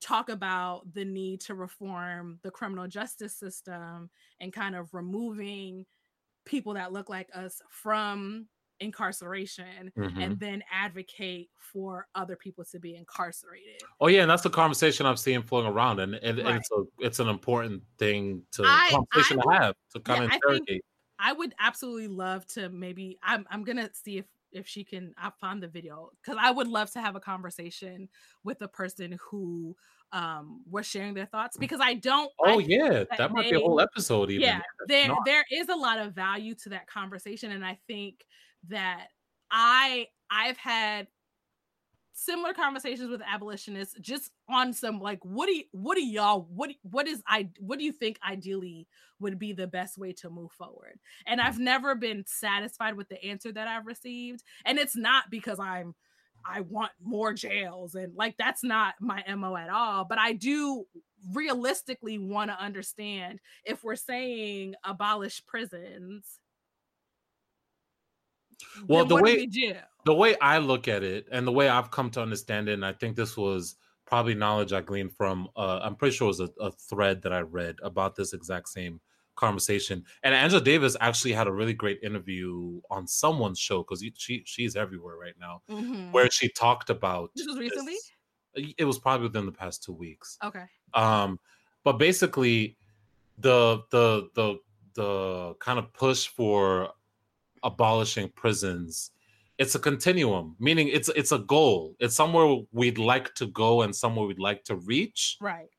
talk 0.00 0.28
about 0.28 0.82
the 0.94 1.04
need 1.04 1.40
to 1.40 1.54
reform 1.56 2.38
the 2.44 2.50
criminal 2.50 2.86
justice 2.86 3.34
system 3.34 4.08
and 4.40 4.52
kind 4.52 4.76
of 4.76 4.92
removing 4.94 5.84
people 6.44 6.74
that 6.74 6.92
look 6.92 7.08
like 7.08 7.28
us 7.34 7.60
from 7.70 8.46
incarceration 8.78 9.90
Mhm. 9.96 10.22
and 10.22 10.38
then 10.38 10.62
advocate 10.70 11.50
for 11.58 12.06
other 12.14 12.36
people 12.36 12.64
to 12.66 12.78
be 12.78 12.94
incarcerated. 12.94 13.80
Oh 14.00 14.06
yeah, 14.06 14.20
and 14.22 14.30
that's 14.30 14.42
the 14.44 14.50
conversation 14.50 15.06
I'm 15.06 15.16
seeing 15.16 15.42
flowing 15.42 15.66
around, 15.66 15.98
and, 15.98 16.14
and, 16.14 16.38
and 16.38 16.58
it's 16.58 16.70
a 16.70 16.84
it's 17.00 17.18
an 17.18 17.28
important 17.28 17.82
thing 17.98 18.42
to 18.52 18.62
I- 18.64 18.90
conversation 18.90 19.40
I 19.40 19.42
to 19.42 19.48
would- 19.48 19.56
have 19.62 19.74
to 19.94 20.00
kind 20.00 20.18
yeah, 20.20 20.24
of 20.36 20.42
I 20.54 20.58
think- 20.66 20.82
I 21.18 21.32
would 21.32 21.54
absolutely 21.58 22.08
love 22.08 22.46
to 22.48 22.68
maybe 22.68 23.18
I'm 23.22 23.44
I'm 23.50 23.64
gonna 23.64 23.90
see 23.92 24.18
if 24.18 24.26
if 24.56 24.66
she 24.66 24.84
can 24.84 25.14
I 25.18 25.30
found 25.40 25.62
the 25.62 25.68
video 25.68 26.10
because 26.22 26.38
I 26.40 26.50
would 26.50 26.68
love 26.68 26.90
to 26.92 27.00
have 27.00 27.14
a 27.14 27.20
conversation 27.20 28.08
with 28.42 28.58
the 28.58 28.68
person 28.68 29.18
who 29.30 29.76
um 30.12 30.62
was 30.70 30.86
sharing 30.86 31.14
their 31.14 31.26
thoughts 31.26 31.56
because 31.56 31.80
I 31.80 31.94
don't 31.94 32.30
oh 32.40 32.58
think 32.58 32.70
yeah, 32.70 32.88
that 32.90 33.18
that 33.18 33.32
might 33.32 33.50
be 33.50 33.56
a 33.56 33.60
whole 33.60 33.80
episode. 33.80 34.30
Even 34.30 34.42
yeah 34.42 34.60
there 34.88 35.08
not. 35.08 35.18
there 35.24 35.44
is 35.52 35.68
a 35.68 35.74
lot 35.74 35.98
of 35.98 36.12
value 36.12 36.54
to 36.54 36.68
that 36.70 36.86
conversation 36.86 37.52
and 37.52 37.64
i 37.64 37.78
think 37.86 38.24
that 38.68 39.08
i 39.50 40.06
i've 40.30 40.56
had 40.56 41.06
similar 42.18 42.54
conversations 42.54 43.10
with 43.10 43.20
abolitionists 43.20 43.94
just 44.00 44.30
on 44.48 44.72
some 44.72 44.98
like 44.98 45.18
what 45.22 45.46
do 45.46 45.54
you, 45.54 45.64
what 45.72 45.96
do 45.96 46.02
y'all 46.02 46.48
what 46.50 46.70
what 46.80 47.06
is 47.06 47.22
i 47.28 47.46
what 47.60 47.78
do 47.78 47.84
you 47.84 47.92
think 47.92 48.18
ideally 48.26 48.88
would 49.20 49.38
be 49.38 49.52
the 49.52 49.66
best 49.66 49.98
way 49.98 50.12
to 50.12 50.30
move 50.30 50.50
forward? 50.52 50.98
And 51.26 51.42
i've 51.42 51.58
never 51.58 51.94
been 51.94 52.24
satisfied 52.26 52.96
with 52.96 53.10
the 53.10 53.22
answer 53.22 53.52
that 53.52 53.68
i've 53.68 53.86
received 53.86 54.42
and 54.64 54.78
it's 54.78 54.96
not 54.96 55.24
because 55.30 55.60
i'm 55.60 55.94
i 56.50 56.62
want 56.62 56.92
more 57.04 57.34
jails 57.34 57.94
and 57.94 58.14
like 58.16 58.34
that's 58.38 58.64
not 58.64 58.94
my 58.98 59.22
mo 59.36 59.54
at 59.54 59.68
all 59.68 60.06
but 60.06 60.18
i 60.18 60.32
do 60.32 60.86
realistically 61.34 62.16
want 62.16 62.50
to 62.50 62.58
understand 62.58 63.40
if 63.66 63.84
we're 63.84 63.94
saying 63.94 64.74
abolish 64.84 65.44
prisons 65.44 66.40
Well, 68.86 69.04
then 69.04 69.08
the 69.18 69.22
way- 69.22 69.46
the 70.04 70.14
way 70.14 70.36
I 70.38 70.58
look 70.58 70.86
at 70.88 71.02
it 71.02 71.26
and 71.32 71.46
the 71.46 71.52
way 71.52 71.68
I've 71.68 71.90
come 71.90 72.10
to 72.12 72.22
understand 72.22 72.68
it, 72.68 72.74
and 72.74 72.86
I 72.86 72.92
think 72.92 73.16
this 73.16 73.36
was 73.36 73.76
probably 74.04 74.34
knowledge 74.34 74.72
I 74.72 74.80
gleaned 74.80 75.12
from, 75.16 75.48
uh, 75.56 75.80
I'm 75.82 75.96
pretty 75.96 76.14
sure 76.16 76.26
it 76.26 76.28
was 76.28 76.40
a, 76.40 76.50
a 76.60 76.70
thread 76.70 77.22
that 77.22 77.32
I 77.32 77.40
read 77.40 77.76
about 77.82 78.14
this 78.14 78.32
exact 78.32 78.68
same 78.68 79.00
conversation. 79.34 80.04
And 80.22 80.32
Angela 80.32 80.62
Davis 80.62 80.96
actually 81.00 81.32
had 81.32 81.48
a 81.48 81.52
really 81.52 81.74
great 81.74 81.98
interview 82.04 82.80
on 82.88 83.06
someone's 83.08 83.58
show 83.58 83.82
because 83.82 84.04
she 84.16 84.42
she's 84.46 84.76
everywhere 84.76 85.16
right 85.16 85.34
now, 85.40 85.62
Mhm. 85.68 86.12
where 86.12 86.30
she 86.30 86.48
talked 86.48 86.88
about 86.88 87.32
This 87.34 87.46
was 87.46 87.58
recently? 87.58 87.94
this. 88.54 88.72
It 88.78 88.84
was 88.84 88.98
probably 88.98 89.26
within 89.26 89.44
the 89.44 89.52
past 89.52 89.82
two 89.82 89.92
weeks. 89.92 90.38
okay 90.42 90.64
Um, 90.94 91.38
but 91.84 91.94
basically, 91.98 92.76
the 93.38 93.82
the 93.90 94.30
the 94.34 94.58
the 94.94 95.54
kind 95.58 95.78
of 95.78 95.92
push 95.92 96.28
for 96.28 96.92
abolishing 97.62 98.28
prisons 98.34 99.10
it's 99.58 99.74
a 99.74 99.78
continuum 99.78 100.54
meaning 100.58 100.88
it's 100.88 101.08
it's 101.08 101.32
a 101.32 101.38
goal. 101.38 101.96
It's 101.98 102.14
somewhere 102.14 102.62
we'd 102.72 102.98
like 102.98 103.34
to 103.36 103.46
go 103.46 103.82
and 103.82 103.96
somewhere 103.96 104.26
we'd 104.26 104.38
like 104.38 104.64
to 104.64 104.76
reach. 104.76 105.38
Right. 105.40 105.70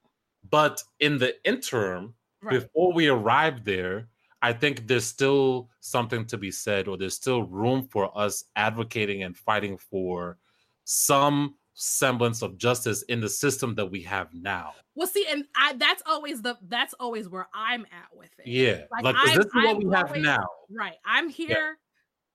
But 0.50 0.82
in 1.00 1.20
the 1.20 1.36
interim 1.48 2.16
right. 2.42 2.60
before 2.60 2.94
we 2.94 3.08
arrive 3.08 3.64
there 3.64 4.08
i 4.42 4.54
think 4.54 4.88
there's 4.88 5.06
still 5.06 5.70
something 5.80 6.26
to 6.26 6.38
be 6.38 6.52
said 6.52 6.88
or 6.88 6.98
there's 6.98 7.16
still 7.16 7.44
room 7.44 7.88
for 7.92 8.16
us 8.18 8.46
advocating 8.56 9.24
and 9.24 9.36
fighting 9.36 9.78
for 9.78 10.38
some 10.84 11.56
semblance 11.80 12.42
of 12.42 12.58
justice 12.58 13.04
in 13.04 13.22
the 13.22 13.30
system 13.30 13.76
that 13.76 13.86
we 13.86 14.02
have 14.02 14.34
now 14.34 14.74
well 14.96 15.08
see 15.08 15.24
and 15.30 15.46
i 15.56 15.74
that's 15.74 16.02
always 16.08 16.42
the 16.42 16.58
that's 16.70 16.96
always 17.00 17.30
where 17.30 17.48
i'm 17.54 17.86
at 17.92 18.08
with 18.18 18.32
it 18.40 18.48
yeah 18.48 18.82
Like, 18.92 19.04
like, 19.04 19.16
I'm- 19.16 19.38
this 19.38 19.46
is 19.46 19.54
what 19.54 19.68
I'm 19.68 19.78
we 19.78 19.96
have 19.96 20.08
always- 20.08 20.24
now 20.24 20.44
right 20.72 20.96
i'm 21.06 21.30
here 21.30 21.78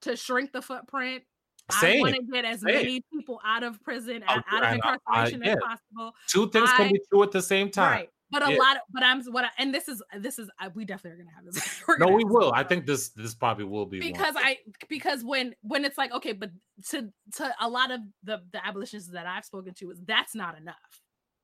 to 0.02 0.16
shrink 0.16 0.52
the 0.52 0.62
footprint 0.62 1.24
I 1.70 1.80
same 1.80 2.00
want 2.02 2.14
to 2.16 2.22
get 2.22 2.44
as 2.44 2.60
same. 2.60 2.74
many 2.74 3.04
people 3.12 3.40
out 3.46 3.62
of 3.62 3.80
prison, 3.84 4.24
Oh, 4.28 4.32
out, 4.32 4.44
out 4.50 4.62
of 4.64 4.72
and 4.72 4.82
I- 4.82 4.88
I- 4.88 4.94
incarceration 5.24 5.42
yeah. 5.44 5.52
as 5.52 5.58
possible. 5.60 6.12
two 6.28 6.50
things 6.50 6.70
can 6.72 6.92
be 6.92 7.00
true 7.08 7.22
at 7.22 7.30
the 7.30 7.40
same 7.40 7.70
time 7.70 7.90
Right. 7.92 8.08
But 8.32 8.48
a 8.48 8.50
Yeah. 8.50 8.58
lot 8.58 8.76
of, 8.76 8.82
but 8.90 9.02
I'm 9.04 9.22
what 9.26 9.44
I, 9.44 9.50
and 9.58 9.72
this 9.74 9.88
is 9.88 10.02
this 10.18 10.38
is 10.38 10.50
we 10.74 10.86
definitely 10.86 11.20
are 11.20 11.24
gonna 11.24 11.36
have 11.36 11.44
this. 11.44 11.82
No 11.98 12.08
we 12.08 12.24
will 12.24 12.50
i 12.54 12.64
think 12.64 12.86
this 12.86 13.10
this 13.10 13.34
probably 13.34 13.66
will 13.66 13.84
be 13.84 14.00
one. 14.00 14.10
because 14.12 14.34
I 14.38 14.56
because 14.88 15.22
when 15.22 15.54
when 15.60 15.84
it's 15.84 15.98
like 15.98 16.12
okay, 16.12 16.32
but 16.32 16.50
to 16.88 17.12
to 17.36 17.54
a 17.60 17.68
lot 17.68 17.90
of 17.90 18.00
the 18.24 18.42
the 18.50 18.66
abolitionists 18.66 19.10
that 19.12 19.26
I've 19.26 19.44
spoken 19.44 19.74
to 19.74 19.90
is 19.90 20.00
that's 20.06 20.34
not 20.34 20.56
enough. 20.56 21.01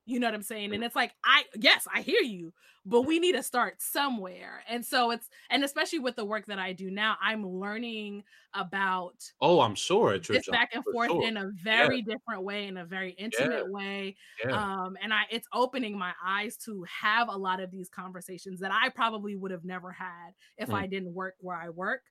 You 0.08 0.20
know 0.20 0.26
what 0.26 0.34
I'm 0.34 0.42
saying? 0.42 0.72
And 0.74 0.82
it's 0.84 0.96
like 0.96 1.14
I 1.24 1.44
yes, 1.54 1.86
I 1.92 2.02
hear 2.02 2.22
you, 2.22 2.54
but 2.86 3.02
we 3.02 3.18
need 3.18 3.32
to 3.32 3.42
start 3.42 3.82
somewhere. 3.82 4.64
And 4.68 4.84
so 4.84 5.10
it's 5.10 5.28
and 5.50 5.62
especially 5.64 5.98
with 6.00 6.16
the 6.16 6.24
work 6.24 6.46
that 6.46 6.58
I 6.58 6.72
do 6.72 6.90
now, 6.90 7.16
I'm 7.20 7.46
learning 7.46 8.24
about 8.54 9.22
oh 9.40 9.60
i'm 9.60 9.74
sure 9.74 10.14
your 10.16 10.20
this 10.32 10.48
back 10.48 10.70
and 10.74 10.84
forth 10.90 11.10
sure. 11.10 11.22
in 11.22 11.36
a 11.36 11.50
very 11.62 12.02
different 12.02 12.42
way, 12.42 12.66
in 12.66 12.76
a 12.76 12.84
very 12.84 13.12
intimate 13.12 13.68
way. 13.70 14.16
yeah. 14.44 14.52
Um, 14.52 14.96
and 15.02 15.12
I 15.12 15.22
it's 15.30 15.46
opening 15.52 15.98
my 15.98 16.12
eyes 16.24 16.56
to 16.58 16.84
have 16.84 17.28
a 17.28 17.36
lot 17.36 17.60
of 17.60 17.70
these 17.70 17.88
conversations 17.88 18.60
that 18.60 18.72
I 18.72 18.88
probably 18.90 19.36
would 19.36 19.50
have 19.50 19.64
never 19.64 19.92
had 19.92 20.32
if 20.56 20.70
Mm. 20.70 20.74
I 20.74 20.86
didn't 20.86 21.14
work 21.14 21.34
where 21.40 21.56
I 21.56 21.70
work. 21.70 22.02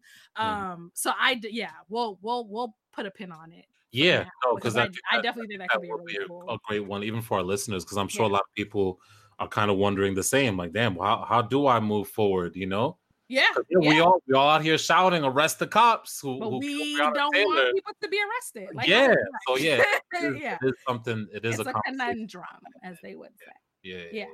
Mhm. 0.42 0.70
Um, 0.74 0.92
so 0.94 1.12
I, 1.16 1.40
yeah, 1.44 1.74
we'll 1.90 2.20
we'll 2.22 2.48
we'll 2.48 2.76
put 2.94 3.06
a 3.06 3.12
pin 3.12 3.32
on 3.32 3.52
it. 3.52 3.66
Yeah 3.92 4.26
no 4.44 4.56
because 4.56 4.76
I, 4.76 4.90
I, 5.12 5.22
definitely 5.22 5.58
think 5.58 5.60
that 5.62 5.70
that 5.72 5.80
could 5.80 6.06
be 6.06 6.16
a 6.16 6.20
be 6.20 6.28
cool. 6.28 6.44
a 6.50 6.58
great 6.68 6.86
one, 6.86 7.04
even 7.04 7.22
for 7.22 7.38
our 7.38 7.44
listeners, 7.44 7.86
because 7.86 7.98
I'm 7.98 8.08
sure 8.08 8.26
a 8.26 8.30
lot 8.30 8.42
of 8.42 8.54
people 8.56 9.00
are 9.40 9.48
kind 9.48 9.70
of 9.70 9.78
wondering 9.78 10.16
the 10.16 10.24
same. 10.24 10.58
Like, 10.58 10.74
damn, 10.74 10.96
how, 10.96 11.26
how 11.28 11.42
do 11.42 11.68
I 11.68 11.80
move 11.80 12.08
forward? 12.10 12.56
You 12.56 12.66
know, 12.66 12.98
yeah, 13.30 13.46
yeah, 13.70 13.90
we 13.90 14.00
all 14.00 14.22
we 14.28 14.34
all 14.36 14.50
out 14.50 14.62
here 14.62 14.78
shouting, 14.78 15.24
arrest 15.24 15.60
the 15.60 15.68
cops 15.68 16.20
who, 16.20 16.40
but 16.40 16.50
who 16.50 16.60
we 16.60 16.98
don't 16.98 17.34
Taylor. 17.34 17.46
want 17.46 17.76
people 17.76 17.94
to 18.02 18.08
be 18.08 18.20
arrested. 18.20 18.70
Like, 18.74 18.88
yeah, 18.88 19.14
so 19.48 19.58
yeah, 19.58 19.84
it 20.14 20.24
is, 20.24 20.42
yeah. 20.42 20.58
it 20.62 20.68
is 20.68 20.74
something. 20.88 21.28
It 21.34 21.46
is 21.46 21.60
It's 21.60 21.68
a 21.68 21.72
a 21.72 21.82
conundrum, 21.86 22.44
as 22.84 22.98
they 23.04 23.16
would 23.16 23.32
say. 23.40 23.52
Yeah, 23.84 24.04
Yeah. 24.12 24.26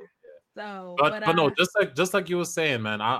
So, 0.55 0.95
But, 0.99 1.09
but, 1.09 1.25
but, 1.25 1.35
no, 1.35 1.47
uh, 1.47 1.51
just 1.57 1.71
like 1.79 1.95
just 1.95 2.13
like 2.13 2.29
you 2.29 2.37
were 2.37 2.45
saying, 2.45 2.83
man, 2.83 3.01
I 3.01 3.15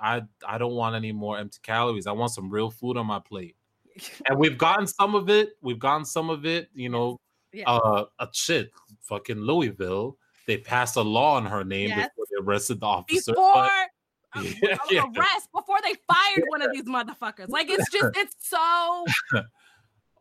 I 0.00 0.16
I 0.16 0.22
I 0.44 0.58
don't 0.58 0.74
want 0.74 0.96
any 0.96 1.12
more 1.12 1.38
empty 1.38 1.58
calories. 1.62 2.08
I 2.08 2.12
want 2.12 2.32
some 2.32 2.50
real 2.50 2.68
food 2.68 2.96
on 2.96 3.06
my 3.06 3.20
plate. 3.20 3.54
And 4.26 4.38
we've 4.38 4.58
gotten 4.58 4.86
some 4.86 5.14
of 5.14 5.28
it. 5.30 5.50
We've 5.62 5.78
gotten 5.78 6.04
some 6.04 6.30
of 6.30 6.44
it. 6.46 6.68
You 6.74 6.88
know, 6.88 7.20
yeah. 7.52 7.70
uh, 7.70 8.06
a 8.18 8.28
shit, 8.32 8.70
fucking 9.02 9.38
Louisville. 9.38 10.16
They 10.46 10.58
passed 10.58 10.96
a 10.96 11.02
law 11.02 11.38
in 11.38 11.44
her 11.46 11.64
name 11.64 11.88
Yes. 11.90 12.08
before 12.10 12.26
they 12.30 12.44
arrested 12.44 12.80
the 12.80 12.86
officer. 12.86 13.32
before 13.32 13.54
but- 13.54 13.70
uh, 14.36 14.42
Yeah, 14.62 14.76
yeah. 14.90 15.04
arrest, 15.16 15.48
before 15.54 15.78
they 15.82 15.94
fired 16.12 16.44
one 16.48 16.60
of 16.62 16.72
these 16.72 16.84
motherfuckers. 16.84 17.48
Like 17.48 17.70
it's 17.70 17.88
just 17.90 18.06
it's 18.16 18.34
so 18.40 19.04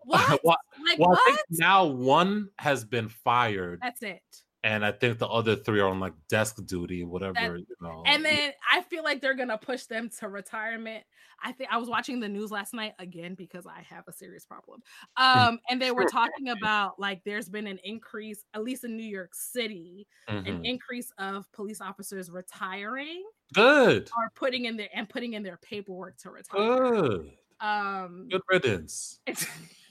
what? 0.06 0.40
well, 0.44 0.58
Like 0.86 1.00
well, 1.00 1.10
I 1.10 1.14
what? 1.14 1.26
think 1.26 1.40
now 1.52 1.86
one 1.86 2.50
has 2.60 2.86
been 2.86 3.10
fired, 3.10 3.80
That's 3.82 4.04
it. 4.04 4.22
And 4.64 4.86
I 4.86 4.92
think 4.92 5.20
the 5.20 5.28
other 5.28 5.56
three 5.56 5.80
are 5.82 5.90
on 5.90 6.00
like 6.00 6.14
desk 6.30 6.66
duty, 6.66 7.04
whatever. 7.04 7.34
That- 7.34 7.60
you 7.60 7.76
know. 7.82 8.04
And 8.06 8.24
then 8.24 8.54
I 8.72 8.82
feel 8.84 9.04
like 9.04 9.22
they're 9.22 9.34
gonna 9.36 9.58
push 9.58 9.86
them 9.86 10.10
to 10.20 10.30
retirement. 10.30 11.04
I 11.46 11.52
think 11.52 11.70
I 11.72 11.78
was 11.78 11.90
watching 11.90 12.20
the 12.22 12.30
news 12.30 12.52
last 12.52 12.74
night 12.74 12.94
again 13.00 13.36
because 13.36 13.66
I 13.68 13.82
have 13.82 14.06
a 14.08 14.14
serious 14.14 14.46
problem. 14.46 14.82
Um, 15.18 15.60
and 15.70 15.82
they 15.82 15.92
were 15.92 16.06
talking 16.10 16.50
about 16.50 17.00
like 17.00 17.24
there's 17.26 17.50
been 17.50 17.68
an 17.68 17.80
increase, 17.84 18.46
at 18.54 18.64
least 18.64 18.84
in 18.86 18.96
New 18.96 19.04
York 19.04 19.36
City, 19.36 20.08
an 20.46 20.46
Mhm. 20.46 20.66
increase 20.66 21.12
of 21.18 21.52
police 21.52 21.82
officers 21.82 22.32
retiring 22.32 23.24
good, 23.54 24.10
or 24.18 24.30
putting 24.36 24.66
in 24.66 24.78
their 24.78 24.90
and 24.94 25.10
putting 25.10 25.34
in 25.34 25.44
their 25.44 25.58
paperwork 25.58 26.18
to 26.20 26.30
retire. 26.32 26.58
good, 26.58 27.38
Um, 27.60 28.28
good 28.30 28.42
riddance. 28.50 29.20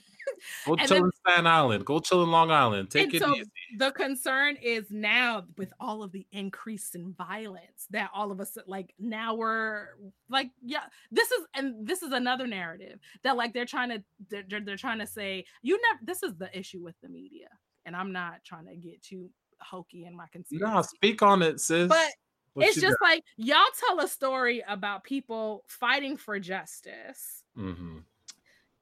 Go 0.65 0.75
chill 0.75 0.87
then- 0.87 1.03
in 1.05 1.11
Staten 1.25 1.47
Island. 1.47 1.85
Go 1.85 1.99
chill 1.99 2.23
in 2.23 2.31
Long 2.31 2.51
Island. 2.51 2.89
Take 2.89 3.13
it 3.13 3.21
so 3.21 3.35
easy. 3.35 3.49
the 3.77 3.91
concern 3.91 4.55
is 4.61 4.85
now 4.91 5.45
with 5.57 5.71
all 5.79 6.03
of 6.03 6.11
the 6.11 6.25
increase 6.31 6.95
in 6.95 7.13
violence 7.13 7.87
that 7.89 8.09
all 8.13 8.31
of 8.31 8.39
us 8.39 8.57
like 8.67 8.93
now 8.99 9.33
we're 9.35 9.89
like 10.29 10.49
yeah 10.61 10.83
this 11.11 11.31
is 11.31 11.45
and 11.55 11.85
this 11.87 12.01
is 12.03 12.11
another 12.11 12.45
narrative 12.47 12.99
that 13.23 13.35
like 13.35 13.53
they're 13.53 13.65
trying 13.65 13.89
to 13.89 14.03
they're, 14.29 14.61
they're, 14.61 14.77
trying 14.77 14.99
to 14.99 15.07
say 15.07 15.43
you 15.61 15.79
never 15.81 15.99
this 16.03 16.23
is 16.23 16.35
the 16.35 16.55
issue 16.57 16.81
with 16.83 16.95
the 17.01 17.09
media 17.09 17.47
and 17.85 17.95
i'm 17.95 18.11
not 18.11 18.43
trying 18.43 18.65
to 18.65 18.75
get 18.75 19.01
too 19.01 19.29
hokey 19.59 20.05
in 20.05 20.15
my 20.15 20.25
conspiracy 20.31 20.63
Nah, 20.65 20.81
speak 20.81 21.21
on 21.21 21.41
it, 21.41 21.59
sis. 21.59 21.87
but 21.87 22.09
What 22.53 22.67
it's 22.67 22.79
just 22.79 22.97
like 23.01 23.23
y'all 23.37 23.57
tell 23.79 23.99
a 24.01 24.07
story 24.07 24.63
about 24.67 25.03
people 25.03 25.63
fighting 25.67 26.15
for 26.17 26.39
justice 26.39 27.43
got? 27.57 28.03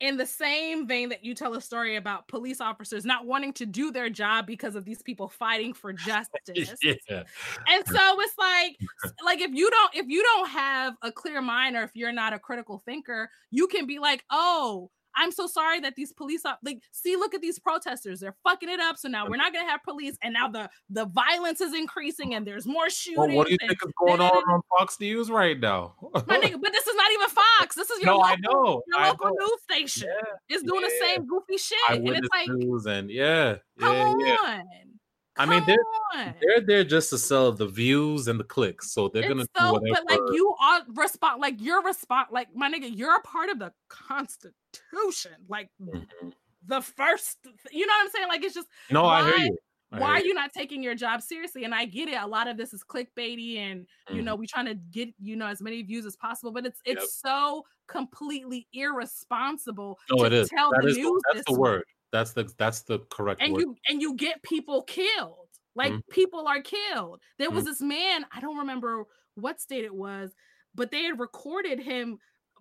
In 0.01 0.17
the 0.17 0.25
same 0.25 0.87
vein 0.87 1.09
that 1.09 1.23
you 1.23 1.33
tell 1.33 1.53
a 1.53 1.61
story 1.61 1.95
about 1.95 2.27
police 2.27 2.59
officers 2.59 3.05
not 3.05 3.25
wanting 3.25 3.53
to 3.53 3.65
do 3.65 3.91
their 3.91 4.09
job 4.09 4.45
because 4.45 4.75
of 4.75 4.83
these 4.83 5.01
people 5.01 5.29
fighting 5.29 5.73
for 5.73 5.93
justice. 5.93 6.73
yeah. 6.83 7.23
And 7.69 7.87
so 7.87 8.21
it's 8.21 8.37
like 8.37 8.77
like 9.23 9.39
if 9.39 9.51
you 9.53 9.69
don't 9.69 9.95
if 9.95 10.07
you 10.09 10.21
don't 10.23 10.49
have 10.49 10.95
a 11.01 11.11
clear 11.11 11.41
mind 11.41 11.77
or 11.77 11.83
if 11.83 11.91
you're 11.93 12.11
not 12.11 12.33
a 12.33 12.39
critical 12.39 12.81
thinker, 12.83 13.29
you 13.51 13.67
can 13.67 13.85
be 13.85 13.99
like, 13.99 14.25
"Oh, 14.29 14.89
I'm 15.15 15.31
so 15.31 15.47
sorry 15.47 15.79
that 15.81 15.95
these 15.95 16.11
police 16.13 16.45
op- 16.45 16.59
like 16.63 16.81
see 16.91 17.15
look 17.15 17.33
at 17.33 17.41
these 17.41 17.59
protesters. 17.59 18.19
They're 18.19 18.35
fucking 18.43 18.69
it 18.69 18.79
up. 18.79 18.97
So 18.97 19.07
now 19.07 19.27
we're 19.27 19.37
not 19.37 19.53
going 19.53 19.65
to 19.65 19.69
have 19.71 19.83
police 19.83 20.17
and 20.23 20.33
now 20.33 20.47
the 20.47 20.69
the 20.89 21.05
violence 21.05 21.61
is 21.61 21.73
increasing 21.73 22.33
and 22.35 22.45
there's 22.45 22.65
more 22.65 22.89
shootings. 22.89 23.17
Well, 23.17 23.35
what 23.37 23.47
do 23.47 23.53
you 23.53 23.57
and- 23.61 23.69
think 23.69 23.79
is 23.85 23.91
going 23.97 24.21
on 24.21 24.31
on 24.49 24.61
Fox 24.77 24.99
News 24.99 25.29
right 25.29 25.59
now? 25.59 25.95
my 26.27 26.37
nigga, 26.37 26.59
but 26.61 26.71
this 26.71 26.87
is 26.87 26.95
not 26.95 27.11
even 27.13 27.27
Fox. 27.29 27.75
This 27.75 27.89
is 27.89 27.99
your 28.01 28.13
no, 28.13 28.17
local, 28.17 28.25
I 28.31 28.35
know. 28.41 28.81
your 28.87 28.99
I 28.99 29.07
local 29.09 29.27
know. 29.27 29.35
news 29.45 29.61
station. 29.63 30.09
Yeah, 30.09 30.55
It's 30.55 30.63
doing 30.63 30.81
the 30.81 30.91
same 31.01 31.25
goofy 31.25 31.57
shit. 31.57 31.77
And 31.89 32.07
it's 32.09 32.27
like, 32.33 32.47
and 32.95 33.09
yeah, 33.09 33.55
come 33.79 34.19
yeah, 34.19 34.25
yeah. 34.25 34.61
I 35.41 35.45
mean, 35.45 35.63
they're- 35.65 35.77
on. 36.15 36.33
They're 36.41 36.61
there 36.61 36.83
just 36.83 37.09
to 37.11 37.17
sell 37.17 37.51
the 37.51 37.67
views 37.67 38.27
and 38.27 38.39
the 38.39 38.43
clicks, 38.43 38.91
so 38.91 39.07
they're 39.07 39.27
gonna 39.27 39.43
It's 39.43 39.51
do 39.59 39.71
whatever. 39.71 40.01
but 40.07 40.09
like 40.09 40.33
you 40.35 40.55
are 40.59 40.81
respond, 40.89 41.41
like 41.41 41.55
you're 41.61 41.81
respond, 41.83 42.27
like 42.31 42.53
my 42.55 42.69
nigga, 42.71 42.89
you're 42.95 43.15
a 43.15 43.21
part 43.21 43.49
of 43.49 43.59
the 43.59 43.71
Constitution, 43.89 45.31
like 45.47 45.69
Mhm. 45.81 46.33
the 46.67 46.81
first. 46.81 47.37
You 47.71 47.85
know 47.87 47.93
what 47.93 48.05
I'm 48.05 48.09
saying? 48.11 48.27
Like 48.27 48.43
it's 48.43 48.55
just 48.55 48.67
No, 48.89 49.05
I 49.05 49.23
hear 49.23 49.31
why- 49.37 49.43
you. 49.45 49.57
I 49.93 49.99
why 49.99 50.07
hear 50.17 50.23
are 50.23 50.27
you 50.27 50.33
not 50.33 50.53
taking 50.53 50.81
your 50.83 50.95
job 50.95 51.21
seriously? 51.21 51.63
And 51.65 51.75
I 51.75 51.83
get 51.85 52.07
it. 52.07 52.15
A 52.15 52.25
lot 52.27 52.47
of 52.47 52.55
this 52.57 52.73
is 52.73 52.83
clickbaity, 52.83 53.57
and 53.57 53.87
you 54.09 54.21
Mhm. 54.21 54.23
know 54.25 54.35
we 54.35 54.47
trying 54.47 54.65
to 54.67 54.75
get 54.75 55.13
you 55.21 55.35
know 55.35 55.47
as 55.47 55.61
many 55.61 55.81
views 55.81 56.05
as 56.05 56.15
possible. 56.15 56.51
But 56.51 56.65
it's 56.65 56.81
it's 56.85 57.01
Yep. 57.01 57.09
so 57.33 57.65
completely 57.87 58.67
irresponsible 58.73 59.99
No, 60.09 60.17
to 60.19 60.25
it 60.25 60.33
is. 60.33 60.49
tell 60.49 60.71
that 60.71 60.81
the 60.83 60.89
is, 60.89 60.97
news. 60.97 61.21
That's 61.33 61.45
the 61.51 61.59
way. 61.59 61.81
That's 62.11 62.33
the 62.33 62.43
that's 62.57 62.81
the 62.83 62.99
correct 63.09 63.41
and 63.41 63.53
word. 63.53 63.61
you 63.61 63.75
and 63.87 64.01
you 64.01 64.15
get 64.15 64.41
people 64.43 64.83
killed 64.83 65.47
like 65.75 65.93
Mhm. 65.93 66.01
people 66.09 66.47
are 66.47 66.61
killed 66.61 67.21
there 67.39 67.51
was 67.51 67.63
Mhm. 67.63 67.65
this 67.65 67.81
man 67.81 68.25
i 68.31 68.39
don't 68.41 68.57
remember 68.57 69.05
what 69.35 69.61
state 69.61 69.85
it 69.85 69.93
was 69.95 70.33
but 70.75 70.91
they 70.91 71.03
had 71.03 71.19
recorded 71.19 71.79
him 71.79 72.19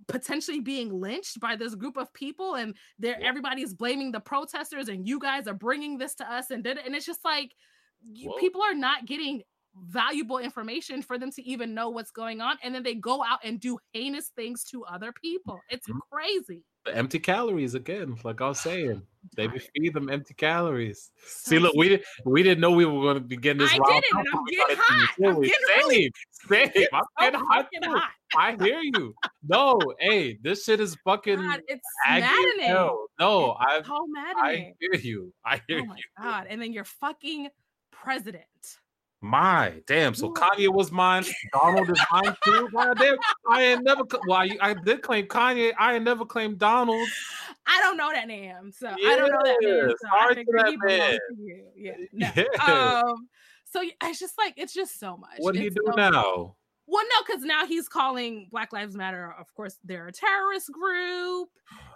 potentially 0.08 0.60
being 0.60 0.90
lynched 1.00 1.40
by 1.40 1.56
this 1.56 1.74
group 1.74 1.96
of 1.96 2.12
people 2.14 2.54
and 2.54 2.76
there 2.98 3.18
Whoa. 3.18 3.26
everybody's 3.26 3.74
blaming 3.74 4.12
the 4.12 4.20
protesters 4.20 4.88
and 4.88 5.06
you 5.08 5.18
guys 5.18 5.46
are 5.46 5.54
bringing 5.54 5.98
this 5.98 6.14
to 6.14 6.32
us 6.32 6.50
and 6.50 6.62
did 6.64 6.78
it 6.78 6.86
and 6.86 6.94
it's 6.94 7.06
just 7.06 7.24
like 7.24 7.54
you, 8.12 8.30
people 8.38 8.62
are 8.62 8.74
not 8.74 9.06
getting 9.06 9.42
valuable 9.76 10.38
information 10.38 11.02
for 11.02 11.18
them 11.18 11.30
to 11.30 11.42
even 11.42 11.74
know 11.74 11.90
what's 11.90 12.10
going 12.10 12.40
on 12.40 12.56
and 12.62 12.74
then 12.74 12.82
they 12.82 12.94
go 12.94 13.22
out 13.22 13.40
and 13.44 13.60
do 13.60 13.78
heinous 13.92 14.28
things 14.30 14.64
to 14.64 14.84
other 14.84 15.12
people 15.12 15.60
it's 15.68 15.88
Mhm. 15.88 16.00
crazy 16.10 16.64
the 16.86 16.96
empty 16.96 17.18
calories 17.18 17.74
again, 17.74 18.16
like 18.24 18.40
I 18.40 18.48
was 18.48 18.60
saying. 18.62 19.06
They 19.36 19.46
be 19.46 19.58
feed 19.58 19.94
them 19.94 20.08
empty 20.10 20.34
calories. 20.34 21.10
So 21.24 21.50
See, 21.50 21.58
look, 21.58 21.74
we 21.74 21.88
didn't 21.90 22.04
we 22.24 22.42
didn't 22.42 22.60
know 22.60 22.70
we 22.70 22.84
were 22.84 23.00
going 23.02 23.14
to 23.14 23.20
be 23.20 23.36
getting 23.36 23.58
this. 23.58 23.70
I 23.72 23.76
didn't, 23.76 24.04
I'm 24.34 24.44
getting 24.46 24.76
hot. 24.78 25.08
I'm 25.18 25.40
getting 25.40 25.52
same, 25.52 25.76
really- 25.78 26.12
same. 26.48 26.86
I'm 26.92 27.02
so 27.02 27.24
getting 27.24 27.40
hot 27.40 27.68
hot. 27.84 28.10
I 28.36 28.56
hear 28.62 28.80
you. 28.80 29.14
No, 29.46 29.78
hey, 29.98 30.38
this 30.42 30.64
shit 30.64 30.80
is 30.80 30.96
fucking 31.04 31.36
God, 31.36 31.62
it's 31.68 31.86
maddening. 32.08 32.66
hell. 32.66 33.06
No, 33.18 33.56
I 33.58 33.82
so 33.82 34.06
I 34.38 34.72
hear 34.80 34.94
you. 35.00 35.32
I 35.44 35.56
oh 35.56 35.60
hear 35.68 35.80
Oh 35.80 35.84
my 35.86 35.96
you. 35.96 36.02
god! 36.22 36.46
And 36.48 36.60
then 36.62 36.72
you're 36.72 36.84
fucking 36.84 37.48
president. 37.90 38.44
My 39.22 39.74
damn. 39.86 40.14
So 40.14 40.32
Kanye 40.32 40.72
was 40.72 40.90
mine. 40.90 41.24
Donald 41.52 41.90
is 41.90 42.00
mine 42.10 42.34
too. 42.42 42.68
God 42.72 42.98
damn. 42.98 43.16
I 43.48 43.62
ain't 43.64 43.84
never. 43.84 44.02
Well, 44.26 44.38
I, 44.38 44.56
I 44.62 44.74
did 44.74 45.02
claim 45.02 45.26
Kanye. 45.26 45.72
I 45.78 45.94
ain't 45.96 46.04
never 46.04 46.24
claimed 46.24 46.58
Donald. 46.58 47.06
I 47.66 47.80
don't 47.82 47.96
know 47.98 48.10
that 48.12 48.26
name, 48.26 48.72
so 48.72 48.88
I 48.88 49.16
don't 49.16 49.30
know 49.30 49.38
that 49.44 49.56
name. 49.60 49.74
Yeah, 49.74 49.88
So 49.88 50.08
I 50.10 50.20
sorry 50.22 50.34
figured 50.36 50.58
that 50.58 50.78
man. 50.82 51.18
Yeah. 51.76 51.92
no. 52.12 52.30
Yeah. 52.36 53.02
Um. 53.04 53.28
So 53.66 53.82
it's 54.02 54.18
just 54.18 54.36
like 54.38 54.54
it's 54.56 54.72
just 54.72 54.98
so 54.98 55.16
much. 55.16 55.36
what 55.38 55.54
do 55.54 55.62
you 55.62 55.70
do 55.70 55.82
so- 55.86 55.92
now? 55.96 56.56
Well, 56.92 57.04
no, 57.04 57.22
because 57.24 57.44
now 57.44 57.66
he's 57.66 57.88
calling 57.88 58.48
Black 58.50 58.72
Lives 58.72 58.96
Matter. 58.96 59.32
Of 59.38 59.54
course, 59.54 59.76
they're 59.84 60.08
a 60.08 60.12
terrorist 60.12 60.72
group, 60.72 61.48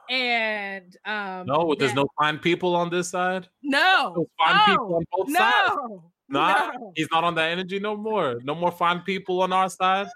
and 0.08 0.96
um. 1.04 1.46
No, 1.46 1.74
there's 1.76 1.92
that- 1.92 1.96
no 1.96 2.06
fine 2.20 2.38
people 2.38 2.76
on 2.76 2.90
this 2.90 3.08
side. 3.08 3.48
no, 3.62 4.12
No 4.16 4.26
fine 4.38 4.66
people 4.66 5.02
no, 5.28 6.12
sides. 6.34 6.70
no, 6.74 6.80
Nah, 6.86 6.90
he's 6.94 7.08
not 7.12 7.24
on 7.24 7.34
that 7.36 7.50
energy 7.50 7.78
no 7.78 7.96
more. 7.96 8.40
No 8.44 8.54
more 8.54 8.70
fine 8.72 9.00
people 9.00 9.42
on 9.42 9.52
our 9.52 9.68
side. 9.70 10.08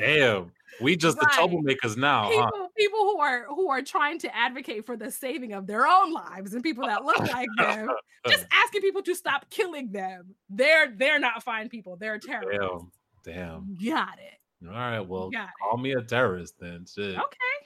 Damn, 0.00 0.52
we 0.80 0.96
just 0.96 1.16
Right. 1.18 1.26
the 1.30 1.40
troublemakers 1.40 1.96
now, 1.96 2.28
people, 2.28 2.50
huh? 2.54 2.68
people 2.76 2.98
who 3.00 3.18
are 3.18 3.44
who 3.46 3.70
are 3.70 3.80
trying 3.82 4.18
to 4.20 4.36
advocate 4.36 4.84
for 4.84 4.96
the 4.96 5.10
saving 5.10 5.52
of 5.54 5.66
their 5.66 5.86
own 5.86 6.12
lives 6.12 6.52
and 6.54 6.62
people 6.62 6.86
that 6.86 7.02
look 7.04 7.18
like 7.18 7.48
them 7.58 7.88
just 8.28 8.44
asking 8.52 8.82
people 8.82 9.02
to 9.02 9.14
stop 9.14 9.48
killing 9.48 9.90
them 9.92 10.34
they're 10.50 10.92
they're 10.96 11.18
not 11.18 11.42
fine 11.42 11.68
people 11.70 11.96
they're 11.96 12.18
terrorists 12.18 12.84
Damn, 13.24 13.34
damn. 13.34 13.76
got 13.82 14.18
it 14.18 14.66
All 14.68 14.74
right, 14.74 15.00
well, 15.00 15.30
call 15.62 15.78
me 15.78 15.92
a 15.92 16.02
terrorist 16.02 16.54
then. 16.60 16.84
Shit. 16.86 17.16
okay 17.16 17.56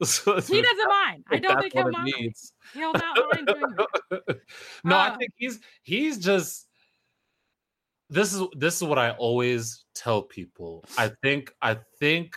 he 0.00 0.62
doesn't 0.62 0.88
mind 0.88 1.24
i 1.30 1.38
don't 1.40 1.58
think 1.60 1.72
he'll 1.72 1.90
mind 1.90 2.12
needs. 2.18 2.52
he'll 2.74 2.92
not 2.92 3.18
mind 3.34 3.46
doing 3.48 3.74
that 3.76 4.38
no, 4.84 4.96
I 4.96 5.08
Uh, 5.08 5.16
think 5.16 5.32
he's 5.36 5.58
he's 5.82 6.18
just 6.18 6.67
this 8.10 8.32
is 8.34 8.42
this 8.56 8.76
is 8.76 8.84
what 8.84 8.98
I 8.98 9.10
always 9.12 9.84
tell 9.94 10.22
people. 10.22 10.84
I 10.96 11.10
think 11.22 11.52
I 11.62 11.76
think 11.98 12.36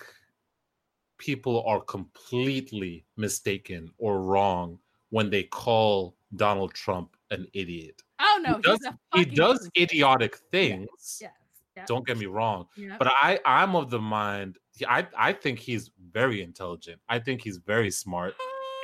people 1.18 1.64
are 1.66 1.80
completely 1.82 3.06
mistaken 3.16 3.90
or 3.98 4.22
wrong 4.22 4.80
when 5.12 5.30
they 5.30 5.44
call 5.44 6.16
Donald 6.36 6.74
Trump 6.74 7.16
an 7.32 7.46
idiot. 7.54 8.02
oh 8.20 8.40
no 8.42 8.56
he 8.56 8.62
does, 8.62 8.80
he's 8.80 8.88
a 8.88 9.18
he 9.18 9.26
does 9.26 9.70
idiotic 9.78 10.38
things. 10.52 11.20
yes 11.22 11.32
yes, 11.78 11.88
Don't 11.88 12.06
get 12.06 12.18
me 12.18 12.26
wrong, 12.26 12.68
yeah. 12.76 12.96
but 13.00 13.08
I 13.10 13.40
I'm 13.46 13.76
of 13.76 13.90
the 13.90 14.00
mind 14.00 14.58
I 14.88 15.08
I 15.18 15.32
think 15.34 15.60
he's 15.60 15.92
very 16.12 16.42
intelligent. 16.42 17.00
I 17.08 17.20
think 17.20 17.42
he's 17.42 17.58
very 17.58 17.92
smart. 17.92 18.34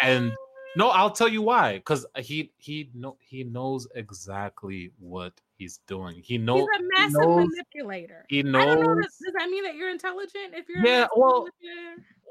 and- 0.02 0.32
No, 0.78 0.90
I'll 0.90 1.12
tell 1.12 1.28
you 1.28 1.42
why. 1.42 1.74
Because 1.78 2.06
he 2.18 2.52
he 2.58 2.90
know 2.94 3.18
he 3.20 3.44
knows 3.44 3.88
exactly 3.96 4.92
what 5.00 5.34
he's 5.58 5.80
doing. 5.88 6.22
He 6.24 6.38
knows 6.38 6.60
he's 6.60 6.80
a 6.80 6.84
massive 7.00 7.22
knows- 7.22 7.48
manipulator 7.50 8.26
he 8.30 8.44
don't 8.44 8.52
know. 8.52 8.76
knows. 8.76 9.04
Does, 9.06 9.18
does 9.24 9.34
that 9.38 9.50
mean 9.50 9.64
that 9.64 9.76
you're 9.76 9.90
intelligent 9.90 10.54
if 10.54 10.70
you're 10.70 10.86
Yeah, 10.86 11.08
well. 11.16 11.48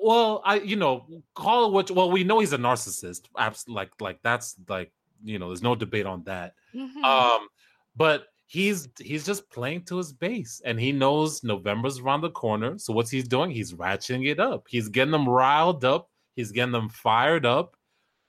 Well, 0.00 0.42
I 0.44 0.56
you 0.60 0.76
know 0.76 1.06
call 1.34 1.66
it 1.66 1.72
what. 1.72 1.90
Well, 1.90 2.10
we 2.10 2.22
know 2.24 2.40
he's 2.40 2.52
a 2.52 2.58
narcissist. 2.58 3.22
Abs- 3.38 3.68
like 3.68 3.90
like 4.00 4.18
that's 4.22 4.56
like 4.68 4.92
you 5.24 5.38
know 5.38 5.48
there's 5.48 5.62
no 5.62 5.74
debate 5.74 6.06
on 6.06 6.22
that. 6.24 6.54
Mhm. 6.74 7.02
Um, 7.02 7.48
but 7.96 8.26
he's 8.46 8.88
he's 9.00 9.24
just 9.24 9.48
playing 9.50 9.82
to 9.86 9.96
his 9.96 10.12
base 10.12 10.60
and 10.64 10.78
he 10.78 10.92
knows 10.92 11.42
November's 11.42 11.98
around 11.98 12.20
the 12.20 12.30
corner. 12.30 12.78
So 12.78 12.92
what's 12.92 13.10
he's 13.10 13.26
doing? 13.26 13.50
He's 13.50 13.72
ratcheting 13.72 14.28
it 14.30 14.38
up. 14.38 14.66
He's 14.68 14.88
getting 14.88 15.10
them 15.12 15.28
riled 15.28 15.84
up. 15.84 16.10
He's 16.36 16.52
getting 16.52 16.72
them 16.72 16.88
fired 16.90 17.46
up. 17.46 17.75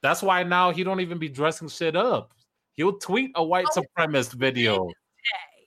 That's 0.01 0.21
why 0.21 0.43
now 0.43 0.71
he 0.71 0.83
don't 0.83 0.99
even 0.99 1.17
be 1.17 1.29
dressing 1.29 1.67
shit 1.67 1.95
up. 1.95 2.31
He'll 2.73 2.97
tweet 2.97 3.31
a 3.35 3.43
white 3.43 3.65
oh, 3.75 3.81
supremacist 3.81 4.33
video 4.33 4.89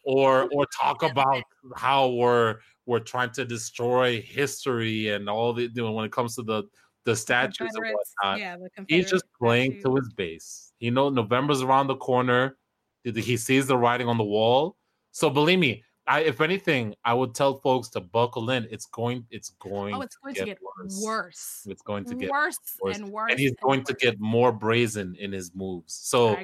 or 0.04 0.48
or 0.52 0.66
talk 0.80 1.02
about 1.02 1.42
how 1.76 2.08
we're 2.08 2.58
we're 2.86 3.00
trying 3.00 3.30
to 3.30 3.44
destroy 3.44 4.20
history 4.20 5.10
and 5.10 5.28
all 5.28 5.52
the 5.52 5.62
you 5.74 5.82
know, 5.82 5.92
when 5.92 6.04
it 6.04 6.12
comes 6.12 6.36
to 6.36 6.42
the 6.42 6.64
the 7.04 7.16
statues 7.16 7.70
and 7.74 7.94
whatnot. 7.94 8.38
Yeah, 8.38 8.56
he's 8.88 9.10
just 9.10 9.24
playing 9.40 9.80
to 9.82 9.96
his 9.96 10.12
base. 10.14 10.72
You 10.78 10.90
know, 10.90 11.08
November's 11.08 11.62
around 11.62 11.88
the 11.88 11.96
corner. 11.96 12.56
He 13.02 13.36
sees 13.36 13.66
the 13.66 13.76
writing 13.76 14.08
on 14.08 14.18
the 14.18 14.24
wall. 14.24 14.76
So 15.12 15.30
believe 15.30 15.58
me, 15.58 15.82
I, 16.06 16.20
if 16.20 16.40
anything, 16.40 16.94
I 17.04 17.14
would 17.14 17.34
tell 17.34 17.54
folks 17.54 17.88
to 17.90 18.00
buckle 18.00 18.50
in. 18.50 18.66
It's 18.70 18.86
going, 18.86 19.26
it's 19.30 19.50
going. 19.50 19.94
Oh, 19.94 20.00
it's 20.00 20.16
going 20.16 20.34
to 20.34 20.44
get, 20.44 20.44
to 20.44 20.50
get 20.50 20.62
worse. 20.62 21.02
worse. 21.04 21.66
It's 21.68 21.82
going 21.82 22.04
to 22.06 22.14
get 22.14 22.30
worse, 22.30 22.58
worse. 22.82 22.96
and 22.96 23.08
worse. 23.10 23.30
And 23.30 23.38
he's 23.38 23.50
and 23.50 23.58
going 23.60 23.80
worse. 23.80 23.88
to 23.88 23.94
get 23.94 24.20
more 24.20 24.52
brazen 24.52 25.14
in 25.18 25.32
his 25.32 25.54
moves. 25.54 25.94
So, 25.94 26.36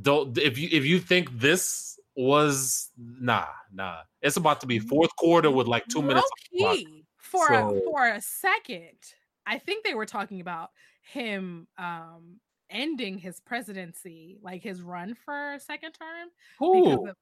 don't 0.00 0.36
if 0.38 0.58
you 0.58 0.68
if 0.72 0.84
you 0.84 0.98
think 0.98 1.38
this 1.38 1.98
was 2.14 2.90
nah 2.98 3.46
nah, 3.72 3.98
it's 4.20 4.36
about 4.36 4.60
to 4.60 4.66
be 4.66 4.78
fourth 4.78 5.14
quarter 5.16 5.50
with 5.50 5.66
like 5.66 5.86
two 5.86 6.02
minutes. 6.02 6.28
Key 6.50 7.04
for 7.16 7.46
so, 7.48 7.80
for 7.90 8.06
a 8.06 8.20
second, 8.20 8.98
I 9.46 9.58
think 9.58 9.84
they 9.84 9.94
were 9.94 10.06
talking 10.06 10.40
about 10.40 10.70
him 11.02 11.66
um 11.78 12.40
ending 12.70 13.18
his 13.18 13.40
presidency, 13.40 14.38
like 14.42 14.62
his 14.62 14.80
run 14.80 15.14
for 15.14 15.54
a 15.54 15.60
second 15.60 15.92
term. 15.92 16.28
Who? 16.58 16.82
Because 16.82 17.08
of, 17.10 17.16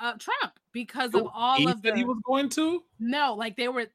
uh, 0.00 0.14
Trump, 0.18 0.58
because 0.72 1.12
Who? 1.12 1.20
of 1.20 1.28
all 1.34 1.56
he 1.56 1.66
of 1.66 1.82
the 1.82 1.94
he 1.94 2.04
was 2.04 2.18
going 2.26 2.48
to. 2.50 2.82
No, 2.98 3.34
like 3.34 3.56
they 3.56 3.68
were. 3.68 3.86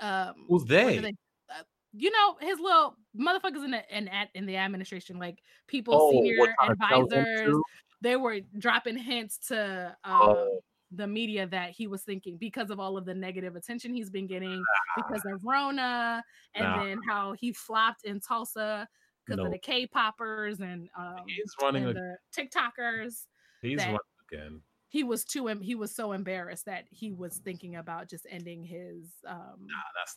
Um, 0.00 0.34
Who's 0.48 0.64
they? 0.64 0.98
they 0.98 1.14
uh, 1.50 1.62
you 1.92 2.10
know 2.10 2.36
his 2.40 2.58
little 2.58 2.96
motherfuckers 3.18 3.64
in 3.64 3.72
the 3.72 3.96
in, 3.96 4.08
in 4.34 4.46
the 4.46 4.56
administration, 4.56 5.18
like 5.18 5.38
people, 5.66 5.94
oh, 5.94 6.10
senior 6.10 6.54
advisors. 6.62 7.54
They 8.00 8.16
were 8.16 8.40
dropping 8.58 8.96
hints 8.96 9.38
to 9.48 9.96
um, 10.04 10.20
oh 10.22 10.60
the 10.94 11.06
media 11.06 11.46
that 11.46 11.70
he 11.70 11.86
was 11.86 12.02
thinking 12.02 12.36
because 12.36 12.70
of 12.70 12.78
all 12.78 12.96
of 12.96 13.04
the 13.04 13.14
negative 13.14 13.56
attention 13.56 13.94
he's 13.94 14.10
been 14.10 14.26
getting 14.26 14.62
because 14.96 15.22
of 15.24 15.40
Rona 15.42 16.22
and 16.54 16.64
nah. 16.64 16.84
then 16.84 17.00
how 17.08 17.32
he 17.32 17.52
flopped 17.52 18.04
in 18.04 18.20
Tulsa 18.20 18.86
because 19.26 19.44
of 19.44 19.50
the 19.50 19.58
K-poppers 19.58 20.60
and 20.60 20.88
um, 20.98 21.16
he's 21.26 21.54
running 21.62 21.84
and 21.84 21.96
a, 21.96 22.00
the 22.00 22.16
TikTokers. 22.36 23.26
He's 23.62 23.78
running 23.78 23.98
again. 24.30 24.60
He 24.92 25.04
was 25.04 25.24
too. 25.24 25.46
He 25.62 25.74
was 25.74 25.96
so 25.96 26.12
embarrassed 26.12 26.66
that 26.66 26.84
he 26.90 27.12
was 27.12 27.40
thinking 27.42 27.76
about 27.76 28.10
just 28.10 28.26
ending 28.28 28.62
his 28.62 29.06
um, 29.26 29.66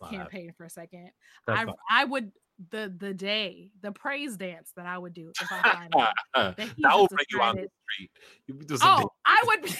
nah, 0.02 0.10
campaign 0.10 0.52
for 0.58 0.66
a 0.66 0.70
second. 0.70 1.12
I 1.48 1.64
not. 1.64 1.78
I 1.90 2.04
would 2.04 2.34
the 2.72 2.94
the 3.00 3.14
day 3.14 3.72
the 3.82 3.94
praise 3.94 4.36
dance 4.36 4.74
that 4.76 4.86
I 4.86 4.98
would 4.98 5.14
do 5.14 5.32
if 5.42 5.50
I 5.50 5.62
find 5.62 5.96
out 5.96 6.14
that, 6.58 6.58
that 6.58 6.94
will 6.94 7.08
bring 7.08 7.26
you 7.30 7.42
on 7.42 7.56
the 7.56 7.70
street. 7.94 8.12
You 8.48 8.60
oh, 8.82 9.10
I 9.26 9.44
would. 9.46 9.62
Be... 9.62 9.72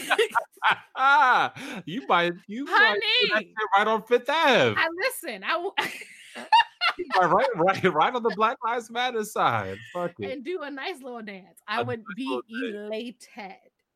you 1.92 2.08
might 2.08 2.32
you 2.48 2.66
honey 2.66 3.32
might 3.34 3.48
right 3.78 3.88
on 3.88 4.02
Fifth 4.04 4.30
Ave. 4.30 4.76
I 4.78 4.88
listen. 5.04 5.44
I 5.44 5.58
will. 5.58 5.76
right, 7.20 7.46
right, 7.56 7.94
right 7.94 8.16
on 8.16 8.24
the 8.24 8.34
Black 8.38 8.56
Lives 8.64 8.90
Matter 8.90 9.26
side. 9.26 9.78
Fuck 9.94 10.14
it. 10.20 10.32
And 10.32 10.46
do 10.46 10.62
a 10.62 10.72
nice 10.72 11.02
little 11.02 11.22
dance. 11.22 11.60
I 11.68 11.82
would 11.82 12.02
be 12.16 12.40
elated. 12.50 13.18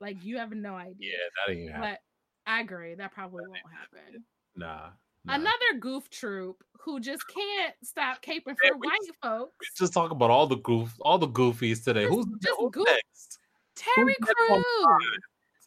Like 0.01 0.23
you 0.23 0.37
have 0.37 0.51
no 0.51 0.75
idea. 0.75 1.11
Yeah, 1.11 1.45
that 1.47 1.53
ain't 1.53 1.71
But 1.79 1.99
I 2.45 2.61
agree. 2.61 2.95
That 2.95 3.13
probably 3.13 3.43
that 3.43 3.49
won't 3.49 3.75
happen. 3.75 4.23
Nah. 4.55 4.89
Nah. 5.25 5.35
Another 5.35 5.79
goof 5.79 6.09
troop 6.09 6.63
who 6.81 6.99
just 6.99 7.23
can't 7.27 7.73
stop 7.83 8.21
caping 8.23 8.55
for 8.61 8.77
white 8.77 8.97
just, 9.05 9.19
folks. 9.21 9.67
just 9.77 9.93
talk 9.93 10.11
about 10.11 10.29
all 10.29 10.47
the 10.47 10.57
goof, 10.57 10.93
all 11.01 11.17
the 11.17 11.27
goofies 11.27 11.83
today. 11.83 12.03
Just, 12.03 12.15
who's, 12.15 12.25
just 12.41 12.55
who's 12.57 12.71
goof. 12.71 12.87
next? 12.87 13.39
Terry 13.75 14.15
Crews. 14.21 14.65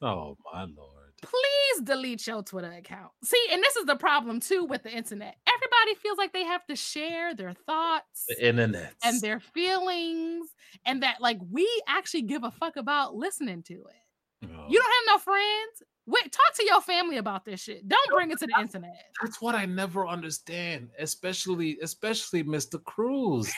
Oh 0.01 0.37
my 0.53 0.63
lord 0.63 1.03
please 1.23 1.83
delete 1.85 2.27
your 2.27 2.43
Twitter 2.43 2.73
account. 2.73 3.13
See, 3.25 3.47
and 3.51 3.63
this 3.63 3.77
is 3.77 3.87
the 3.87 3.97
problem 3.97 4.41
too 4.41 4.65
with 4.65 4.83
the 4.83 4.91
internet. 4.91 5.37
Everybody 5.47 5.95
feels 6.03 6.19
like 6.19 6.33
they 6.33 6.45
have 6.45 6.67
to 6.67 6.77
share 6.77 7.35
their 7.35 7.55
thoughts, 7.55 8.27
the 8.29 8.47
internet, 8.47 8.95
and 9.03 9.21
their 9.21 9.41
feelings, 9.41 10.49
and 10.85 11.03
that 11.03 11.21
like 11.21 11.39
we 11.51 11.69
actually 11.89 12.23
give 12.23 12.45
a 12.45 12.51
fuck 12.51 12.77
about 12.77 13.15
listening 13.15 13.63
to 13.65 13.75
it. 13.75 14.02
Oh. 14.45 14.67
You 14.69 14.79
don't 14.79 14.93
have 14.93 15.17
no 15.17 15.19
friends. 15.19 15.83
Wait, 16.07 16.33
talk 16.33 16.55
to 16.57 16.65
your 16.65 16.81
family 16.81 17.19
about 17.19 17.45
this 17.45 17.61
shit. 17.61 17.87
Don't 17.87 18.11
bring 18.11 18.31
it 18.33 18.39
to 18.41 18.47
the 18.47 18.61
internet. 18.61 19.13
That's 19.23 19.41
what 19.41 19.55
I 19.55 19.67
never 19.67 20.07
understand, 20.07 20.89
especially 20.99 21.79
especially 21.81 22.43
Mr. 22.43 22.83
Crews, 22.83 23.53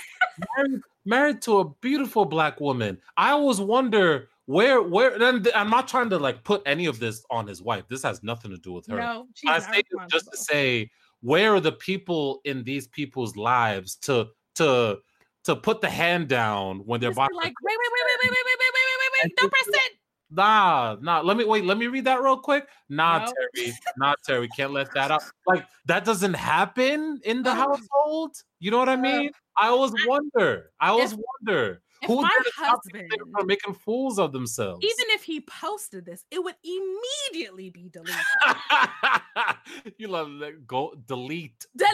married, 0.57 0.81
married 1.07 1.43
to 1.43 1.61
a 1.61 1.71
beautiful 1.81 2.27
black 2.27 2.61
woman. 2.61 2.99
I 3.17 3.31
always 3.31 3.61
wonder 3.61 4.29
where 4.45 4.83
where 4.83 5.19
then 5.19 5.47
I'm 5.55 5.71
not 5.71 5.89
trying 5.89 6.11
to 6.11 6.19
like 6.19 6.45
put 6.45 6.63
any 6.67 6.85
of 6.85 6.99
this 6.99 7.25
on 7.31 7.47
his 7.47 7.63
wife. 7.63 7.85
This 7.89 8.03
has 8.03 8.23
nothing 8.23 8.51
to 8.51 8.59
do 8.59 8.73
with 8.73 8.87
her. 8.89 8.99
No, 8.99 9.27
I 9.47 9.61
say 9.61 9.83
just 10.11 10.31
to 10.31 10.37
say 10.37 10.91
where 11.23 11.55
are 11.55 11.61
the 11.61 11.73
people 11.73 12.43
in 12.45 12.63
these 12.63 12.87
people's 12.89 13.37
lives 13.37 13.97
to 13.97 14.29
to 14.57 14.99
to 15.45 15.57
put 15.57 15.81
the 15.81 15.89
hand 15.89 16.29
down 16.29 16.81
when 16.81 17.01
they're 17.01 17.11
about 17.11 17.33
like 17.35 17.55
wait 17.63 17.77
wait 17.79 17.91
wait 17.93 18.05
wait 18.05 18.19
wait 18.23 18.31
wait 18.31 18.45
wait 18.45 18.59
wait 18.61 18.73
wait 18.75 18.99
wait 19.01 19.25
wait 19.25 19.37
don't 19.37 19.51
press 19.51 19.69
it. 19.69 19.93
Nah, 20.35 20.97
nah. 21.01 21.21
Let 21.21 21.37
me 21.37 21.45
wait. 21.45 21.65
Let 21.65 21.79
me 21.79 21.87
read 21.87 22.05
that 22.05 22.21
real 22.21 22.39
quick. 22.39 22.67
Nah, 22.89 23.21
no. 23.21 23.33
Terry. 23.55 23.73
Nah, 23.97 24.15
Terry. 24.25 24.49
Can't 24.49 24.73
let 24.73 24.93
that 24.95 25.11
out. 25.11 25.23
Like 25.47 25.65
that 25.87 26.05
doesn't 26.05 26.35
happen 26.35 27.21
in 27.25 27.43
the 27.43 27.55
household. 27.55 28.37
You 28.59 28.71
know 28.71 28.79
what 28.79 28.89
I 28.89 28.97
mean? 28.97 29.31
I 29.57 29.69
always 29.69 29.93
wonder. 30.07 30.71
I 30.81 30.89
always 30.89 31.15
wonder. 31.15 31.81
If 32.03 32.09
Who's 32.09 32.23
my 32.23 32.43
husband 32.57 33.11
are 33.35 33.45
making 33.45 33.75
fools 33.75 34.19
of 34.19 34.33
themselves? 34.33 34.85
Even 34.85 35.15
if 35.15 35.23
he 35.23 35.41
posted 35.41 36.05
this, 36.05 36.25
it 36.31 36.43
would 36.43 36.57
immediately 36.63 37.71
be 37.71 37.89
deleted. 37.89 38.17
you 39.99 40.09
love 40.09 40.29
that. 40.41 40.67
Go 40.67 40.95
delete. 41.07 41.65
Delete 41.75 41.91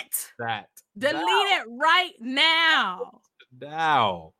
it. 0.00 0.32
That. 0.38 0.68
Delete 0.98 1.22
now. 1.22 1.56
it 1.56 1.64
right 1.70 2.12
now. 2.20 3.20
Now. 3.58 4.32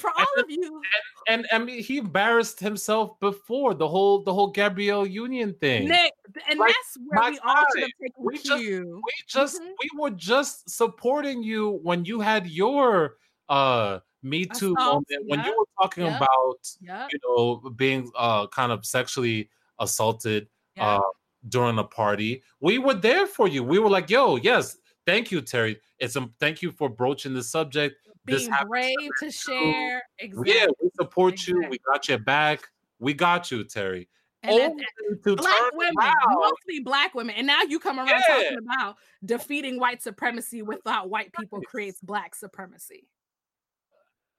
For 0.00 0.10
all 0.10 0.26
and, 0.36 0.44
of 0.44 0.50
you. 0.50 0.82
And, 1.28 1.44
and, 1.52 1.68
and 1.68 1.70
he 1.70 1.98
embarrassed 1.98 2.58
himself 2.60 3.18
before 3.20 3.74
the 3.74 3.86
whole 3.86 4.22
the 4.22 4.32
whole 4.32 4.48
Gabrielle 4.48 5.06
Union 5.06 5.54
thing. 5.54 5.88
Nick, 5.88 6.12
and 6.48 6.58
like, 6.58 6.68
that's 6.68 6.96
where 7.06 7.30
we 7.30 7.38
all 7.40 7.64
should 7.72 7.82
have 7.82 7.90
taken 8.00 8.24
we 8.24 8.38
just, 8.38 8.62
we 8.62 9.12
just 9.28 9.60
mm-hmm. 9.60 9.70
we 9.82 10.00
were 10.00 10.10
just 10.10 10.70
supporting 10.70 11.42
you 11.42 11.80
when 11.82 12.04
you 12.04 12.20
had 12.20 12.46
your 12.46 13.16
uh 13.48 13.98
me 14.22 14.44
Too 14.44 14.74
moment 14.74 15.06
when 15.26 15.44
you 15.44 15.56
were 15.56 15.82
talking 15.82 16.04
yep. 16.04 16.16
about 16.16 16.58
yep. 16.80 17.08
you 17.12 17.18
know 17.24 17.70
being 17.70 18.10
uh 18.16 18.46
kind 18.48 18.70
of 18.70 18.84
sexually 18.84 19.48
assaulted 19.78 20.48
uh 20.78 21.00
during 21.48 21.78
a 21.78 21.84
party. 21.84 22.42
We 22.60 22.78
were 22.78 22.94
there 22.94 23.26
for 23.26 23.48
you. 23.48 23.64
We 23.64 23.78
were 23.78 23.88
like, 23.88 24.10
"Yo, 24.10 24.36
yes, 24.36 24.76
thank 25.06 25.30
you, 25.30 25.40
Terry. 25.40 25.80
It's 25.98 26.16
a 26.16 26.28
thank 26.38 26.62
you 26.62 26.70
for 26.70 26.88
broaching 26.88 27.34
the 27.34 27.42
subject. 27.42 27.96
Being 28.38 28.50
brave 28.68 28.96
to 29.20 29.30
share. 29.30 30.02
Exactly. 30.18 30.54
Yeah, 30.54 30.66
we 30.82 30.90
support 30.98 31.34
exactly. 31.34 31.64
you. 31.64 31.70
We 31.70 31.78
got 31.78 32.08
your 32.08 32.18
back. 32.18 32.68
We 32.98 33.14
got 33.14 33.50
you, 33.50 33.64
Terry. 33.64 34.08
And 34.42 34.80
black 35.22 35.72
women, 35.74 35.96
around. 35.98 36.14
mostly 36.30 36.80
black 36.80 37.14
women, 37.14 37.34
and 37.36 37.46
now 37.46 37.60
you 37.62 37.78
come 37.78 37.98
around 37.98 38.08
yeah. 38.08 38.20
talking 38.26 38.58
about 38.58 38.96
defeating 39.22 39.78
white 39.78 40.02
supremacy 40.02 40.62
without 40.62 41.10
white 41.10 41.30
people 41.38 41.60
creates 41.60 42.00
black 42.00 42.34
supremacy. 42.34 43.06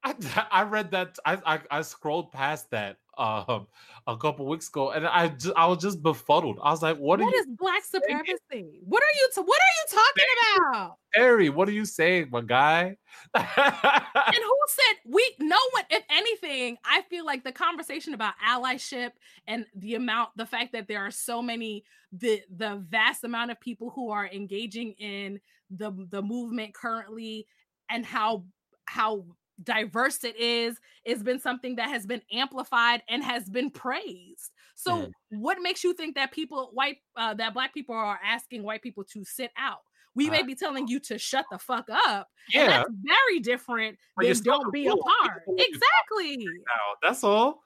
I, 0.03 0.15
I 0.51 0.63
read 0.63 0.91
that 0.91 1.17
I, 1.25 1.37
I, 1.45 1.59
I 1.69 1.81
scrolled 1.83 2.31
past 2.31 2.71
that 2.71 2.97
um 3.17 3.67
a 4.07 4.17
couple 4.17 4.45
weeks 4.47 4.69
ago 4.69 4.91
and 4.91 5.05
I 5.05 5.27
just 5.27 5.55
I 5.55 5.67
was 5.67 5.79
just 5.79 6.01
befuddled. 6.01 6.59
I 6.63 6.71
was 6.71 6.81
like, 6.81 6.97
what, 6.97 7.19
what 7.19 7.35
is 7.35 7.45
black 7.57 7.83
supremacy? 7.83 8.81
What 8.83 9.03
are 9.03 9.15
you 9.15 9.29
t- 9.35 9.41
what 9.41 9.59
are 9.59 9.75
you 9.77 9.99
talking 9.99 10.25
about? 10.73 10.97
Harry, 11.13 11.49
what 11.49 11.67
are 11.67 11.73
you 11.73 11.85
saying, 11.85 12.29
my 12.31 12.41
guy? 12.41 12.95
and 13.35 13.45
who 13.45 14.57
said 14.67 14.95
we 15.05 15.35
no 15.39 15.57
one 15.71 15.83
if 15.89 16.03
anything, 16.09 16.77
I 16.85 17.01
feel 17.03 17.25
like 17.25 17.43
the 17.43 17.51
conversation 17.51 18.13
about 18.13 18.33
allyship 18.45 19.11
and 19.47 19.65
the 19.75 19.95
amount 19.95 20.29
the 20.37 20.45
fact 20.45 20.71
that 20.73 20.87
there 20.87 21.05
are 21.05 21.11
so 21.11 21.41
many 21.41 21.83
the 22.11 22.41
the 22.55 22.83
vast 22.89 23.23
amount 23.23 23.51
of 23.51 23.59
people 23.59 23.89
who 23.89 24.09
are 24.09 24.27
engaging 24.27 24.93
in 24.93 25.39
the 25.69 25.91
the 26.09 26.21
movement 26.21 26.73
currently 26.73 27.45
and 27.89 28.05
how 28.05 28.45
how 28.85 29.25
diverse 29.63 30.23
it 30.23 30.35
is 30.39 30.79
it's 31.05 31.23
been 31.23 31.39
something 31.39 31.75
that 31.75 31.89
has 31.89 32.05
been 32.05 32.21
amplified 32.31 33.01
and 33.09 33.23
has 33.23 33.49
been 33.49 33.69
praised 33.69 34.51
so 34.75 35.03
mm. 35.03 35.11
what 35.29 35.57
makes 35.61 35.83
you 35.83 35.93
think 35.93 36.15
that 36.15 36.31
people 36.31 36.69
white 36.73 36.97
uh, 37.15 37.33
that 37.33 37.53
black 37.53 37.73
people 37.73 37.95
are 37.95 38.19
asking 38.23 38.63
white 38.63 38.81
people 38.81 39.03
to 39.03 39.23
sit 39.23 39.51
out 39.57 39.79
we 40.15 40.27
uh, 40.27 40.31
may 40.31 40.43
be 40.43 40.55
telling 40.55 40.87
you 40.87 40.99
to 40.99 41.17
shut 41.17 41.45
the 41.51 41.57
fuck 41.57 41.87
up 41.89 42.27
yeah 42.53 42.67
that's 42.67 42.89
very 43.03 43.39
different 43.39 43.97
than 44.19 44.33
don't 44.43 44.71
be 44.73 44.87
a 44.87 44.95
part 44.95 45.43
exactly 45.57 46.37
now, 46.37 46.95
that's 47.01 47.23
all 47.23 47.61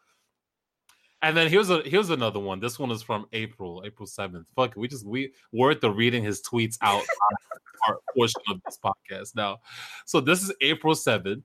And 1.21 1.35
then 1.35 1.49
here's 1.49 1.71
a 1.71 1.81
here's 1.81 2.11
another 2.11 2.39
one. 2.39 2.59
This 2.59 2.77
one 2.77 2.91
is 2.91 3.01
from 3.01 3.25
April, 3.33 3.81
April 3.83 4.07
7th. 4.07 4.45
Fuck 4.55 4.71
it. 4.71 4.77
We 4.77 4.87
just 4.87 5.07
we 5.07 5.33
worth 5.51 5.81
the 5.81 5.89
reading 5.89 6.23
his 6.23 6.43
tweets 6.43 6.77
out 6.81 7.03
our 7.87 7.99
portion 8.15 8.41
of 8.49 8.61
this 8.65 8.77
podcast 8.83 9.35
now. 9.35 9.59
So 10.05 10.21
this 10.21 10.43
is 10.43 10.53
April 10.61 10.93
7th. 10.93 11.43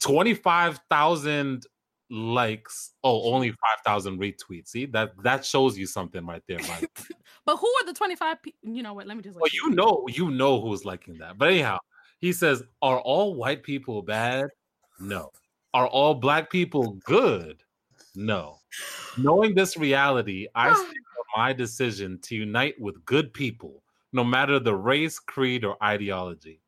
25,000 0.00 1.66
likes. 2.10 2.92
Oh, 3.02 3.32
only 3.32 3.50
5,000 3.50 4.18
retweets. 4.18 4.68
See, 4.68 4.86
that 4.86 5.12
that 5.22 5.44
shows 5.44 5.76
you 5.76 5.86
something 5.86 6.24
right 6.26 6.42
there, 6.46 6.58
but 7.46 7.56
who 7.56 7.66
are 7.66 7.86
the 7.86 7.94
25 7.94 8.42
pe- 8.42 8.50
you 8.62 8.82
know 8.82 8.94
what? 8.94 9.06
Let 9.06 9.16
me 9.16 9.22
just 9.22 9.38
Well, 9.38 9.50
you 9.52 9.70
know, 9.70 10.04
you 10.08 10.30
know 10.30 10.60
who's 10.60 10.84
liking 10.84 11.18
that. 11.18 11.38
But 11.38 11.48
anyhow, 11.48 11.78
he 12.20 12.32
says, 12.32 12.62
Are 12.82 13.00
all 13.00 13.34
white 13.34 13.62
people 13.62 14.02
bad? 14.02 14.48
No. 15.00 15.30
Are 15.72 15.86
all 15.86 16.14
black 16.14 16.50
people 16.50 16.98
good? 17.04 17.62
No. 18.14 18.58
Knowing 19.18 19.54
this 19.54 19.76
reality, 19.76 20.46
I 20.54 20.72
stand 20.74 20.88
on 20.88 21.40
my 21.42 21.52
decision 21.52 22.18
to 22.22 22.36
unite 22.36 22.80
with 22.80 23.04
good 23.04 23.32
people, 23.32 23.82
no 24.12 24.22
matter 24.22 24.58
the 24.58 24.74
race, 24.74 25.18
creed, 25.18 25.64
or 25.64 25.76
ideology. 25.82 26.60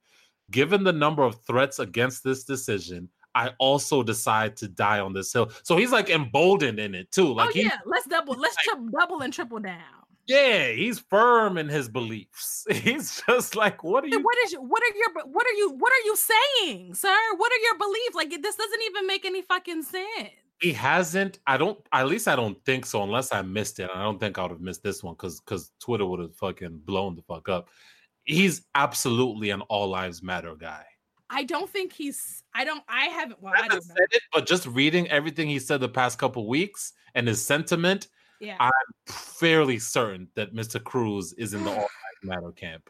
Given 0.50 0.84
the 0.84 0.92
number 0.92 1.22
of 1.22 1.40
threats 1.46 1.78
against 1.78 2.22
this 2.22 2.44
decision, 2.44 3.08
I 3.36 3.50
also 3.58 4.02
decide 4.02 4.56
to 4.56 4.68
die 4.68 4.98
on 4.98 5.12
this 5.12 5.30
hill. 5.30 5.50
So 5.62 5.76
he's 5.76 5.92
like 5.92 6.08
emboldened 6.08 6.80
in 6.80 6.94
it 6.94 7.12
too. 7.12 7.28
Oh, 7.28 7.32
like 7.32 7.50
oh, 7.54 7.58
yeah, 7.58 7.76
let's 7.84 8.06
double, 8.06 8.34
let's 8.38 8.56
tri- 8.56 8.80
double 8.98 9.20
and 9.20 9.32
triple 9.32 9.60
down. 9.60 9.82
Yeah, 10.26 10.70
he's 10.70 10.98
firm 10.98 11.58
in 11.58 11.68
his 11.68 11.88
beliefs. 11.88 12.66
He's 12.72 13.22
just 13.28 13.54
like, 13.54 13.84
what 13.84 14.02
are 14.02 14.08
you? 14.08 14.20
What 14.20 14.36
is 14.44 14.54
what 14.54 14.82
are 14.82 14.96
your 14.96 15.26
what 15.26 15.46
are 15.46 15.52
you 15.52 15.70
what 15.78 15.92
are 15.92 16.04
you 16.04 16.16
saying, 16.16 16.94
sir? 16.94 17.16
What 17.36 17.52
are 17.52 17.62
your 17.62 17.78
beliefs? 17.78 18.14
Like 18.16 18.30
this 18.30 18.56
doesn't 18.56 18.82
even 18.90 19.06
make 19.06 19.24
any 19.24 19.42
fucking 19.42 19.84
sense. 19.84 20.30
He 20.60 20.72
hasn't. 20.72 21.38
I 21.46 21.56
don't. 21.56 21.78
At 21.92 22.08
least 22.08 22.26
I 22.26 22.34
don't 22.34 22.58
think 22.64 22.86
so. 22.86 23.04
Unless 23.04 23.32
I 23.32 23.42
missed 23.42 23.78
it. 23.78 23.88
I 23.94 24.02
don't 24.02 24.18
think 24.18 24.36
I 24.36 24.42
would 24.42 24.50
have 24.50 24.60
missed 24.60 24.82
this 24.82 25.00
one 25.00 25.14
because 25.14 25.38
because 25.38 25.70
Twitter 25.78 26.04
would 26.04 26.18
have 26.18 26.34
fucking 26.34 26.80
blown 26.84 27.14
the 27.14 27.22
fuck 27.22 27.48
up. 27.48 27.68
He's 28.24 28.62
absolutely 28.74 29.50
an 29.50 29.60
all 29.62 29.86
lives 29.86 30.24
matter 30.24 30.56
guy. 30.56 30.84
I 31.30 31.44
don't 31.44 31.68
think 31.68 31.92
he's. 31.92 32.42
I 32.54 32.64
don't. 32.64 32.82
I 32.88 33.06
haven't. 33.06 33.42
Well, 33.42 33.52
I, 33.56 33.64
I 33.64 33.68
don't 33.68 33.86
know. 33.88 33.94
It, 34.10 34.22
but 34.32 34.46
just 34.46 34.66
reading 34.66 35.08
everything 35.08 35.48
he 35.48 35.58
said 35.58 35.80
the 35.80 35.88
past 35.88 36.18
couple 36.18 36.46
weeks 36.46 36.92
and 37.14 37.26
his 37.26 37.44
sentiment, 37.44 38.08
yeah, 38.40 38.56
I'm 38.60 38.72
fairly 39.06 39.78
certain 39.78 40.28
that 40.34 40.54
Mr. 40.54 40.82
Crews 40.82 41.32
is 41.34 41.54
in 41.54 41.64
the 41.64 41.70
all 41.76 41.88
matter 42.22 42.52
camp. 42.52 42.88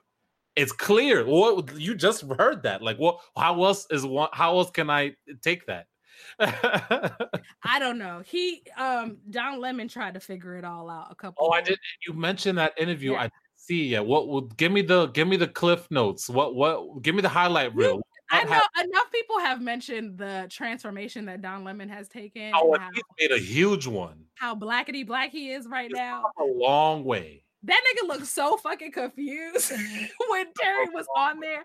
It's 0.54 0.72
clear. 0.72 1.24
What 1.24 1.78
you 1.78 1.94
just 1.94 2.24
heard 2.38 2.62
that? 2.64 2.82
Like, 2.82 2.98
what? 2.98 3.20
How 3.36 3.62
else 3.64 3.86
is 3.90 4.04
one? 4.04 4.28
How 4.32 4.56
else 4.58 4.70
can 4.70 4.90
I 4.90 5.14
take 5.42 5.66
that? 5.66 5.86
I 6.38 7.78
don't 7.78 7.98
know. 7.98 8.22
He 8.24 8.62
um 8.76 9.18
Don 9.30 9.60
Lemon 9.60 9.88
tried 9.88 10.14
to 10.14 10.20
figure 10.20 10.56
it 10.56 10.64
all 10.64 10.90
out 10.90 11.08
a 11.10 11.14
couple. 11.14 11.46
Oh, 11.46 11.52
I 11.52 11.62
did. 11.62 11.78
You 12.06 12.14
mentioned 12.14 12.58
that 12.58 12.72
interview. 12.78 13.12
Yeah. 13.12 13.22
I 13.22 13.30
see. 13.54 13.88
Yeah. 13.88 14.00
What 14.00 14.28
would 14.28 14.56
give 14.56 14.72
me 14.72 14.82
the 14.82 15.06
give 15.08 15.28
me 15.28 15.36
the 15.36 15.48
cliff 15.48 15.86
notes? 15.90 16.28
What 16.28 16.54
what 16.54 17.02
give 17.02 17.14
me 17.14 17.22
the 17.22 17.28
highlight 17.28 17.74
reel? 17.74 18.02
I 18.30 18.44
know 18.44 18.60
enough 18.82 19.12
people 19.12 19.38
have 19.40 19.60
mentioned 19.60 20.18
the 20.18 20.46
transformation 20.50 21.26
that 21.26 21.42
Don 21.42 21.64
Lemon 21.64 21.88
has 21.88 22.08
taken. 22.08 22.52
Oh, 22.54 22.76
how, 22.78 22.90
he's 22.92 23.02
made 23.20 23.32
a 23.32 23.38
huge 23.38 23.86
one. 23.86 24.24
How 24.34 24.54
blackety 24.54 25.06
black 25.06 25.30
he 25.30 25.50
is 25.50 25.66
right 25.66 25.88
he's 25.88 25.96
now. 25.96 26.24
A 26.40 26.44
long 26.44 27.04
way. 27.04 27.44
That 27.62 27.80
nigga 27.80 28.08
looked 28.08 28.26
so 28.26 28.56
fucking 28.56 28.92
confused 28.92 29.70
when 30.28 30.46
Terry 30.60 30.86
was 30.92 31.06
on 31.16 31.40
there. 31.40 31.64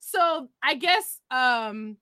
So 0.00 0.48
I 0.62 0.74
guess 0.74 1.20
um 1.30 1.96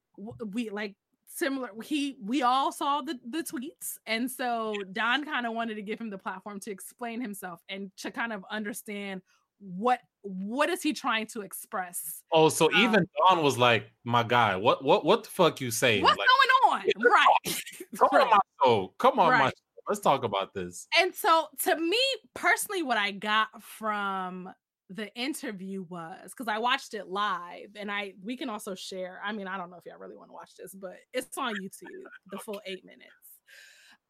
we 0.47 0.71
like 0.71 0.95
similar 1.27 1.69
he 1.83 2.17
we 2.23 2.43
all 2.43 2.73
saw 2.73 3.03
the 3.03 3.19
the 3.29 3.43
tweets 3.43 3.99
and 4.07 4.31
so 4.31 4.75
don 4.93 5.23
kind 5.23 5.45
of 5.45 5.53
wanted 5.53 5.75
to 5.75 5.83
give 5.83 6.01
him 6.01 6.09
the 6.09 6.17
platform 6.17 6.59
to 6.59 6.71
explain 6.71 7.21
himself 7.21 7.61
and 7.69 7.91
to 7.99 8.11
kind 8.11 8.33
of 8.33 8.43
understand 8.51 9.21
what 9.59 10.01
what 10.27 10.69
is 10.69 10.83
he 10.83 10.93
trying 10.93 11.27
to 11.27 11.43
express 11.43 12.23
oh 12.33 12.49
so 12.49 12.67
um, 12.73 12.81
even 12.81 13.07
don 13.19 13.43
was 13.43 13.57
like 13.57 13.91
my 14.05 14.23
guy 14.23 14.57
what 14.57 14.85
what 14.85 15.05
what 15.05 15.25
the 15.25 15.31
fuck 15.31 15.61
you 15.61 15.71
saying 15.71 16.03
what's 16.03 16.19
like, 16.19 16.29
going 16.29 16.75
on 16.75 17.13
right 17.13 17.63
come 17.99 18.21
on 18.21 18.31
my 18.31 18.39
show 18.65 18.95
come 18.99 19.19
on 19.19 19.31
right. 19.31 19.39
my 19.39 19.49
show. 19.49 19.83
let's 19.89 20.01
talk 20.01 20.25
about 20.25 20.53
this 20.53 20.89
and 20.99 21.15
so 21.15 21.47
to 21.63 21.77
me 21.77 22.01
personally 22.35 22.83
what 22.83 22.99
i 22.99 23.11
got 23.11 23.49
from 23.63 24.49
the 24.89 25.13
interview 25.15 25.85
was 25.89 26.31
because 26.31 26.47
I 26.47 26.59
watched 26.59 26.95
it 26.95 27.09
live 27.09 27.71
and 27.75 27.91
I 27.91 28.13
we 28.23 28.37
can 28.37 28.49
also 28.49 28.77
share. 28.77 29.21
I 29.25 29.33
mean, 29.33 29.49
I 29.49 29.59
don't 29.59 29.69
know 29.69 29.79
if 29.79 29.85
y'all 29.85 29.99
really 29.99 30.17
want 30.17 30.31
to 30.31 30.35
watch 30.35 30.53
this, 30.57 30.73
but 30.75 30.95
it's 31.13 31.37
on 31.37 31.55
YouTube, 31.55 32.05
the 32.31 32.39
full 32.39 32.61
eight 32.67 32.85
minutes. 32.85 33.03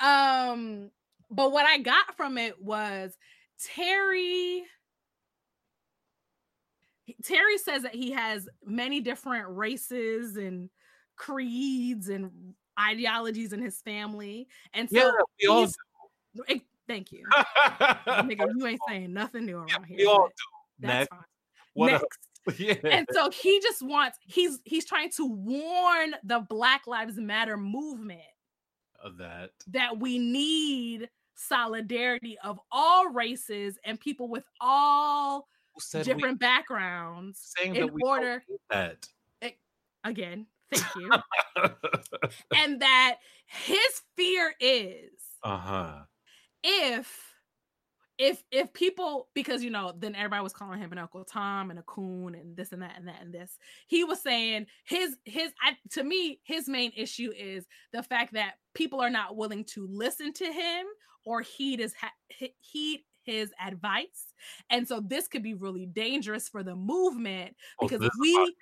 Um, 0.01 0.91
but 1.31 1.51
what 1.53 1.67
I 1.67 1.79
got 1.79 2.17
from 2.17 2.37
it 2.37 2.63
was 2.63 3.17
Terry. 3.75 4.65
Terry 7.23 7.59
says 7.59 7.83
that 7.83 7.95
he 7.95 8.11
has 8.13 8.49
many 8.65 9.01
different 9.01 9.49
races 9.49 10.37
and 10.37 10.71
creeds 11.17 12.09
and 12.09 12.31
ideologies 12.79 13.53
in 13.53 13.61
his 13.61 13.81
family, 13.81 14.49
and 14.75 14.89
so 14.91 14.97
yeah, 14.97 15.11
we 15.41 15.49
all 15.49 15.67
do. 15.67 16.61
Thank 16.89 17.11
you, 17.11 17.25
nigga. 18.07 18.47
You 18.57 18.67
ain't 18.67 18.81
saying 18.89 19.13
nothing 19.13 19.47
new 19.47 19.57
around 19.57 19.69
yeah, 19.69 19.87
here. 19.89 19.97
We 19.99 20.07
all 20.07 20.29
do. 20.29 20.87
That's 20.87 21.09
Next. 21.77 21.93
Next. 21.93 22.19
Yeah. 22.61 22.75
And 22.85 23.09
so 23.11 23.29
he 23.29 23.59
just 23.61 23.83
wants 23.83 24.19
he's 24.25 24.61
he's 24.63 24.85
trying 24.85 25.11
to 25.17 25.27
warn 25.27 26.15
the 26.23 26.47
Black 26.49 26.87
Lives 26.87 27.17
Matter 27.17 27.57
movement 27.57 28.21
of 29.03 29.17
that 29.17 29.51
that 29.73 29.99
we 29.99 30.17
need 30.17 31.09
solidarity 31.35 32.39
of 32.45 32.61
all 32.71 33.09
races 33.09 33.81
and 33.85 33.99
people 33.99 34.29
with 34.29 34.45
all 34.61 35.49
different 35.93 36.35
we, 36.35 36.35
backgrounds 36.35 37.55
saying 37.57 37.77
in 37.77 37.91
order 38.03 38.43
that. 38.71 39.09
It, 39.41 39.59
again 40.05 40.47
thank 40.73 40.85
you. 40.97 41.11
And 42.55 42.81
that 42.81 43.17
his 43.47 44.03
fear 44.17 44.55
is 44.61 45.11
uh-huh. 45.43 46.03
if 46.63 47.35
if 48.19 48.43
if 48.51 48.73
people 48.73 49.29
because 49.35 49.63
you 49.63 49.71
know 49.71 49.93
then 49.97 50.15
everybody 50.15 50.43
was 50.43 50.53
calling 50.53 50.81
him 50.81 50.91
an 50.93 50.99
uncle 50.99 51.23
tom 51.25 51.71
and 51.71 51.79
a 51.79 51.83
coon 51.83 52.35
and 52.35 52.57
this 52.57 52.73
and 52.73 52.83
that 52.83 52.95
and 52.97 53.09
that 53.09 53.21
and 53.21 53.33
this. 53.33 53.59
He 53.87 54.05
was 54.05 54.21
saying 54.21 54.67
his 54.85 55.17
his 55.25 55.53
I, 55.63 55.77
to 55.93 56.03
me 56.03 56.41
his 56.45 56.69
main 56.69 56.93
issue 56.97 57.33
is 57.37 57.67
the 57.93 58.03
fact 58.03 58.33
that 58.35 58.55
people 58.75 59.01
are 59.01 59.11
not 59.11 59.37
willing 59.37 59.65
to 59.65 59.87
listen 59.91 60.33
to 60.35 60.47
him 60.47 60.87
or 61.25 61.43
heed 61.43 61.81
his 61.81 61.95
heed 62.61 63.05
his 63.27 63.53
advice 63.65 64.33
and 64.71 64.87
so 64.87 65.01
this 65.01 65.29
could 65.29 65.43
be 65.43 65.55
really 65.55 65.87
dangerous 65.87 66.49
for 66.49 66.63
the 66.63 66.75
movement 66.75 67.55
Oh, 67.81 67.87
because 67.89 68.01
this 68.01 68.11
we 68.21 68.55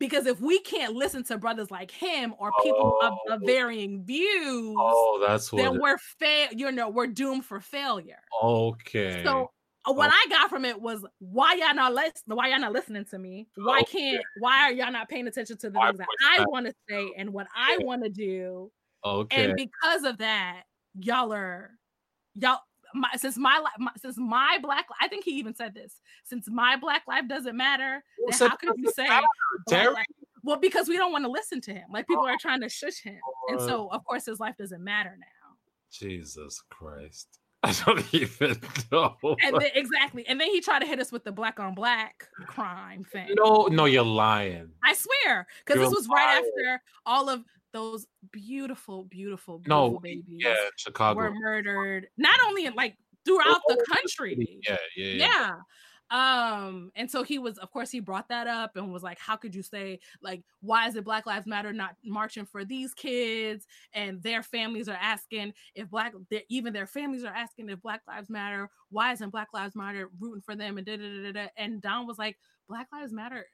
because 0.00 0.26
if 0.26 0.40
we 0.40 0.60
can't 0.60 0.94
listen 0.94 1.22
to 1.24 1.38
brothers 1.38 1.70
like 1.70 1.90
him 1.90 2.34
or 2.38 2.50
people 2.62 2.98
of, 3.02 3.12
of 3.30 3.40
Oh. 3.42 3.46
varying 3.46 4.04
views 4.04 4.76
Oh, 4.78 5.24
that's 5.26 5.52
what. 5.52 5.62
then 5.62 5.76
it- 5.76 5.80
we're 5.80 5.98
fail 5.98 6.48
you 6.52 6.70
know 6.72 6.88
we're 6.90 7.06
doomed 7.06 7.44
for 7.44 7.60
failure 7.60 8.22
okay. 8.42 9.22
so 9.24 9.50
what 9.86 10.10
Oh. 10.10 10.14
I 10.14 10.26
got 10.30 10.48
from 10.48 10.64
it 10.64 10.80
was 10.80 11.04
why 11.18 11.52
y'all 11.54 11.74
not 11.74 11.92
listen, 11.92 12.22
why 12.24 12.48
y'all 12.48 12.58
not 12.58 12.72
listening 12.72 13.04
to 13.10 13.18
me? 13.18 13.46
Why 13.54 13.80
Okay. 13.80 14.12
can't 14.12 14.24
why 14.40 14.62
are 14.62 14.72
y'all 14.72 14.90
not 14.90 15.10
paying 15.10 15.26
attention 15.26 15.58
to 15.58 15.68
the 15.68 15.78
Why 15.78 15.88
things 15.88 15.98
that 15.98 16.08
I 16.38 16.42
want 16.48 16.64
to 16.64 16.74
say 16.88 17.12
and 17.18 17.30
what 17.34 17.48
I 17.54 17.76
want 17.82 18.02
to 18.02 18.08
do? 18.08 18.72
okay. 19.04 19.44
And 19.44 19.54
because 19.56 20.04
of 20.04 20.16
that, 20.18 20.62
y'all 20.98 21.34
are 21.34 21.72
y'all 22.34 22.60
my, 22.94 23.08
since 23.16 23.36
my, 23.36 23.58
li- 23.58 23.84
my 23.84 23.90
since 24.00 24.16
my 24.16 24.58
black 24.62 24.86
I 25.00 25.08
think 25.08 25.24
he 25.24 25.32
even 25.32 25.54
said 25.54 25.74
this 25.74 26.00
since 26.24 26.48
my 26.48 26.76
black 26.76 27.02
life 27.06 27.28
doesn't 27.28 27.56
matter 27.56 28.02
Who 28.18 28.30
then 28.30 28.50
how 28.50 28.56
could 28.56 28.74
you 28.76 28.90
say 28.92 29.08
well 30.42 30.56
because 30.56 30.88
we 30.88 30.96
don't 30.96 31.12
want 31.12 31.24
to 31.24 31.30
listen 31.30 31.60
to 31.62 31.72
him 31.72 31.84
like 31.92 32.06
people 32.06 32.26
are 32.26 32.32
oh, 32.32 32.38
trying 32.40 32.60
to 32.60 32.68
shush 32.68 33.02
him 33.02 33.18
and 33.48 33.60
so 33.60 33.88
of 33.92 34.04
course 34.04 34.26
his 34.26 34.40
life 34.40 34.56
doesn't 34.56 34.82
matter 34.82 35.16
now 35.18 35.34
Jesus 35.90 36.62
Christ. 36.70 37.38
I 37.64 37.72
don't 37.86 38.04
even 38.12 38.60
know. 38.92 39.16
and 39.22 39.56
then 39.58 39.70
exactly 39.74 40.26
and 40.26 40.38
then 40.38 40.50
he 40.50 40.60
tried 40.60 40.80
to 40.80 40.86
hit 40.86 41.00
us 41.00 41.10
with 41.10 41.24
the 41.24 41.32
black 41.32 41.58
on 41.58 41.74
black 41.74 42.28
crime 42.46 43.04
thing 43.04 43.28
no, 43.36 43.68
no, 43.70 43.86
you're 43.86 44.02
lying. 44.02 44.70
I 44.84 44.94
swear, 44.94 45.46
because 45.64 45.80
this 45.80 45.90
was 45.90 46.06
right 46.08 46.42
after 46.42 46.82
all 47.06 47.30
of 47.30 47.42
those 47.74 48.06
beautiful, 48.32 49.04
beautiful, 49.04 49.60
No, 49.66 49.98
beautiful 49.98 50.00
babies 50.00 50.24
yeah, 50.28 50.56
Chicago. 50.78 51.18
were 51.20 51.34
murdered, 51.34 52.08
not 52.16 52.40
only 52.46 52.64
in 52.64 52.74
like 52.74 52.96
throughout 53.26 53.60
the 53.68 53.76
Oh, 53.78 53.94
country. 53.94 54.60
Yeah, 54.66 54.78
yeah, 54.96 55.06
yeah. 55.06 55.26
Yeah. 55.26 55.56
Um, 56.10 56.92
and 56.94 57.10
so 57.10 57.22
he 57.22 57.38
was, 57.38 57.58
of 57.58 57.70
course, 57.72 57.90
he 57.90 57.98
brought 57.98 58.28
that 58.28 58.46
up 58.46 58.76
and 58.76 58.92
was 58.92 59.02
like, 59.02 59.18
How 59.18 59.36
could 59.36 59.54
you 59.54 59.62
say, 59.62 59.98
like, 60.22 60.44
why 60.60 60.86
is 60.86 60.96
it 60.96 61.04
Black 61.04 61.26
Lives 61.26 61.46
Matter 61.46 61.72
not 61.72 61.96
marching 62.04 62.44
for 62.46 62.64
these 62.64 62.94
kids? 62.94 63.66
And 63.94 64.22
their 64.22 64.42
families 64.42 64.88
are 64.88 64.98
asking 65.00 65.54
if 65.74 65.90
black 65.90 66.12
their- 66.30 66.42
even 66.48 66.72
their 66.72 66.86
families 66.86 67.24
are 67.24 67.34
asking 67.34 67.70
if 67.70 67.82
Black 67.82 68.02
Lives 68.06 68.30
Matter, 68.30 68.70
why 68.90 69.12
isn't 69.12 69.30
Black 69.30 69.48
Lives 69.54 69.74
Matter 69.74 70.10
rooting 70.20 70.42
for 70.42 70.54
them? 70.54 70.76
And 70.78 70.86
da 70.86 70.96
da 70.96 71.22
da. 71.24 71.32
da. 71.32 71.46
And 71.56 71.80
Don 71.82 72.06
was 72.06 72.18
like, 72.18 72.38
Black 72.68 72.88
Lives 72.92 73.12
Matter, 73.12 73.46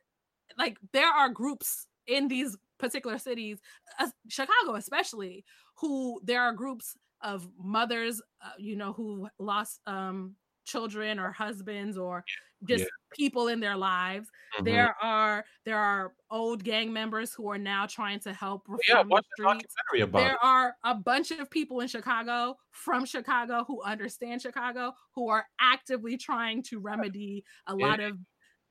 like 0.58 0.76
there 0.92 1.08
are 1.08 1.28
groups 1.28 1.86
in 2.06 2.28
these 2.28 2.56
particular 2.78 3.18
cities, 3.18 3.60
uh, 3.98 4.10
Chicago 4.28 4.74
especially, 4.76 5.44
who 5.78 6.20
there 6.24 6.42
are 6.42 6.52
groups 6.52 6.96
of 7.22 7.48
mothers, 7.58 8.22
uh, 8.42 8.52
you 8.58 8.76
know, 8.76 8.92
who 8.92 9.28
lost 9.38 9.80
um 9.86 10.36
children 10.66 11.18
or 11.18 11.32
husbands 11.32 11.98
or 11.98 12.24
just 12.64 12.84
Yeah. 12.84 12.90
people 13.14 13.48
in 13.48 13.60
their 13.60 13.76
lives. 13.76 14.30
Mhm. 14.58 14.64
There 14.64 14.94
are 15.02 15.44
there 15.64 15.78
are 15.78 16.14
old 16.30 16.64
gang 16.64 16.92
members 16.92 17.34
who 17.34 17.48
are 17.50 17.58
now 17.58 17.86
trying 17.86 18.20
to 18.20 18.32
help 18.34 18.62
reform 18.68 18.84
yeah, 18.88 19.02
the 19.14 19.22
streets. 19.34 19.74
about 20.02 20.26
There 20.26 20.34
it. 20.34 20.40
are 20.42 20.76
a 20.84 20.94
bunch 20.94 21.30
of 21.32 21.50
people 21.50 21.80
in 21.80 21.88
Chicago 21.88 22.56
from 22.72 23.04
Chicago 23.06 23.64
who 23.64 23.82
understand 23.82 24.42
Chicago 24.42 24.92
who 25.14 25.28
are 25.28 25.46
actively 25.60 26.16
trying 26.18 26.62
to 26.64 26.78
remedy 26.80 27.44
a 27.66 27.76
Yeah. 27.78 27.86
lot 27.86 28.00
of 28.00 28.18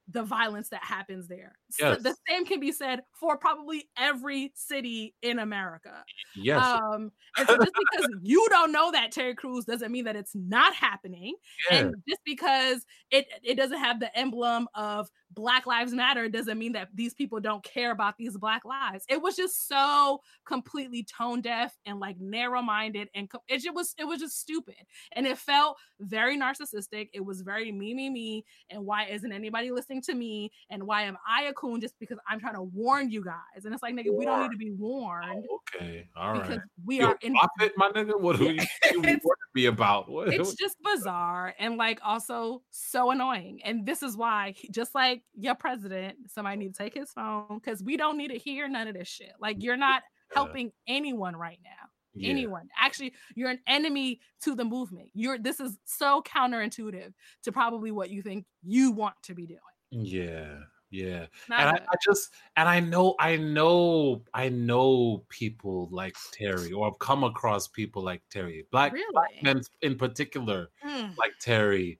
the 0.09 0.23
violence 0.23 0.69
that 0.69 0.83
happens 0.83 1.27
there. 1.27 1.57
So 1.69 1.95
the 1.95 2.15
same 2.27 2.45
can 2.45 2.59
be 2.59 2.71
said 2.71 3.01
for 3.19 3.37
probably 3.37 3.89
every 3.97 4.51
city 4.55 5.15
in 5.21 5.39
America. 5.39 6.05
Yes, 6.35 6.65
Um, 6.65 7.11
and 7.37 7.47
so 7.47 7.57
just 7.57 7.73
because 7.77 8.07
you 8.21 8.45
don't 8.49 8.71
know 8.71 8.91
that 8.91 9.11
Terry 9.11 9.35
Crews 9.35 9.65
doesn't 9.65 9.91
mean 9.91 10.05
that 10.05 10.15
it's 10.15 10.35
not 10.35 10.73
happening. 10.75 11.35
yeah. 11.71 11.89
And 11.89 11.95
just 12.07 12.21
because 12.25 12.85
it 13.11 13.27
it 13.43 13.55
doesn't 13.55 13.79
have 13.79 13.99
the 13.99 14.15
emblem 14.17 14.67
of 14.75 15.09
Black 15.31 15.65
Lives 15.67 15.93
Matter 15.93 16.27
doesn't 16.27 16.57
mean 16.57 16.71
that 16.73 16.89
these 16.93 17.13
people 17.13 17.39
don't 17.39 17.63
care 17.63 17.91
about 17.91 18.17
these 18.17 18.37
Black 18.37 18.65
lives. 18.65 19.05
It 19.07 19.21
was 19.21 19.35
just 19.35 19.67
so 19.67 20.21
completely 20.45 21.03
tone 21.03 21.41
deaf 21.41 21.77
and 21.85 21.99
like 21.99 22.19
narrow 22.19 22.61
minded, 22.61 23.09
and 23.13 23.29
co- 23.29 23.43
it 23.47 23.61
was 23.73 23.93
it 23.97 24.05
was 24.05 24.19
just 24.19 24.39
stupid, 24.39 24.75
and 25.13 25.27
it 25.27 25.37
felt 25.37 25.77
very 25.99 26.37
narcissistic. 26.37 27.09
It 27.13 27.23
was 27.23 27.41
very 27.41 27.71
me 27.71 27.93
me 27.93 28.09
me, 28.09 28.45
and 28.69 28.85
why 28.85 29.05
isn't 29.05 29.31
anybody 29.31 29.71
listening 29.71 30.01
to 30.03 30.15
me? 30.15 30.51
And 30.69 30.83
why 30.83 31.03
am 31.03 31.17
I 31.27 31.43
a 31.43 31.53
coon 31.53 31.79
just 31.79 31.99
because 31.99 32.17
I'm 32.27 32.39
trying 32.39 32.55
to 32.55 32.63
warn 32.63 33.09
you 33.09 33.23
guys? 33.23 33.65
And 33.65 33.73
it's 33.73 33.83
like 33.83 33.93
nigga, 33.95 34.13
we 34.13 34.25
don't 34.25 34.41
need 34.41 34.51
to 34.51 34.57
be 34.57 34.71
warned 34.71 35.45
Oh, 35.49 35.59
okay, 35.75 36.07
all 36.15 36.33
right. 36.33 36.41
because 36.49 36.61
we 36.85 37.01
are 37.01 37.13
a 37.21 37.25
in 37.25 37.33
prophet, 37.35 37.73
my 37.77 37.89
nigga. 37.89 38.19
What 38.19 38.37
do 38.37 38.45
you, 38.51 38.61
be 39.59 39.65
about? 39.65 40.09
What? 40.11 40.33
it's 40.33 40.53
just 40.55 40.77
bizarre 40.83 41.53
and 41.59 41.77
like 41.77 41.99
also 42.03 42.61
so 42.71 43.11
annoying. 43.11 43.59
And 43.63 43.85
this 43.85 44.01
is 44.03 44.17
why, 44.17 44.55
just 44.71 44.95
like 44.95 45.23
your 45.35 45.55
president, 45.55 46.17
somebody 46.27 46.57
need 46.57 46.73
to 46.75 46.83
take 46.83 46.93
his 46.93 47.11
phone 47.11 47.59
because 47.61 47.83
we 47.83 47.97
don't 47.97 48.17
need 48.17 48.29
to 48.29 48.37
hear 48.37 48.67
none 48.67 48.87
of 48.87 48.95
this 48.95 49.07
shit. 49.07 49.33
Like 49.39 49.57
you're 49.63 49.77
not 49.77 50.03
helping 50.33 50.71
anyone 50.87 51.35
right 51.35 51.59
now. 51.63 51.89
yeah. 52.13 52.29
Anyone. 52.29 52.67
Actually, 52.79 53.13
you're 53.35 53.49
an 53.49 53.59
enemy 53.67 54.19
to 54.43 54.55
the 54.55 54.65
movement. 54.65 55.09
You're 55.13 55.37
this 55.37 55.59
is 55.59 55.77
so 55.85 56.21
counterintuitive 56.21 57.13
to 57.43 57.51
probably 57.51 57.91
what 57.91 58.09
you 58.09 58.21
think 58.21 58.45
you 58.63 58.91
want 58.91 59.15
to 59.23 59.33
be 59.35 59.45
doing. 59.45 59.59
Yeah, 59.91 60.55
yeah. 60.89 61.25
Not 61.47 61.59
and 61.59 61.69
I. 61.69 61.73
I 61.73 61.95
just 62.03 62.31
and 62.55 62.67
I 62.67 62.79
know 62.79 63.15
I 63.19 63.37
know 63.37 64.23
I 64.33 64.49
know 64.49 65.23
people 65.29 65.87
like 65.91 66.15
Terry, 66.31 66.71
or 66.71 66.87
I've 66.87 66.99
come 66.99 67.23
across 67.23 67.67
people 67.67 68.03
like 68.03 68.21
Terry, 68.29 68.65
black, 68.71 68.93
black 69.11 69.29
men 69.43 69.61
in 69.81 69.95
particular, 69.95 70.69
Mm, 70.85 71.17
like 71.17 71.33
Terry. 71.39 71.99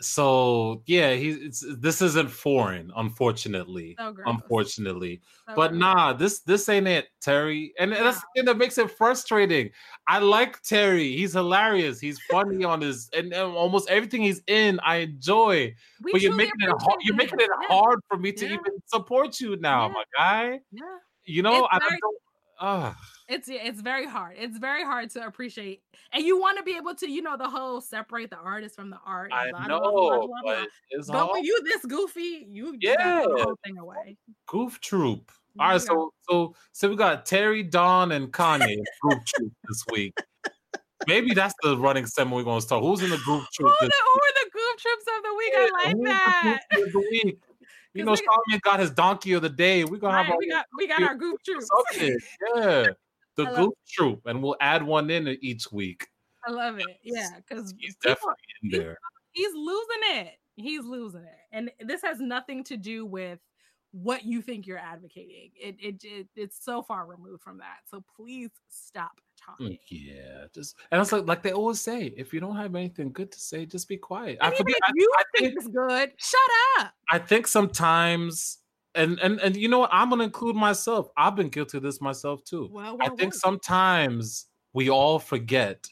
So 0.00 0.82
yeah, 0.86 1.14
he's 1.14 1.36
it's, 1.38 1.64
this 1.78 2.02
isn't 2.02 2.30
foreign, 2.30 2.92
unfortunately. 2.96 3.96
so 3.98 4.12
gross. 4.12 4.26
Unfortunately, 4.28 5.22
So 5.48 5.54
but 5.56 5.70
gross. 5.70 5.80
nah, 5.80 6.12
this 6.12 6.40
this 6.40 6.68
ain't 6.68 6.86
it, 6.86 7.08
Terry, 7.22 7.72
and 7.78 7.92
that's 7.92 8.20
the 8.20 8.26
thing 8.36 8.44
that 8.46 8.58
makes 8.58 8.76
it 8.76 8.90
frustrating. 8.90 9.70
I 10.06 10.18
like 10.18 10.60
Terry; 10.62 11.16
he's 11.16 11.32
hilarious, 11.32 11.98
he's 11.98 12.18
funny 12.18 12.62
on 12.64 12.82
his, 12.82 13.08
and, 13.14 13.32
and 13.32 13.56
almost 13.56 13.88
everything 13.88 14.20
he's 14.22 14.42
in, 14.46 14.80
I 14.80 14.96
enjoy. 14.96 15.74
We 16.02 16.12
but 16.12 16.20
you're 16.20 16.34
making 16.36 16.60
it 16.60 16.70
hard. 16.78 16.98
You're 17.02 17.16
making 17.16 17.40
it 17.40 17.48
Yeah, 17.62 17.66
hard 17.68 18.00
for 18.08 18.18
me 18.18 18.32
to 18.32 18.44
Yeah. 18.44 18.52
even 18.52 18.72
support 18.86 19.40
you 19.40 19.56
now, 19.56 19.88
Yeah. 19.88 19.94
my 19.94 20.04
guy. 20.16 20.60
Yeah. 20.72 20.82
You 21.24 21.42
know, 21.42 21.64
It's 21.64 21.68
I 21.72 21.78
don't. 21.78 22.16
Uh, 22.60 22.94
It's 23.28 23.48
it's 23.48 23.80
very 23.80 24.06
hard. 24.06 24.36
It's 24.38 24.56
very 24.58 24.84
hard 24.84 25.10
to 25.10 25.26
appreciate, 25.26 25.82
and 26.12 26.24
you 26.24 26.38
want 26.38 26.58
to 26.58 26.62
be 26.62 26.76
able 26.76 26.94
to, 26.94 27.10
you 27.10 27.22
know, 27.22 27.36
the 27.36 27.48
whole 27.48 27.80
separate 27.80 28.30
the 28.30 28.36
artist 28.36 28.76
from 28.76 28.90
the 28.90 28.98
art. 29.04 29.32
I 29.32 29.50
blah, 29.50 29.66
know, 29.66 29.80
blah, 29.80 30.26
blah, 30.26 30.40
but 30.44 30.68
it's 30.90 31.08
But 31.08 31.18
hard. 31.18 31.30
when 31.32 31.44
you 31.44 31.60
this 31.64 31.84
goofy, 31.86 32.46
you 32.48 32.78
gotta 32.78 32.78
the 32.78 33.36
Yeah. 33.36 33.42
whole 33.44 33.58
thing 33.64 33.78
away. 33.78 34.16
Goof 34.46 34.80
Troop. 34.80 35.32
All 35.58 35.70
right, 35.70 35.80
so 35.80 36.12
so 36.28 36.54
so 36.72 36.88
we 36.88 36.94
got 36.94 37.26
Terry, 37.26 37.64
Don, 37.64 38.12
and 38.12 38.32
Kanye 38.32 38.76
Goof 39.02 39.24
Troop 39.24 39.52
this 39.66 39.84
week. 39.90 40.14
Maybe 41.08 41.34
that's 41.34 41.54
the 41.62 41.76
running 41.76 42.06
segment 42.06 42.36
we're 42.36 42.44
gonna 42.44 42.60
start. 42.60 42.82
Who's 42.82 43.02
in 43.02 43.10
the 43.10 43.16
Goof 43.16 43.46
who, 43.58 43.64
Troop? 43.64 43.74
the, 43.80 43.86
this 43.86 43.94
who 44.04 44.20
are 44.20 44.44
the 44.44 44.50
goof 44.52 44.76
trips 44.78 45.04
of 45.16 45.22
the 45.24 45.34
week? 45.34 45.52
I 45.56 45.70
like 45.84 45.96
the 45.96 46.02
that. 46.04 46.60
Goof 46.74 46.78
Troop 46.78 46.86
of 46.86 46.92
the 46.92 47.08
week? 47.10 47.38
You 47.94 48.04
know, 48.04 48.12
Charlamagne 48.12 48.60
got 48.60 48.78
his 48.80 48.90
donkey 48.90 49.32
of 49.32 49.42
the 49.42 49.48
day. 49.48 49.84
We're 49.84 49.98
gonna 49.98 50.22
have 50.22 50.30
our 50.30 50.38
we 50.38 50.48
got 50.48 50.66
we 50.76 50.86
got 50.86 51.02
our 51.02 51.14
goof 51.14 51.42
troops. 51.42 51.68
Yeah, 52.54 52.86
the 53.36 53.46
I 53.46 53.54
Goof 53.54 53.74
Troop, 53.88 54.26
and 54.26 54.42
we'll 54.42 54.56
add 54.60 54.82
one 54.82 55.10
in 55.10 55.28
each 55.40 55.70
week. 55.72 56.08
I 56.46 56.50
love 56.50 56.78
it. 56.78 56.86
Yeah, 57.02 57.36
because 57.36 57.74
He's 57.78 57.96
definitely 57.96 58.34
in 58.62 58.70
there. 58.70 58.98
he's 59.32 59.52
losing 59.54 60.02
it. 60.16 60.38
He's 60.56 60.84
losing 60.84 61.22
it, 61.24 61.38
and 61.52 61.70
this 61.80 62.02
has 62.02 62.18
nothing 62.20 62.64
to 62.64 62.76
do 62.76 63.04
with 63.04 63.40
what 63.92 64.24
you 64.24 64.42
think 64.42 64.66
you're 64.66 64.78
advocating. 64.78 65.50
It 65.54 65.76
it, 65.78 66.04
it 66.04 66.28
it's 66.34 66.62
so 66.64 66.82
far 66.82 67.06
removed 67.06 67.42
from 67.42 67.58
that. 67.58 67.80
So 67.90 68.02
please 68.16 68.50
stop 68.68 69.12
talking. 69.38 69.72
Mm, 69.72 69.78
Yeah, 69.90 70.46
just 70.54 70.76
and 70.90 71.00
it's 71.00 71.12
like 71.12 71.26
like 71.26 71.42
they 71.42 71.52
always 71.52 71.80
say, 71.80 72.06
if 72.16 72.32
you 72.32 72.40
don't 72.40 72.56
have 72.56 72.74
anything 72.74 73.12
good 73.12 73.32
to 73.32 73.40
say, 73.40 73.66
just 73.66 73.88
be 73.88 73.96
quiet. 73.96 74.38
I 74.40 74.46
And 74.46 74.54
even 74.54 74.66
forget. 74.66 74.76
if 74.78 74.84
I, 74.84 74.92
you 74.94 75.10
I 75.18 75.22
think 75.36 75.48
think 75.48 75.58
it's 75.58 75.68
good, 75.68 76.12
shut 76.16 76.50
up. 76.80 76.94
I 77.10 77.18
think 77.18 77.46
sometimes, 77.46 78.58
and 78.96 79.18
and 79.20 79.38
and 79.40 79.56
you 79.56 79.68
know 79.68 79.80
what? 79.80 79.90
I'm 79.92 80.10
gonna 80.10 80.24
include 80.24 80.56
myself. 80.56 81.08
I've 81.16 81.36
been 81.36 81.48
guilty 81.48 81.76
of 81.78 81.82
this 81.82 82.00
myself 82.00 82.42
too. 82.44 82.68
Well, 82.72 82.96
I 83.00 83.08
think 83.10 83.34
sometimes 83.34 84.46
we 84.72 84.90
all 84.90 85.18
forget 85.18 85.86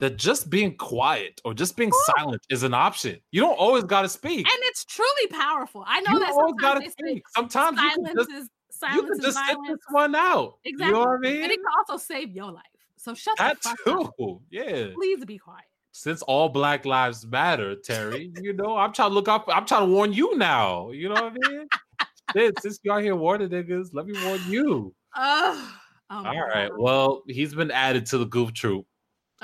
that 0.00 0.16
just 0.16 0.50
being 0.50 0.76
quiet 0.76 1.40
or 1.44 1.54
just 1.54 1.76
being 1.76 1.90
Ooh. 1.90 2.12
silent 2.16 2.42
is 2.50 2.62
an 2.62 2.74
option. 2.74 3.18
You 3.30 3.40
don't 3.40 3.58
always 3.58 3.84
got 3.84 4.02
to 4.02 4.08
speak. 4.08 4.38
and 4.46 4.58
it's 4.64 4.84
truly 4.84 5.26
powerful. 5.30 5.84
I 5.86 6.00
know 6.00 6.12
You 6.12 6.18
that 6.20 6.32
always 6.32 6.54
got 6.60 6.74
sometimes 6.74 6.94
to 6.96 7.04
speak. 7.10 7.22
Sometimes 7.36 7.80
you 7.80 7.90
silence 7.90 8.08
can 8.08 8.16
just, 8.16 8.30
is 8.30 8.50
you 8.94 9.02
can 9.04 9.20
just 9.20 9.38
sit 9.46 9.56
this 9.68 9.78
one 9.90 10.14
out. 10.14 10.58
Exactly. 10.64 10.86
You 10.86 10.92
know 10.92 10.98
what 11.00 11.16
I 11.16 11.18
mean? 11.18 11.42
And 11.44 11.52
it 11.52 11.56
can 11.56 11.64
also 11.78 11.96
save 11.96 12.32
your 12.32 12.50
life. 12.52 12.64
So 12.96 13.14
shut 13.14 13.36
That 13.38 13.62
the 13.62 13.68
fuck 13.70 13.78
up. 13.86 14.12
too. 14.18 14.40
Yeah. 14.50 14.88
Please 14.94 15.24
be 15.24 15.38
quiet. 15.38 15.64
since 15.92 16.22
all 16.22 16.48
black 16.48 16.84
lives 16.84 17.24
matter, 17.24 17.76
Terry, 17.76 18.32
you 18.42 18.52
know, 18.52 18.76
I'm 18.76 18.92
trying 18.92 19.10
to 19.10 19.14
look 19.14 19.28
up, 19.28 19.44
I'm 19.48 19.64
trying 19.64 19.86
to 19.86 19.92
warn 19.92 20.12
you 20.12 20.36
now. 20.36 20.90
You 20.90 21.08
know 21.10 21.14
what 21.14 21.34
I 21.44 21.48
mean? 21.50 21.68
Shit, 22.32 22.60
since 22.60 22.78
y'all 22.82 22.98
here 23.00 23.16
warning 23.16 23.50
niggas, 23.50 23.90
let 23.92 24.06
me 24.06 24.14
warn 24.14 24.44
you. 24.48 24.94
Ugh. 25.16 25.56
Oh, 25.56 25.72
oh 26.10 26.26
All 26.26 26.34
right. 26.54 26.68
God. 26.70 26.78
Well, 26.78 27.22
he's 27.26 27.54
been 27.54 27.70
added 27.70 28.06
to 28.06 28.18
the 28.18 28.26
goof 28.26 28.52
troop 28.52 28.86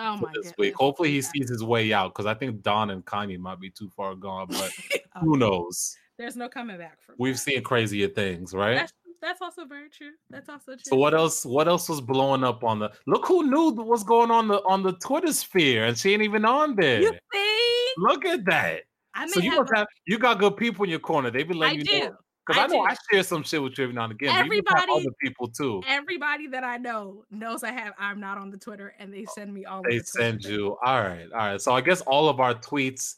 Oh 0.02 0.16
my 0.16 0.32
this 0.42 0.54
week. 0.58 0.74
Hopefully 0.74 1.10
he 1.10 1.16
Yeah. 1.16 1.28
sees 1.34 1.50
his 1.50 1.62
way 1.62 1.92
out 1.92 2.14
because 2.14 2.26
I 2.26 2.34
think 2.34 2.62
Don 2.62 2.90
and 2.90 3.04
Kanye 3.04 3.38
might 3.38 3.60
be 3.60 3.70
too 3.70 3.90
far 3.90 4.14
gone, 4.14 4.48
but 4.56 4.72
Oh, 5.16 5.20
who 5.20 5.36
knows? 5.36 5.96
There's 6.18 6.36
no 6.36 6.48
coming 6.48 6.78
back 6.78 7.02
from 7.02 7.16
We've 7.18 7.34
that. 7.34 7.40
seen 7.40 7.62
crazier 7.62 8.08
things, 8.08 8.54
right? 8.54 8.76
That's, 8.76 8.92
that's 9.20 9.42
also 9.42 9.64
very 9.64 9.90
true. 9.90 10.12
That's 10.30 10.48
also 10.48 10.72
true. 10.72 10.80
So 10.84 10.96
what 10.96 11.14
else? 11.14 11.44
What 11.44 11.68
else 11.68 11.88
was 11.88 12.00
blowing 12.00 12.44
up 12.44 12.64
on 12.64 12.78
the? 12.78 12.92
Look 13.06 13.26
who 13.26 13.50
knew 13.50 13.70
what's 13.72 14.04
going 14.04 14.30
on 14.30 14.48
the 14.48 14.62
on 14.64 14.82
the 14.82 14.92
Twitter 14.92 15.32
sphere, 15.32 15.84
and 15.84 15.98
she 15.98 16.12
ain't 16.12 16.22
even 16.22 16.44
on 16.44 16.76
there. 16.76 17.02
You 17.02 17.12
see? 17.32 17.88
Look 17.98 18.24
at 18.24 18.44
that. 18.46 18.82
I 19.14 19.26
may 19.26 19.32
So 19.32 19.40
you 19.40 19.50
have 19.50 19.60
must 19.60 19.72
have 19.74 19.86
you 20.06 20.18
got 20.18 20.38
good 20.38 20.56
people 20.56 20.84
in 20.84 20.90
your 20.90 21.00
corner. 21.00 21.30
They 21.30 21.42
be 21.42 21.54
I 21.54 21.58
letting 21.58 21.78
you 21.80 21.84
do. 21.84 21.98
know 21.98 22.16
because 22.54 22.60
I, 22.60 22.64
I 22.64 22.66
know 22.66 22.84
do. 22.86 22.90
I 22.90 22.96
share 23.10 23.22
some 23.22 23.42
shit 23.42 23.62
with 23.62 23.78
you 23.78 23.84
every 23.84 23.94
now 23.94 24.04
and 24.04 24.12
again. 24.12 24.48
but 24.48 24.54
you 24.54 24.62
must 24.62 24.76
have 24.76 24.84
Everybody- 24.88 25.06
other 25.06 25.16
people 25.22 25.48
too. 25.48 25.82
Everybody 25.86 26.46
that 26.48 26.64
I 26.64 26.76
know 26.76 27.24
knows 27.30 27.62
I 27.62 27.72
have. 27.72 27.94
I'm 27.98 28.20
not 28.20 28.38
on 28.38 28.50
the 28.50 28.58
Twitter, 28.58 28.94
and 28.98 29.12
they 29.12 29.24
oh, 29.28 29.32
send 29.34 29.52
me 29.54 29.64
all. 29.64 29.82
They 29.88 29.98
the 29.98 30.04
send 30.04 30.42
things. 30.42 30.52
you. 30.52 30.76
All 30.84 31.00
right, 31.00 31.28
all 31.32 31.38
right. 31.38 31.60
So 31.60 31.72
I 31.72 31.80
guess 31.80 32.00
all 32.02 32.28
of 32.28 32.40
our 32.40 32.54
tweets 32.54 33.16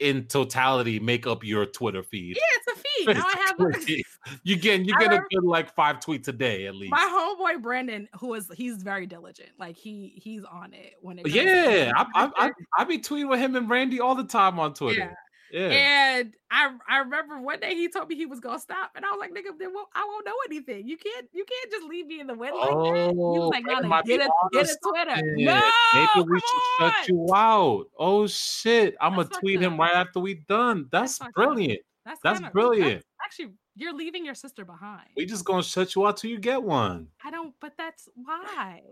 in 0.00 0.24
totality 0.26 1.00
make 1.00 1.26
up 1.26 1.42
your 1.42 1.66
Twitter 1.66 2.02
feed. 2.02 2.36
Yeah, 2.36 2.42
it's 2.56 2.78
a 2.78 2.82
feed. 3.04 3.16
Now 3.16 3.24
I 3.26 3.54
have. 3.58 3.84
You 4.42 4.56
get 4.56 4.80
you 4.80 4.94
get 4.98 5.10
a 5.10 5.22
good 5.30 5.42
like 5.44 5.74
five 5.74 6.00
tweets 6.00 6.28
a 6.28 6.32
day 6.32 6.66
at 6.66 6.74
least. 6.74 6.90
My 6.90 7.36
homeboy 7.40 7.62
Brandon, 7.62 8.08
who 8.20 8.34
is 8.34 8.50
he's 8.54 8.82
very 8.82 9.06
diligent. 9.06 9.48
Like 9.58 9.76
he 9.76 10.12
he's 10.22 10.44
on 10.44 10.74
it 10.74 10.94
when 11.00 11.18
it. 11.18 11.28
yeah, 11.28 11.92
I, 11.96 12.04
I, 12.14 12.30
I 12.36 12.50
I 12.78 12.84
be 12.84 12.98
tweeting 12.98 13.30
with 13.30 13.40
him 13.40 13.56
and 13.56 13.70
Randy 13.70 14.00
all 14.00 14.14
the 14.14 14.24
time 14.24 14.58
on 14.58 14.74
Twitter. 14.74 14.98
Yeah. 15.00 15.14
Yeah. 15.52 15.68
And 15.68 16.34
I 16.50 16.70
I 16.88 16.98
remember 16.98 17.40
one 17.40 17.60
day 17.60 17.74
he 17.74 17.88
told 17.88 18.08
me 18.08 18.16
he 18.16 18.26
was 18.26 18.40
gonna 18.40 18.58
stop, 18.58 18.90
and 18.94 19.04
I 19.04 19.10
was 19.10 19.18
like, 19.20 19.30
"Nigga, 19.32 19.58
then 19.58 19.72
well, 19.74 19.88
I 19.94 20.04
won't 20.04 20.26
know 20.26 20.34
anything. 20.46 20.86
You 20.86 20.96
can't 20.96 21.26
you 21.32 21.44
can't 21.44 21.70
just 21.72 21.84
leave 21.88 22.06
me 22.06 22.20
in 22.20 22.26
the 22.26 22.34
wind 22.34 22.54
like 22.56 22.68
that." 22.68 22.74
He 22.74 22.80
Oh, 22.80 23.12
was 23.14 23.50
like, 23.50 23.64
Brandon 23.64 23.82
"No, 23.84 23.88
might 23.88 24.04
be 24.04 24.16
get 24.18 24.26
a 24.26 24.30
get 24.52 24.68
a 24.70 24.76
Twitter." 24.82 25.22
No, 25.36 25.62
Maybe 25.94 26.28
we 26.30 26.40
should 26.40 26.84
on. 26.84 26.92
shut 26.92 27.08
you 27.08 27.26
out. 27.34 27.86
Oh 27.98 28.26
shit. 28.26 28.96
I'm 29.00 29.12
gonna 29.12 29.24
That's 29.24 29.38
tweet 29.38 29.60
him 29.62 29.74
up. 29.74 29.78
right 29.80 29.94
after 29.94 30.20
we 30.20 30.34
done. 30.34 30.88
That's 30.92 31.20
up. 31.20 31.32
brilliant. 31.34 31.80
That's 32.04 32.20
That's 32.22 32.38
kinda- 32.40 32.52
brilliant. 32.52 33.04
actually, 33.24 33.50
you're 33.76 33.92
leaving 33.94 34.24
your 34.24 34.34
sister 34.34 34.64
behind. 34.64 35.08
We 35.16 35.26
just 35.26 35.44
gonna 35.44 35.62
shut 35.62 35.94
you 35.94 36.06
out 36.06 36.16
till 36.16 36.30
you 36.30 36.38
get 36.38 36.62
one. 36.62 37.08
I 37.24 37.30
don't, 37.30 37.54
but 37.60 37.74
that's 37.76 38.08
why. 38.14 38.82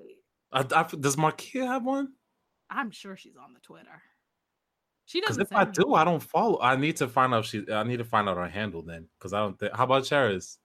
I, 0.53 0.61
I, 0.61 0.83
does 1.01 1.17
Markia 1.17 1.67
have 1.67 1.85
one? 1.85 2.13
I'm 2.71 2.91
sure 2.91 3.17
she's 3.17 3.37
on 3.37 3.53
the 3.55 3.61
Twitter. 3.61 4.03
She 5.07 5.21
Because 5.21 5.37
doesn't. 5.39 5.53
if 5.53 5.57
I 5.57 5.65
me 5.65 5.71
do, 5.73 5.95
I 5.95 6.05
don't 6.05 6.23
follow. 6.23 6.61
I 6.61 6.77
need 6.77 6.97
to 6.97 7.09
find 7.09 7.33
out 7.33 7.45
if 7.45 7.47
she. 7.47 7.65
I 7.73 7.85
need 7.85 7.99
to 7.99 8.05
find 8.05 8.29
out 8.29 8.37
her 8.37 8.49
handle 8.49 8.83
then. 8.83 9.07
Because 9.19 9.33
I 9.33 9.39
don't 9.39 9.59
think. 9.59 9.75
How 9.75 9.85
about 9.85 10.05
Charis? 10.05 10.59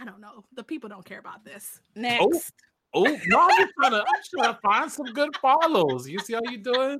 I 0.00 0.04
don't 0.04 0.20
know. 0.20 0.44
The 0.54 0.64
people 0.64 0.88
don't 0.88 1.04
care 1.04 1.18
about 1.18 1.44
this. 1.44 1.80
Oh. 1.96 2.00
Next. 2.00 2.52
Oh 2.92 3.04
no, 3.04 3.48
I'm 3.48 3.68
trying 3.78 3.92
to 3.92 3.98
I'm 3.98 4.22
trying 4.34 4.54
to 4.54 4.58
find 4.62 4.90
some 4.90 5.06
good 5.06 5.36
follows. 5.36 6.08
You 6.08 6.18
see 6.18 6.32
how 6.32 6.40
you 6.50 6.58
doing? 6.58 6.98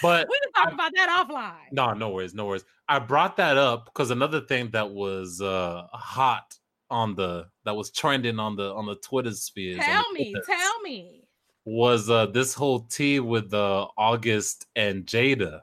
But 0.00 0.26
we 0.30 0.38
can 0.42 0.52
talk 0.52 0.72
I, 0.72 0.74
about 0.74 0.92
that 0.94 1.26
offline. 1.28 1.72
No, 1.72 1.92
no 1.92 2.10
worries, 2.10 2.34
no 2.34 2.46
worries. 2.46 2.64
I 2.88 2.98
brought 2.98 3.36
that 3.36 3.56
up 3.58 3.86
because 3.86 4.10
another 4.10 4.40
thing 4.40 4.70
that 4.70 4.90
was 4.90 5.42
uh 5.42 5.86
hot 5.92 6.54
on 6.90 7.14
the 7.14 7.46
that 7.64 7.76
was 7.76 7.90
trending 7.90 8.38
on 8.38 8.56
the 8.56 8.72
on 8.74 8.86
the 8.86 8.94
Twitter 8.96 9.32
sphere. 9.32 9.76
Tell 9.78 10.10
me, 10.12 10.34
tell 10.46 10.80
me. 10.80 11.24
Was 11.66 12.08
uh 12.08 12.26
this 12.26 12.54
whole 12.54 12.80
tea 12.80 13.20
with 13.20 13.52
uh 13.52 13.86
August 13.98 14.66
and 14.76 15.04
Jada. 15.04 15.60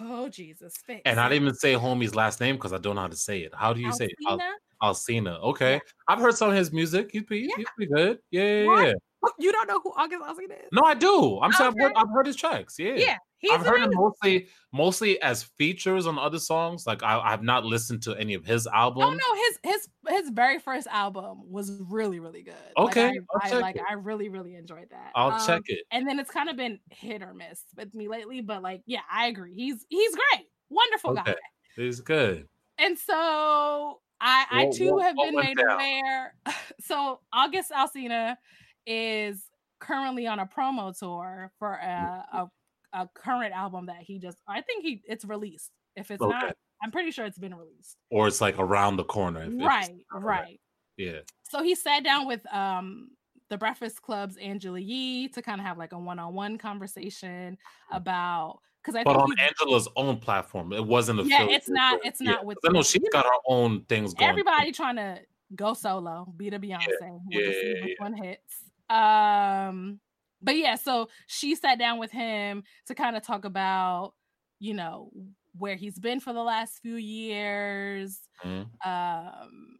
Oh 0.00 0.28
Jesus! 0.28 0.74
And 1.04 1.18
I 1.18 1.28
didn't 1.28 1.42
even 1.42 1.54
say 1.54 1.74
homie's 1.74 2.14
last 2.14 2.40
name 2.40 2.56
because 2.56 2.72
I 2.72 2.78
don't 2.78 2.94
know 2.94 3.02
how 3.02 3.08
to 3.08 3.16
say 3.16 3.40
it. 3.40 3.52
How 3.54 3.72
do 3.72 3.80
you 3.80 3.88
Alsina? 3.88 3.96
say 3.96 4.04
it? 4.06 4.14
Al- 4.28 4.40
Alsina. 4.82 5.40
Okay, 5.42 5.74
yeah. 5.74 5.80
I've 6.08 6.18
heard 6.18 6.34
some 6.34 6.50
of 6.50 6.56
his 6.56 6.72
music. 6.72 7.10
He's 7.12 7.24
pretty, 7.24 7.46
yeah. 7.46 7.54
he's 7.56 7.66
pretty 7.76 7.92
good. 7.92 8.18
Yeah, 8.30 8.62
yeah, 8.62 8.82
yeah. 8.86 8.92
You 9.40 9.50
don't 9.50 9.66
know 9.66 9.80
who 9.82 9.92
August 9.96 10.22
Alsina 10.22 10.52
is? 10.52 10.68
No, 10.72 10.82
I 10.82 10.94
do. 10.94 11.40
I'm 11.40 11.48
okay. 11.48 11.56
saying 11.58 11.74
I've 11.76 11.82
heard, 11.82 11.92
I've 11.96 12.08
heard 12.08 12.26
his 12.26 12.36
tracks. 12.36 12.76
Yeah, 12.78 12.94
yeah. 12.94 13.16
I've 13.52 13.66
heard 13.66 13.82
him 13.82 13.90
mostly 13.94 14.48
mostly 14.72 15.20
as 15.22 15.42
features 15.42 16.06
on 16.06 16.18
other 16.18 16.38
songs. 16.38 16.86
Like 16.86 17.02
I, 17.02 17.30
have 17.30 17.42
not 17.42 17.64
listened 17.64 18.02
to 18.04 18.14
any 18.14 18.34
of 18.34 18.44
his 18.44 18.66
albums. 18.66 19.04
Oh 19.06 19.10
no, 19.10 19.42
his 19.42 19.58
his 19.64 19.88
his 20.20 20.30
very 20.30 20.58
first 20.58 20.86
album 20.88 21.42
was 21.50 21.72
really 21.88 22.20
really 22.20 22.42
good. 22.42 22.54
Okay, 22.76 23.08
like, 23.08 23.52
I, 23.52 23.56
I 23.56 23.58
like 23.58 23.76
it. 23.76 23.82
I 23.88 23.94
really 23.94 24.28
really 24.28 24.54
enjoyed 24.54 24.88
that. 24.90 25.12
I'll 25.14 25.32
um, 25.32 25.46
check 25.46 25.62
it. 25.66 25.84
And 25.90 26.06
then 26.06 26.18
it's 26.18 26.30
kind 26.30 26.48
of 26.48 26.56
been 26.56 26.80
hit 26.90 27.22
or 27.22 27.34
miss 27.34 27.62
with 27.76 27.94
me 27.94 28.08
lately, 28.08 28.40
but 28.40 28.62
like 28.62 28.82
yeah, 28.86 29.00
I 29.10 29.26
agree. 29.26 29.54
He's 29.54 29.84
he's 29.88 30.14
great, 30.14 30.46
wonderful 30.68 31.10
okay. 31.10 31.32
guy. 31.32 31.36
He's 31.76 32.00
good. 32.00 32.48
And 32.78 32.98
so 32.98 34.00
I 34.20 34.46
I 34.50 34.70
too 34.70 34.94
what, 34.94 35.04
have 35.04 35.16
been 35.16 35.34
made 35.36 35.56
down? 35.56 35.70
aware. 35.70 36.34
So 36.80 37.20
August 37.32 37.70
Alsina 37.70 38.36
is 38.86 39.44
currently 39.80 40.26
on 40.26 40.38
a 40.38 40.46
promo 40.46 40.96
tour 40.96 41.52
for 41.58 41.72
a, 41.72 42.24
a 42.32 42.50
a 42.94 43.08
current 43.14 43.52
album 43.52 43.86
that 43.86 44.00
he 44.00 44.18
just 44.18 44.38
I 44.46 44.60
think 44.62 44.84
he 44.84 45.02
it's 45.06 45.24
released. 45.24 45.70
If 45.96 46.10
it's 46.10 46.22
okay. 46.22 46.32
not, 46.32 46.56
I'm 46.82 46.90
pretty 46.90 47.10
sure 47.10 47.26
it's 47.26 47.38
been 47.38 47.54
released. 47.54 47.96
Or 48.10 48.28
it's 48.28 48.40
like 48.40 48.58
around 48.58 48.96
the 48.96 49.04
corner. 49.04 49.48
Right, 49.50 49.90
right. 50.12 50.60
Yeah. 50.96 51.20
So 51.42 51.62
he 51.62 51.74
sat 51.74 52.04
down 52.04 52.26
with 52.26 52.46
um 52.52 53.10
the 53.50 53.58
Breakfast 53.58 54.02
Club's 54.02 54.36
Angela 54.36 54.78
Yee 54.78 55.28
to 55.28 55.42
kind 55.42 55.60
of 55.60 55.66
have 55.66 55.78
like 55.78 55.92
a 55.92 55.98
one-on-one 55.98 56.58
conversation 56.58 57.56
about 57.90 58.60
because 58.82 58.96
I 58.96 59.02
but 59.04 59.16
on 59.16 59.30
Angela's 59.38 59.88
own 59.96 60.18
platform, 60.18 60.72
it 60.72 60.84
wasn't 60.84 61.20
a 61.20 61.24
yeah. 61.24 61.46
It's 61.48 61.68
not. 61.68 62.00
It's 62.04 62.20
yeah. 62.20 62.32
not 62.32 62.46
with. 62.46 62.58
I 62.66 62.72
know 62.72 62.82
she's 62.82 63.02
got 63.12 63.24
her 63.24 63.30
own 63.46 63.82
things 63.84 64.14
going. 64.14 64.30
Everybody 64.30 64.72
trying 64.72 64.96
to 64.96 65.18
go 65.54 65.74
solo, 65.74 66.32
be 66.36 66.50
the 66.50 66.58
Beyonce, 66.58 66.86
yeah. 67.30 67.40
yeah, 67.40 67.50
yeah, 67.86 67.94
one 67.98 68.14
hits. 68.14 68.64
Um, 68.90 70.00
but 70.42 70.56
yeah, 70.56 70.76
so 70.76 71.08
she 71.26 71.54
sat 71.54 71.78
down 71.78 71.98
with 71.98 72.10
him 72.10 72.62
to 72.86 72.94
kind 72.94 73.16
of 73.16 73.22
talk 73.22 73.44
about, 73.44 74.14
you 74.60 74.74
know, 74.74 75.10
where 75.56 75.76
he's 75.76 75.98
been 75.98 76.20
for 76.20 76.32
the 76.32 76.42
last 76.42 76.80
few 76.80 76.96
years. 76.96 78.20
Mm-hmm. 78.44 78.88
Um, 78.88 79.78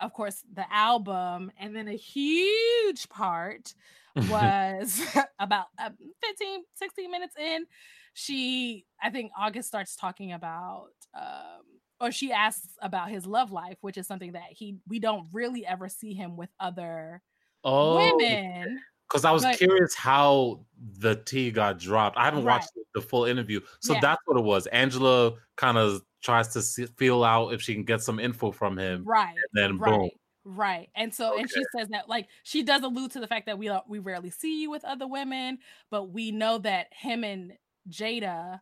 of 0.00 0.12
course, 0.12 0.42
the 0.52 0.64
album, 0.72 1.50
and 1.58 1.74
then 1.74 1.88
a 1.88 1.96
huge 1.96 3.08
part 3.08 3.74
was 4.28 5.00
about 5.38 5.66
uh, 5.78 5.90
15, 6.24 6.62
16 6.74 7.10
minutes 7.10 7.36
in. 7.36 7.66
She, 8.14 8.86
I 9.02 9.10
think 9.10 9.32
August 9.38 9.68
starts 9.68 9.96
talking 9.96 10.32
about, 10.32 10.90
um, 11.14 11.62
or 12.00 12.10
she 12.10 12.32
asks 12.32 12.76
about 12.80 13.10
his 13.10 13.26
love 13.26 13.52
life, 13.52 13.78
which 13.80 13.98
is 13.98 14.06
something 14.06 14.32
that 14.32 14.48
he 14.50 14.78
we 14.88 14.98
don't 14.98 15.28
really 15.32 15.66
ever 15.66 15.88
see 15.88 16.14
him 16.14 16.36
with 16.36 16.50
other 16.58 17.22
oh, 17.62 17.96
women 17.96 18.80
because 19.10 19.24
I 19.24 19.32
was 19.32 19.42
but, 19.42 19.58
curious 19.58 19.94
how 19.94 20.60
the 20.98 21.16
tea 21.16 21.50
got 21.50 21.78
dropped. 21.78 22.16
I 22.16 22.24
haven't 22.24 22.44
right. 22.44 22.54
watched 22.54 22.70
the 22.94 23.00
full 23.00 23.24
interview, 23.24 23.60
so 23.80 23.94
yeah. 23.94 24.00
that's 24.00 24.22
what 24.24 24.38
it 24.38 24.44
was. 24.44 24.66
Angela 24.68 25.32
kind 25.56 25.76
of 25.76 26.02
tries 26.22 26.48
to 26.48 26.62
see, 26.62 26.86
feel 26.96 27.24
out 27.24 27.52
if 27.52 27.60
she 27.60 27.74
can 27.74 27.84
get 27.84 28.02
some 28.02 28.20
info 28.20 28.52
from 28.52 28.78
him, 28.78 29.04
right? 29.04 29.34
then 29.52 29.78
right. 29.78 29.90
boom. 29.90 30.10
Right. 30.44 30.88
And 30.94 31.14
so 31.14 31.32
okay. 31.32 31.42
and 31.42 31.50
she 31.50 31.62
says 31.76 31.88
that 31.88 32.08
like 32.08 32.28
she 32.44 32.62
does 32.62 32.82
allude 32.82 33.10
to 33.12 33.20
the 33.20 33.26
fact 33.26 33.46
that 33.46 33.58
we 33.58 33.70
we 33.88 33.98
rarely 33.98 34.30
see 34.30 34.62
you 34.62 34.70
with 34.70 34.84
other 34.84 35.06
women, 35.06 35.58
but 35.90 36.10
we 36.10 36.30
know 36.30 36.58
that 36.58 36.86
him 36.92 37.24
and 37.24 37.52
Jada, 37.88 38.60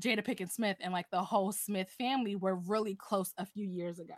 Jada 0.00 0.24
Pinkett 0.24 0.50
Smith 0.50 0.76
and 0.80 0.92
like 0.92 1.10
the 1.10 1.22
whole 1.22 1.52
Smith 1.52 1.90
family 1.98 2.36
were 2.36 2.56
really 2.56 2.94
close 2.94 3.32
a 3.38 3.46
few 3.46 3.66
years 3.66 3.98
ago. 3.98 4.14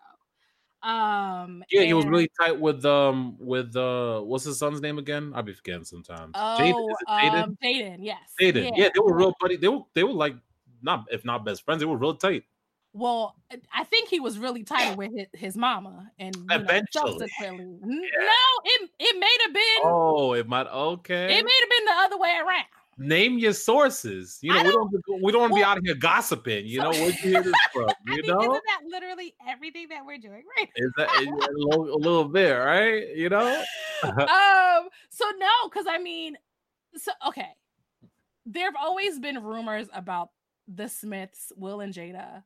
Um 0.83 1.63
Yeah, 1.71 1.83
he 1.83 1.95
was 1.95 2.07
really 2.07 2.29
tight 2.41 2.59
with 2.59 2.85
um 2.85 3.37
with 3.39 3.77
uh 3.77 4.21
what's 4.21 4.45
his 4.45 4.59
son's 4.59 4.81
name 4.81 4.99
again? 4.99 5.33
I'll 5.35 5.43
be 5.43 5.53
forgetting 5.53 5.85
sometimes. 5.85 6.33
Oh, 6.35 6.57
Jaden, 6.59 6.89
Jaden? 7.09 7.43
Um, 7.43 7.59
Jaden, 7.63 7.99
yes. 8.01 8.19
Jaden. 8.41 8.65
Yeah. 8.65 8.71
yeah, 8.75 8.89
they 8.95 9.01
were 9.01 9.17
real 9.17 9.35
buddy. 9.41 9.57
They 9.57 9.69
were 9.69 9.83
they 9.95 10.03
were 10.03 10.13
like 10.13 10.35
not 10.83 11.07
if 11.11 11.25
not 11.25 11.45
best 11.45 11.65
friends, 11.65 11.81
they 11.81 11.87
were 11.87 11.97
real 11.97 12.17
tight. 12.17 12.45
Well, 12.95 13.37
I 13.73 13.85
think 13.85 14.11
he 14.11 14.21
was 14.21 14.37
really 14.37 14.65
tight 14.65 14.99
with 14.99 15.13
his, 15.17 15.27
his 15.33 15.57
mama, 15.57 16.11
and 16.19 16.37
eventually, 16.51 17.13
know, 17.13 17.19
subsequently, 17.21 17.79
yeah. 17.81 17.89
no, 17.89 18.61
it 18.65 18.91
it 18.99 19.19
may 19.19 19.35
have 19.45 19.55
been. 19.55 19.83
Oh, 19.85 20.35
it 20.35 20.47
might 20.47 20.67
okay. 20.67 21.25
It 21.25 21.43
may 21.43 21.59
have 21.61 21.71
been 21.71 21.85
the 21.87 22.01
other 22.01 22.19
way 22.19 22.37
around 22.39 22.67
name 22.99 23.39
your 23.39 23.53
sources. 23.53 24.39
You 24.43 24.53
know, 24.53 24.63
don't, 24.63 24.93
we 24.93 24.99
don't 25.07 25.23
we 25.23 25.33
don't 25.33 25.41
want 25.43 25.51
to 25.53 25.61
well, 25.61 25.75
be 25.75 25.79
out 25.79 25.85
here 25.85 25.95
gossiping. 25.95 26.67
You 26.67 26.81
so, 26.81 26.91
know, 26.91 26.91
where'd 27.01 27.15
you 27.23 27.31
hear 27.31 27.43
this 27.43 27.55
from? 27.73 27.89
You 28.07 28.15
mean, 28.15 28.27
know, 28.27 28.41
isn't 28.41 28.53
that 28.53 28.81
literally 28.91 29.35
everything 29.49 29.89
that 29.89 30.05
we're 30.05 30.19
doing 30.19 30.43
right? 30.59 30.69
Is 30.77 30.91
that 30.97 31.09
a, 31.09 31.31
little, 31.31 31.95
a 31.95 31.99
little 31.99 32.29
bit 32.29 32.53
right? 32.53 33.17
You 33.17 33.29
know. 33.29 33.63
um. 34.03 34.89
So 35.11 35.25
no, 35.39 35.69
because 35.69 35.87
I 35.89 35.99
mean, 35.99 36.37
so 36.97 37.13
okay. 37.29 37.51
There 38.45 38.65
have 38.65 38.75
always 38.81 39.21
been 39.21 39.43
rumors 39.43 39.87
about 39.95 40.31
the 40.67 40.89
Smiths, 40.89 41.53
Will 41.57 41.81
and 41.81 41.95
Jada, 41.95 42.43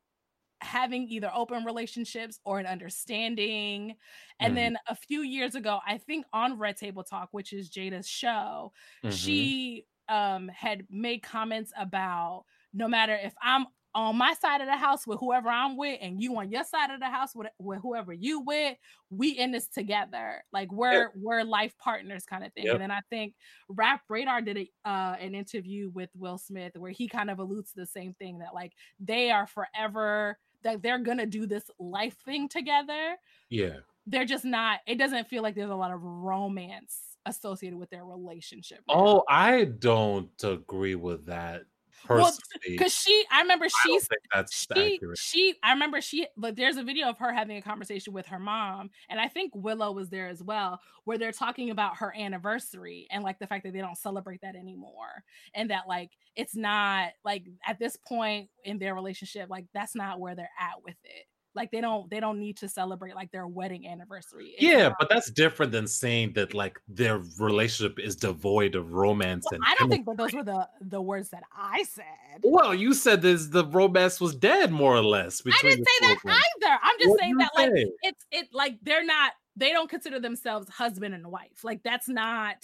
having 0.60 1.09
either 1.09 1.31
open 1.35 1.64
relationships 1.64 2.39
or 2.44 2.59
an 2.59 2.66
understanding. 2.66 3.97
And 4.39 4.52
mm 4.52 4.56
then 4.56 4.77
a 4.89 4.94
few 4.94 5.23
years 5.23 5.55
ago, 5.55 5.81
I 5.86 5.97
think 5.97 6.27
on 6.35 6.59
Red 6.59 6.77
Table 6.77 7.02
Talk, 7.02 7.31
which 7.32 7.55
is 7.55 7.70
Jada's 7.70 8.06
show, 8.06 8.73
mm-hmm. 9.02 9.14
she 9.14 9.86
um 10.08 10.48
had 10.48 10.84
made 10.90 11.22
comments 11.22 11.72
about 11.78 12.44
no 12.72 12.88
matter 12.88 13.18
if 13.22 13.34
I'm 13.42 13.66
on 13.96 14.14
my 14.14 14.34
side 14.34 14.60
of 14.60 14.66
the 14.66 14.76
house 14.76 15.06
with 15.06 15.18
whoever 15.18 15.48
I'm 15.48 15.76
with, 15.76 15.98
and 16.02 16.20
you 16.20 16.36
on 16.36 16.50
your 16.50 16.64
side 16.64 16.90
of 16.90 17.00
the 17.00 17.06
house 17.06 17.34
with, 17.34 17.48
with 17.58 17.80
whoever 17.80 18.12
you 18.12 18.40
with, 18.40 18.76
we 19.08 19.30
in 19.30 19.52
this 19.52 19.68
together. 19.68 20.44
Like 20.52 20.70
we're 20.70 21.04
yep. 21.04 21.12
we're 21.16 21.42
life 21.42 21.74
partners, 21.78 22.24
kind 22.26 22.44
of 22.44 22.52
thing. 22.52 22.66
Yep. 22.66 22.74
And 22.74 22.82
then 22.82 22.90
I 22.90 23.00
think 23.08 23.34
Rap 23.70 24.02
Radar 24.10 24.42
did 24.42 24.58
a, 24.58 24.70
uh, 24.84 25.16
an 25.18 25.34
interview 25.34 25.90
with 25.94 26.10
Will 26.14 26.36
Smith 26.36 26.72
where 26.76 26.92
he 26.92 27.08
kind 27.08 27.30
of 27.30 27.38
alludes 27.38 27.72
to 27.72 27.80
the 27.80 27.86
same 27.86 28.12
thing 28.14 28.38
that 28.40 28.54
like 28.54 28.74
they 29.00 29.30
are 29.30 29.46
forever 29.46 30.38
that 30.62 30.82
they're 30.82 30.98
gonna 30.98 31.26
do 31.26 31.46
this 31.46 31.70
life 31.78 32.16
thing 32.26 32.50
together. 32.50 33.16
Yeah, 33.48 33.78
they're 34.06 34.26
just 34.26 34.44
not. 34.44 34.80
It 34.86 34.98
doesn't 34.98 35.28
feel 35.28 35.42
like 35.42 35.54
there's 35.54 35.70
a 35.70 35.74
lot 35.74 35.92
of 35.92 36.02
romance 36.02 37.15
associated 37.26 37.78
with 37.78 37.90
their 37.90 38.04
relationship. 38.04 38.80
Oh, 38.88 39.22
I 39.28 39.64
don't 39.64 40.30
agree 40.42 40.94
with 40.94 41.26
that. 41.26 41.62
Well, 42.08 42.32
because 42.64 42.94
she, 42.94 43.24
I 43.32 43.42
remember 43.42 43.66
she, 43.82 43.98
that's 44.32 44.66
she, 44.74 44.94
accurate. 44.94 45.18
she, 45.18 45.54
I 45.62 45.72
remember 45.72 46.00
she, 46.00 46.26
but 46.36 46.54
there's 46.54 46.76
a 46.76 46.84
video 46.84 47.08
of 47.08 47.18
her 47.18 47.32
having 47.32 47.56
a 47.56 47.62
conversation 47.62 48.12
with 48.12 48.26
her 48.26 48.38
mom, 48.38 48.90
and 49.08 49.18
I 49.20 49.28
think 49.28 49.52
Willow 49.54 49.92
was 49.92 50.08
there 50.08 50.28
as 50.28 50.42
well, 50.42 50.80
where 51.04 51.18
they're 51.18 51.32
talking 51.32 51.70
about 51.70 51.96
her 51.96 52.14
anniversary 52.16 53.08
and 53.10 53.24
like 53.24 53.38
the 53.38 53.46
fact 53.46 53.64
that 53.64 53.72
they 53.72 53.80
don't 53.80 53.98
celebrate 53.98 54.42
that 54.42 54.54
anymore, 54.54 55.24
and 55.54 55.70
that 55.70 55.88
like 55.88 56.10
it's 56.36 56.54
not 56.54 57.10
like 57.24 57.44
at 57.66 57.78
this 57.78 57.96
point 57.96 58.50
in 58.64 58.78
their 58.78 58.94
relationship, 58.94 59.50
like 59.50 59.66
that's 59.74 59.96
not 59.96 60.20
where 60.20 60.36
they're 60.36 60.50
at 60.60 60.82
with 60.84 60.96
it 61.02 61.26
like 61.56 61.70
they 61.70 61.80
don't 61.80 62.08
they 62.10 62.20
don't 62.20 62.38
need 62.38 62.56
to 62.56 62.68
celebrate 62.68 63.14
like 63.14 63.32
their 63.32 63.46
wedding 63.46 63.86
anniversary 63.86 64.54
it's 64.54 64.62
yeah 64.62 64.90
but 64.98 65.08
that's 65.08 65.30
different 65.30 65.72
than 65.72 65.86
saying 65.86 66.32
that 66.34 66.54
like 66.54 66.78
their 66.86 67.22
relationship 67.38 67.98
is 67.98 68.14
devoid 68.14 68.74
of 68.74 68.92
romance 68.92 69.46
well, 69.50 69.56
and 69.56 69.64
i 69.66 69.74
don't 69.78 69.88
think 69.88 70.06
that 70.06 70.16
those 70.16 70.32
were 70.32 70.44
the 70.44 70.68
the 70.82 71.00
words 71.00 71.30
that 71.30 71.42
i 71.56 71.82
said. 71.84 72.04
Well 72.42 72.74
you 72.74 72.94
said 72.94 73.22
this 73.22 73.46
the 73.48 73.64
romance 73.64 74.20
was 74.20 74.34
dead 74.34 74.70
more 74.70 74.94
or 74.94 75.02
less 75.02 75.42
i 75.46 75.58
didn't 75.62 75.84
say 75.84 76.06
that 76.06 76.18
either. 76.24 76.78
I'm 76.82 76.98
just 76.98 77.10
what 77.10 77.20
saying 77.20 77.36
that 77.38 77.50
say? 77.56 77.70
like 77.70 77.86
it's 78.02 78.26
it 78.30 78.48
like 78.52 78.78
they're 78.82 79.04
not 79.04 79.32
they 79.56 79.70
don't 79.72 79.88
consider 79.88 80.20
themselves 80.20 80.68
husband 80.68 81.14
and 81.14 81.26
wife. 81.26 81.64
Like 81.64 81.82
that's 81.82 82.08
not 82.08 82.56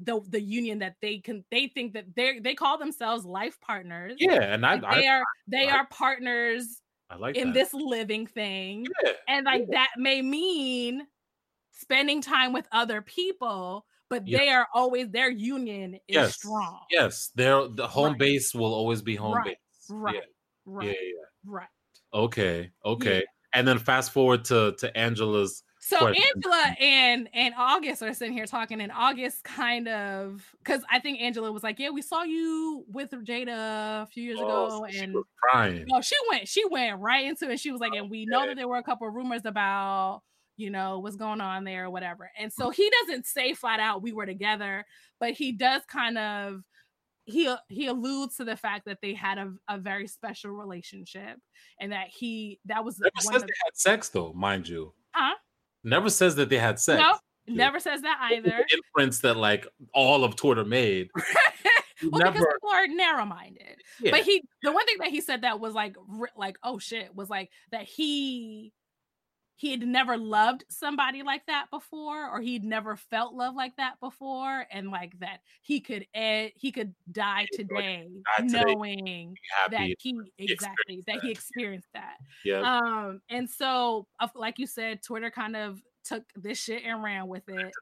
the 0.00 0.20
the 0.28 0.40
union 0.40 0.80
that 0.80 0.96
they 1.00 1.18
can 1.18 1.44
they 1.50 1.68
think 1.68 1.94
that 1.94 2.14
they 2.14 2.38
they 2.38 2.54
call 2.54 2.78
themselves 2.78 3.24
life 3.24 3.58
partners. 3.60 4.16
Yeah 4.18 4.42
and 4.42 4.64
I, 4.66 4.74
like 4.74 4.82
they 4.82 5.06
I, 5.06 5.14
are 5.14 5.24
they 5.48 5.68
I, 5.68 5.76
are 5.76 5.86
partners 5.86 6.81
I 7.12 7.16
like 7.16 7.36
in 7.36 7.48
that. 7.48 7.54
this 7.54 7.74
living 7.74 8.26
thing. 8.26 8.86
Yeah. 9.04 9.12
And 9.28 9.44
like 9.44 9.66
yeah. 9.68 9.78
that 9.78 9.90
may 9.98 10.22
mean 10.22 11.06
spending 11.72 12.22
time 12.22 12.52
with 12.52 12.66
other 12.72 13.02
people, 13.02 13.84
but 14.08 14.24
they 14.24 14.48
are 14.48 14.66
always 14.74 15.10
their 15.10 15.30
union 15.30 15.94
is 15.94 16.00
yes. 16.08 16.34
strong. 16.34 16.80
Yes, 16.90 17.30
their 17.34 17.68
the 17.68 17.86
home 17.86 18.10
right. 18.10 18.18
base 18.18 18.54
will 18.54 18.72
always 18.72 19.02
be 19.02 19.14
home 19.14 19.34
right. 19.34 19.44
base. 19.44 19.56
Right. 19.90 20.14
Yeah. 20.14 20.20
Right. 20.64 20.86
Yeah, 20.86 20.92
yeah. 20.92 21.24
Right. 21.44 21.68
Okay. 22.14 22.70
Okay. 22.84 23.24
And 23.54 23.68
then 23.68 23.78
fast 23.78 24.12
forward 24.12 24.44
to 24.46 24.74
to 24.78 24.96
Angela's 24.96 25.62
So. 25.84 26.06
Angela 26.06 26.76
and 26.80 27.28
and 27.34 27.54
August 27.58 28.02
are 28.04 28.14
sitting 28.14 28.32
here 28.32 28.46
talking, 28.46 28.80
and 28.80 28.92
August 28.92 29.42
kind 29.42 29.88
of 29.88 30.42
because 30.58 30.82
I 30.88 31.00
think 31.00 31.20
Angela 31.20 31.50
was 31.50 31.64
like, 31.64 31.80
"Yeah, 31.80 31.90
we 31.90 32.02
saw 32.02 32.22
you 32.22 32.84
with 32.88 33.10
Jada 33.10 34.02
a 34.02 34.06
few 34.06 34.22
years 34.22 34.38
Oh, 34.40 34.76
ago," 34.76 34.86
she 34.88 34.98
and 35.00 35.12
was 35.12 35.24
crying. 35.42 35.84
no, 35.88 36.00
she 36.00 36.14
went 36.30 36.46
she 36.46 36.64
went 36.68 37.00
right 37.00 37.26
into 37.26 37.50
it. 37.50 37.58
She 37.58 37.72
was 37.72 37.80
like, 37.80 37.94
and 37.94 38.08
we 38.08 38.26
know 38.26 38.46
that 38.46 38.56
there 38.56 38.68
were 38.68 38.78
a 38.78 38.82
couple 38.84 39.08
of 39.08 39.14
rumors 39.14 39.44
about 39.44 40.22
you 40.56 40.70
know 40.70 41.00
what's 41.00 41.16
going 41.16 41.40
on 41.40 41.64
there 41.64 41.86
or 41.86 41.90
whatever. 41.90 42.30
And 42.38 42.52
so 42.52 42.66
mm-hmm. 42.66 42.80
he 42.80 42.90
doesn't 43.00 43.26
say 43.26 43.52
flat 43.52 43.80
out 43.80 44.02
we 44.02 44.12
were 44.12 44.26
together, 44.26 44.86
but 45.18 45.32
he 45.32 45.50
does 45.50 45.82
kind 45.86 46.16
of 46.16 46.62
he 47.24 47.52
he 47.68 47.88
alludes 47.88 48.36
to 48.36 48.44
the 48.44 48.56
fact 48.56 48.84
that 48.86 48.98
they 49.02 49.14
had 49.14 49.38
a, 49.38 49.52
a 49.68 49.78
very 49.78 50.06
special 50.06 50.52
relationship 50.52 51.38
and 51.80 51.90
that 51.90 52.06
he 52.08 52.60
that 52.66 52.84
was 52.84 53.00
Never 53.00 53.10
one 53.14 53.34
says 53.34 53.42
of 53.42 53.48
they 53.48 53.54
had 53.64 53.76
sex 53.76 54.08
though, 54.10 54.32
mind 54.32 54.68
you. 54.68 54.92
Huh? 55.10 55.34
Never 55.84 56.10
says 56.10 56.36
that 56.36 56.48
they 56.48 56.58
had 56.58 56.78
sex. 56.78 57.00
Nope, 57.00 57.20
never 57.46 57.80
says 57.80 58.02
that 58.02 58.18
either. 58.30 58.50
The 58.50 58.76
inference 58.76 59.20
that 59.20 59.36
like 59.36 59.66
all 59.92 60.24
of 60.24 60.36
Twitter 60.36 60.64
made. 60.64 61.10
Well, 62.02 62.18
because 62.18 62.34
never. 62.34 62.52
people 62.54 62.70
are 62.70 62.86
narrow-minded. 62.88 63.76
Yeah. 64.00 64.10
But 64.10 64.22
he, 64.22 64.42
the 64.62 64.72
one 64.72 64.84
thing 64.86 64.96
that 64.98 65.10
he 65.10 65.20
said 65.20 65.42
that 65.42 65.60
was 65.60 65.72
like, 65.72 65.94
like, 66.36 66.56
oh 66.64 66.80
shit, 66.80 67.14
was 67.14 67.30
like 67.30 67.50
that 67.70 67.84
he, 67.84 68.72
he 69.62 69.70
had 69.70 69.86
never 69.86 70.18
loved 70.18 70.64
somebody 70.68 71.22
like 71.22 71.46
that 71.46 71.70
before, 71.70 72.28
or 72.28 72.40
he'd 72.40 72.64
never 72.64 72.96
felt 72.96 73.32
love 73.32 73.54
like 73.54 73.76
that 73.76 74.00
before, 74.00 74.66
and 74.72 74.90
like 74.90 75.16
that 75.20 75.38
he 75.60 75.78
could, 75.78 76.04
ed- 76.14 76.50
he 76.56 76.72
could 76.72 76.92
die 77.12 77.46
today, 77.52 78.08
die 78.40 78.44
today, 78.44 78.74
knowing 78.74 79.36
that 79.70 79.94
he 80.00 80.18
exactly 80.36 80.96
experienced 80.96 81.06
that 81.06 81.20
he 81.20 81.30
experienced 81.30 81.88
that. 81.94 82.16
Yeah. 82.44 82.62
Um, 82.62 83.20
and 83.30 83.48
so, 83.48 84.08
like 84.34 84.58
you 84.58 84.66
said, 84.66 85.00
Twitter 85.00 85.30
kind 85.30 85.54
of 85.54 85.80
took 86.02 86.24
this 86.34 86.58
shit 86.58 86.82
and 86.84 87.00
ran 87.00 87.28
with 87.28 87.44
it, 87.46 87.72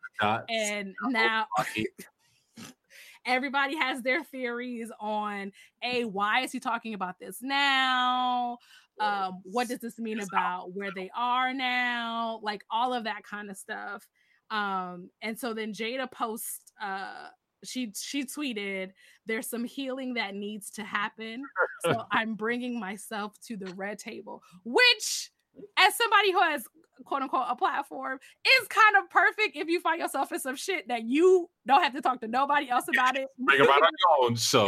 and 0.51 0.95
now 1.05 1.47
everybody 3.25 3.77
has 3.77 4.03
their 4.03 4.23
theories 4.23 4.93
on 5.01 5.51
a 5.83 6.05
why 6.05 6.43
is 6.43 6.53
he 6.53 6.61
talking 6.61 6.93
about 6.93 7.19
this 7.19 7.39
now 7.41 8.59
um 9.01 9.41
what 9.45 9.69
does 9.69 9.79
this 9.79 9.99
mean 9.99 10.21
about 10.21 10.73
where 10.75 10.91
they 10.95 11.11
are 11.17 11.53
now? 11.55 12.41
Like 12.43 12.63
all 12.71 12.93
of 12.93 13.05
that 13.05 13.23
kind 13.25 13.51
of 13.51 13.57
stuff. 13.57 14.07
Um 14.51 15.11
and 15.23 15.39
so 15.39 15.55
then 15.55 15.73
jada 15.73 16.11
posts 16.11 16.73
uh 16.81 17.29
she 17.65 17.93
she 17.97 18.25
tweeted 18.25 18.91
there's 19.27 19.49
some 19.49 19.65
healing 19.65 20.15
that 20.15 20.35
needs 20.35 20.71
to 20.71 20.83
happen 20.83 21.43
so 21.85 22.05
i'm 22.13 22.35
bringing 22.35 22.79
myself 22.79 23.35
to 23.47 23.57
the 23.57 23.73
red 23.75 23.99
table 23.99 24.43
which 24.65 25.31
as 25.79 25.97
somebody 25.97 26.33
who 26.33 26.41
has 26.41 26.65
quote 27.07 27.23
unquote 27.23 27.47
a 27.49 27.57
platform 27.57 28.19
is 28.61 28.69
kind 28.69 28.97
of 29.03 29.09
perfect 29.09 29.57
if 29.57 29.69
you 29.69 29.81
find 29.81 30.01
yourself 30.03 30.31
in 30.33 30.39
some 30.39 30.55
shit 30.55 30.87
that 30.89 31.03
you 31.05 31.49
don't 31.67 31.83
have 31.83 31.95
to 31.95 32.01
talk 32.03 32.21
to 32.21 32.29
nobody 32.29 32.69
else 32.69 32.85
about 32.93 33.17
it. 33.17 33.27
Bring 33.39 33.59
about 33.63 33.83
on 33.83 33.91
your 34.21 34.27
own 34.27 34.37
show. 34.51 34.67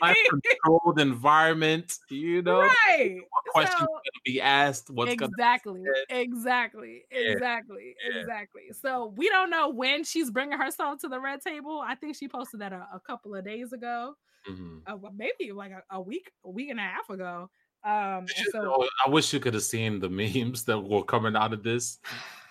My 0.00 0.14
exactly. 0.14 0.48
controlled 0.64 0.98
environment, 0.98 1.92
you 2.08 2.40
know. 2.40 2.60
right. 2.62 3.16
What 3.30 3.44
questions 3.52 3.80
So- 3.80 3.86
gonna 3.86 4.22
be 4.24 4.40
asked? 4.40 4.88
What's 4.90 5.14
gonna 5.14 5.30
exactly 5.30 5.82
exactly 6.08 7.02
Yeah. 7.12 7.18
exactly 7.32 7.94
Yeah. 8.10 8.20
exactly 8.20 8.62
so 8.72 9.12
we 9.16 9.28
don't 9.28 9.50
know 9.50 9.68
when 9.68 10.04
she's 10.04 10.30
bringing 10.30 10.58
herself 10.58 11.00
to 11.00 11.08
the 11.08 11.20
red 11.20 11.42
table 11.42 11.82
i 11.86 11.94
think 11.94 12.16
she 12.16 12.28
posted 12.28 12.60
that 12.60 12.72
a, 12.72 12.86
a 12.94 13.00
couple 13.00 13.34
of 13.34 13.44
days 13.44 13.72
ago 13.72 14.14
Mhm. 14.48 14.82
uh, 14.86 14.96
maybe 15.14 15.52
like 15.52 15.70
a, 15.70 15.82
a 15.90 16.00
week 16.00 16.30
a 16.44 16.50
week 16.50 16.70
and 16.70 16.80
a 16.80 16.82
half 16.82 17.08
ago 17.10 17.48
um 17.84 18.26
you 18.38 18.50
so 18.52 18.62
know- 18.62 18.88
I 19.06 19.10
wish 19.10 19.32
you 19.32 19.40
could 19.40 19.54
have 19.54 19.62
seen 19.62 20.00
the 20.00 20.08
memes 20.08 20.64
that 20.64 20.78
were 20.80 21.02
coming 21.02 21.36
out 21.36 21.52
of 21.52 21.62
this. 21.62 21.98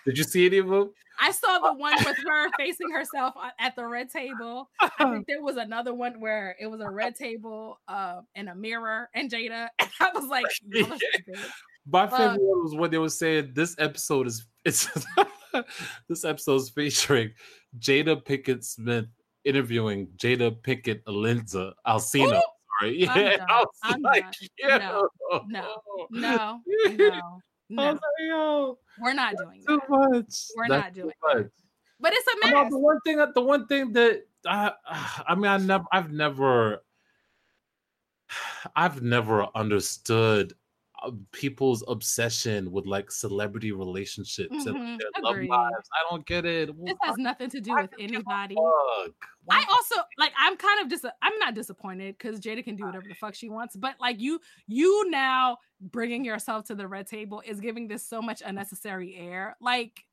Did 0.05 0.17
you 0.17 0.23
see 0.23 0.47
any 0.47 0.57
of 0.57 0.67
them? 0.67 0.91
I 1.19 1.31
saw 1.31 1.59
the 1.59 1.73
one 1.73 1.93
with 2.03 2.17
her 2.17 2.49
facing 2.57 2.89
herself 2.89 3.35
at 3.59 3.75
the 3.75 3.85
red 3.85 4.09
table. 4.09 4.69
I 4.81 4.89
think 4.97 5.27
there 5.27 5.43
was 5.43 5.57
another 5.57 5.93
one 5.93 6.19
where 6.19 6.55
it 6.59 6.65
was 6.65 6.81
a 6.81 6.89
red 6.89 7.15
table 7.15 7.79
uh, 7.87 8.21
and 8.33 8.49
a 8.49 8.55
mirror 8.55 9.09
and 9.13 9.29
Jada. 9.29 9.67
I 9.79 10.09
was 10.15 10.27
like, 10.27 10.45
y'all. 10.65 10.97
My 11.85 12.07
favorite 12.07 12.41
one 12.41 12.63
was 12.63 12.75
when 12.75 12.89
they 12.89 12.97
were 12.97 13.09
saying 13.09 13.51
this 13.53 13.75
episode 13.77 14.25
is 14.27 14.47
it's 14.65 14.87
this 16.09 16.25
episode 16.25 16.55
is 16.55 16.69
featuring 16.69 17.31
Jada 17.77 18.23
Pinkett 18.23 18.63
Smith 18.63 19.05
interviewing 19.43 20.07
Jada 20.17 20.51
Pinkett 20.51 21.03
Alinza 21.03 21.73
Alsina. 21.85 22.37
Ooh, 22.37 22.41
I'm 22.83 22.97
Yeah. 22.97 23.45
I 23.47 23.59
was 23.59 23.67
I'm 23.83 24.01
like, 24.01 24.25
yeah. 24.57 24.77
No, 24.77 25.09
no, 25.47 25.81
no, 26.09 26.61
no, 26.89 27.41
no. 27.69 27.91
like, 27.91 27.99
yo, 28.19 28.77
We're 28.99 29.13
not 29.13 29.35
doing 29.37 29.63
too 29.67 29.79
that. 29.79 29.89
much. 29.89 30.47
We're 30.55 30.67
That's 30.67 30.83
not 30.85 30.93
doing 30.93 31.13
much. 31.23 31.47
But 31.99 32.13
it's 32.13 32.27
a 32.27 32.51
mess. 32.51 32.71
the 32.71 32.79
one 32.79 32.99
thing 33.05 33.17
that 33.17 33.33
the 33.35 33.41
one 33.41 33.67
thing 33.67 33.93
that 33.93 34.23
I 34.45 34.71
I 35.27 35.35
mean 35.35 35.45
I 35.45 35.57
never 35.57 35.85
I've 35.91 36.11
never 36.11 36.83
I've 38.75 39.01
never 39.01 39.47
understood 39.55 40.53
uh, 40.53 40.55
people's 41.31 41.83
obsession 41.87 42.71
with 42.71 42.85
like 42.85 43.11
celebrity 43.11 43.71
relationships 43.71 44.65
and 44.65 44.75
Mhm, 44.75 44.97
their 44.99 45.23
love 45.23 45.35
lives. 45.37 45.89
I 45.93 46.09
don't 46.09 46.25
get 46.25 46.45
it. 46.45 46.69
This 46.85 46.97
has 47.01 47.17
nothing 47.17 47.49
to 47.49 47.61
do 47.61 47.73
with 47.75 47.89
do 47.95 48.03
you 48.03 48.07
give 48.09 48.17
a 48.17 48.17
anybody. 48.17 48.55
I 49.49 49.65
also 49.71 49.95
like 50.17 50.33
I'm 50.37 50.55
kind 50.57 50.81
of 50.81 50.89
dis 50.89 51.05
I'm 51.21 51.37
not 51.39 51.55
disappointed 51.55 52.17
because 52.17 52.39
Jada 52.39 52.63
can 52.63 52.75
do 52.75 52.85
whatever 52.85 53.05
the 53.07 53.15
fuck 53.15 53.35
she 53.35 53.49
wants, 53.49 53.75
but 53.75 53.95
like 53.99 54.19
you 54.19 54.39
you 54.67 55.09
now 55.09 55.57
bringing 55.79 56.23
yourself 56.23 56.65
to 56.65 56.75
the 56.75 56.87
red 56.87 57.07
table 57.07 57.41
is 57.45 57.59
giving 57.59 57.87
this 57.87 58.05
so 58.05 58.21
much 58.21 58.41
unnecessary 58.45 59.15
air. 59.15 59.57
Like 59.59 60.05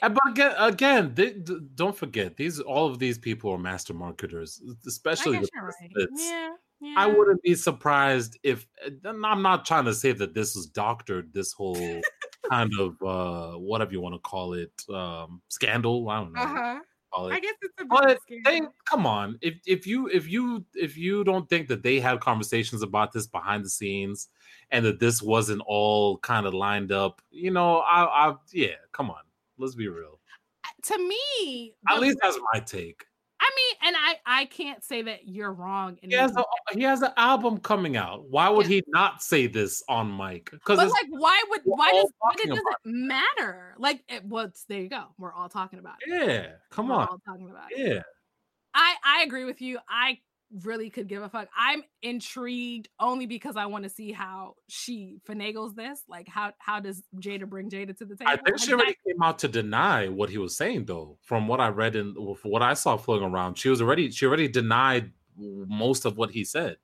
but 0.00 0.18
again, 0.30 0.54
again, 0.58 1.14
they, 1.14 1.32
don't 1.74 1.96
forget 1.96 2.36
these. 2.36 2.60
All 2.60 2.86
of 2.86 2.98
these 2.98 3.18
people 3.18 3.50
are 3.50 3.58
master 3.58 3.94
marketers, 3.94 4.60
especially 4.86 5.38
the 5.38 5.48
right. 5.62 6.08
Yeah, 6.16 6.50
yeah. 6.80 6.94
I 6.96 7.06
wouldn't 7.06 7.42
be 7.42 7.54
surprised 7.54 8.38
if 8.42 8.66
I'm 9.04 9.42
not 9.42 9.64
trying 9.64 9.84
to 9.84 9.94
say 9.94 10.12
that 10.12 10.34
this 10.34 10.54
was 10.54 10.66
doctored, 10.66 11.32
this 11.34 11.52
whole 11.52 12.00
kind 12.50 12.72
of 12.78 13.02
uh 13.02 13.58
whatever 13.58 13.92
you 13.92 14.00
want 14.00 14.14
to 14.14 14.20
call 14.20 14.54
it, 14.54 14.72
um 14.92 15.42
scandal. 15.48 16.08
I 16.08 16.20
don't 16.20 16.32
know. 16.32 16.40
Uh-huh. 16.40 16.80
I 17.12 17.40
guess 17.40 17.54
it's 17.60 17.74
a 17.78 17.84
bit 17.84 17.88
But 17.88 18.18
they 18.44 18.62
come 18.88 19.06
on. 19.06 19.38
If 19.42 19.54
if 19.66 19.86
you 19.86 20.06
if 20.08 20.28
you 20.28 20.64
if 20.74 20.96
you 20.96 21.24
don't 21.24 21.48
think 21.48 21.68
that 21.68 21.82
they 21.82 21.98
had 21.98 22.20
conversations 22.20 22.82
about 22.82 23.12
this 23.12 23.26
behind 23.26 23.64
the 23.64 23.70
scenes 23.70 24.28
and 24.70 24.84
that 24.84 25.00
this 25.00 25.20
wasn't 25.20 25.62
all 25.66 26.18
kind 26.18 26.46
of 26.46 26.54
lined 26.54 26.92
up, 26.92 27.20
you 27.30 27.50
know, 27.50 27.78
I 27.78 28.04
I 28.04 28.34
yeah, 28.52 28.76
come 28.92 29.10
on. 29.10 29.22
Let's 29.58 29.74
be 29.74 29.88
real. 29.88 30.20
to 30.84 30.98
me, 30.98 31.74
At 31.90 32.00
least 32.00 32.18
that's 32.22 32.38
my 32.54 32.60
take. 32.60 33.04
And 33.82 33.96
I 33.98 34.16
I 34.26 34.44
can't 34.46 34.82
say 34.84 35.02
that 35.02 35.26
you're 35.28 35.52
wrong. 35.52 35.98
In 36.02 36.10
He 36.10 36.16
has 36.16 36.34
a 36.36 36.40
uh, 36.40 36.44
he 36.72 36.82
has 36.82 37.02
an 37.02 37.12
album 37.16 37.58
coming 37.58 37.96
out. 37.96 38.28
Why 38.28 38.48
would 38.48 38.66
he 38.66 38.82
not 38.88 39.22
say 39.22 39.46
this 39.46 39.82
on 39.88 40.16
mic? 40.16 40.50
Because 40.50 40.78
like, 40.78 41.06
why 41.10 41.42
would 41.50 41.60
why 41.64 41.90
does 41.92 42.12
why 42.18 42.34
does 42.36 42.58
it 42.58 42.64
matter? 42.84 43.74
Like, 43.78 44.02
it, 44.08 44.24
well, 44.24 44.50
there 44.68 44.80
you 44.80 44.88
go. 44.88 45.04
We're 45.18 45.32
all 45.32 45.48
talking 45.48 45.78
about 45.78 45.96
it. 46.00 46.28
yeah, 46.28 46.46
come 46.70 46.88
We're 46.88 46.96
on. 46.96 47.08
all 47.08 47.20
talking 47.26 47.50
about 47.50 47.72
it. 47.72 47.78
Yeah. 47.94 48.02
I 48.74 48.94
I 49.04 49.22
agree 49.22 49.44
with 49.44 49.60
you. 49.60 49.78
I 49.88 50.18
really 50.64 50.90
could 50.90 51.06
give 51.06 51.22
a 51.22 51.28
fuck. 51.28 51.48
I'm 51.56 51.82
intrigued 52.02 52.88
only 52.98 53.26
because 53.26 53.56
I 53.56 53.66
want 53.66 53.84
to 53.84 53.90
see 53.90 54.12
how 54.12 54.54
she 54.68 55.18
finagles 55.28 55.74
this. 55.74 56.02
Like 56.08 56.28
how 56.28 56.52
how 56.58 56.80
does 56.80 57.02
Jada 57.16 57.48
bring 57.48 57.70
Jada 57.70 57.96
to 57.98 58.04
the 58.04 58.16
table? 58.16 58.32
I 58.32 58.36
think 58.36 58.58
she 58.58 58.72
already 58.72 58.96
came 59.06 59.22
out 59.22 59.38
to 59.40 59.48
deny 59.48 60.08
what 60.08 60.28
he 60.30 60.38
was 60.38 60.56
saying, 60.56 60.86
though. 60.86 61.18
From 61.22 61.48
what 61.48 61.60
I 61.60 61.68
read 61.68 61.96
and 61.96 62.16
from 62.38 62.50
what 62.50 62.62
I 62.62 62.74
saw 62.74 62.96
floating 62.96 63.28
around, 63.28 63.58
she 63.58 63.68
was 63.68 63.80
already 63.80 64.10
she 64.10 64.26
already 64.26 64.48
denied 64.48 65.12
most 65.36 66.04
of 66.04 66.16
what 66.16 66.30
he 66.30 66.44
said. 66.44 66.76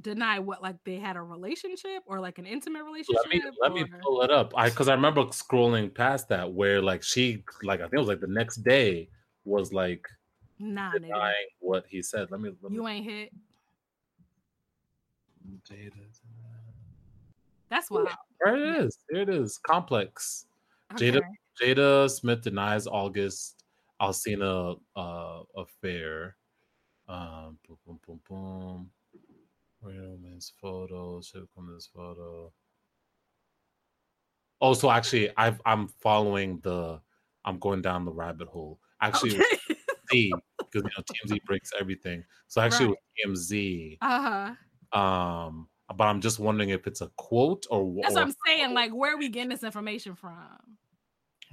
deny 0.00 0.38
what 0.38 0.62
like 0.62 0.76
they 0.84 0.96
had 0.96 1.16
a 1.16 1.20
relationship 1.22 2.02
or 2.06 2.20
like 2.20 2.38
an 2.38 2.46
intimate 2.46 2.84
relationship. 2.84 3.20
Let 3.24 3.34
me 3.34 3.50
let 3.60 3.72
me 3.72 3.84
pull 4.02 4.22
it 4.22 4.30
up. 4.30 4.52
I 4.56 4.68
because 4.68 4.88
I 4.88 4.94
remember 4.94 5.24
scrolling 5.24 5.92
past 5.92 6.28
that 6.28 6.52
where 6.52 6.80
like 6.80 7.02
she 7.02 7.44
like 7.62 7.80
I 7.80 7.84
think 7.84 7.94
it 7.94 7.98
was 7.98 8.08
like 8.08 8.20
the 8.20 8.28
next 8.28 8.58
day 8.58 9.08
was 9.44 9.72
like 9.72 10.06
nah, 10.58 10.92
nigga. 10.92 11.00
denying 11.02 11.48
what 11.60 11.84
he 11.88 12.02
said. 12.02 12.30
Let 12.30 12.40
me. 12.40 12.50
Let 12.62 12.70
me 12.70 12.76
You 12.76 12.88
ain't 12.88 13.04
hit. 13.04 13.30
Jada. 15.68 15.92
That's 17.70 17.90
wild. 17.90 18.08
There 18.40 18.56
it 18.56 18.84
is. 18.84 18.98
There 19.08 19.22
it 19.22 19.28
is. 19.28 19.58
Complex. 19.58 20.46
Jada 20.94 21.18
Okay. 21.18 21.74
Jada 21.74 22.10
Smith 22.10 22.42
denies 22.42 22.86
August 22.86 23.64
Alsina 24.00 24.78
uh, 24.96 25.42
affair. 25.56 26.36
Um, 27.08 27.58
boom, 27.66 27.78
boom, 27.86 28.00
boom, 28.06 28.20
boom. 28.28 28.90
Man's 30.22 30.52
photo. 30.60 31.20
Should 31.20 31.46
come 31.54 31.72
this 31.74 31.88
photo. 31.94 32.52
Oh, 34.60 34.74
so 34.74 34.90
actually, 34.90 35.30
I've 35.36 35.60
I'm 35.64 35.88
following 36.00 36.60
the. 36.62 37.00
I'm 37.44 37.58
going 37.58 37.80
down 37.80 38.04
the 38.04 38.12
rabbit 38.12 38.48
hole. 38.48 38.78
Actually, 39.00 39.36
Okay. 39.36 39.77
Z 40.12 40.32
because 40.58 40.82
you 40.82 40.82
know 40.82 41.36
TMZ 41.36 41.44
breaks 41.44 41.70
everything. 41.78 42.24
So 42.46 42.60
actually, 42.60 42.88
with 42.88 42.98
TMZ. 43.26 43.98
uh-huh. 44.00 44.98
Um, 44.98 45.68
but 45.96 46.04
I'm 46.04 46.20
just 46.20 46.38
wondering 46.38 46.70
if 46.70 46.86
it's 46.86 47.00
a 47.00 47.10
quote 47.16 47.66
or 47.70 47.94
That's 48.02 48.14
or, 48.14 48.20
what 48.20 48.28
I'm 48.28 48.34
saying. 48.46 48.74
Like, 48.74 48.92
where 48.92 49.14
are 49.14 49.18
we 49.18 49.28
getting 49.28 49.48
this 49.48 49.64
information 49.64 50.14
from? 50.14 50.58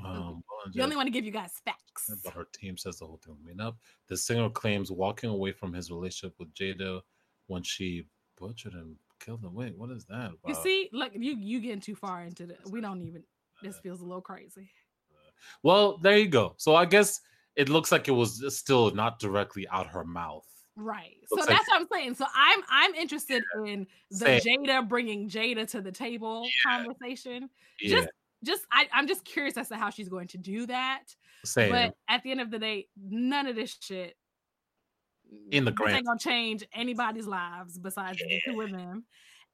Um, 0.04 0.44
you 0.74 0.84
only 0.84 0.96
want 0.96 1.08
to 1.08 1.12
give 1.12 1.24
you 1.24 1.32
guys 1.32 1.52
facts. 1.64 2.12
But 2.24 2.34
her 2.34 2.48
team 2.54 2.78
says 2.78 3.00
the 3.00 3.06
whole 3.06 3.20
thing 3.24 3.38
made 3.46 3.62
up. 3.62 3.78
The 4.08 4.18
singer 4.18 4.50
claims 4.50 4.92
walking 4.92 5.30
away 5.30 5.54
from 5.54 5.74
his 5.74 5.90
relationship 5.90 6.36
with 6.38 6.54
Jada 6.54 7.02
when 7.48 7.64
she 7.64 8.08
butchered 8.38 8.74
and 8.74 8.96
killed 9.20 9.44
him. 9.44 9.54
Wait, 9.54 9.78
what 9.78 9.92
is 9.92 10.06
that? 10.06 10.32
You 10.46 10.56
see, 10.56 10.90
look, 10.92 11.12
you 11.14 11.38
you 11.38 11.62
getting 11.62 11.80
too 11.80 11.96
far 11.96 12.24
into 12.24 12.46
the. 12.46 12.58
We 12.70 12.82
don't 12.82 13.02
even. 13.02 13.24
This 13.64 13.80
feels 13.80 14.02
a 14.02 14.04
little 14.04 14.22
crazy. 14.22 14.70
Well, 15.64 15.98
there 15.98 16.18
you 16.18 16.28
go. 16.28 16.56
So 16.58 16.76
I 16.76 16.86
guess 16.86 17.22
it 17.56 17.70
looks 17.70 17.92
like 17.92 18.08
it 18.08 18.12
was 18.12 18.44
still 18.56 18.92
not 18.92 19.20
directly 19.20 19.68
out 19.70 19.88
her 19.88 20.04
mouth. 20.04 20.46
Right. 20.76 21.16
So 21.28 21.38
that's 21.38 21.50
like, 21.50 21.68
what 21.68 21.82
I'm 21.82 21.88
saying. 21.92 22.16
So 22.16 22.26
I'm 22.36 22.62
I'm 22.70 22.94
interested 22.96 23.44
yeah, 23.58 23.72
in 23.72 23.88
the 24.12 24.40
same. 24.42 24.66
Jada 24.66 24.88
bringing 24.88 25.30
Jada 25.30 25.70
to 25.72 25.82
the 25.82 25.92
table 25.92 26.44
yeah. 26.44 26.78
conversation. 26.78 27.50
Yeah. 27.80 27.98
Just 27.98 28.10
just 28.44 28.66
I, 28.72 28.88
I'm 28.94 29.08
just 29.08 29.24
curious 29.24 29.58
as 29.58 29.70
to 29.70 29.78
how 29.78 29.90
she's 29.90 30.10
going 30.10 30.28
to 30.30 30.38
do 30.38 30.66
that. 30.68 31.04
Same. 31.46 31.72
But 31.72 31.96
at 32.10 32.24
the 32.24 32.32
end 32.32 32.42
of 32.42 32.52
the 32.52 32.60
day, 32.60 32.88
none 33.02 33.48
of 33.48 33.56
this 33.56 33.78
shit 33.80 34.16
in 35.52 35.66
the 35.66 35.72
grand 35.72 35.98
ain't 35.98 36.06
gonna 36.06 36.20
change 36.20 36.66
anybody's 36.74 37.26
lives 37.26 37.78
besides 37.80 38.20
yeah. 38.20 38.38
the 38.46 38.52
two 38.52 38.62
of 38.62 38.72
them. 38.72 39.06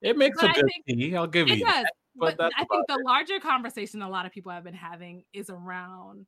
It 0.01 0.17
makes 0.17 0.41
but 0.41 0.57
a 0.57 0.61
good 0.61 0.71
tea. 0.87 1.15
I'll 1.15 1.27
give 1.27 1.47
it 1.47 1.59
you. 1.59 1.65
Does, 1.65 1.73
that, 1.73 1.93
but, 2.15 2.37
but 2.37 2.51
I 2.57 2.65
think 2.65 2.87
the 2.87 2.95
it. 2.95 3.05
larger 3.05 3.39
conversation 3.39 4.01
a 4.01 4.09
lot 4.09 4.25
of 4.25 4.31
people 4.31 4.51
have 4.51 4.63
been 4.63 4.73
having 4.73 5.23
is 5.33 5.49
around 5.51 6.25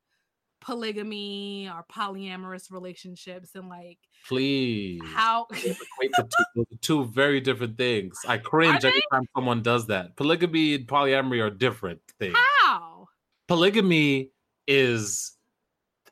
polygamy 0.64 1.69
or 1.69 1.85
polyamorous 1.91 2.72
relationships 2.72 3.49
and 3.53 3.68
like 3.68 3.98
please 4.27 5.02
how 5.03 5.45
equate 5.52 6.11
the 6.18 6.30
two, 6.56 6.65
two 6.81 7.06
very 7.06 7.41
different 7.41 7.77
things. 7.77 8.18
I 8.27 8.38
cringe 8.38 8.85
every 8.85 9.03
time 9.11 9.23
someone 9.35 9.61
does 9.61 9.88
that. 9.88 10.15
Polygamy 10.15 10.76
and 10.76 10.88
polyamory 10.88 11.41
are 11.41 11.49
different 11.49 11.99
things. 12.18 12.35
How? 12.61 13.07
Polygamy 13.48 14.31
is 14.68 15.34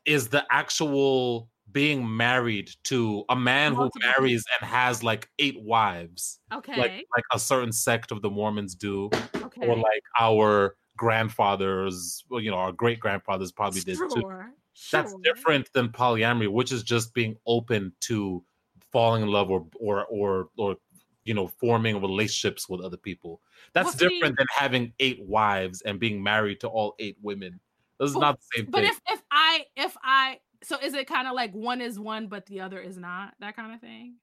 is 0.04 0.28
the 0.28 0.44
actual 0.50 1.48
being 1.70 2.16
married 2.16 2.70
to 2.84 3.24
a 3.30 3.36
man 3.36 3.72
Multiple. 3.72 4.00
who 4.02 4.08
marries 4.08 4.44
and 4.60 4.68
has 4.68 5.02
like 5.02 5.28
eight 5.38 5.56
wives. 5.62 6.38
Okay. 6.52 6.78
Like 6.78 6.92
like 7.16 7.24
a 7.32 7.38
certain 7.38 7.72
sect 7.72 8.12
of 8.12 8.20
the 8.20 8.28
Mormons 8.28 8.74
do. 8.74 9.08
Okay. 9.34 9.66
Or 9.66 9.76
like 9.76 10.02
our 10.20 10.76
grandfathers, 10.96 12.24
well, 12.28 12.40
you 12.40 12.50
know, 12.50 12.56
our 12.56 12.72
great 12.72 13.00
grandfathers 13.00 13.52
probably 13.52 13.80
did 13.80 13.96
sure, 13.96 14.08
too. 14.08 14.20
Sure. 14.20 14.52
That's 14.90 15.14
different 15.22 15.72
than 15.72 15.88
polyamory, 15.88 16.50
which 16.50 16.72
is 16.72 16.82
just 16.82 17.12
being 17.14 17.36
open 17.46 17.92
to 18.02 18.42
falling 18.90 19.22
in 19.22 19.28
love 19.28 19.50
or 19.50 19.66
or 19.78 20.06
or 20.06 20.48
or 20.56 20.76
you 21.24 21.34
know 21.34 21.46
forming 21.46 22.00
relationships 22.00 22.68
with 22.68 22.80
other 22.80 22.96
people. 22.96 23.40
That's 23.72 24.00
well, 24.00 24.10
different 24.10 24.34
see, 24.34 24.38
than 24.38 24.46
having 24.54 24.92
eight 24.98 25.22
wives 25.22 25.82
and 25.82 26.00
being 26.00 26.22
married 26.22 26.60
to 26.60 26.68
all 26.68 26.94
eight 26.98 27.16
women. 27.22 27.60
This 28.00 28.10
is 28.10 28.16
not 28.16 28.38
the 28.38 28.46
same 28.56 28.70
but 28.70 28.82
thing. 28.82 28.90
But 29.06 29.12
if 29.12 29.18
if 29.18 29.22
I 29.30 29.64
if 29.76 29.96
I 30.02 30.40
so 30.62 30.78
is 30.78 30.94
it 30.94 31.06
kind 31.06 31.28
of 31.28 31.34
like 31.34 31.52
one 31.52 31.80
is 31.80 31.98
one 31.98 32.28
but 32.28 32.46
the 32.46 32.60
other 32.60 32.80
is 32.80 32.96
not 32.96 33.34
that 33.40 33.56
kind 33.56 33.74
of 33.74 33.80
thing? 33.80 34.16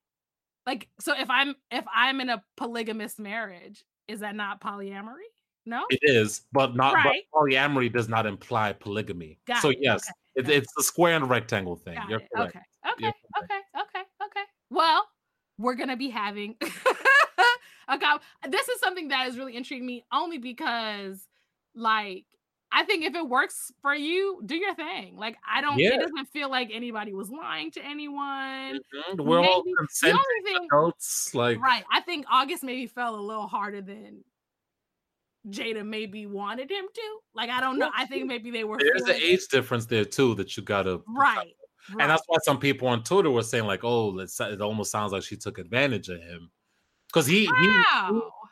Like 0.65 0.87
so 0.99 1.13
if 1.17 1.29
I'm 1.29 1.55
if 1.71 1.85
I'm 1.93 2.21
in 2.21 2.29
a 2.29 2.43
polygamous 2.57 3.19
marriage, 3.19 3.83
is 4.07 4.21
that 4.21 4.35
not 4.35 4.61
polyamory? 4.61 5.29
No, 5.65 5.85
it 5.89 5.99
is, 6.01 6.41
but 6.51 6.75
not. 6.75 6.95
Right. 6.95 7.23
But 7.31 7.39
polyamory 7.39 7.91
does 7.91 8.09
not 8.09 8.25
imply 8.25 8.73
polygamy. 8.73 9.39
Got 9.45 9.61
so 9.61 9.69
it. 9.69 9.77
yes, 9.81 10.03
okay. 10.37 10.49
it, 10.51 10.57
it's 10.57 10.73
the 10.75 10.83
square 10.83 11.15
and 11.15 11.29
rectangle 11.29 11.75
thing. 11.75 11.95
Got 11.95 12.09
You're 12.09 12.21
correct. 12.33 12.55
Okay. 12.55 12.65
Okay. 12.91 12.95
You're 12.99 13.13
okay. 13.43 13.59
Okay. 13.75 14.03
Okay. 14.25 14.43
Well, 14.69 15.07
we're 15.57 15.75
gonna 15.75 15.97
be 15.97 16.09
having. 16.09 16.55
okay, 16.61 18.05
this 18.49 18.67
is 18.69 18.79
something 18.79 19.09
that 19.09 19.27
is 19.27 19.37
really 19.37 19.55
intriguing 19.55 19.85
me 19.85 20.05
only 20.11 20.37
because, 20.37 21.27
like, 21.75 22.25
I 22.71 22.83
think 22.83 23.03
if 23.03 23.15
it 23.15 23.27
works 23.27 23.71
for 23.81 23.95
you, 23.95 24.41
do 24.45 24.55
your 24.55 24.75
thing. 24.75 25.17
Like 25.17 25.37
I 25.47 25.61
don't. 25.61 25.77
Yeah. 25.77 25.95
It 25.95 26.01
doesn't 26.01 26.27
feel 26.27 26.49
like 26.49 26.69
anybody 26.71 27.13
was 27.13 27.29
lying 27.29 27.71
to 27.71 27.83
anyone. 27.83 28.79
Mm-hmm. 28.79 29.23
We're 29.23 29.41
maybe, 29.41 29.51
all 29.51 29.63
consenting 29.77 30.19
thing, 30.45 30.67
adults. 30.71 31.33
Like 31.33 31.59
right. 31.59 31.83
I 31.91 32.01
think 32.01 32.25
August 32.29 32.63
maybe 32.63 32.85
fell 32.85 33.15
a 33.15 33.21
little 33.21 33.47
harder 33.47 33.81
than 33.81 34.23
Jada 35.47 35.85
maybe 35.85 36.25
wanted 36.25 36.69
him 36.69 36.85
to. 36.93 37.19
Like 37.33 37.49
I 37.49 37.61
don't 37.61 37.79
know. 37.79 37.89
I 37.95 38.05
think 38.05 38.27
maybe 38.27 38.51
they 38.51 38.63
were. 38.63 38.77
There's 38.77 39.03
an 39.03 39.21
age 39.21 39.47
difference 39.47 39.85
there 39.85 40.05
too 40.05 40.35
that 40.35 40.57
you 40.57 40.63
gotta 40.63 41.01
right. 41.07 41.37
right. 41.37 41.53
And 41.91 42.09
that's 42.09 42.23
why 42.27 42.37
some 42.43 42.59
people 42.59 42.87
on 42.87 43.03
Twitter 43.03 43.31
were 43.31 43.43
saying 43.43 43.65
like, 43.65 43.83
"Oh, 43.83 44.17
it 44.19 44.61
almost 44.61 44.91
sounds 44.91 45.11
like 45.11 45.23
she 45.23 45.37
took 45.37 45.57
advantage 45.57 46.09
of 46.09 46.21
him," 46.21 46.51
because 47.07 47.25
he, 47.25 47.45
he, 47.45 47.83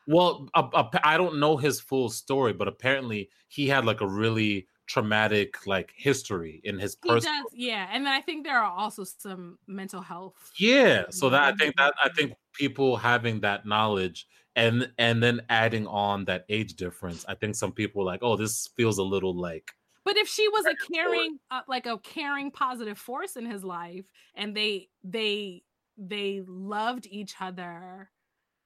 well, 0.08 0.48
I 0.56 1.18
don't 1.18 1.40
know 1.40 1.58
his 1.58 1.80
full 1.80 2.10
story, 2.10 2.54
but 2.54 2.68
apparently 2.68 3.30
he 3.50 3.68
had 3.68 3.86
like 3.86 4.02
a 4.02 4.08
really 4.08 4.68
traumatic 4.88 5.68
like 5.68 5.92
history 5.96 6.62
in 6.64 6.80
his 6.80 6.96
personal. 6.96 7.44
yeah, 7.54 7.90
and 7.92 8.06
then 8.06 8.14
I 8.14 8.22
think 8.22 8.46
there 8.46 8.58
are 8.58 8.72
also 8.72 9.04
some 9.04 9.60
mental 9.68 10.02
health. 10.02 10.52
Yeah, 10.58 11.04
so 11.10 11.30
that 11.30 11.42
I 11.42 11.56
think 11.56 11.76
that 11.76 11.94
I 12.04 12.10
think 12.10 12.34
people 12.54 12.96
having 12.96 13.42
that 13.42 13.66
knowledge 13.66 14.28
and 14.58 14.92
and 14.98 15.24
then 15.24 15.42
adding 15.50 15.88
on 15.88 16.26
that 16.26 16.44
age 16.50 16.74
difference 16.74 17.24
i 17.30 17.36
think 17.36 17.56
some 17.56 17.72
people 17.72 18.00
were 18.00 18.06
like 18.06 18.22
oh 18.24 18.36
this 18.36 18.70
feels 18.76 18.98
a 18.98 19.04
little 19.04 19.36
like 19.36 19.72
but 20.04 20.18
if 20.18 20.28
she 20.28 20.48
was 20.50 20.66
a 20.66 20.94
caring 20.94 21.40
uh, 21.52 21.62
like 21.68 21.86
a 21.86 21.98
caring 22.00 22.52
positive 22.52 22.98
force 22.98 23.38
in 23.38 23.46
his 23.46 23.64
life 23.64 24.06
and 24.36 24.56
they 24.56 24.90
they 25.04 25.64
they 25.98 26.44
loved 26.46 27.08
each 27.10 27.36
other 27.40 28.10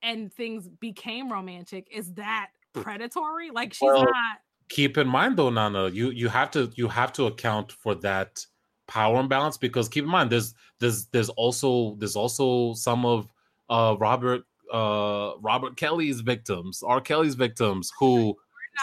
and 0.01 0.33
things 0.33 0.67
became 0.67 1.31
romantic 1.31 1.87
is 1.91 2.13
that 2.13 2.49
predatory? 2.73 3.51
Like 3.51 3.73
she's 3.73 3.87
well, 3.87 4.03
not 4.03 4.37
keep 4.69 4.97
in 4.97 5.07
mind 5.07 5.35
though 5.35 5.49
nana 5.49 5.89
you 5.89 6.11
you 6.11 6.29
have 6.29 6.49
to 6.49 6.71
you 6.75 6.87
have 6.87 7.11
to 7.11 7.25
account 7.25 7.73
for 7.73 7.93
that 7.93 8.45
power 8.87 9.19
imbalance 9.19 9.57
because 9.57 9.89
keep 9.89 10.05
in 10.05 10.09
mind 10.09 10.29
there's 10.29 10.53
there's 10.79 11.07
there's 11.07 11.29
also 11.29 11.95
there's 11.99 12.15
also 12.15 12.73
some 12.73 13.05
of 13.05 13.27
uh 13.69 13.95
robert 13.99 14.43
uh 14.71 15.33
Robert 15.41 15.77
Kelly's 15.77 16.21
victims, 16.21 16.83
R. 16.83 17.01
Kelly's 17.01 17.35
victims, 17.35 17.91
who 17.97 18.35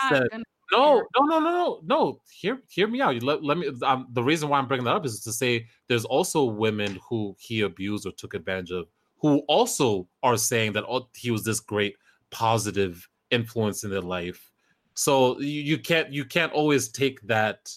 said, 0.08 0.28
"No, 0.72 1.06
no, 1.16 1.24
no, 1.24 1.38
no, 1.38 1.50
no, 1.50 1.80
no. 1.84 2.20
Hear, 2.30 2.60
hear 2.68 2.88
me 2.88 3.00
out. 3.00 3.14
You 3.14 3.20
let, 3.20 3.42
let 3.42 3.58
me. 3.58 3.70
Um, 3.82 4.08
the 4.12 4.22
reason 4.22 4.48
why 4.48 4.58
I'm 4.58 4.68
bringing 4.68 4.84
that 4.84 4.96
up 4.96 5.06
is 5.06 5.20
to 5.20 5.32
say 5.32 5.66
there's 5.88 6.04
also 6.04 6.44
women 6.44 6.98
who 7.08 7.36
he 7.38 7.62
abused 7.62 8.06
or 8.06 8.12
took 8.12 8.34
advantage 8.34 8.72
of, 8.72 8.88
who 9.18 9.38
also 9.48 10.06
are 10.22 10.36
saying 10.36 10.72
that 10.72 10.84
oh, 10.88 11.08
he 11.16 11.30
was 11.30 11.44
this 11.44 11.60
great 11.60 11.96
positive 12.30 13.08
influence 13.30 13.84
in 13.84 13.90
their 13.90 14.00
life. 14.00 14.50
So 14.94 15.38
you, 15.40 15.62
you 15.62 15.78
can't 15.78 16.12
you 16.12 16.24
can't 16.24 16.52
always 16.52 16.88
take 16.88 17.20
that 17.22 17.70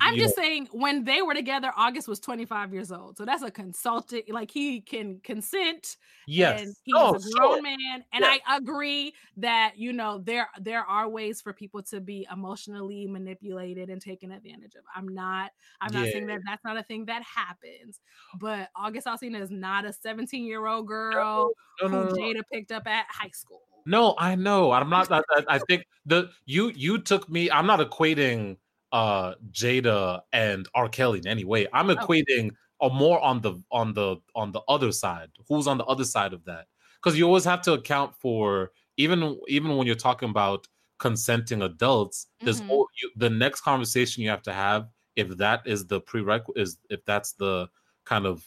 I'm 0.00 0.16
just 0.16 0.36
know. 0.36 0.42
saying 0.42 0.68
when 0.72 1.04
they 1.04 1.22
were 1.22 1.34
together, 1.34 1.72
August 1.76 2.08
was 2.08 2.20
25 2.20 2.72
years 2.72 2.92
old. 2.92 3.16
So 3.16 3.24
that's 3.24 3.42
a 3.42 3.50
consultant, 3.50 4.30
like 4.30 4.50
he 4.50 4.80
can 4.80 5.20
consent. 5.20 5.96
Yes. 6.26 6.60
And 6.60 6.74
he's 6.84 6.94
oh, 6.96 7.14
a 7.14 7.18
grown 7.18 7.54
sure. 7.54 7.62
man. 7.62 8.04
And 8.12 8.22
yeah. 8.22 8.36
I 8.46 8.56
agree 8.56 9.14
that, 9.38 9.74
you 9.76 9.92
know, 9.92 10.18
there 10.18 10.48
there 10.60 10.82
are 10.82 11.08
ways 11.08 11.40
for 11.40 11.52
people 11.52 11.82
to 11.84 12.00
be 12.00 12.26
emotionally 12.32 13.06
manipulated 13.06 13.90
and 13.90 14.00
taken 14.00 14.32
advantage 14.32 14.74
of. 14.74 14.82
I'm 14.94 15.08
not, 15.08 15.50
I'm 15.80 15.92
yeah. 15.92 16.00
not 16.00 16.12
saying 16.12 16.26
that 16.26 16.40
that's 16.46 16.64
not 16.64 16.76
a 16.76 16.82
thing 16.82 17.06
that 17.06 17.22
happens. 17.22 18.00
But 18.40 18.68
August 18.76 19.06
Alsina 19.06 19.40
is 19.40 19.50
not 19.50 19.84
a 19.84 19.92
17 19.92 20.44
year 20.44 20.66
old 20.66 20.86
girl 20.86 21.50
no, 21.82 21.88
no, 21.88 22.04
no, 22.04 22.10
who 22.10 22.16
Jada 22.16 22.42
picked 22.52 22.72
up 22.72 22.86
at 22.86 23.06
high 23.08 23.30
school. 23.32 23.62
No, 23.86 24.14
I 24.18 24.34
know. 24.34 24.72
I'm 24.72 24.90
not. 24.90 25.10
I, 25.10 25.22
I 25.48 25.58
think 25.60 25.86
the 26.04 26.28
you 26.44 26.70
you 26.74 26.98
took 26.98 27.28
me. 27.30 27.50
I'm 27.50 27.66
not 27.66 27.80
equating 27.80 28.58
uh 28.92 29.34
Jada 29.50 30.22
and 30.32 30.68
R. 30.74 30.88
Kelly 30.88 31.18
in 31.18 31.26
any 31.26 31.44
way. 31.44 31.66
I'm 31.72 31.90
oh. 31.90 31.96
equating 31.96 32.50
oh. 32.80 32.90
more 32.90 33.20
on 33.20 33.40
the 33.40 33.62
on 33.70 33.94
the 33.94 34.16
on 34.34 34.52
the 34.52 34.60
other 34.68 34.92
side. 34.92 35.30
Who's 35.48 35.66
on 35.66 35.78
the 35.78 35.84
other 35.84 36.04
side 36.04 36.32
of 36.32 36.44
that? 36.44 36.66
Because 37.02 37.18
you 37.18 37.26
always 37.26 37.44
have 37.44 37.62
to 37.62 37.74
account 37.74 38.14
for 38.14 38.72
even 38.96 39.38
even 39.48 39.76
when 39.76 39.86
you're 39.86 39.96
talking 39.96 40.30
about 40.30 40.66
consenting 40.98 41.62
adults. 41.62 42.26
There's 42.40 42.60
mm-hmm. 42.60 42.70
you, 42.70 43.10
the 43.16 43.30
next 43.30 43.60
conversation 43.60 44.22
you 44.22 44.30
have 44.30 44.42
to 44.42 44.52
have 44.52 44.88
if 45.18 45.36
that 45.36 45.62
is 45.66 45.86
the 45.86 46.00
prerequisite 46.00 46.62
is 46.62 46.78
if 46.90 47.04
that's 47.04 47.32
the 47.32 47.68
kind 48.04 48.24
of 48.24 48.44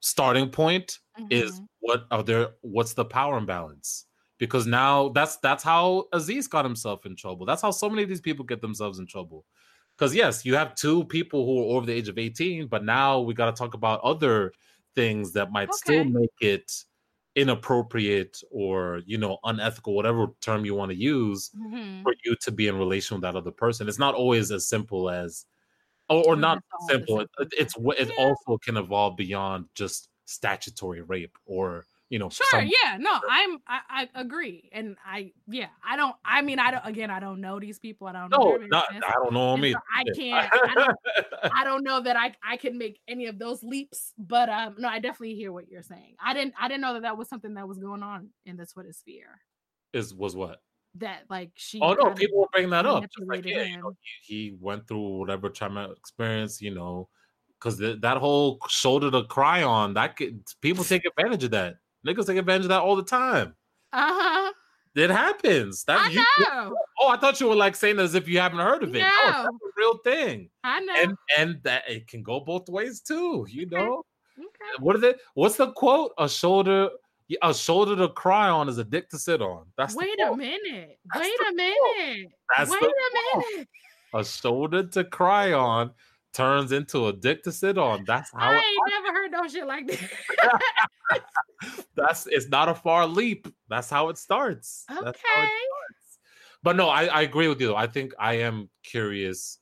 starting 0.00 0.48
point 0.48 0.98
mm-hmm. 1.18 1.26
is 1.30 1.60
what 1.80 2.04
are 2.10 2.22
there 2.22 2.50
what's 2.62 2.94
the 2.94 3.04
power 3.04 3.36
imbalance 3.36 4.06
because 4.42 4.66
now 4.66 5.08
that's 5.10 5.36
that's 5.36 5.62
how 5.62 6.08
Aziz 6.12 6.48
got 6.48 6.64
himself 6.64 7.06
in 7.06 7.14
trouble. 7.14 7.46
That's 7.46 7.62
how 7.62 7.70
so 7.70 7.88
many 7.88 8.02
of 8.02 8.08
these 8.08 8.20
people 8.20 8.44
get 8.44 8.60
themselves 8.60 8.98
in 8.98 9.06
trouble. 9.06 9.44
Because 9.96 10.16
yes, 10.16 10.44
you 10.44 10.56
have 10.56 10.74
two 10.74 11.04
people 11.04 11.46
who 11.46 11.60
are 11.60 11.76
over 11.76 11.86
the 11.86 11.92
age 11.92 12.08
of 12.08 12.18
18, 12.18 12.66
but 12.66 12.84
now 12.84 13.20
we 13.20 13.34
got 13.34 13.46
to 13.46 13.52
talk 13.52 13.74
about 13.74 14.00
other 14.00 14.52
things 14.96 15.32
that 15.34 15.52
might 15.52 15.68
okay. 15.68 15.76
still 15.76 16.04
make 16.06 16.32
it 16.40 16.72
inappropriate 17.36 18.42
or 18.50 19.00
you 19.06 19.16
know 19.16 19.38
unethical 19.44 19.94
whatever 19.94 20.26
term 20.40 20.64
you 20.64 20.74
want 20.74 20.90
to 20.90 20.96
use 20.96 21.50
mm-hmm. 21.56 22.02
for 22.02 22.12
you 22.24 22.34
to 22.40 22.50
be 22.50 22.66
in 22.66 22.76
relation 22.76 23.14
with 23.14 23.22
that 23.22 23.36
other 23.36 23.50
person 23.50 23.88
it's 23.88 23.98
not 23.98 24.14
always 24.14 24.50
as 24.50 24.68
simple 24.68 25.08
as 25.08 25.46
or, 26.10 26.22
or 26.26 26.36
not 26.36 26.62
simple 26.90 27.20
it, 27.20 27.30
it's 27.52 27.74
it 27.96 28.12
yeah. 28.14 28.24
also 28.26 28.58
can 28.58 28.76
evolve 28.76 29.16
beyond 29.16 29.64
just 29.74 30.10
statutory 30.26 31.00
rape 31.00 31.38
or 31.46 31.86
you 32.12 32.18
know. 32.18 32.28
Sure, 32.28 32.46
some- 32.50 32.66
yeah, 32.66 32.98
no, 32.98 33.18
I'm 33.28 33.58
I, 33.66 33.80
I 33.88 34.08
agree, 34.20 34.68
and 34.70 34.96
I 35.04 35.32
yeah, 35.48 35.68
I 35.82 35.96
don't. 35.96 36.14
I 36.22 36.42
mean, 36.42 36.58
I 36.58 36.70
don't. 36.70 36.84
Again, 36.84 37.10
I 37.10 37.18
don't 37.20 37.40
know 37.40 37.58
these 37.58 37.78
people. 37.78 38.06
I 38.06 38.12
don't 38.12 38.30
know. 38.30 38.58
no, 38.58 38.66
not, 38.66 38.84
I 38.92 39.12
don't 39.14 39.32
know 39.32 39.56
me. 39.56 39.72
so 39.72 39.78
I 39.96 40.04
can't. 40.14 40.52
I 40.52 40.74
don't, 40.74 40.98
I 41.54 41.64
don't 41.64 41.82
know 41.82 42.02
that 42.02 42.14
I 42.14 42.34
I 42.44 42.58
can 42.58 42.76
make 42.76 43.00
any 43.08 43.28
of 43.28 43.38
those 43.38 43.62
leaps, 43.62 44.12
but 44.18 44.50
um, 44.50 44.74
no, 44.78 44.88
I 44.88 44.98
definitely 44.98 45.36
hear 45.36 45.52
what 45.52 45.70
you're 45.70 45.82
saying. 45.82 46.16
I 46.22 46.34
didn't 46.34 46.52
I 46.60 46.68
didn't 46.68 46.82
know 46.82 46.92
that 46.92 47.02
that 47.02 47.16
was 47.16 47.30
something 47.30 47.54
that 47.54 47.66
was 47.66 47.78
going 47.78 48.02
on 48.02 48.28
in 48.44 48.58
the 48.58 48.66
Twitter 48.66 48.92
sphere. 48.92 49.40
Is 49.94 50.14
was 50.14 50.36
what? 50.36 50.60
That 50.96 51.22
like 51.30 51.52
she. 51.54 51.80
Oh 51.80 51.94
no, 51.94 52.10
people 52.10 52.40
were 52.40 52.48
bringing 52.52 52.70
that 52.70 52.84
up. 52.84 53.04
Like, 53.26 53.46
yeah, 53.46 53.62
you 53.62 53.78
know, 53.78 53.94
he, 54.26 54.34
he 54.50 54.56
went 54.60 54.86
through 54.86 55.20
whatever 55.20 55.48
traumatic 55.48 55.96
experience, 55.96 56.60
you 56.60 56.74
know, 56.74 57.08
because 57.58 57.78
that 57.78 58.16
whole 58.18 58.58
shoulder 58.68 59.10
to 59.10 59.24
cry 59.24 59.62
on, 59.62 59.94
that 59.94 60.16
could, 60.16 60.42
people 60.60 60.84
take 60.84 61.04
advantage 61.06 61.44
of 61.44 61.52
that. 61.52 61.76
Niggas 62.06 62.26
take 62.26 62.36
advantage 62.36 62.64
of 62.64 62.68
that 62.70 62.80
all 62.80 62.96
the 62.96 63.04
time. 63.04 63.54
Uh 63.92 64.08
huh. 64.12 64.52
It 64.94 65.08
happens. 65.10 65.84
That 65.84 66.00
I 66.00 66.08
you- 66.10 66.24
know. 66.50 66.76
oh, 67.00 67.08
I 67.08 67.16
thought 67.16 67.40
you 67.40 67.48
were 67.48 67.54
like 67.56 67.74
saying 67.76 67.98
as 67.98 68.14
if 68.14 68.28
you 68.28 68.38
haven't 68.38 68.58
heard 68.58 68.82
of 68.82 68.94
it. 68.94 69.00
No, 69.00 69.06
No. 69.08 69.22
that's 69.24 69.48
a 69.48 69.50
real 69.76 69.98
thing, 69.98 70.50
I 70.64 70.80
know. 70.80 70.92
and 70.96 71.16
and 71.38 71.62
that 71.62 71.88
it 71.88 72.06
can 72.08 72.22
go 72.22 72.40
both 72.40 72.68
ways 72.68 73.00
too. 73.00 73.46
You 73.48 73.66
Okay. 73.66 73.76
know 73.76 74.04
okay. 74.38 74.48
what 74.80 74.96
is 74.96 75.02
it? 75.02 75.18
What's 75.34 75.56
the 75.56 75.72
quote? 75.72 76.12
A 76.18 76.28
shoulder, 76.28 76.90
a 77.42 77.54
shoulder 77.54 77.96
to 77.96 78.08
cry 78.10 78.50
on 78.50 78.68
is 78.68 78.76
a 78.78 78.84
dick 78.84 79.08
to 79.10 79.18
sit 79.18 79.40
on. 79.40 79.64
That's 79.78 79.94
Wait 79.94 80.18
a 80.20 80.36
minute. 80.36 80.98
That's 81.14 81.24
Wait 81.26 81.48
a 81.48 81.52
minute. 81.54 82.32
That's 82.56 82.70
Wait 82.70 82.82
a 82.82 83.36
minute. 83.56 83.68
a 84.14 84.24
shoulder 84.24 84.82
to 84.88 85.04
cry 85.04 85.52
on 85.54 85.90
turns 86.32 86.72
into 86.72 87.08
a 87.08 87.12
dick 87.12 87.42
to 87.44 87.52
sit 87.52 87.78
on. 87.78 88.04
That's 88.04 88.30
how 88.32 88.50
I 88.50 88.54
ain't 88.54 89.04
never 89.04 89.16
heard 89.16 89.30
no 89.30 89.46
shit 89.48 89.66
like 89.66 89.86
that. 89.88 91.22
that's 91.96 92.26
it's 92.26 92.48
not 92.48 92.68
a 92.68 92.74
far 92.74 93.06
leap. 93.06 93.48
That's 93.68 93.90
how 93.90 94.08
it 94.08 94.18
starts. 94.18 94.84
That's 94.88 95.00
how 95.00 95.06
it 95.06 95.08
okay. 95.10 95.18
starts. 95.18 96.18
But 96.62 96.76
no, 96.76 96.88
I, 96.88 97.06
I 97.06 97.22
agree 97.22 97.48
with 97.48 97.60
you. 97.60 97.68
Though. 97.68 97.76
I 97.76 97.86
think 97.86 98.14
I 98.18 98.34
am 98.34 98.70
curious 98.82 99.58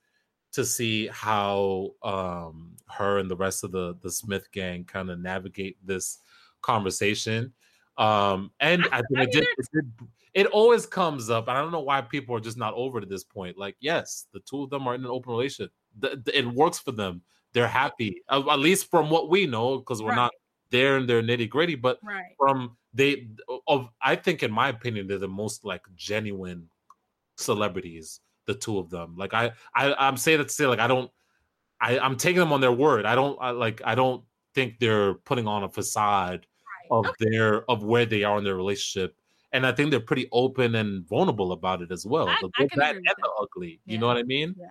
to 0.53 0.65
see 0.65 1.07
how 1.09 1.91
um 2.03 2.77
her 2.89 3.19
and 3.19 3.31
the 3.31 3.37
rest 3.37 3.65
of 3.65 3.73
the 3.73 3.97
the 4.03 4.11
Smith 4.11 4.51
gang 4.53 4.85
kind 4.85 5.11
of 5.11 5.19
navigate 5.19 5.77
this 5.85 6.19
conversation. 6.63 7.53
Um 7.99 8.51
and 8.61 8.87
I, 8.93 9.03
think 9.03 9.19
I 9.19 9.23
it 9.23 9.33
did, 9.33 9.43
it 9.45 9.67
did 9.73 9.93
it 10.33 10.47
always 10.47 10.87
comes 10.87 11.31
up. 11.31 11.49
and 11.49 11.57
I 11.57 11.61
don't 11.61 11.73
know 11.73 11.81
why 11.81 12.01
people 12.01 12.37
are 12.37 12.41
just 12.41 12.57
not 12.57 12.75
over 12.75 13.01
to 13.01 13.07
this 13.07 13.25
point. 13.25 13.59
Like, 13.59 13.77
yes, 13.81 14.27
the 14.33 14.41
two 14.41 14.63
of 14.63 14.71
them 14.71 14.87
are 14.87 14.95
in 14.95 15.05
an 15.05 15.11
open 15.11 15.33
relationship. 15.33 15.73
Th- 16.01 16.25
th- 16.25 16.37
it 16.37 16.47
works 16.47 16.79
for 16.79 16.93
them. 16.93 17.23
They're 17.53 17.69
happy, 17.69 18.23
uh, 18.29 18.43
at 18.51 18.59
least 18.61 18.91
from 18.91 19.11
what 19.11 19.29
we 19.31 19.47
know, 19.47 19.79
because 19.79 20.03
we're 20.03 20.11
Right. 20.11 20.17
not 20.17 20.33
there 20.71 20.97
in 20.99 21.07
their 21.07 21.23
nitty 21.23 21.49
gritty. 21.49 21.75
But 21.75 21.99
Right. 22.03 22.35
from 22.39 22.77
they 22.95 23.29
of 23.67 23.89
I 24.03 24.17
think 24.17 24.43
in 24.43 24.51
my 24.53 24.69
opinion 24.69 25.07
they're 25.07 25.19
the 25.19 25.29
most 25.29 25.65
like 25.65 25.83
genuine 25.97 26.69
celebrities 27.37 28.21
the 28.47 28.55
two 28.55 28.79
of 28.79 28.91
them 28.91 29.15
like 29.17 29.33
I 29.33 29.53
I 29.75 29.95
I'm 29.95 30.17
saying 30.17 30.39
that 30.39 30.49
to 30.49 30.55
say 30.55 30.67
like 30.67 30.79
I 30.81 30.87
don't 30.89 31.11
I 31.81 31.99
I'm 31.99 32.17
taking 32.17 32.41
them 32.41 32.53
on 32.53 32.61
their 32.61 32.73
word 32.73 33.07
I 33.07 33.15
don't 33.15 33.39
I, 33.41 33.51
like 33.51 33.81
I 33.85 33.95
don't 33.95 34.25
think 34.55 34.79
they're 34.81 35.15
putting 35.15 35.47
on 35.47 35.63
a 35.65 35.69
facade 35.69 36.47
Right. 36.91 37.07
of 37.09 37.15
their 37.21 37.71
of 37.71 37.85
where 37.85 38.07
they 38.07 38.25
are 38.25 38.39
in 38.39 38.45
their 38.45 38.57
relationship 38.57 39.17
and 39.53 39.65
I 39.67 39.73
think 39.73 39.91
they're 39.91 40.01
pretty 40.01 40.29
open 40.33 40.75
and 40.75 41.07
vulnerable 41.09 41.53
about 41.53 41.83
it 41.83 41.91
as 41.93 42.05
well 42.07 42.29
I- 42.29 42.37
the 42.41 42.49
good 42.59 42.71
bad 42.77 42.97
and 42.97 43.05
the 43.07 43.31
ugly 43.41 43.81
you 43.87 43.99
know 43.99 44.09
what 44.09 44.17
I 44.17 44.25
mean 44.25 44.55
Yeah. 44.59 44.67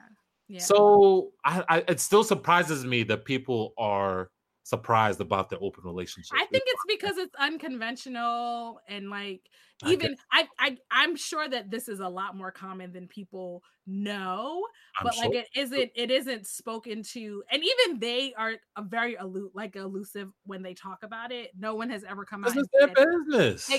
Yeah. 0.49 0.59
so 0.59 1.31
I, 1.45 1.63
I 1.69 1.77
it 1.87 1.99
still 1.99 2.23
surprises 2.23 2.83
me 2.83 3.03
that 3.03 3.23
people 3.23 3.73
are 3.77 4.31
surprised 4.63 5.21
about 5.21 5.49
their 5.49 5.59
open 5.61 5.83
relationship 5.83 6.37
I 6.37 6.45
think 6.45 6.63
it's 6.65 6.83
because 6.87 7.17
it's 7.17 7.35
unconventional 7.39 8.79
and 8.87 9.09
like 9.09 9.41
even 9.87 10.15
I, 10.31 10.47
I 10.59 10.77
I'm 10.91 11.15
sure 11.15 11.47
that 11.47 11.71
this 11.71 11.87
is 11.87 11.99
a 11.99 12.07
lot 12.07 12.35
more 12.35 12.51
common 12.51 12.91
than 12.91 13.07
people 13.07 13.63
know, 13.87 14.65
I'm 14.99 15.05
but 15.05 15.17
like 15.17 15.33
it 15.33 15.47
isn't 15.55 15.91
it 15.95 16.11
isn't 16.11 16.45
spoken 16.45 17.03
to 17.13 17.43
and 17.51 17.63
even 17.63 17.99
they 17.99 18.33
are 18.37 18.55
a 18.75 18.83
very 18.83 19.15
elu- 19.15 19.51
like 19.53 19.75
elusive 19.75 20.31
when 20.45 20.61
they 20.61 20.73
talk 20.73 21.03
about 21.03 21.31
it. 21.31 21.51
No 21.57 21.75
one 21.75 21.89
has 21.89 22.03
ever 22.03 22.25
come 22.25 22.41
this 22.41 22.51
out 22.51 22.55
This 22.55 22.63
is 22.63 22.93
their 22.95 23.05
business 23.05 23.69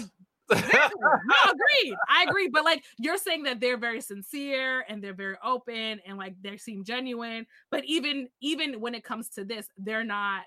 Exactly. 0.51 1.01
no, 1.25 1.35
agreed. 1.53 1.95
I 2.09 2.25
agree. 2.25 2.49
But 2.49 2.65
like 2.65 2.85
you're 2.99 3.17
saying 3.19 3.45
that 3.45 3.61
they're 3.61 3.77
very 3.77 4.01
sincere 4.01 4.85
and 4.89 5.03
they're 5.03 5.15
very 5.15 5.37
open 5.45 6.01
and 6.07 6.19
like 6.19 6.35
they 6.43 6.57
seem 6.57 6.85
genuine. 6.85 7.47
But 7.71 7.85
even 7.85 8.29
even 8.41 8.81
when 8.81 8.95
it 8.95 9.05
comes 9.05 9.29
to 9.31 9.45
this, 9.45 9.69
they're 9.79 10.05
not 10.05 10.45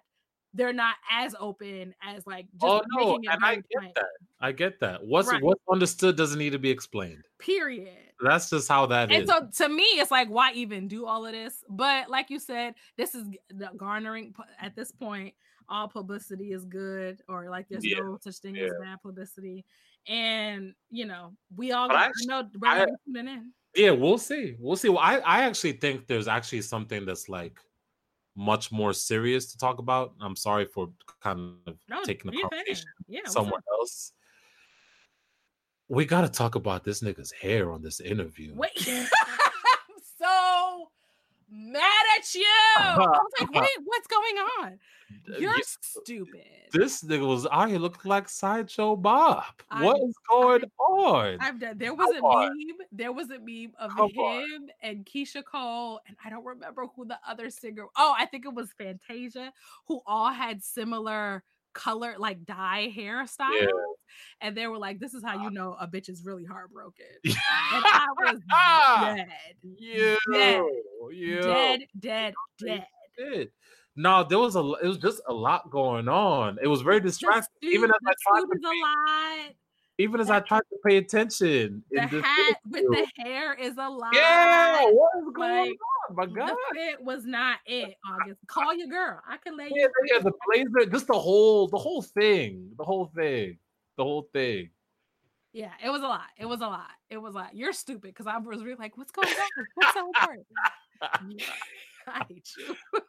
they're 0.54 0.74
not 0.74 0.96
as 1.10 1.36
open 1.40 1.96
as 2.02 2.28
like 2.28 2.48
just 2.62 2.64
oh 2.64 2.82
no, 2.92 3.16
and 3.16 3.44
I 3.44 3.56
get 3.56 3.64
plain. 3.72 3.94
that. 3.96 4.06
I 4.40 4.52
get 4.52 4.80
that. 4.82 5.04
What's 5.06 5.30
Right. 5.30 5.42
what's 5.42 5.62
understood 5.72 6.16
doesn't 6.18 6.40
need 6.40 6.52
to 6.52 6.60
be 6.60 6.70
explained. 6.70 7.24
Period. 7.40 8.12
That's 8.22 8.50
just 8.50 8.70
how 8.70 8.86
that 8.88 9.12
And 9.12 9.24
is. 9.24 9.30
so 9.30 9.48
to 9.66 9.70
me, 9.74 9.84
it's 9.84 10.12
like, 10.12 10.30
why 10.30 10.52
even 10.54 10.88
do 10.88 11.06
all 11.06 11.26
of 11.26 11.32
this? 11.34 11.64
But 11.70 12.10
like 12.10 12.30
you 12.30 12.40
said, 12.40 12.76
this 12.98 13.16
is 13.16 13.28
the 13.50 13.70
garnering 13.76 14.34
at 14.60 14.76
this 14.76 14.92
point. 14.92 15.34
All 15.70 15.88
publicity 15.88 16.52
is 16.52 16.66
good, 16.66 17.22
or 17.28 17.50
like 17.50 17.68
there's 17.70 17.84
Yeah, 17.86 18.00
no 18.02 18.18
such 18.22 18.38
thing 18.38 18.58
as 18.58 18.72
bad 18.82 19.02
publicity. 19.02 19.66
And 20.08 20.74
you 20.90 21.06
know, 21.06 21.34
we 21.56 21.72
all 21.72 21.88
got, 21.88 22.08
actu- 22.08 22.28
know 22.28 22.50
we're 22.60 22.68
I- 22.68 22.80
gonna 22.80 22.92
be 23.08 23.14
tuning 23.14 23.34
in. 23.36 23.52
yeah, 23.76 23.92
we'll 23.92 24.18
see. 24.18 24.56
We'll 24.60 24.76
see. 24.76 24.90
Well, 24.90 25.00
I 25.00 25.20
I 25.20 25.44
actually 25.44 25.74
think 25.74 26.08
there's 26.08 26.28
actually 26.28 26.62
something 26.62 27.06
that's 27.06 27.30
like 27.30 27.58
much 28.36 28.72
more 28.72 28.94
serious 28.94 29.52
to 29.52 29.58
talk 29.58 29.80
about. 29.80 30.14
I'm 30.20 30.36
sorry 30.36 30.66
for 30.66 30.90
kind 31.22 31.56
of 31.68 31.78
No, 31.90 32.04
taking 32.04 32.32
the 32.32 32.32
do 32.32 32.40
your 32.40 32.50
thing. 32.50 32.60
conversation 32.60 32.90
Yeah, 33.08 33.22
somewhere 33.28 33.62
else. 33.80 34.12
We 35.90 36.06
got 36.06 36.22
to 36.22 36.30
talk 36.30 36.56
about 36.56 36.84
this 36.84 37.02
nigga's 37.02 37.32
hair 37.32 37.72
on 37.72 37.82
this 37.82 38.00
interview. 38.00 38.56
Wait, 38.56 38.72
I'm 38.88 39.06
so 39.06 39.43
mad 41.54 42.06
at 42.18 42.34
you. 42.34 42.46
Uh-huh, 42.78 43.02
I 43.02 43.06
was 43.06 43.32
like, 43.40 43.50
uh-huh. 43.50 43.62
wait, 43.62 43.86
what's 43.86 44.08
going 44.08 44.38
on? 44.60 44.80
You're 45.28 45.56
yeah, 45.56 45.64
stupid. 45.82 46.42
this 46.72 47.04
nigga 47.04 47.28
was 47.28 47.46
out 47.52 47.70
here 47.70 47.78
looking 47.78 48.10
like 48.10 48.28
sideshow 48.28 48.96
Bob. 48.96 49.44
I- 49.70 49.84
what 49.84 50.02
is 50.02 50.16
going 50.30 50.64
on? 50.80 51.38
I've 51.40 51.60
done. 51.60 51.78
There 51.78 51.94
was 51.94 52.16
a 52.16 52.20
on. 52.20 52.50
meme. 52.58 52.88
There 52.92 53.12
was 53.12 53.30
a 53.30 53.40
meme 53.40 53.74
of 53.80 53.92
Come 53.92 54.10
him 54.10 54.20
on. 54.20 54.68
and 54.82 55.06
Keyshia 55.06 55.44
Cole, 55.44 56.02
and 56.08 56.18
I 56.26 56.30
don't 56.30 56.46
remember 56.46 56.88
who 56.96 57.06
the 57.06 57.20
other 57.28 57.50
singer. 57.50 57.86
Oh, 57.96 58.16
I 58.18 58.26
think 58.26 58.46
it 58.46 58.54
was 58.54 58.74
Fantasia, 58.78 59.54
who 59.88 60.02
all 60.08 60.32
had 60.32 60.64
similar 60.64 61.44
color, 61.74 62.16
like 62.18 62.46
dye 62.46 62.92
hairstyles, 62.96 63.68
and 64.41 64.56
they 64.56 64.68
were 64.68 64.77
like, 64.77 64.99
"This 64.99 65.14
is 65.14 65.23
how 65.23 65.35
you 65.35 65.48
ah. 65.48 65.49
know 65.49 65.76
a 65.80 65.88
bitch 65.88 66.10
is 66.10 66.23
really 66.26 66.45
heartbroken." 66.45 67.06
And 67.26 67.35
I 67.85 68.06
was 68.19 68.40
ah, 68.52 69.14
dead, 69.15 69.27
Yeah, 69.77 70.15
Dead. 70.31 70.61
yeah. 71.11 71.41
dead, 71.41 71.80
dead, 71.99 72.34
dead. 73.18 73.49
No, 73.95 74.23
there 74.27 74.40
was 74.40 74.56
a 74.56 74.60
it 74.84 74.88
was 74.88 74.98
just 74.98 75.22
a 75.27 75.34
lot 75.34 75.69
going 75.69 76.07
on. 76.07 76.57
It 76.61 76.68
was 76.68 76.81
very 76.81 76.99
distracting. 76.99 77.44
suit, 77.61 77.73
Even 77.73 77.90
as 77.91 77.98
I 78.07 78.14
tried 78.27 78.41
to 78.41 78.48
is 78.56 78.64
a 78.64 78.68
lot. 79.48 79.53
even 79.99 80.19
as 80.19 80.30
I 80.31 80.40
tried 80.40 80.61
to 80.72 80.77
pay 80.85 80.98
attention. 80.98 81.84
The 81.91 82.02
hat 82.02 82.57
with 82.68 82.84
the 82.90 83.07
hair 83.23 83.53
is 83.53 83.73
a 83.77 83.88
lot. 83.90 84.14
Yeah, 84.15 84.85
what 84.85 85.11
is 85.19 85.31
going 85.35 85.69
Like, 85.69 85.77
on? 86.10 86.15
My 86.15 86.26
God. 86.26 86.49
The 86.49 86.57
fit 86.73 87.03
was 87.03 87.26
not 87.26 87.57
it. 87.68 87.94
August, 88.11 88.40
call 88.48 88.73
your 88.73 88.88
girl. 88.88 89.19
I 89.30 89.38
can 89.38 89.56
lay 89.57 89.69
Yeah, 89.76 89.84
you. 89.85 90.15
yeah, 90.15 90.19
the 90.19 90.31
blazer, 90.48 90.90
just 90.91 91.06
the 91.07 91.14
whole 91.19 91.68
the 91.68 91.77
whole 91.77 92.02
thing. 92.02 92.72
The 92.77 92.84
whole 92.84 93.11
thing. 93.15 93.57
The 93.98 94.03
whole 94.03 94.28
thing. 94.34 94.70
Yeah, 95.52 95.72
it 95.84 95.90
was 95.90 96.02
a 96.02 96.07
lot. 96.07 96.26
It 96.38 96.45
was 96.45 96.61
a 96.61 96.68
lot. 96.68 96.90
It 97.10 97.18
was 97.18 97.36
a 97.36 97.38
lot. 97.38 97.56
You're 97.56 97.74
stupid 97.74 98.02
because 98.02 98.26
I 98.26 98.38
was 98.38 98.64
really 98.64 98.76
like, 98.76 98.98
what's 98.98 99.11
going 99.11 99.28
on? 99.57 99.65
What's 99.76 99.94
so 99.94 100.07
important? 100.07 100.48
I 102.07 102.26
hate 102.28 102.49
you. 102.57 102.76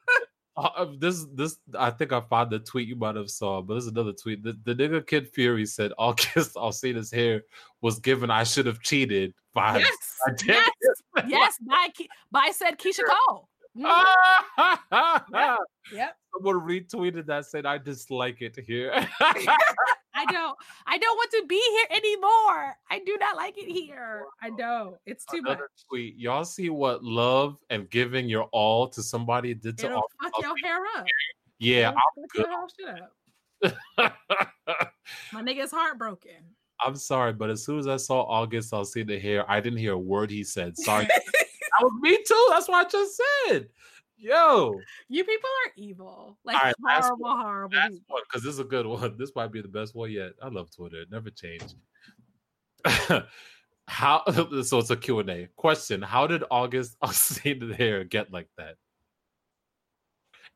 Uh, 0.57 0.87
this 1.01 1.27
this 1.35 1.57
I 1.77 1.91
think 1.91 2.13
I 2.13 2.21
found 2.21 2.49
the 2.49 2.61
tweet 2.61 2.87
you 2.87 2.95
might 2.95 3.17
have 3.17 3.29
saw, 3.29 3.61
but 3.61 3.75
there's 3.75 3.89
another 3.89 4.13
tweet. 4.13 4.45
The, 4.45 4.57
the 4.63 4.73
nigga 4.73 5.05
Kid 5.05 5.29
Fury 5.31 5.67
said 5.67 5.93
August 5.99 6.55
Alsina's 6.55 7.11
hair 7.11 7.43
was 7.81 7.99
given 7.99 8.31
I 8.31 8.45
should 8.45 8.67
have 8.67 8.81
cheated 8.81 9.35
vibes. 9.57 9.81
Yes, 9.81 10.39
yes, 10.47 11.03
yes. 11.27 11.59
By 11.67 11.89
by 12.31 12.53
said 12.53 12.79
Keyshia 12.79 13.03
Cole. 13.27 13.49
Mhm. 13.77 13.85
Ah! 13.87 15.59
Yep. 15.93 16.17
Someone 16.33 16.61
retweeted 16.61 17.27
that 17.27 17.47
said 17.47 17.67
I 17.67 17.79
dislike 17.79 18.41
it 18.41 18.57
here. 18.65 18.93
I 20.15 20.25
don't. 20.27 20.57
I 20.87 20.99
don't 20.99 21.17
want 21.17 21.31
to 21.33 21.45
be 21.47 21.61
here 21.61 21.99
anymore. 21.99 22.77
I 22.91 23.01
do 23.05 23.17
not 23.19 23.37
like 23.37 23.59
it 23.59 23.71
here. 23.71 24.25
I 24.43 24.51
don't. 24.51 24.97
It's 25.07 25.25
too 25.25 25.43
much. 25.43 25.53
Another 25.53 25.71
tweet. 25.89 26.17
Y'all 26.17 26.45
see 26.45 26.71
what 26.71 27.03
love 27.03 27.59
and 27.71 27.91
giving 27.91 28.29
your 28.29 28.45
all 28.53 28.89
to 28.89 29.03
somebody 29.03 29.55
did 29.55 29.79
to 29.79 29.87
It'll 29.87 29.99
August 29.99 30.17
fuck 30.23 30.43
your 30.43 30.55
hair 30.63 30.81
up. 30.97 31.07
Yeah, 31.59 31.91
It'll 31.91 32.29
fuck 32.29 32.49
your 32.49 32.69
shit 32.79 33.03
up. 33.03 33.13
I'm 33.99 34.11
My 35.33 35.43
nigga's 35.43 35.71
heartbroken. 35.71 36.55
I'm 36.85 36.97
sorry, 36.97 37.33
but 37.33 37.51
as 37.51 37.65
soon 37.65 37.79
as 37.79 37.87
I 37.87 37.97
saw 37.97 38.23
August 38.23 38.75
I'll 38.75 38.85
see 38.85 39.03
the 39.03 39.19
hair. 39.19 39.49
I 39.51 39.61
didn't 39.61 39.79
hear 39.79 39.93
a 39.93 39.99
word 39.99 40.31
he 40.31 40.45
said. 40.45 40.77
Sorry. 40.77 41.05
that 41.07 41.83
was 41.83 41.93
me 42.01 42.19
too. 42.27 42.47
That's 42.51 42.69
what 42.69 42.87
I 42.87 42.89
just 42.89 43.21
said. 43.47 43.69
Yo, 44.25 44.81
You 45.11 45.23
people 45.23 45.51
are 45.67 45.73
evil. 45.77 46.39
Like 46.45 46.57
right, 46.63 46.75
horrible, 46.83 47.27
horrible. 47.37 47.77
last 47.77 47.91
people. 47.93 48.05
one 48.15 48.23
because 48.27 48.43
this 48.43 48.55
is 48.55 48.59
a 48.59 48.65
good 48.65 48.87
one. 49.01 49.17
This 49.19 49.33
might 49.37 49.53
be 49.53 49.61
the 49.61 49.69
best 49.69 49.95
one 49.95 50.11
yet. 50.11 50.33
I 50.43 50.49
love 50.49 50.71
Twitter; 50.75 51.03
it 51.03 51.11
never 51.11 51.29
changed. 51.31 51.75
How? 53.87 54.23
So 54.65 54.79
it's 54.79 54.89
a 54.89 54.97
Q 54.97 55.19
and 55.19 55.29
A 55.29 55.49
question. 55.57 56.01
How 56.01 56.27
did 56.27 56.43
August 56.51 56.97
Alsina 57.05 57.75
hair 57.75 58.03
get 58.05 58.33
like 58.33 58.49
that? 58.57 58.77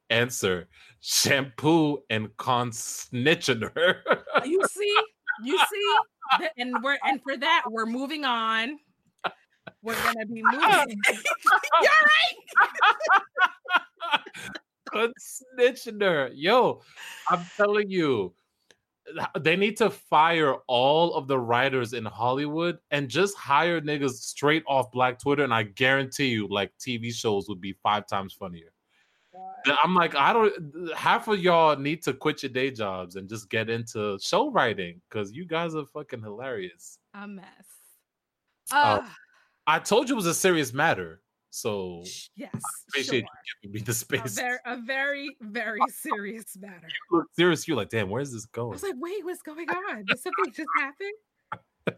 Answer: 0.08 0.68
shampoo 1.00 1.98
and 2.08 2.34
conditioner. 2.38 4.02
Uh, 4.34 4.40
you 4.46 4.62
see, 4.70 4.96
you 5.44 5.58
see, 5.58 6.48
and 6.56 6.74
we're 6.82 6.96
and 7.04 7.22
for 7.22 7.36
that 7.36 7.64
we're 7.68 7.84
moving 7.84 8.24
on. 8.24 8.78
We're 9.82 9.94
gonna 10.02 10.24
be 10.24 10.42
moving. 10.42 10.96
You're 11.82 11.90
right. 11.92 12.34
Conditioner. 14.90 16.31
Yo, 16.32 16.82
I'm 17.28 17.44
telling 17.56 17.90
you, 17.90 18.35
they 19.40 19.56
need 19.56 19.77
to 19.78 19.90
fire 19.90 20.55
all 20.66 21.15
of 21.15 21.28
the 21.28 21.39
writers 21.39 21.93
in 21.93 22.05
Hollywood 22.05 22.78
and 22.90 23.09
just 23.09 23.36
hire 23.36 23.81
niggas 23.81 24.15
straight 24.15 24.65
off 24.66 24.93
Black 24.93 25.19
Twitter, 25.19 25.44
and 25.44 25.55
I 25.55 25.62
guarantee 25.65 26.28
you, 26.28 26.47
like 26.48 26.73
TV 26.78 27.12
shows 27.12 27.48
would 27.48 27.60
be 27.60 27.73
five 27.82 28.06
times 28.06 28.32
funnier. 28.32 28.73
I'm 29.82 29.94
like, 29.94 30.15
I 30.15 30.32
don't. 30.32 30.94
Half 30.97 31.28
of 31.28 31.39
y'all 31.40 31.77
need 31.77 32.02
to 32.02 32.12
quit 32.12 32.43
your 32.43 32.51
day 32.51 32.70
jobs 32.70 33.16
and 33.16 33.28
just 33.28 33.51
get 33.51 33.69
into 33.69 34.19
show 34.20 34.51
writing 34.51 35.01
because 35.09 35.32
you 35.32 35.44
guys 35.47 35.74
are 35.74 35.85
fucking 35.86 36.23
hilarious. 36.23 36.98
A 37.15 37.27
mess. 37.27 37.44
Oh, 38.73 38.77
Uh, 38.77 39.09
I 39.66 39.78
told 39.78 40.09
you 40.09 40.15
it 40.15 40.16
was 40.16 40.27
a 40.27 40.35
serious 40.35 40.73
matter, 40.73 41.20
so 41.59 42.05
yes. 42.36 42.51
appreciate 42.89 43.20
sure. 43.20 43.28
you 43.62 43.70
giving 43.70 43.74
me 43.74 43.80
the 43.80 43.90
A 43.93 43.94
space. 43.94 44.35
very, 44.35 44.59
a 44.64 44.76
very, 44.76 45.36
very 45.40 45.80
serious 45.89 46.56
matter. 46.59 46.89
Look 47.10 47.26
serious, 47.35 47.66
you 47.66 47.74
like, 47.74 47.89
damn, 47.90 48.10
where's 48.10 48.32
this 48.32 48.47
going? 48.47 48.70
I 48.70 48.74
was 48.74 48.82
like, 48.82 48.94
wait, 48.97 49.24
what's 49.24 49.43
going 49.43 49.68
on? 49.90 50.05
Did 50.05 50.18
something 50.20 50.52
just 50.52 50.68
happen? 50.76 51.10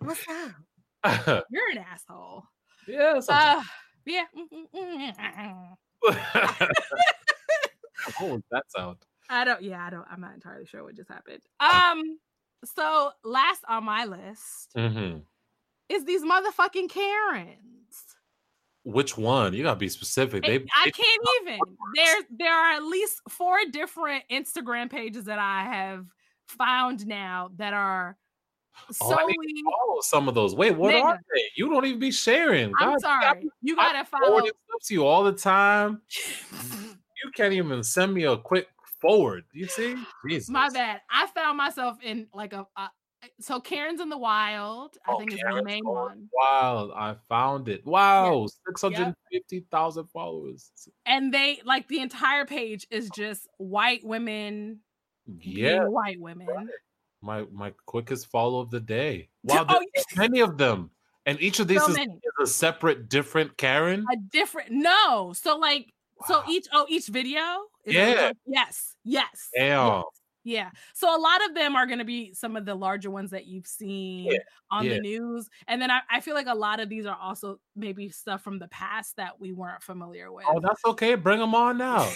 What's 0.01 0.25
up? 0.29 1.45
You're 1.51 1.71
an 1.73 1.79
asshole. 1.79 2.45
yeah. 2.87 3.21
Uh, 3.29 3.63
yeah. 4.07 4.25
mm, 4.37 4.67
mm, 4.75 5.17
mm, 5.17 5.77
what 8.19 8.31
was 8.31 8.43
that 8.51 8.65
sound? 8.75 8.97
I 9.29 9.45
don't. 9.45 9.63
Yeah, 9.63 9.85
I 9.85 9.91
don't. 9.91 10.07
I'm 10.11 10.21
not 10.21 10.35
entirely 10.35 10.67
sure 10.67 10.83
what 10.83 10.97
just 10.97 11.11
happened. 11.11 11.43
Um. 11.61 12.19
So 12.65 13.11
last 13.25 13.63
on 13.69 13.85
my 13.85 14.05
list 14.05 14.71
hmm 14.77 15.19
is 15.89 16.05
these 16.05 16.23
motherfucking 16.23 16.89
Karens. 16.89 17.80
Which 18.85 19.17
one? 19.19 19.53
You 19.53 19.63
gotta 19.63 19.79
be 19.79 19.89
specific. 19.89 20.43
They, 20.43 20.57
I 20.57 20.85
they- 20.87 20.91
can't 20.91 21.23
even. 21.43 21.59
There, 21.97 22.17
there 22.39 22.55
are 22.55 22.73
at 22.75 22.83
least 22.85 23.21
four 23.29 23.59
different 23.71 24.25
Instagram 24.31 24.91
pages 24.91 25.25
that 25.25 25.39
I 25.39 25.65
have 25.65 26.07
found 26.49 27.07
now 27.07 27.51
that 27.57 27.73
are 27.75 28.17
Oh, 29.03 29.13
I 29.13 29.27
need 29.27 29.35
solely. 29.35 29.63
follow 29.65 30.01
some 30.01 30.29
of 30.29 30.35
those. 30.35 30.55
Wait, 30.55 30.75
what 30.75 30.95
are 30.95 31.21
they? 31.35 31.43
You 31.57 31.69
don't 31.69 31.85
even 31.85 31.99
be 32.01 32.11
sharing. 32.11 32.73
I'm 32.81 32.93
God, 32.93 33.01
sorry. 33.01 33.51
You 33.61 33.77
gotta 33.77 34.05
follow. 34.07 34.39
stuff 34.39 34.55
to 34.85 34.95
you 34.95 35.05
all 35.07 35.25
the 35.25 35.33
time. 35.33 36.01
You 37.23 37.31
can't 37.33 37.53
even 37.53 37.83
send 37.83 38.15
me 38.15 38.25
a 38.25 38.35
quick 38.39 38.67
forward. 38.99 39.45
You 39.53 39.67
see? 39.67 39.95
Jesus. 40.27 40.49
My 40.49 40.71
bad. 40.71 41.03
I 41.11 41.27
found 41.27 41.59
myself 41.59 41.99
in 42.03 42.29
like 42.33 42.55
a. 42.55 42.67
a 42.79 42.89
so 43.41 43.61
Karen's 43.61 44.01
in 44.01 44.09
the 44.09 44.19
wild. 44.19 44.97
I 45.07 45.13
Oh, 45.13 45.19
think 45.19 45.33
is 45.33 45.41
the 45.41 45.63
main 45.63 45.83
oh, 45.87 45.93
one. 45.93 46.29
Wild, 46.33 46.93
I 46.95 47.17
found 47.29 47.69
it. 47.69 47.85
Wow, 47.87 48.47
650,000 48.67 50.07
followers. 50.13 50.71
and 51.07 51.33
they 51.33 51.61
like 51.65 51.89
the 51.89 52.01
entire 52.01 52.45
page 52.47 52.87
is 52.91 53.11
just 53.11 53.47
white 53.59 54.05
women 54.05 54.81
Yeah, 55.27 55.85
white 55.85 56.21
women 56.21 56.49
my 57.23 57.45
my 57.53 57.73
quickest 57.87 58.29
follow 58.31 58.61
of 58.61 58.71
the 58.71 58.81
day. 58.81 59.29
Wow, 59.43 59.67
Oh, 59.69 59.85
there's 59.95 60.07
so 60.11 60.21
many 60.23 60.41
of 60.41 60.57
them. 60.57 60.91
And 61.27 61.39
each 61.41 61.61
of 61.61 61.69
these 61.69 61.85
so 61.85 61.91
is, 61.93 61.99
is 61.99 62.09
a 62.43 62.47
separate 62.47 63.09
different 63.11 63.57
Karen. 63.59 64.07
a 64.11 64.17
different 64.33 64.71
no 64.71 65.33
so 65.35 65.59
like 65.59 65.93
so 66.27 66.43
each 66.49 66.67
oh 66.73 66.87
each 66.89 67.09
video 67.09 67.43
is 67.85 67.95
Yeah. 67.95 68.15
like- 68.29 68.37
yes 68.47 68.97
yes 69.05 69.49
Damn. 69.55 69.87
yes, 69.99 70.05
yeah 70.45 70.71
so 70.95 71.15
a 71.15 71.21
lot 71.21 71.45
of 71.49 71.55
them 71.55 71.77
are 71.77 71.87
going 71.87 71.99
to 71.99 72.05
be 72.05 72.33
some 72.33 72.57
of 72.57 72.65
the 72.65 72.75
larger 72.75 73.11
ones 73.11 73.31
that 73.31 73.47
you've 73.47 73.67
seen 73.67 74.25
Yeah, 74.33 74.39
on 74.71 74.87
yeah. 74.87 74.95
the 74.95 75.01
news 75.01 75.49
and 75.69 75.81
then 75.83 75.91
I, 75.91 76.01
I 76.11 76.21
feel 76.21 76.35
like 76.35 76.47
a 76.47 76.55
lot 76.55 76.81
of 76.81 76.89
these 76.89 77.05
are 77.07 77.17
also 77.21 77.61
maybe 77.77 78.09
stuff 78.09 78.43
from 78.43 78.59
the 78.59 78.69
past 78.69 79.17
that 79.17 79.39
we 79.41 79.53
weren't 79.53 79.83
familiar 79.83 80.33
with 80.33 80.47
Oh, 80.49 80.59
that's 80.61 80.83
okay. 80.87 81.15
Bring 81.15 81.41
them 81.41 81.55
on 81.55 81.77
now. 81.79 82.09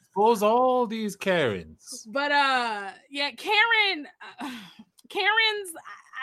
Expose 0.00 0.42
all 0.42 0.86
these 0.86 1.14
Karens. 1.14 2.06
but 2.10 2.32
uh 2.32 2.90
yeah 3.10 3.30
karen 3.32 4.06
uh, 4.40 4.50
karen's 5.10 5.72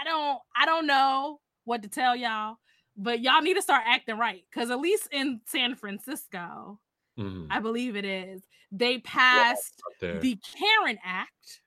I- 0.01 0.03
don't 0.05 0.39
i 0.55 0.65
don't 0.65 0.87
know 0.87 1.39
what 1.65 1.83
to 1.83 1.87
tell 1.89 2.15
y'all 2.15 2.57
but 2.97 3.21
y'all 3.21 3.41
need 3.41 3.53
to 3.53 3.61
start 3.61 3.83
acting 3.85 4.17
right 4.17 4.43
because 4.49 4.69
at 4.71 4.79
least 4.79 5.07
in 5.11 5.41
san 5.45 5.75
francisco 5.75 6.79
Mhm. 7.19 7.45
i 7.51 7.59
believe 7.59 7.95
it 7.95 8.03
is 8.05 8.41
they 8.73 8.97
passed 8.99 9.81
there. 10.01 10.19
the 10.19 10.37
karen 10.57 10.97
act 11.05 11.61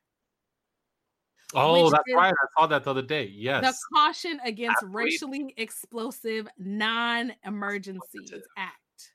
oh, 1.55 1.91
that's 1.91 2.03
right. 2.15 2.35
I 2.35 2.61
saw 2.61 2.67
that 2.67 2.85
the 2.85 2.91
other 2.91 3.03
day. 3.03 3.31
Yes. 3.33 3.65
The 3.65 3.97
caution 3.97 4.41
against 4.45 4.83
Absolutely. 4.83 5.05
racially 5.05 5.55
explosive 5.57 6.49
non-emergencies 6.59 8.33
act 8.59 9.13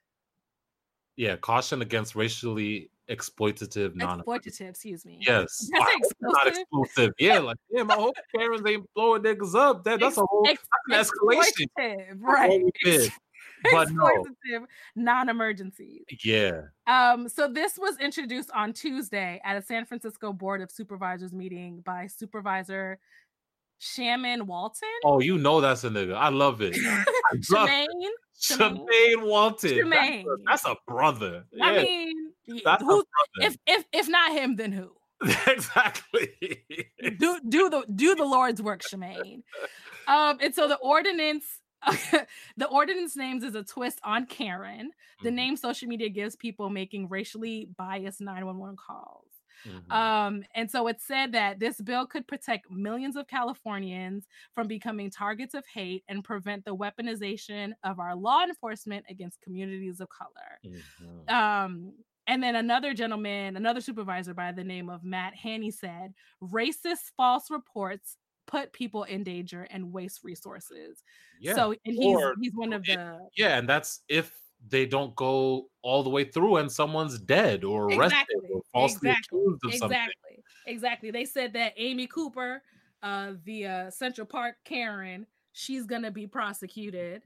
Yeah, 1.17 1.35
caution 1.35 1.81
against 1.81 2.15
racially 2.15 2.89
exploitative 3.09 3.93
non. 3.95 4.21
exploitative 4.21 4.69
excuse 4.69 5.05
me 5.05 5.19
Yes. 5.21 5.69
Did 5.71 5.81
I 5.81 5.83
say 5.83 5.83
I 5.83 5.91
hope 5.91 6.01
it's 6.03 6.13
not 6.21 6.47
explosive? 6.47 7.13
Yeah, 7.19 7.39
like 7.39 7.57
damn, 7.75 7.91
I 7.91 7.95
hope 7.95 8.15
Karens 8.33 8.65
ain't 8.65 8.85
blowing 8.95 9.23
niggas 9.23 9.53
up. 9.53 9.83
That, 9.83 9.99
that's 9.99 10.17
a 10.17 10.21
whole 10.25 10.45
that's 10.45 10.63
an 10.87 11.03
escalation. 11.27 12.15
right 12.21 12.49
what 12.49 12.61
we 12.63 12.71
did. 12.83 13.11
But 13.71 13.91
no. 13.91 14.25
non-emergencies 14.95 16.03
Yeah. 16.23 16.61
Um, 16.87 17.29
so 17.29 17.47
this 17.47 17.77
was 17.77 17.97
introduced 17.99 18.49
on 18.51 18.73
Tuesday 18.73 19.39
at 19.43 19.57
a 19.57 19.61
San 19.61 19.85
Francisco 19.85 20.33
Board 20.33 20.61
of 20.61 20.71
Supervisors 20.71 21.33
meeting 21.33 21.81
by 21.81 22.07
Supervisor 22.07 22.99
Shamann 23.79 24.43
Walton. 24.43 24.89
Oh, 25.03 25.19
you 25.19 25.37
know 25.37 25.59
that's 25.61 25.83
a 25.83 25.89
nigga. 25.89 26.15
I 26.15 26.29
love 26.29 26.61
it. 26.61 26.75
I 26.77 27.03
love 27.49 27.69
Walton. 29.23 29.69
Shamann. 29.71 29.89
That's, 29.89 30.25
a, 30.25 30.35
that's 30.47 30.65
a 30.65 30.75
brother. 30.87 31.45
I 31.61 31.75
Yeah, 31.75 31.81
mean, 31.83 32.31
y- 32.47 32.61
that's 32.63 32.83
who, 32.83 33.03
if 33.41 33.57
if 33.67 33.85
if 33.91 34.07
not 34.09 34.31
him, 34.33 34.55
then 34.55 34.71
who? 34.71 34.91
exactly. 35.47 36.29
Do 37.19 37.39
do 37.47 37.69
the 37.69 37.85
do 37.93 38.15
the 38.15 38.25
Lord's 38.25 38.61
work, 38.61 38.81
Shamann. 38.81 39.43
Um, 40.07 40.37
and 40.41 40.53
so 40.53 40.67
the 40.67 40.77
ordinance. 40.77 41.45
the 42.57 42.67
ordinance 42.69 43.15
names 43.15 43.43
is 43.43 43.55
a 43.55 43.63
twist 43.63 43.99
on 44.03 44.25
Karen, 44.27 44.91
the 45.21 45.31
Mhm, 45.31 45.31
name 45.31 45.55
social 45.55 45.87
media 45.87 46.09
gives 46.09 46.35
people 46.35 46.69
making 46.69 47.09
racially 47.09 47.65
biased 47.77 48.21
911 48.21 48.75
calls. 48.77 49.25
mhm. 49.65 49.91
Um, 49.91 50.43
and 50.55 50.71
so 50.71 50.87
it 50.87 51.01
said 51.01 51.33
that 51.33 51.59
this 51.59 51.81
bill 51.81 52.07
could 52.07 52.27
protect 52.27 52.69
millions 52.71 53.15
of 53.15 53.27
Californians 53.27 54.27
from 54.55 54.67
becoming 54.67 55.09
targets 55.11 55.53
of 55.53 55.65
hate 55.67 56.03
and 56.07 56.23
prevent 56.23 56.65
the 56.65 56.75
weaponization 56.75 57.73
of 57.83 57.99
our 57.99 58.15
law 58.15 58.43
enforcement 58.43 59.05
against 59.09 59.41
communities 59.41 59.99
of 59.99 60.09
color. 60.09 60.61
Mhm. 60.63 61.31
Um, 61.33 61.93
and 62.27 62.41
then 62.43 62.55
another 62.55 62.93
gentleman, 62.93 63.57
another 63.57 63.81
supervisor 63.81 64.33
by 64.33 64.51
the 64.51 64.63
name 64.63 64.89
of 64.89 65.03
Matt 65.03 65.35
Haney 65.35 65.71
said, 65.71 66.13
racist 66.41 67.11
false 67.17 67.49
reports 67.49 68.17
put 68.47 68.73
people 68.73 69.03
in 69.03 69.23
danger 69.23 69.67
and 69.71 69.91
waste 69.93 70.21
resources. 70.23 71.03
yeah. 71.39 71.55
So 71.55 71.71
and 71.85 71.95
he's 71.95 72.17
or- 72.17 72.35
he's 72.41 72.53
one 72.55 72.73
of 72.73 72.83
it- 72.87 72.95
the 72.97 73.19
yeah, 73.37 73.57
and 73.57 73.67
that's 73.69 74.01
if 74.09 74.31
they 74.67 74.85
don't 74.85 75.15
go 75.15 75.69
all 75.81 76.03
the 76.03 76.09
way 76.09 76.23
through 76.23 76.57
and 76.57 76.71
someone's 76.71 77.17
dead 77.19 77.63
or 77.63 77.85
arrested 77.87 78.11
Exactly, 78.19 78.49
or 78.53 78.61
falsely 78.71 79.09
exactly, 79.09 79.39
accused 79.41 79.65
of 79.65 79.73
something. 79.75 79.97
exactly 79.97 80.43
exactly 80.67 81.11
they 81.11 81.25
said 81.25 81.53
that 81.53 81.73
amy 81.77 82.05
cooper 82.05 82.61
uh 83.01 83.33
the 83.45 83.65
uh 83.65 83.89
central 83.89 84.27
park 84.27 84.57
karen 84.63 85.25
she's 85.53 85.85
gonna 85.87 86.11
be 86.11 86.27
prosecuted 86.27 87.23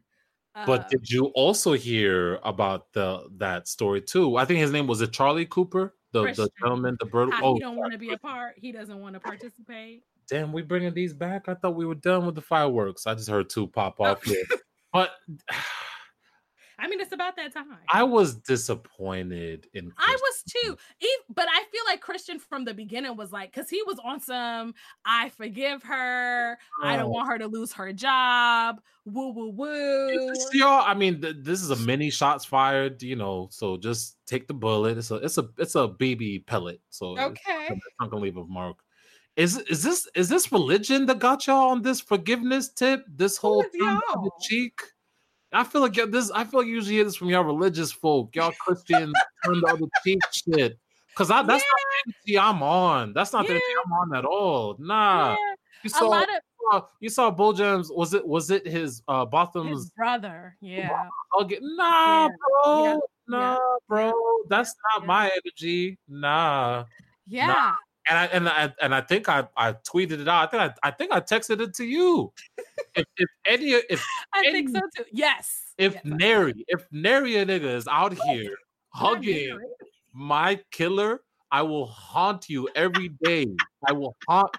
uh, 0.56 0.66
But 0.66 0.88
did 0.88 1.10
you 1.10 1.26
also 1.36 1.74
hear 1.74 2.40
about 2.44 2.94
the 2.94 3.28
that 3.38 3.68
story 3.68 4.02
too? 4.02 4.38
I 4.38 4.46
think 4.46 4.60
his 4.62 4.72
name 4.72 4.88
was 4.88 5.02
it 5.02 5.12
Charlie 5.12 5.46
Cooper, 5.46 5.98
the 6.14 6.22
Christian. 6.24 6.46
the 6.46 6.52
gentleman, 6.62 6.96
the 7.02 7.06
bird. 7.08 7.30
how 7.34 7.44
Oh, 7.44 7.54
he 7.56 7.60
don't 7.60 7.76
want 7.76 7.92
to 7.92 7.98
be 8.00 8.12
a 8.14 8.18
part 8.18 8.56
he 8.58 8.72
doesn't 8.72 9.02
want 9.02 9.16
to 9.16 9.20
participate 9.20 10.04
damn, 10.30 10.52
we 10.52 10.62
bringing 10.62 10.94
these 10.94 11.14
back. 11.14 11.48
I 11.48 11.54
thought 11.54 11.76
we 11.76 11.86
were 11.86 11.96
done 11.96 12.26
with 12.26 12.36
the 12.36 12.42
fireworks. 12.42 13.08
I 13.08 13.16
just 13.16 13.30
heard 13.30 13.50
two 13.50 13.68
pop 13.68 13.96
Oh. 14.00 14.06
off 14.06 14.24
here, 14.24 14.44
but 14.94 15.12
I 16.78 16.88
mean, 16.88 17.00
it's 17.00 17.14
about 17.14 17.36
that 17.38 17.54
time. 17.54 17.66
I 17.92 18.04
was 18.04 18.36
disappointed 18.36 19.68
in. 19.74 19.92
Christian. 19.92 19.94
I 19.98 20.18
was 20.22 20.44
too. 20.44 20.78
but 21.34 21.48
I 21.50 21.64
feel 21.72 21.82
like 21.88 22.02
Christian 22.02 22.38
from 22.38 22.66
the 22.66 22.74
beginning 22.74 23.16
was 23.16 23.32
like, 23.32 23.54
because 23.54 23.70
he 23.70 23.82
was 23.84 23.98
on 24.04 24.20
some, 24.20 24.74
I 25.06 25.30
forgive 25.30 25.84
her. 25.84 26.58
Oh. 26.84 26.88
I 26.88 26.98
don't 26.98 27.06
oh. 27.06 27.10
want 27.10 27.28
her 27.30 27.38
to 27.40 27.48
lose 27.48 27.72
her 27.74 27.94
job. 27.94 28.82
Woo 29.06 29.32
woo 29.32 29.50
woo. 29.50 30.34
Y'all, 30.54 30.84
I 30.86 30.94
mean, 30.94 31.22
th- 31.22 31.38
this 31.40 31.62
is 31.62 31.70
a 31.70 31.76
mini 31.78 32.10
shots 32.10 32.44
fired. 32.44 33.02
You 33.02 33.16
know, 33.16 33.48
so 33.52 33.78
just 33.78 34.18
take 34.26 34.48
the 34.48 34.54
bullet. 34.54 34.98
It's 34.98 35.12
a, 35.12 35.16
it's 35.16 35.38
a, 35.38 35.48
it's 35.58 35.76
a 35.76 35.88
BB 35.88 36.46
pellet. 36.46 36.82
So 36.90 37.18
okay, 37.18 37.68
it's 37.70 37.86
not 38.00 38.10
gonna 38.10 38.24
leave 38.24 38.38
a 38.38 38.46
mark. 38.46 38.78
Is 39.36 39.58
is 39.58 39.84
this 39.84 40.08
is 40.16 40.30
this 40.30 40.52
religion 40.52 41.06
that 41.08 41.20
got 41.20 41.46
y'all 41.46 41.72
on 41.72 41.82
this 41.82 42.00
forgiveness 42.00 42.70
tip? 42.70 43.04
This 43.08 43.36
whole 43.36 43.64
thing 43.64 43.82
on 43.82 44.24
the 44.24 44.32
cheek. 44.42 44.80
I 45.52 45.64
feel 45.66 45.82
like 45.82 45.94
this. 45.94 46.32
I 46.32 46.46
feel 46.46 46.62
like 46.62 46.68
you 46.68 46.76
usually 46.76 46.96
hear 46.96 47.04
this 47.04 47.18
from 47.18 47.30
y'all 47.30 47.44
religious 47.44 47.92
folk, 47.92 48.34
y'all 48.36 48.54
Christians 48.60 49.14
turn 49.44 49.60
the 49.60 49.68
other 49.68 49.86
cheek 50.04 50.20
shit. 50.32 50.80
Cause 51.16 51.32
I, 51.32 51.44
that's 51.44 51.64
yeah. 51.64 51.70
not 52.06 52.16
the 52.26 52.40
I'm 52.40 52.64
on. 52.64 53.14
That's 53.14 53.32
not 53.32 53.48
yeah. 53.48 53.54
the 53.54 53.62
I'm 53.86 53.94
on 53.94 54.16
at 54.16 54.26
all. 54.26 54.76
Nah. 54.80 55.32
Yeah. 55.32 55.56
You 55.84 55.90
saw, 55.90 56.06
a 56.06 56.08
lot 56.08 56.28
of 56.74 56.84
you 57.00 57.10
saw 57.10 57.30
Botham 57.30 57.58
Jean's. 57.58 57.92
Was 57.92 58.14
it 58.14 58.26
was 58.26 58.52
it 58.52 58.66
his 58.66 59.02
uh 59.08 59.26
Botham's 59.26 59.70
his 59.70 59.92
brother? 59.92 60.58
Yeah. 60.62 61.08
Get, 61.48 61.60
nah, 61.62 62.30
bro. 62.64 63.02
Nah, 63.28 63.60
bro. 63.88 64.14
That's 64.50 64.74
not 64.94 65.06
my 65.06 65.30
energy. 65.46 65.98
Nah. 66.08 66.86
Yeah. 67.28 67.48
Nah 67.48 67.76
and 68.08 68.18
I 68.18 68.26
and 68.26 68.50
I 68.50 68.74
and 68.82 68.96
I 68.96 69.02
think 69.02 69.30
I, 69.30 69.48
I 69.58 69.74
tweeted 69.74 70.22
it 70.22 70.28
out. 70.28 70.48
I 70.48 70.52
think 70.52 70.78
I, 70.84 70.88
I 70.88 70.92
think 70.92 71.12
I 71.12 71.22
texted 71.22 71.62
it 71.62 71.74
to 71.76 71.86
you. 71.86 72.32
if, 72.96 73.06
if 73.18 73.30
any 73.46 73.72
if 73.72 74.06
I 74.34 74.44
any, 74.48 74.52
think 74.52 74.70
so 74.70 74.82
too. 74.96 75.10
Yes. 75.12 75.74
If 75.78 75.94
yes, 75.94 76.02
Nary, 76.06 76.66
if 76.68 76.86
Nary 76.92 77.38
a 77.38 77.46
nigga 77.46 77.76
is 77.76 77.88
out 77.88 78.14
here 78.28 78.56
hugging 78.90 79.60
my 80.14 80.60
killer, 80.72 81.22
I 81.52 81.62
will 81.64 81.88
haunt 81.88 82.50
you 82.50 82.70
every 82.76 83.10
day. 83.24 83.48
I 83.88 83.94
will 83.94 84.16
haunt 84.28 84.56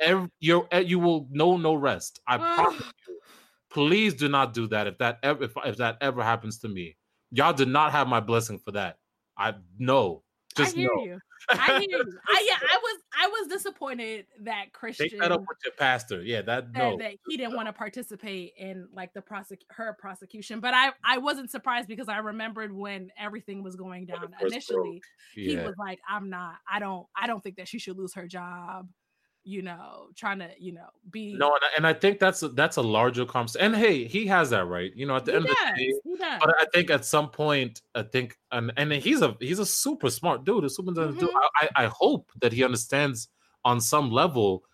every 0.00 0.28
you 0.40 0.66
eh, 0.70 0.80
you 0.80 0.98
will 0.98 1.28
know 1.30 1.56
no 1.56 1.74
rest. 1.74 2.20
I 2.26 2.38
promise 2.38 2.92
you. 3.08 3.18
Please 3.70 4.14
do 4.14 4.28
not 4.28 4.54
do 4.54 4.68
that 4.68 4.86
if 4.86 4.98
that 4.98 5.18
ever 5.22 5.44
if, 5.44 5.52
if 5.64 5.76
that 5.78 5.98
ever 6.00 6.22
happens 6.22 6.58
to 6.60 6.68
me. 6.68 6.96
Y'all 7.30 7.52
did 7.52 7.68
not 7.68 7.92
have 7.92 8.06
my 8.06 8.20
blessing 8.20 8.58
for 8.58 8.70
that. 8.72 8.98
I 9.36 9.54
know. 9.78 10.23
Just 10.56 10.76
I 10.76 10.80
hear 10.80 10.90
know. 10.94 11.04
you. 11.04 11.18
I 11.50 11.80
hear 11.80 11.88
you. 11.90 12.18
I, 12.28 12.46
yeah, 12.48 12.56
I 12.60 12.78
was 12.82 13.00
I 13.20 13.26
was 13.26 13.48
disappointed 13.48 14.26
that 14.44 14.72
Christian 14.72 15.08
Take 15.08 15.20
that 15.20 15.32
up 15.32 15.40
with 15.40 15.58
your 15.64 15.72
pastor. 15.76 16.22
Yeah, 16.22 16.42
that 16.42 16.72
no. 16.72 16.96
that 16.98 17.14
he 17.28 17.36
didn't 17.36 17.54
want 17.54 17.68
to 17.68 17.72
participate 17.72 18.52
in 18.56 18.88
like 18.94 19.12
the 19.14 19.20
prosec 19.20 19.58
her 19.70 19.96
prosecution. 19.98 20.60
But 20.60 20.74
I 20.74 20.92
I 21.04 21.18
wasn't 21.18 21.50
surprised 21.50 21.88
because 21.88 22.08
I 22.08 22.18
remembered 22.18 22.72
when 22.72 23.10
everything 23.18 23.62
was 23.62 23.76
going 23.76 24.06
down 24.06 24.34
initially. 24.40 25.02
Yeah. 25.36 25.50
He 25.50 25.56
was 25.56 25.74
like, 25.78 26.00
I'm 26.08 26.30
not, 26.30 26.56
I 26.70 26.78
don't, 26.78 27.06
I 27.16 27.26
don't 27.26 27.42
think 27.42 27.56
that 27.56 27.68
she 27.68 27.78
should 27.78 27.98
lose 27.98 28.14
her 28.14 28.26
job 28.26 28.88
you 29.44 29.60
know, 29.60 30.08
trying 30.16 30.38
to, 30.38 30.48
you 30.58 30.72
know, 30.72 30.86
be 31.10 31.34
no, 31.34 31.56
and 31.76 31.86
I, 31.86 31.92
think 31.92 32.18
that's 32.18 32.42
a, 32.42 32.48
that's 32.48 32.78
a 32.78 32.82
larger 32.82 33.26
conversation. 33.26 33.74
And 33.74 33.76
hey, 33.76 34.04
he 34.06 34.26
has 34.26 34.50
that 34.50 34.66
right, 34.66 34.90
you 34.96 35.06
know, 35.06 35.16
at 35.16 35.26
the 35.26 35.32
he 35.32 35.36
end 35.36 35.46
does, 35.46 35.56
of 35.56 35.76
the 35.76 36.16
day. 36.18 36.38
But 36.40 36.54
I 36.58 36.64
think 36.72 36.90
at 36.90 37.04
some 37.04 37.28
point, 37.30 37.82
I 37.94 38.02
think, 38.02 38.38
and 38.52 38.72
and 38.76 38.92
he's 38.92 39.20
a 39.20 39.36
he's 39.40 39.58
a 39.58 39.66
super 39.66 40.08
smart 40.10 40.44
dude, 40.44 40.64
a 40.64 40.70
super 40.70 40.92
mm-hmm. 40.92 41.18
dude. 41.18 41.30
I, 41.56 41.68
I 41.76 41.86
hope 41.86 42.32
that 42.40 42.52
he 42.52 42.64
understands 42.64 43.28
on 43.64 43.80
some 43.80 44.10
level 44.10 44.64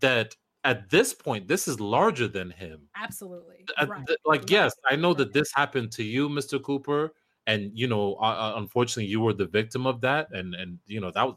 that 0.00 0.36
at 0.64 0.90
this 0.90 1.14
point, 1.14 1.48
this 1.48 1.66
is 1.66 1.80
larger 1.80 2.28
than 2.28 2.50
him. 2.50 2.82
Absolutely, 2.96 3.64
right. 3.78 3.88
like 4.26 4.40
right. 4.40 4.50
yes, 4.50 4.74
I 4.90 4.96
know 4.96 5.14
that 5.14 5.32
this 5.32 5.50
happened 5.54 5.90
to 5.92 6.04
you, 6.04 6.28
Mr. 6.28 6.62
Cooper, 6.62 7.14
and 7.46 7.70
you 7.74 7.86
know, 7.86 8.14
uh, 8.14 8.54
unfortunately, 8.56 9.06
you 9.06 9.20
were 9.20 9.32
the 9.32 9.46
victim 9.46 9.86
of 9.86 10.02
that, 10.02 10.28
and 10.32 10.54
and 10.54 10.78
you 10.86 11.00
know 11.00 11.10
that 11.12 11.26
was 11.26 11.36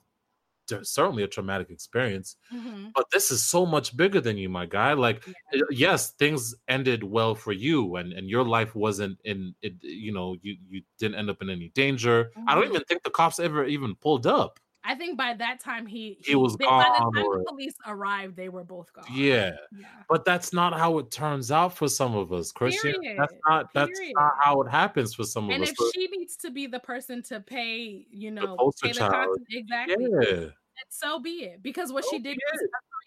certainly 0.83 1.23
a 1.23 1.27
traumatic 1.27 1.69
experience 1.69 2.35
mm-hmm. 2.53 2.87
but 2.95 3.05
this 3.11 3.31
is 3.31 3.43
so 3.43 3.65
much 3.65 3.95
bigger 3.95 4.21
than 4.21 4.37
you 4.37 4.49
my 4.49 4.65
guy 4.65 4.93
like 4.93 5.25
yeah. 5.53 5.61
yes 5.69 6.11
things 6.11 6.55
ended 6.67 7.03
well 7.03 7.35
for 7.35 7.51
you 7.51 7.95
and 7.95 8.13
and 8.13 8.29
your 8.29 8.43
life 8.43 8.75
wasn't 8.75 9.17
in 9.25 9.53
it 9.61 9.73
you 9.81 10.11
know 10.11 10.35
you 10.41 10.57
you 10.69 10.81
didn't 10.99 11.15
end 11.15 11.29
up 11.29 11.41
in 11.41 11.49
any 11.49 11.69
danger 11.69 12.31
mm-hmm. 12.37 12.49
i 12.49 12.55
don't 12.55 12.65
mm-hmm. 12.65 12.75
even 12.75 12.85
think 12.85 13.03
the 13.03 13.09
cops 13.09 13.39
ever 13.39 13.65
even 13.65 13.95
pulled 13.95 14.27
up 14.27 14.59
I 14.83 14.95
think 14.95 15.17
by 15.17 15.33
that 15.35 15.59
time 15.59 15.85
he 15.85 16.17
he, 16.21 16.31
he 16.31 16.35
was 16.35 16.57
they, 16.57 16.65
gone. 16.65 16.83
By 16.83 16.89
the 16.89 17.19
time 17.19 17.25
or, 17.25 17.39
the 17.39 17.45
police 17.45 17.75
arrived, 17.85 18.35
they 18.35 18.49
were 18.49 18.63
both 18.63 18.91
gone. 18.93 19.05
Yeah. 19.11 19.51
yeah. 19.71 19.87
but 20.09 20.25
that's 20.25 20.53
not 20.53 20.73
how 20.73 20.97
it 20.97 21.11
turns 21.11 21.51
out 21.51 21.75
for 21.75 21.87
some 21.87 22.15
of 22.15 22.33
us, 22.33 22.51
Christian. 22.51 22.93
Period. 22.93 23.19
That's 23.19 23.33
not 23.47 23.73
that's 23.73 23.99
Period. 23.99 24.13
not 24.15 24.33
how 24.39 24.61
it 24.61 24.69
happens 24.69 25.13
for 25.13 25.23
some 25.23 25.49
and 25.49 25.63
of 25.63 25.69
us. 25.69 25.69
And 25.69 25.77
if 25.79 25.93
she 25.93 26.17
needs 26.17 26.35
to 26.37 26.49
be 26.49 26.67
the 26.67 26.79
person 26.79 27.21
to 27.23 27.39
pay, 27.39 28.05
you 28.09 28.31
know, 28.31 28.55
the 28.57 28.87
pay 28.87 28.93
the 28.93 28.99
child, 28.99 29.37
exactly. 29.49 30.07
Yeah 30.21 30.45
so 30.89 31.19
be 31.19 31.43
it 31.43 31.61
because 31.61 31.91
what 31.91 32.05
she 32.09 32.19
did 32.19 32.37
was 32.51 32.61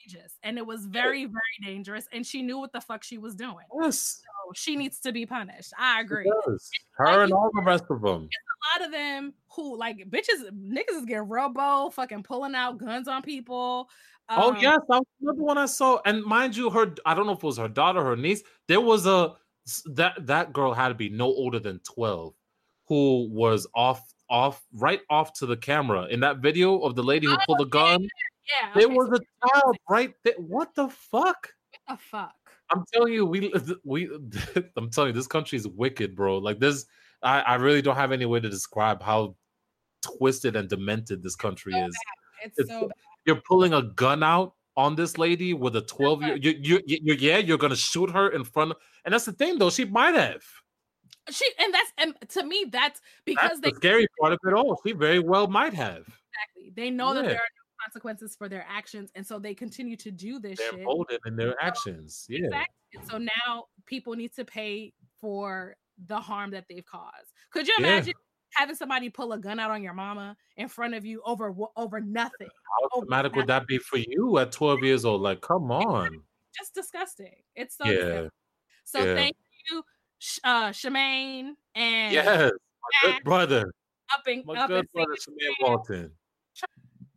outrageous 0.05 0.39
and 0.43 0.59
it 0.59 0.67
was 0.67 0.87
very 0.87 1.25
very 1.25 1.41
dangerous 1.63 2.07
and 2.13 2.27
she 2.27 2.43
knew 2.43 2.59
what 2.59 2.73
the 2.73 2.81
fuck 2.81 3.03
she 3.03 3.19
was 3.19 3.35
doing. 3.35 3.67
Yes. 3.83 4.23
So 4.23 4.53
she 4.55 4.77
needs 4.77 5.01
to 5.01 5.13
be 5.13 5.27
punished. 5.27 5.73
I 5.79 6.01
agree. 6.01 6.31
her 6.93 7.07
like, 7.07 7.25
and 7.25 7.33
all 7.33 7.51
the 7.55 7.63
rest 7.63 7.85
of 7.91 8.03
them 8.03 8.29
a 8.65 8.79
lot 8.79 8.87
of 8.87 8.93
them 8.93 9.35
who 9.55 9.77
like 9.77 9.99
bitches 10.11 10.51
niggas 10.53 10.97
is 10.97 11.05
getting 11.05 11.29
robo 11.29 11.91
fucking 11.91 12.23
pulling 12.23 12.55
out 12.55 12.79
guns 12.79 13.09
on 13.09 13.23
people 13.23 13.89
oh, 14.29 14.49
um, 14.51 14.57
oh 14.57 14.61
yes 14.61 14.81
that 14.89 14.99
was 15.01 15.07
another 15.23 15.43
one 15.43 15.59
i 15.59 15.67
saw 15.67 15.99
and 16.05 16.25
mind 16.25 16.57
you 16.57 16.71
her 16.71 16.95
i 17.07 17.15
don't 17.15 17.27
know 17.27 17.33
if 17.33 17.39
it 17.39 17.45
was 17.45 17.59
her 17.59 17.69
daughter 17.69 18.03
her 18.03 18.17
niece 18.17 18.43
there 18.69 18.81
was 18.81 19.07
a 19.07 19.33
that 19.87 20.15
that 20.27 20.53
girl 20.53 20.73
had 20.73 20.89
to 20.89 20.95
be 20.95 21.09
no 21.09 21.27
older 21.27 21.59
than 21.59 21.79
12 21.81 22.35
who 22.87 23.29
was 23.31 23.67
off 23.75 24.14
off 24.31 24.63
right 24.73 25.01
off 25.11 25.33
to 25.35 25.47
the 25.47 25.57
camera 25.57 26.07
in 26.07 26.21
that 26.21 26.39
video 26.39 26.79
of 26.81 26.95
the 26.95 27.03
lady 27.03 27.27
who 27.27 27.35
oh, 27.35 27.39
pulled 27.47 27.59
the 27.61 27.67
gun. 27.67 28.03
Yeah, 28.03 28.09
yeah. 28.49 28.71
there 28.75 28.87
okay, 28.87 28.95
was 28.95 29.09
so 29.09 29.17
a 29.17 29.49
child 29.49 29.77
right 29.89 30.15
there. 30.25 30.35
What 30.39 30.75
the 30.75 30.89
fuck? 30.89 31.53
What 31.87 31.99
the 31.99 32.03
fuck? 32.03 32.35
I'm 32.71 32.85
telling 32.93 33.13
you, 33.13 33.27
we 33.27 33.53
we 33.85 34.07
I'm 34.77 34.91
telling 34.91 35.09
you, 35.09 35.15
this 35.15 35.27
country 35.27 35.59
is 35.59 35.69
wicked, 35.69 36.15
bro. 36.15 36.39
Like 36.39 36.59
this, 36.59 36.87
I, 37.23 37.41
I 37.41 37.55
really 37.57 37.83
don't 37.83 37.97
have 37.97 38.13
any 38.13 38.27
way 38.27 38.41
to 38.41 38.49
describe 38.49 39.03
how 39.03 39.37
twisted 40.03 40.57
and 40.57 40.69
demented 40.69 41.23
this 41.23 41.37
country 41.37 41.73
so 41.73 41.87
is. 41.87 41.97
It's, 42.45 42.59
it's, 42.59 42.71
so 42.71 42.81
bad. 42.83 42.97
You're 43.27 43.43
pulling 43.49 43.73
a 43.73 43.83
gun 43.83 44.23
out 44.23 44.55
on 44.77 44.97
this 44.97 45.19
lady 45.19 45.55
with 45.55 45.77
a 45.77 45.83
12 45.83 46.23
year 46.23 46.37
you, 46.37 46.55
you, 46.61 46.81
you, 46.85 47.15
yeah 47.15 47.39
you're 47.39 47.59
gonna 47.59 47.77
shoot 47.77 48.11
her 48.11 48.31
in 48.31 48.43
front 48.43 48.73
of 48.73 48.77
and 49.05 49.15
that's 49.15 49.25
the 49.25 49.33
thing 49.33 49.57
though 49.57 49.71
she 49.71 49.85
might 49.85 50.15
have 50.15 50.43
she 51.31 51.45
and 51.59 51.73
that's 51.73 51.93
and 51.99 52.31
to 52.31 52.45
me 52.45 52.67
that's 52.71 53.01
because 53.25 53.51
that's 53.51 53.61
they 53.61 53.71
the 53.71 53.77
scary 53.77 54.07
part 54.21 54.33
of 54.33 54.39
it 54.47 54.53
all. 54.53 54.81
She 54.87 54.93
very 54.93 55.19
well 55.19 55.47
might 55.47 55.75
have. 55.75 56.01
Exactly. 56.01 56.73
They 56.75 56.91
know 56.91 57.09
yeah. 57.09 57.23
that 57.23 57.29
there 57.29 57.37
are 57.37 57.55
no 57.57 57.85
consequences 57.85 58.35
for 58.37 58.49
their 58.49 58.67
actions, 58.69 59.11
and 59.15 59.27
so 59.27 59.39
they 59.39 59.55
continue 59.55 59.97
to 59.97 60.11
do 60.11 60.39
this. 60.39 60.59
They're 60.59 60.73
shit. 60.73 60.85
bolden 60.85 61.19
in 61.27 61.37
their 61.37 61.55
actions. 61.63 62.27
Yeah. 62.29 62.47
Exactly. 62.47 63.11
so 63.11 63.19
now 63.19 63.67
people 63.87 64.15
need 64.15 64.35
to 64.35 64.45
pay 64.45 64.93
for 65.21 65.77
the 66.07 66.19
harm 66.19 66.51
that 66.51 66.65
they've 66.69 66.85
caused. 66.85 67.33
Could 67.51 67.69
you 67.69 67.75
imagine? 67.79 68.09
Yeah. 68.09 68.61
Having 68.61 68.77
somebody 68.77 69.09
pull 69.11 69.33
a 69.33 69.39
gun 69.39 69.59
out 69.59 69.73
on 69.73 69.83
your 69.83 69.95
mama 69.95 70.37
in 70.57 70.69
front 70.69 70.95
of 70.95 71.05
you 71.05 71.21
over 71.27 71.53
over 71.77 72.01
nothing. 72.01 72.47
How 72.93 73.01
traumatic 73.01 73.35
would 73.35 73.49
that 73.49 73.67
be 73.67 73.79
for 73.79 73.97
you 73.97 74.39
at 74.39 74.53
12 74.53 74.85
years 74.85 75.05
old? 75.05 75.23
Like, 75.23 75.41
come 75.41 75.73
on. 75.73 76.09
Just 76.57 76.73
disgusting. 76.73 77.35
It's 77.57 77.77
so 77.77 77.85
yeah. 77.85 77.93
Disgusting. 77.95 78.31
So 78.85 79.05
yeah. 79.05 79.15
thank 79.15 79.37
you 79.71 79.83
uh 80.45 80.71
Shamann 80.71 81.53
and 81.75 82.13
yes, 82.13 82.53
my 83.03 83.13
good 83.13 83.25
brother. 83.25 83.73
Up 84.13 84.45
my 84.45 84.61
up 84.61 84.69
good 84.69 84.87
brother 84.93 85.15
Shamann 85.15 85.55
Walton. 85.61 86.11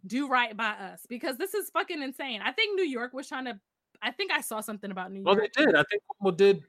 Do 0.06 0.28
right 0.30 0.56
by 0.56 0.70
us 0.70 1.06
because 1.10 1.38
this 1.38 1.54
is 1.54 1.70
fucking 1.72 2.02
insane. 2.02 2.42
I 2.42 2.52
think 2.52 2.76
New 2.76 2.86
York 2.86 3.14
was 3.14 3.28
trying 3.28 3.46
to. 3.46 3.60
I 4.02 4.12
think 4.12 4.32
I 4.32 4.42
saw 4.42 4.62
something 4.62 4.92
about 4.92 5.12
New 5.12 5.22
York. 5.22 5.26
Well, 5.26 5.36
they 5.36 5.66
did. 5.66 5.76
I 5.76 5.84
think 5.90 6.02
Cuomo 6.22 6.38
did. 6.38 6.64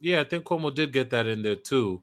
Yeah, 0.00 0.20
I 0.20 0.24
think 0.24 0.44
Cuomo 0.44 0.74
did 0.74 0.92
get 0.92 1.10
that 1.10 1.26
in 1.26 1.42
there 1.42 1.56
too. 1.56 2.00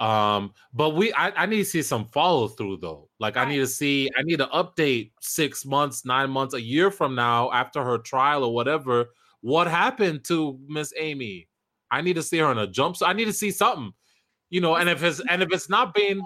Um, 0.00 0.54
but 0.72 0.90
we 0.90 1.12
I, 1.12 1.42
I 1.42 1.46
need 1.46 1.58
to 1.58 1.64
see 1.64 1.82
some 1.82 2.06
follow 2.06 2.48
through 2.48 2.78
though. 2.78 3.10
Like 3.18 3.36
right. 3.36 3.46
I 3.46 3.50
need 3.50 3.58
to 3.58 3.66
see, 3.66 4.08
I 4.16 4.22
need 4.22 4.38
to 4.38 4.46
update 4.46 5.12
six 5.20 5.66
months, 5.66 6.06
nine 6.06 6.30
months, 6.30 6.54
a 6.54 6.60
year 6.60 6.90
from 6.90 7.14
now 7.14 7.52
after 7.52 7.84
her 7.84 7.98
trial 7.98 8.42
or 8.44 8.54
whatever. 8.54 9.10
What 9.42 9.66
happened 9.66 10.24
to 10.24 10.58
Miss 10.66 10.94
Amy? 10.98 11.48
I 11.90 12.00
need 12.00 12.14
to 12.14 12.22
see 12.22 12.38
her 12.38 12.50
in 12.52 12.58
a 12.58 12.66
jumpsuit. 12.66 13.06
I 13.06 13.12
need 13.12 13.26
to 13.26 13.32
see 13.32 13.50
something, 13.50 13.92
you 14.48 14.60
know. 14.60 14.76
And 14.76 14.88
if 14.88 15.02
it's 15.02 15.20
and 15.28 15.42
if 15.42 15.52
it's 15.52 15.68
not 15.68 15.94
being, 15.94 16.22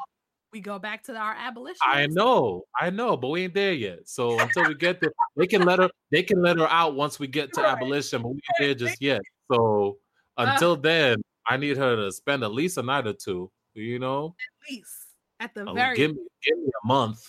we 0.53 0.61
go 0.61 0.79
back 0.79 1.03
to 1.05 1.17
our 1.17 1.35
abolition. 1.35 1.81
I 1.83 2.07
know, 2.07 2.63
I 2.81 2.91
know, 2.91 3.17
but 3.17 3.29
we 3.29 3.43
ain't 3.43 3.55
there 3.55 3.73
yet. 3.73 4.09
So 4.09 4.39
until 4.39 4.69
we 4.69 4.75
get 4.75 5.01
there, 5.01 5.13
they 5.37 5.47
can 5.47 5.63
let 5.63 5.81
her. 5.81 5.91
They 6.11 6.23
can 6.23 6.43
let 6.43 6.59
her 6.59 6.69
out 6.71 6.95
once 6.95 7.19
we 7.19 7.27
get 7.27 7.53
to 7.55 7.63
right. 7.63 7.73
abolition, 7.73 8.23
but 8.23 8.29
we 8.29 8.35
ain't 8.35 8.59
there 8.61 8.75
just 8.75 9.01
yet. 9.03 9.21
So 9.53 9.99
until 10.37 10.73
uh, 10.73 10.77
then, 10.77 11.17
I 11.47 11.57
need 11.57 11.77
her 11.77 11.97
to 11.97 12.13
spend 12.13 12.45
at 12.45 12.53
least 12.53 12.79
a 12.79 12.83
night 12.83 13.07
or 13.07 13.15
two. 13.15 13.51
You 13.75 13.99
know, 13.99 14.37
at 14.39 14.73
least 14.73 14.93
at 15.41 15.55
the 15.55 15.65
oh, 15.69 15.75
very. 15.75 15.97
Give 15.97 16.13
me, 16.13 16.23
give 16.45 16.59
me 16.59 16.71
a 16.85 16.87
month. 16.87 17.21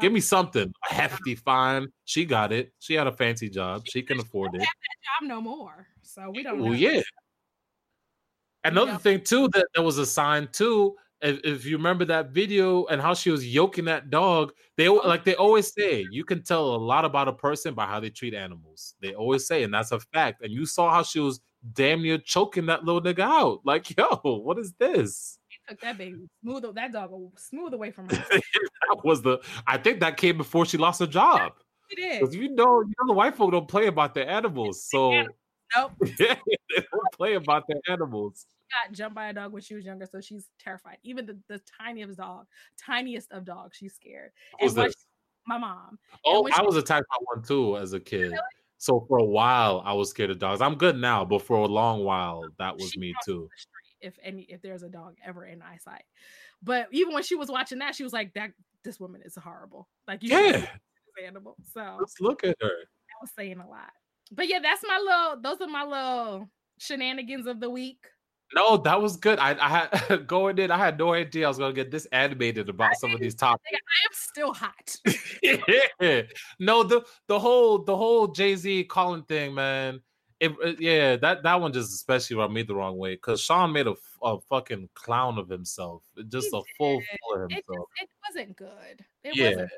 Give 0.00 0.12
me 0.12 0.20
something. 0.20 0.70
A 0.90 0.94
hefty 0.94 1.34
fine. 1.34 1.88
She 2.04 2.24
got 2.26 2.52
it. 2.52 2.72
She 2.80 2.94
had 2.94 3.06
a 3.06 3.12
fancy 3.12 3.48
job. 3.48 3.82
She, 3.86 4.00
she 4.00 4.02
can 4.02 4.20
afford 4.20 4.54
it. 4.54 4.60
Have 4.60 4.68
that 4.68 5.24
job 5.24 5.28
no 5.28 5.40
more. 5.40 5.86
So 6.02 6.30
we 6.34 6.42
don't. 6.42 6.60
Well, 6.60 6.72
know. 6.72 6.76
yeah. 6.76 7.00
Another 8.64 8.98
thing 8.98 9.22
too 9.22 9.48
that, 9.48 9.66
that 9.74 9.82
was 9.82 9.98
a 9.98 10.06
sign 10.06 10.48
too. 10.52 10.96
If, 11.22 11.40
if 11.44 11.66
you 11.66 11.76
remember 11.76 12.06
that 12.06 12.30
video 12.30 12.86
and 12.86 13.00
how 13.00 13.12
she 13.12 13.30
was 13.30 13.46
yoking 13.46 13.84
that 13.86 14.08
dog, 14.08 14.52
they 14.76 14.88
Oh. 14.88 14.94
like 15.06 15.24
they 15.24 15.34
always 15.34 15.72
say 15.72 16.06
you 16.10 16.24
can 16.24 16.42
tell 16.42 16.74
a 16.74 16.76
lot 16.76 17.04
about 17.04 17.28
a 17.28 17.32
person 17.32 17.74
by 17.74 17.86
how 17.86 18.00
they 18.00 18.10
treat 18.10 18.32
animals. 18.34 18.94
They 19.02 19.14
always 19.14 19.46
say, 19.46 19.62
and 19.62 19.72
that's 19.72 19.92
a 19.92 20.00
fact. 20.00 20.42
And 20.42 20.50
you 20.52 20.64
saw 20.64 20.90
how 20.90 21.02
she 21.02 21.20
was 21.20 21.40
damn 21.74 22.02
near 22.02 22.16
choking 22.16 22.66
that 22.66 22.84
little 22.84 23.02
nigga 23.02 23.20
out. 23.20 23.60
Like, 23.64 23.94
yo, 23.98 24.18
what 24.22 24.58
is 24.58 24.72
this? 24.78 25.38
took 25.68 25.80
that 25.80 25.98
baby 25.98 26.16
smooth 26.42 26.74
that 26.74 26.92
dog 26.92 27.38
smooth 27.38 27.74
away 27.74 27.90
from 27.90 28.08
her. 28.08 28.16
that 28.30 29.04
was 29.04 29.22
the. 29.22 29.38
I 29.66 29.78
think 29.78 30.00
that 30.00 30.16
came 30.16 30.36
before 30.36 30.66
she 30.66 30.76
lost 30.78 31.00
her 31.00 31.06
job. 31.06 31.52
It 31.90 31.98
is. 32.00 32.18
Because 32.20 32.34
you 32.34 32.54
know, 32.54 32.80
you 32.80 32.92
know, 33.00 33.06
the 33.06 33.12
white 33.12 33.36
folk 33.36 33.52
don't 33.52 33.68
play 33.68 33.86
about 33.86 34.14
the 34.14 34.28
animals. 34.28 34.84
So 34.84 35.24
Nope. 35.76 35.92
yeah, 36.18 36.34
they 36.46 36.84
don't 36.92 37.12
play 37.16 37.34
about 37.34 37.64
their 37.68 37.80
animals. 37.88 38.46
got 38.70 38.94
jumped 38.94 39.14
by 39.14 39.28
a 39.28 39.32
dog 39.32 39.52
when 39.52 39.62
she 39.62 39.74
was 39.74 39.84
younger, 39.84 40.06
so 40.10 40.20
she's 40.20 40.48
terrified. 40.58 40.98
Even 41.02 41.26
the, 41.26 41.38
the 41.48 41.60
tiniest 41.80 42.18
dog, 42.18 42.46
tiniest 42.78 43.30
of 43.32 43.44
dogs, 43.44 43.76
she's 43.76 43.94
scared. 43.94 44.30
Who 44.58 44.66
was 44.66 44.74
this? 44.74 44.94
my 45.46 45.58
mom. 45.58 45.98
Oh, 46.24 46.48
I 46.52 46.62
was 46.62 46.76
attacked 46.76 47.06
by 47.08 47.16
one 47.34 47.42
too 47.42 47.76
as 47.76 47.92
a 47.92 48.00
kid. 48.00 48.32
So 48.78 49.04
for 49.08 49.18
a 49.18 49.24
while, 49.24 49.82
I 49.84 49.92
was 49.92 50.08
scared 50.08 50.30
of 50.30 50.38
dogs. 50.38 50.62
I'm 50.62 50.76
good 50.76 50.96
now, 50.96 51.24
but 51.24 51.42
for 51.42 51.58
a 51.58 51.66
long 51.66 52.04
while, 52.04 52.44
that 52.58 52.76
was 52.76 52.92
She 52.92 53.00
me 53.00 53.14
too. 53.24 53.48
If 54.00 54.18
any, 54.22 54.42
if 54.42 54.62
there's 54.62 54.82
a 54.82 54.88
dog 54.88 55.16
ever 55.24 55.44
in 55.44 55.60
eyesight, 55.60 56.04
but 56.62 56.88
even 56.90 57.12
when 57.12 57.22
she 57.22 57.34
was 57.34 57.50
watching 57.50 57.80
that, 57.80 57.94
she 57.94 58.02
was 58.02 58.14
like, 58.14 58.32
"That 58.32 58.52
this 58.82 58.98
woman 58.98 59.20
is 59.22 59.36
horrible." 59.36 59.88
Like 60.08 60.22
you, 60.22 60.30
Yeah, 60.30 60.66
animal. 61.26 61.56
So 61.74 61.96
let's 61.98 62.18
look 62.18 62.42
at 62.44 62.56
her. 62.62 62.68
I 62.68 63.16
was 63.20 63.30
saying 63.36 63.58
a 63.58 63.68
lot. 63.68 63.90
But 64.32 64.48
yeah, 64.48 64.58
that's 64.60 64.82
my 64.86 64.98
little. 64.98 65.42
Those 65.42 65.60
are 65.66 65.70
my 65.70 65.84
little 65.84 66.48
shenanigans 66.78 67.46
of 67.46 67.60
the 67.60 67.70
week. 67.70 67.98
No, 68.52 68.76
that 68.78 69.00
was 69.00 69.16
good. 69.16 69.38
I, 69.38 69.50
I 69.60 69.68
had 69.68 70.26
going 70.26 70.58
in. 70.58 70.70
I 70.70 70.78
had 70.78 70.98
no 70.98 71.12
idea 71.12 71.44
I 71.44 71.48
was 71.48 71.58
gonna 71.58 71.72
get 71.72 71.90
this 71.90 72.06
animated 72.06 72.68
about 72.68 72.96
some 72.96 73.14
of 73.14 73.20
these 73.20 73.34
topics. 73.34 73.70
I 73.72 73.76
am 73.76 74.12
still 74.12 74.52
hot. 74.52 74.96
yeah. 76.00 76.22
No, 76.58 76.82
the 76.82 77.04
the 77.28 77.38
whole 77.38 77.84
the 77.84 77.96
whole 77.96 78.28
Jay 78.28 78.56
Z 78.56 78.84
Colin 78.84 79.22
thing, 79.24 79.54
man. 79.54 80.00
It, 80.40 80.52
it- 80.62 80.80
yeah, 80.80 81.16
that 81.16 81.42
that 81.42 81.60
one 81.60 81.72
just 81.72 81.92
especially 81.94 82.36
rubbed 82.36 82.52
me 82.54 82.62
the 82.62 82.74
wrong 82.74 82.96
way 82.96 83.14
because 83.14 83.40
Shawn 83.40 83.72
made 83.72 83.86
a, 83.86 83.94
a 84.22 84.40
fucking 84.48 84.88
clown 84.94 85.38
of 85.38 85.48
himself, 85.48 86.02
just 86.28 86.48
He 86.50 86.58
a 86.58 86.62
full 86.78 87.00
fool 87.00 87.34
of 87.44 87.50
It 87.50 87.54
himself. 87.66 87.88
it 88.00 88.08
wasn't 88.28 88.56
good. 88.56 89.04
It 89.22 89.36
Yeah, 89.36 89.50
wasn't. 89.50 89.70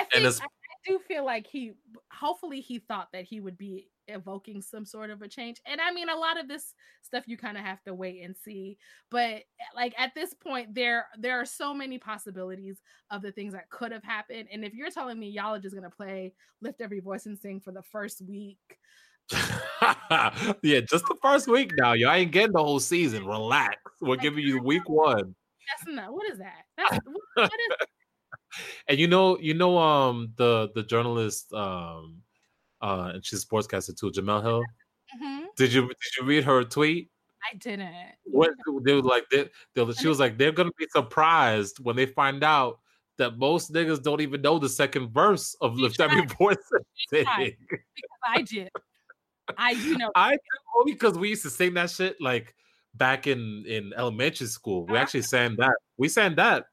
I 0.00 0.04
think 0.04 0.24
I, 0.26 0.44
I 0.44 0.48
do 0.86 0.98
feel 1.08 1.24
like 1.24 1.46
he 1.46 1.72
hopefully 2.12 2.60
he 2.60 2.78
thought 2.78 3.08
that 3.12 3.24
he 3.24 3.40
would 3.40 3.56
be 3.58 3.88
evoking 4.08 4.62
some 4.62 4.84
sort 4.84 5.10
of 5.10 5.22
a 5.22 5.28
change. 5.28 5.60
And 5.66 5.80
I 5.80 5.92
mean 5.92 6.08
a 6.08 6.16
lot 6.16 6.38
of 6.38 6.48
this 6.48 6.74
stuff 7.02 7.24
you 7.26 7.36
kind 7.36 7.56
of 7.56 7.64
have 7.64 7.82
to 7.84 7.94
wait 7.94 8.22
and 8.22 8.36
see. 8.36 8.78
But 9.10 9.34
eh, 9.34 9.42
like 9.74 9.94
at 9.98 10.14
this 10.14 10.34
point 10.34 10.74
there 10.74 11.06
there 11.18 11.40
are 11.40 11.46
so 11.46 11.72
many 11.74 11.98
possibilities 11.98 12.80
of 13.10 13.22
the 13.22 13.32
things 13.32 13.52
that 13.52 13.70
could 13.70 13.92
have 13.92 14.04
happened. 14.04 14.48
And 14.52 14.64
if 14.64 14.74
you're 14.74 14.90
telling 14.90 15.18
me 15.18 15.28
y'all 15.28 15.54
are 15.54 15.60
just 15.60 15.74
going 15.74 15.88
to 15.88 15.96
play 15.96 16.34
lift 16.60 16.80
every 16.80 17.00
voice 17.00 17.26
and 17.26 17.38
sing 17.38 17.60
for 17.60 17.72
the 17.72 17.82
first 17.82 18.22
week, 18.22 18.78
yeah, 20.62 20.80
just 20.80 21.04
the 21.06 21.16
first 21.22 21.48
week 21.48 21.72
now. 21.78 21.92
Y'all 21.92 22.12
ain't 22.12 22.32
getting 22.32 22.52
the 22.52 22.62
whole 22.62 22.80
season. 22.80 23.24
Relax. 23.24 23.76
We're 24.00 24.16
giving 24.16 24.44
you 24.44 24.60
week 24.62 24.88
one. 24.88 25.34
that's 25.68 25.86
not 25.86 26.12
what 26.12 26.30
is 26.30 26.38
that? 26.38 26.64
That's 26.76 26.98
what, 27.04 27.50
what 27.50 27.60
is 27.70 27.86
And 28.88 28.98
you 28.98 29.06
know, 29.06 29.38
you 29.38 29.54
know, 29.54 29.78
um, 29.78 30.32
the 30.36 30.70
the 30.74 30.82
journalist, 30.82 31.52
um, 31.52 32.22
uh, 32.82 33.12
and 33.14 33.24
she's 33.24 33.42
a 33.44 33.46
sportscaster 33.46 33.96
too, 33.98 34.10
Jemele 34.10 34.42
Hill. 34.42 34.64
Mhm. 35.22 35.46
Did 35.56 35.72
you 35.72 35.82
did 35.88 36.16
you 36.20 36.26
read 36.26 36.44
her 36.44 36.64
tweet? 36.64 37.10
I 37.50 37.56
didn't. 37.56 37.94
What 38.24 38.50
they 38.84 38.92
were 38.94 39.02
like, 39.02 39.24
they, 39.30 39.48
they, 39.74 39.92
she 39.92 40.06
was 40.08 40.20
like, 40.20 40.38
they're 40.38 40.52
gonna 40.52 40.70
be 40.78 40.86
surprised 40.90 41.78
when 41.80 41.96
they 41.96 42.06
find 42.06 42.42
out 42.44 42.80
that 43.18 43.36
most 43.38 43.72
niggas 43.72 44.02
don't 44.02 44.20
even 44.20 44.40
know 44.42 44.58
the 44.58 44.68
second 44.68 45.12
verse 45.12 45.54
of 45.60 45.76
Lift 45.76 46.00
Every 46.00 46.24
Voice. 46.38 46.56
because 47.10 47.26
I 48.26 48.42
did. 48.42 48.70
I 49.58 49.72
you 49.72 49.98
know 49.98 50.10
I 50.14 50.36
only 50.76 50.92
because 50.92 51.18
we 51.18 51.30
used 51.30 51.42
to 51.42 51.50
sing 51.50 51.74
that 51.74 51.90
shit 51.90 52.20
like 52.20 52.54
back 52.94 53.26
in 53.26 53.64
in 53.66 53.92
elementary 53.96 54.46
school. 54.46 54.86
We 54.86 54.94
Uh-huh. 54.94 55.02
actually 55.02 55.22
sang 55.22 55.56
that. 55.58 55.76
We 55.96 56.08
sang 56.08 56.36
that. 56.36 56.66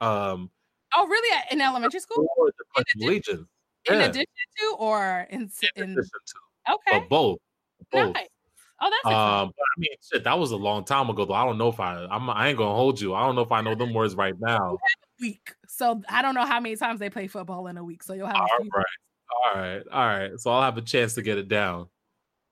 Um, 0.00 0.50
Oh, 0.94 1.06
really? 1.06 1.42
In 1.50 1.60
elementary 1.60 2.00
school? 2.00 2.26
for 2.36 2.50
the 3.86 3.94
Pledge 3.94 4.00
of 4.00 4.14
Allegiance. 4.14 4.16
In 4.16 4.16
Yeah. 4.16 4.22
addition 4.22 4.26
to, 4.58 4.76
or 4.78 5.26
in, 5.30 5.40
In 5.40 5.50
in 5.76 5.90
addition 5.90 6.10
to, 6.26 6.74
okay, 6.74 7.06
both, 7.08 7.38
both. 7.92 8.14
nice. 8.14 8.28
Oh, 8.80 8.90
that's. 8.90 9.14
Um, 9.14 9.52
but 9.56 9.62
I 9.62 9.74
mean, 9.78 9.90
shit, 10.02 10.24
that 10.24 10.38
was 10.38 10.50
a 10.50 10.56
long 10.56 10.84
time 10.84 11.08
ago. 11.08 11.24
Though 11.24 11.34
I 11.34 11.44
don't 11.44 11.58
know 11.58 11.68
if 11.68 11.80
I, 11.80 12.06
I'm, 12.10 12.28
I 12.28 12.48
ain't 12.48 12.58
gonna 12.58 12.74
hold 12.74 13.00
you. 13.00 13.14
I 13.14 13.24
don't 13.24 13.34
know 13.34 13.42
if 13.42 13.52
I 13.52 13.62
know 13.62 13.74
them 13.74 13.94
words 13.94 14.14
right 14.14 14.34
now. 14.40 14.78
week. 15.20 15.54
So 15.66 16.02
I 16.08 16.22
don't 16.22 16.34
know 16.34 16.44
how 16.44 16.60
many 16.60 16.76
times 16.76 17.00
they 17.00 17.08
play 17.10 17.26
football 17.26 17.66
in 17.68 17.78
a 17.78 17.84
week. 17.84 18.02
So 18.02 18.12
you'll 18.12 18.26
have 18.26 18.36
All 18.36 18.48
right, 18.74 18.86
all 19.30 19.60
right, 19.62 19.82
all 19.90 20.06
right. 20.06 20.40
So 20.40 20.50
I'll 20.50 20.62
have 20.62 20.76
a 20.76 20.82
chance 20.82 21.14
to 21.14 21.22
get 21.22 21.38
it 21.38 21.48
down. 21.48 21.88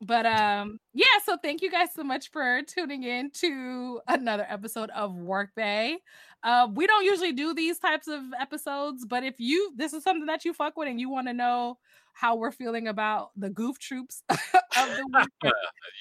But 0.01 0.27
um, 0.27 0.79
yeah. 0.93 1.05
So 1.25 1.37
thank 1.37 1.63
you 1.63 1.71
guys 1.71 1.89
so 1.95 2.03
much 2.05 2.31
for 2.31 2.61
tuning 2.63 3.05
in 3.05 3.31
to 3.33 4.01
another 4.09 4.47
episode 4.49 4.91
of 4.91 5.15
Work 5.17 5.51
Bay. 5.55 5.99
Uh, 6.43 6.69
we 6.75 6.87
don't 6.87 7.05
usually 7.05 7.33
do 7.33 7.55
these 7.55 7.79
types 7.79 8.07
of 8.07 8.21
episodes, 8.39 9.07
but 9.07 9.25
if 9.25 9.37
you 9.39 9.73
this 9.77 9.93
is 9.95 10.03
something 10.03 10.27
that 10.27 10.45
you 10.45 10.53
fuck 10.53 10.77
with 10.77 10.89
and 10.89 11.01
you 11.01 11.09
want 11.09 11.27
to 11.29 11.33
know 11.33 11.79
how 12.13 12.37
we're 12.37 12.53
feeling 12.53 12.87
about 12.87 13.31
the 13.37 13.49
goof 13.51 13.79
troops 13.79 14.23
of 14.31 14.37
the 14.77 15.05
week, 15.15 15.29
or 15.45 15.53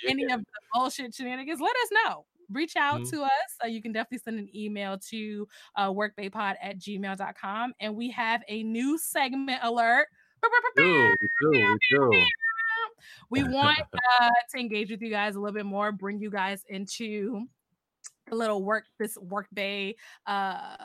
any 0.08 0.24
of 0.26 0.40
the 0.42 0.46
bullshit 0.74 1.16
shenanigans, 1.16 1.62
let 1.62 1.76
us 1.78 1.90
know. 2.06 2.26
Reach 2.52 2.76
out 2.76 3.00
Mhm. 3.02 3.10
to 3.12 3.24
us. 3.24 3.32
Uh, 3.64 3.68
you 3.68 3.82
can 3.82 3.94
definitely 3.94 4.18
send 4.20 4.38
an 4.38 4.50
email 4.56 4.98
to 5.10 5.48
uh, 5.78 5.90
workbaypod 5.90 6.56
at 6.62 6.78
gmail.com. 6.78 7.74
And 7.80 7.96
we 7.96 8.12
have 8.12 8.44
a 8.50 8.64
new 8.64 8.98
segment 8.98 9.60
alert. 9.64 10.08
Do, 10.76 10.84
we 10.84 11.30
do, 11.42 11.50
we 11.52 11.78
do. 11.90 12.26
We 13.30 13.44
want 13.48 13.80
uh, 13.80 14.30
to 14.52 14.60
engage 14.60 14.92
with 14.92 15.02
you 15.02 15.10
guys 15.10 15.36
a 15.36 15.40
little 15.40 15.56
bit 15.56 15.66
more, 15.66 15.92
bring 15.92 16.20
you 16.20 16.30
guys 16.30 16.64
into 16.68 17.46
the 18.30 18.36
little 18.36 18.64
work, 18.64 18.86
this 19.00 19.18
work 19.18 19.48
bay 19.54 19.96
uh, 20.26 20.76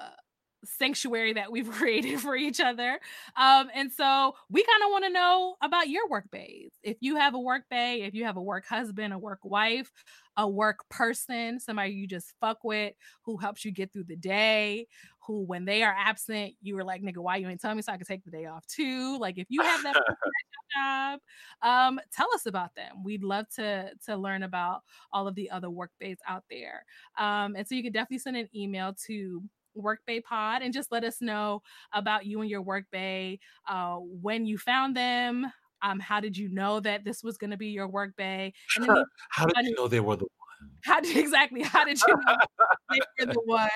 sanctuary 0.64 1.34
that 1.34 1.50
we've 1.50 1.70
created 1.72 2.20
for 2.20 2.36
each 2.36 2.60
other. 2.60 2.98
Um, 3.36 3.68
and 3.74 3.92
so 3.92 4.34
we 4.50 4.62
kind 4.62 4.82
of 4.84 4.90
want 4.90 5.04
to 5.04 5.10
know 5.10 5.56
about 5.62 5.88
your 5.88 6.08
work 6.08 6.30
bays. 6.30 6.72
If 6.82 6.96
you 7.00 7.16
have 7.16 7.34
a 7.34 7.40
work 7.40 7.64
bay, 7.70 8.02
if 8.02 8.14
you 8.14 8.24
have 8.24 8.36
a 8.36 8.42
work 8.42 8.66
husband, 8.66 9.12
a 9.12 9.18
work 9.18 9.40
wife, 9.44 9.90
a 10.36 10.48
work 10.48 10.88
person, 10.88 11.60
somebody 11.60 11.92
you 11.92 12.06
just 12.06 12.32
fuck 12.40 12.62
with 12.64 12.94
who 13.24 13.36
helps 13.36 13.64
you 13.64 13.72
get 13.72 13.92
through 13.92 14.04
the 14.04 14.16
day, 14.16 14.86
who 15.28 15.44
when 15.44 15.66
they 15.66 15.82
are 15.84 15.94
absent, 15.96 16.54
you 16.62 16.74
were 16.74 16.82
like, 16.82 17.02
nigga, 17.02 17.18
why 17.18 17.36
you 17.36 17.46
ain't 17.48 17.60
telling 17.60 17.76
me 17.76 17.82
so 17.82 17.92
I 17.92 17.98
can 17.98 18.06
take 18.06 18.24
the 18.24 18.30
day 18.30 18.46
off 18.46 18.66
too? 18.66 19.18
Like 19.18 19.38
if 19.38 19.46
you 19.50 19.60
have 19.62 19.82
that 19.84 19.94
person 19.94 20.16
at 20.24 20.48
your 20.74 20.82
job, 20.82 21.20
um, 21.62 22.00
tell 22.10 22.28
us 22.34 22.46
about 22.46 22.74
them. 22.74 23.04
We'd 23.04 23.22
love 23.22 23.46
to 23.56 23.90
to 24.06 24.16
learn 24.16 24.42
about 24.42 24.80
all 25.12 25.28
of 25.28 25.34
the 25.34 25.50
other 25.50 25.70
work 25.70 25.90
bays 26.00 26.18
out 26.26 26.44
there. 26.50 26.84
Um, 27.18 27.54
and 27.54 27.68
so 27.68 27.74
you 27.74 27.82
can 27.82 27.92
definitely 27.92 28.18
send 28.18 28.38
an 28.38 28.48
email 28.56 28.96
to 29.06 29.42
Workbay 29.76 30.24
pod 30.24 30.62
and 30.62 30.72
just 30.72 30.90
let 30.90 31.04
us 31.04 31.20
know 31.20 31.62
about 31.92 32.26
you 32.26 32.40
and 32.40 32.50
your 32.50 32.62
work 32.62 32.86
bay 32.90 33.38
uh 33.68 33.96
when 33.96 34.44
you 34.44 34.58
found 34.58 34.96
them 34.96 35.46
um 35.82 36.00
how 36.00 36.18
did 36.18 36.36
you 36.36 36.48
know 36.48 36.80
that 36.80 37.04
this 37.04 37.22
was 37.22 37.36
going 37.36 37.50
to 37.50 37.56
be 37.56 37.68
your 37.68 37.86
work 37.86 38.16
bay 38.16 38.52
and 38.76 38.88
then 38.88 39.04
How 39.30 39.46
did 39.46 39.66
you 39.66 39.76
know 39.76 39.86
they 39.86 40.00
were 40.00 40.16
the 40.16 40.26
how 40.84 41.00
did 41.00 41.16
exactly 41.16 41.62
how 41.62 41.84
did 41.84 42.00
you 42.06 42.14
know 42.16 42.36
they 43.18 43.26
were 43.26 43.32
the 43.32 43.40
one 43.44 43.68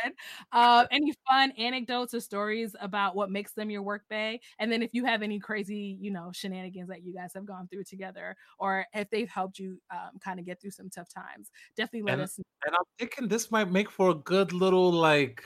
uh 0.52 0.86
any 0.90 1.12
fun 1.28 1.50
anecdotes 1.59 2.14
or 2.14 2.20
stories 2.20 2.74
about 2.80 3.14
what 3.16 3.30
makes 3.30 3.52
them 3.52 3.70
your 3.70 3.82
work 3.82 4.02
bay 4.09 4.40
and 4.59 4.70
then 4.70 4.82
if 4.82 4.90
you 4.92 5.04
have 5.04 5.22
any 5.22 5.38
crazy 5.38 5.96
you 6.00 6.10
know 6.10 6.30
shenanigans 6.32 6.88
that 6.88 7.02
you 7.02 7.12
guys 7.14 7.32
have 7.34 7.44
gone 7.46 7.68
through 7.68 7.84
together 7.84 8.36
or 8.59 8.86
if 8.94 9.09
they've 9.10 9.28
helped 9.28 9.59
you 9.59 9.80
um, 9.92 10.18
kind 10.20 10.38
of 10.40 10.46
get 10.46 10.60
through 10.60 10.70
some 10.70 10.88
tough 10.90 11.09
times 11.12 11.50
definitely 11.76 12.02
let 12.02 12.14
And- 12.14 12.22
us 12.22 12.38
And 12.66 12.74
I'm 12.74 12.84
thinking 12.98 13.28
this 13.28 13.50
might 13.50 13.70
make 13.70 13.90
for 13.90 14.10
a 14.10 14.14
good 14.14 14.52
little 14.52 14.90
like 14.92 15.42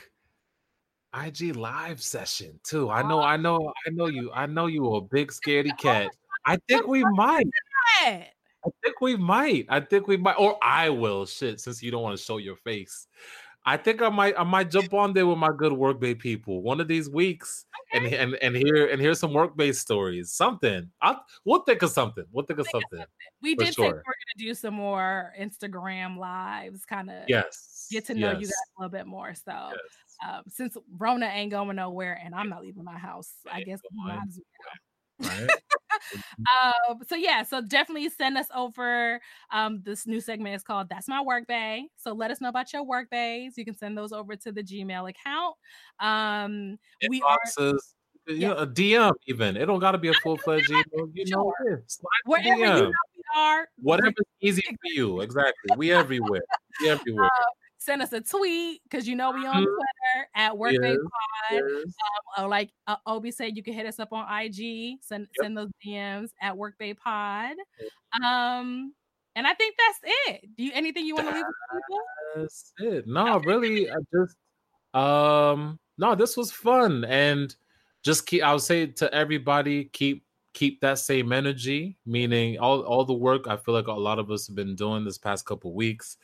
IG 1.15 1.57
live 1.57 2.03
session 2.03 2.61
too. 2.63 2.91
I 2.91 3.01
know, 3.03 3.21
I 3.23 3.39
know, 3.39 3.73
I 3.87 3.91
know 3.91 4.07
you. 4.07 4.31
I 4.35 4.45
know 4.45 4.67
you 4.67 4.87
are 4.93 4.99
a 4.99 5.01
big 5.01 5.33
scaredy 5.33 5.77
cat. 5.79 6.11
I 6.45 6.59
think 6.69 6.87
we 6.87 7.05
might. 7.05 7.47
I 8.67 8.71
think 8.85 9.01
we 9.01 9.17
might. 9.17 9.67
I 9.69 9.81
think 9.81 10.09
we 10.09 10.17
might, 10.17 10.35
or 10.39 10.59
I 10.63 10.91
will. 10.91 11.27
Shit, 11.27 11.61
since 11.61 11.83
you 11.83 11.91
don't 11.91 12.03
want 12.03 12.17
to 12.19 12.23
show 12.23 12.39
your 12.39 12.57
face, 12.57 13.07
I 13.65 13.77
think 13.77 14.01
I 14.03 14.09
might. 14.09 14.35
I 14.39 14.45
might 14.45 14.71
jump 14.71 14.95
on 14.95 15.13
there 15.13 15.27
with 15.27 15.39
my 15.39 15.51
good 15.57 15.73
work 15.73 16.01
bay 16.01 16.15
people 16.15 16.63
one 16.63 16.81
of 16.81 16.89
these 16.89 17.09
weeks, 17.11 17.65
and 17.93 18.07
and 18.07 18.35
and 18.37 18.57
hear 18.57 18.87
and 18.87 19.01
hear 19.01 19.15
some 19.15 19.33
work 19.33 19.57
based 19.57 19.81
stories. 19.81 20.33
Something. 20.33 20.91
I'll, 21.01 21.25
we'll 21.45 21.63
think 21.63 21.83
of 21.83 21.91
something. 21.91 22.25
We'll 22.33 22.45
think 22.47 22.61
of 22.61 22.67
Think 22.67 22.85
of 22.85 22.91
something. 22.91 23.07
we 23.43 23.55
did 23.55 23.75
say 23.75 23.83
we're 23.83 23.93
gonna 23.93 24.05
do 24.39 24.55
some 24.55 24.75
more 24.75 25.33
instagram 25.39 26.17
lives 26.17 26.85
kind 26.85 27.11
of 27.11 27.17
Yes. 27.29 27.87
get 27.91 28.05
to 28.07 28.15
know 28.15 28.31
you 28.33 28.47
guys 28.47 28.53
a 28.79 28.81
little 28.83 28.91
bit 28.91 29.07
more 29.07 29.35
so 29.35 29.43
yes. 29.47 29.79
um, 30.27 30.43
since 30.49 30.77
Rona 30.97 31.27
ain't 31.27 31.51
going 31.51 31.77
nowhere 31.77 32.21
and 32.25 32.35
I'm 32.35 32.49
not 32.49 32.63
leaving 32.63 32.85
my 32.85 32.99
house, 32.99 33.35
I 33.51 33.59
Ain't 33.59 33.67
guess 33.67 33.81
we 33.91 34.05
might 34.05 34.19
as 34.29 34.41
well. 35.21 35.31
Right. 35.39 35.51
um, 36.39 36.99
so 37.09 37.17
yeah, 37.17 37.43
so 37.43 37.61
definitely 37.61 38.09
send 38.09 38.37
us 38.37 38.49
over. 38.55 39.21
Um, 39.51 39.83
this 39.85 40.07
new 40.07 40.21
segment 40.21 40.55
is 40.55 40.63
called 40.63 40.89
"That's 40.89 41.09
My 41.09 41.21
Work 41.23 41.47
Bay." 41.47 41.89
So 41.97 42.13
let 42.13 42.31
us 42.31 42.41
know 42.41 42.49
about 42.49 42.73
your 42.73 42.85
work 42.85 43.11
bays. 43.11 43.55
You 43.57 43.65
can 43.65 43.77
send 43.77 43.97
those 43.97 44.13
over 44.13 44.37
to 44.37 44.53
the 44.53 44.63
Gmail 44.63 45.11
account. 45.11 45.57
Um, 46.01 46.79
we 47.09 47.23
are 47.23 47.39
you 48.29 48.49
know, 48.49 48.57
a 48.57 48.67
DM 48.67 49.13
even. 49.27 49.57
It 49.57 49.67
don't 49.67 49.79
got 49.79 49.93
to 49.93 49.99
be 49.99 50.09
a 50.09 50.15
full 50.15 50.37
fledged 50.37 50.71
email. 50.71 51.09
You 51.15 51.25
know, 51.29 51.53
sure. 51.63 51.85
wherever 52.25 52.49
DM. 52.49 52.77
you 52.77 52.83
know 52.83 52.93
we 53.15 53.23
are. 53.37 53.69
Whatever's 53.77 54.15
easy 54.41 54.63
for 54.63 54.93
you. 54.93 55.21
Exactly. 55.27 55.77
We 55.77 55.93
everywhere. 55.93 56.43
We 56.81 56.91
everywhere. 56.91 57.27
Uh, 57.27 57.45
send 57.87 58.03
us 58.03 58.13
a 58.13 58.21
tweet 58.21 58.83
because 58.83 59.09
you 59.09 59.15
know 59.15 59.31
we 59.31 59.47
on 59.47 59.55
mm-hmm. 59.55 59.65
Twitter 59.65 60.29
at 60.35 60.59
Work 60.59 60.73
yes, 60.73 60.97
Pod. 60.97 61.63
Yes. 61.65 61.95
Um, 62.37 62.51
like 62.51 62.71
uh, 62.87 62.97
Obi 63.07 63.31
said, 63.31 63.57
you 63.57 63.63
can 63.63 63.73
hit 63.73 63.87
us 63.87 63.99
up 63.99 64.13
on 64.13 64.27
IG. 64.29 64.99
Send 65.01 65.23
yep. 65.23 65.29
send 65.41 65.57
those 65.57 65.71
DMs 65.85 66.31
at 66.43 66.57
Work 66.57 66.77
Bay 66.79 66.93
Pod. 66.93 67.55
Um, 68.23 68.93
and 69.37 69.47
I 69.47 69.55
think 69.55 69.77
that's 69.79 70.15
it. 70.29 70.57
Do 70.57 70.65
you 70.65 70.73
anything 70.75 71.07
you 71.07 71.15
want 71.15 71.29
to 71.29 71.35
leave 71.35 71.45
with 71.45 71.83
people? 71.83 72.03
That's 72.35 72.73
it. 72.79 73.07
No, 73.07 73.39
really, 73.41 73.91
I 73.91 73.97
just 74.13 74.37
um 74.93 75.79
no, 75.99 76.15
this 76.15 76.37
was 76.37 76.51
fun 76.53 77.05
and 77.05 77.55
just 78.03 78.27
keep. 78.27 78.43
I 78.43 78.53
would 78.53 78.63
say 78.63 78.87
to 78.87 79.13
everybody, 79.15 79.85
keep 79.85 80.25
keep 80.55 80.81
that 80.81 80.99
same 80.99 81.33
energy. 81.33 81.97
Meaning 82.05 82.59
all 82.59 82.81
all 82.81 83.05
the 83.05 83.15
work 83.15 83.47
I 83.47 83.57
feel 83.57 83.75
like 83.75 83.87
a 83.87 83.93
lot 83.93 84.19
of 84.19 84.31
us 84.31 84.49
have 84.49 84.57
been 84.57 84.75
doing 84.75 85.05
this 85.05 85.19
past 85.19 85.47
couple 85.47 85.73
weeks 85.73 86.17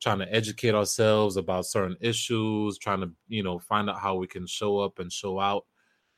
trying 0.00 0.18
to 0.18 0.32
educate 0.32 0.74
ourselves 0.74 1.36
about 1.36 1.66
certain 1.66 1.96
issues, 2.00 2.78
trying 2.78 3.00
to, 3.00 3.10
you 3.28 3.42
know, 3.42 3.58
find 3.58 3.90
out 3.90 3.98
how 3.98 4.14
we 4.14 4.26
can 4.26 4.46
show 4.46 4.78
up 4.78 4.98
and 4.98 5.12
show 5.12 5.40
out. 5.40 5.64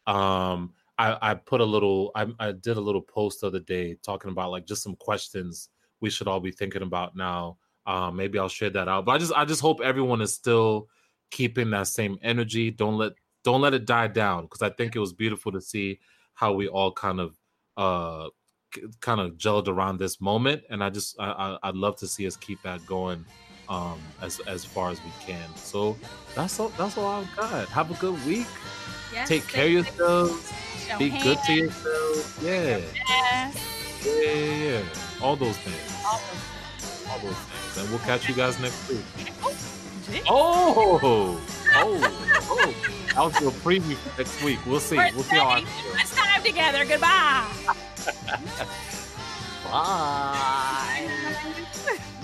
Um, 0.07 0.75
I, 0.99 1.17
I 1.31 1.35
put 1.35 1.61
a 1.61 1.65
little, 1.65 2.11
I, 2.15 2.27
I 2.39 2.53
did 2.53 2.77
a 2.77 2.81
little 2.81 3.01
post 3.01 3.41
the 3.41 3.47
other 3.47 3.61
day 3.61 3.97
talking 4.03 4.31
about 4.31 4.51
like 4.51 4.67
just 4.67 4.83
some 4.83 4.97
questions 4.97 5.71
we 6.01 6.11
should 6.11 6.29
all 6.29 6.41
be 6.41 6.51
thinking 6.51 6.83
about 6.83 7.17
now. 7.17 7.57
Um, 7.87 8.17
maybe 8.17 8.39
I'll 8.39 8.49
share 8.49 8.71
that 8.71 8.89
out. 8.89 9.07
But 9.07 9.13
I 9.13 9.19
just, 9.19 9.33
I 9.33 9.45
just 9.45 9.63
hope 9.63 9.81
everyone 9.81 10.21
is 10.21 10.35
still 10.35 10.89
keeping 11.31 11.71
that 11.71 11.87
same 11.87 12.19
energy. 12.23 12.71
Don't 12.71 12.99
let, 12.99 13.13
don't 13.45 13.63
let 13.63 13.75
it 13.75 13.87
die 13.87 14.09
down 14.09 14.45
because 14.45 14.63
I 14.63 14.71
think 14.71 14.95
it 14.95 15.01
was 15.01 15.15
beautiful 15.15 15.53
to 15.53 15.61
see 15.61 16.01
how 16.35 16.53
we 16.53 16.69
all 16.69 16.93
kind 16.93 17.21
of, 17.21 17.39
uh, 17.77 18.29
kind 19.01 19.21
of 19.21 19.33
gelled 19.33 19.69
around 19.69 19.99
this 19.99 20.21
moment 20.21 20.63
and 20.71 20.83
i 20.85 20.89
just 20.89 21.17
I, 21.19 21.31
I, 21.31 21.69
i'd 21.69 21.75
love 21.75 21.97
to 21.97 22.07
see 22.07 22.25
us 22.25 22.37
keep 22.37 22.63
that 22.63 22.87
going 22.87 23.25
um, 23.71 23.99
as 24.21 24.41
as 24.41 24.65
far 24.65 24.91
as 24.91 25.03
we 25.03 25.11
can. 25.25 25.49
So 25.57 25.97
that's 26.35 26.61
all. 26.61 26.69
That's 26.77 26.99
all 26.99 27.07
I've 27.07 27.37
got. 27.37 27.69
Have 27.69 27.91
a 27.91 27.95
good 27.95 28.23
week. 28.27 28.47
Yes, 29.13 29.29
Take 29.29 29.47
care 29.49 29.67
of 29.67 29.73
yourselves. 29.73 30.53
Be 30.99 31.09
hands. 31.09 31.23
good 31.25 31.39
to 31.47 31.53
yourselves. 31.53 32.39
Yeah. 32.43 32.81
yeah. 33.09 33.53
Yeah, 34.05 34.33
yeah, 34.33 34.83
All 35.23 35.37
those 35.37 35.57
things. 35.59 35.77
All 36.07 36.19
those, 36.19 37.11
all 37.11 37.19
those 37.19 37.37
things. 37.37 37.77
And 37.79 37.91
we'll 37.91 37.99
catch 38.01 38.29
you 38.29 38.35
guys 38.35 38.59
next 38.59 38.89
week. 38.89 39.05
Oh, 40.27 40.99
oh, 41.03 41.41
oh. 41.75 41.99
That 43.15 43.25
was 43.25 43.41
your 43.41 43.51
preview 43.51 43.97
for 43.97 44.19
next 44.19 44.43
week. 44.43 44.59
We'll 44.67 44.81
see. 44.81 44.97
We're 44.97 45.13
we'll 45.15 45.23
see 45.25 45.37
how 45.37 45.49
I 45.51 45.65
feel. 45.65 45.93
Let's 45.93 46.15
time 46.17 46.43
together. 46.43 46.85
Goodbye. 46.87 47.47
Bye. 49.71 51.09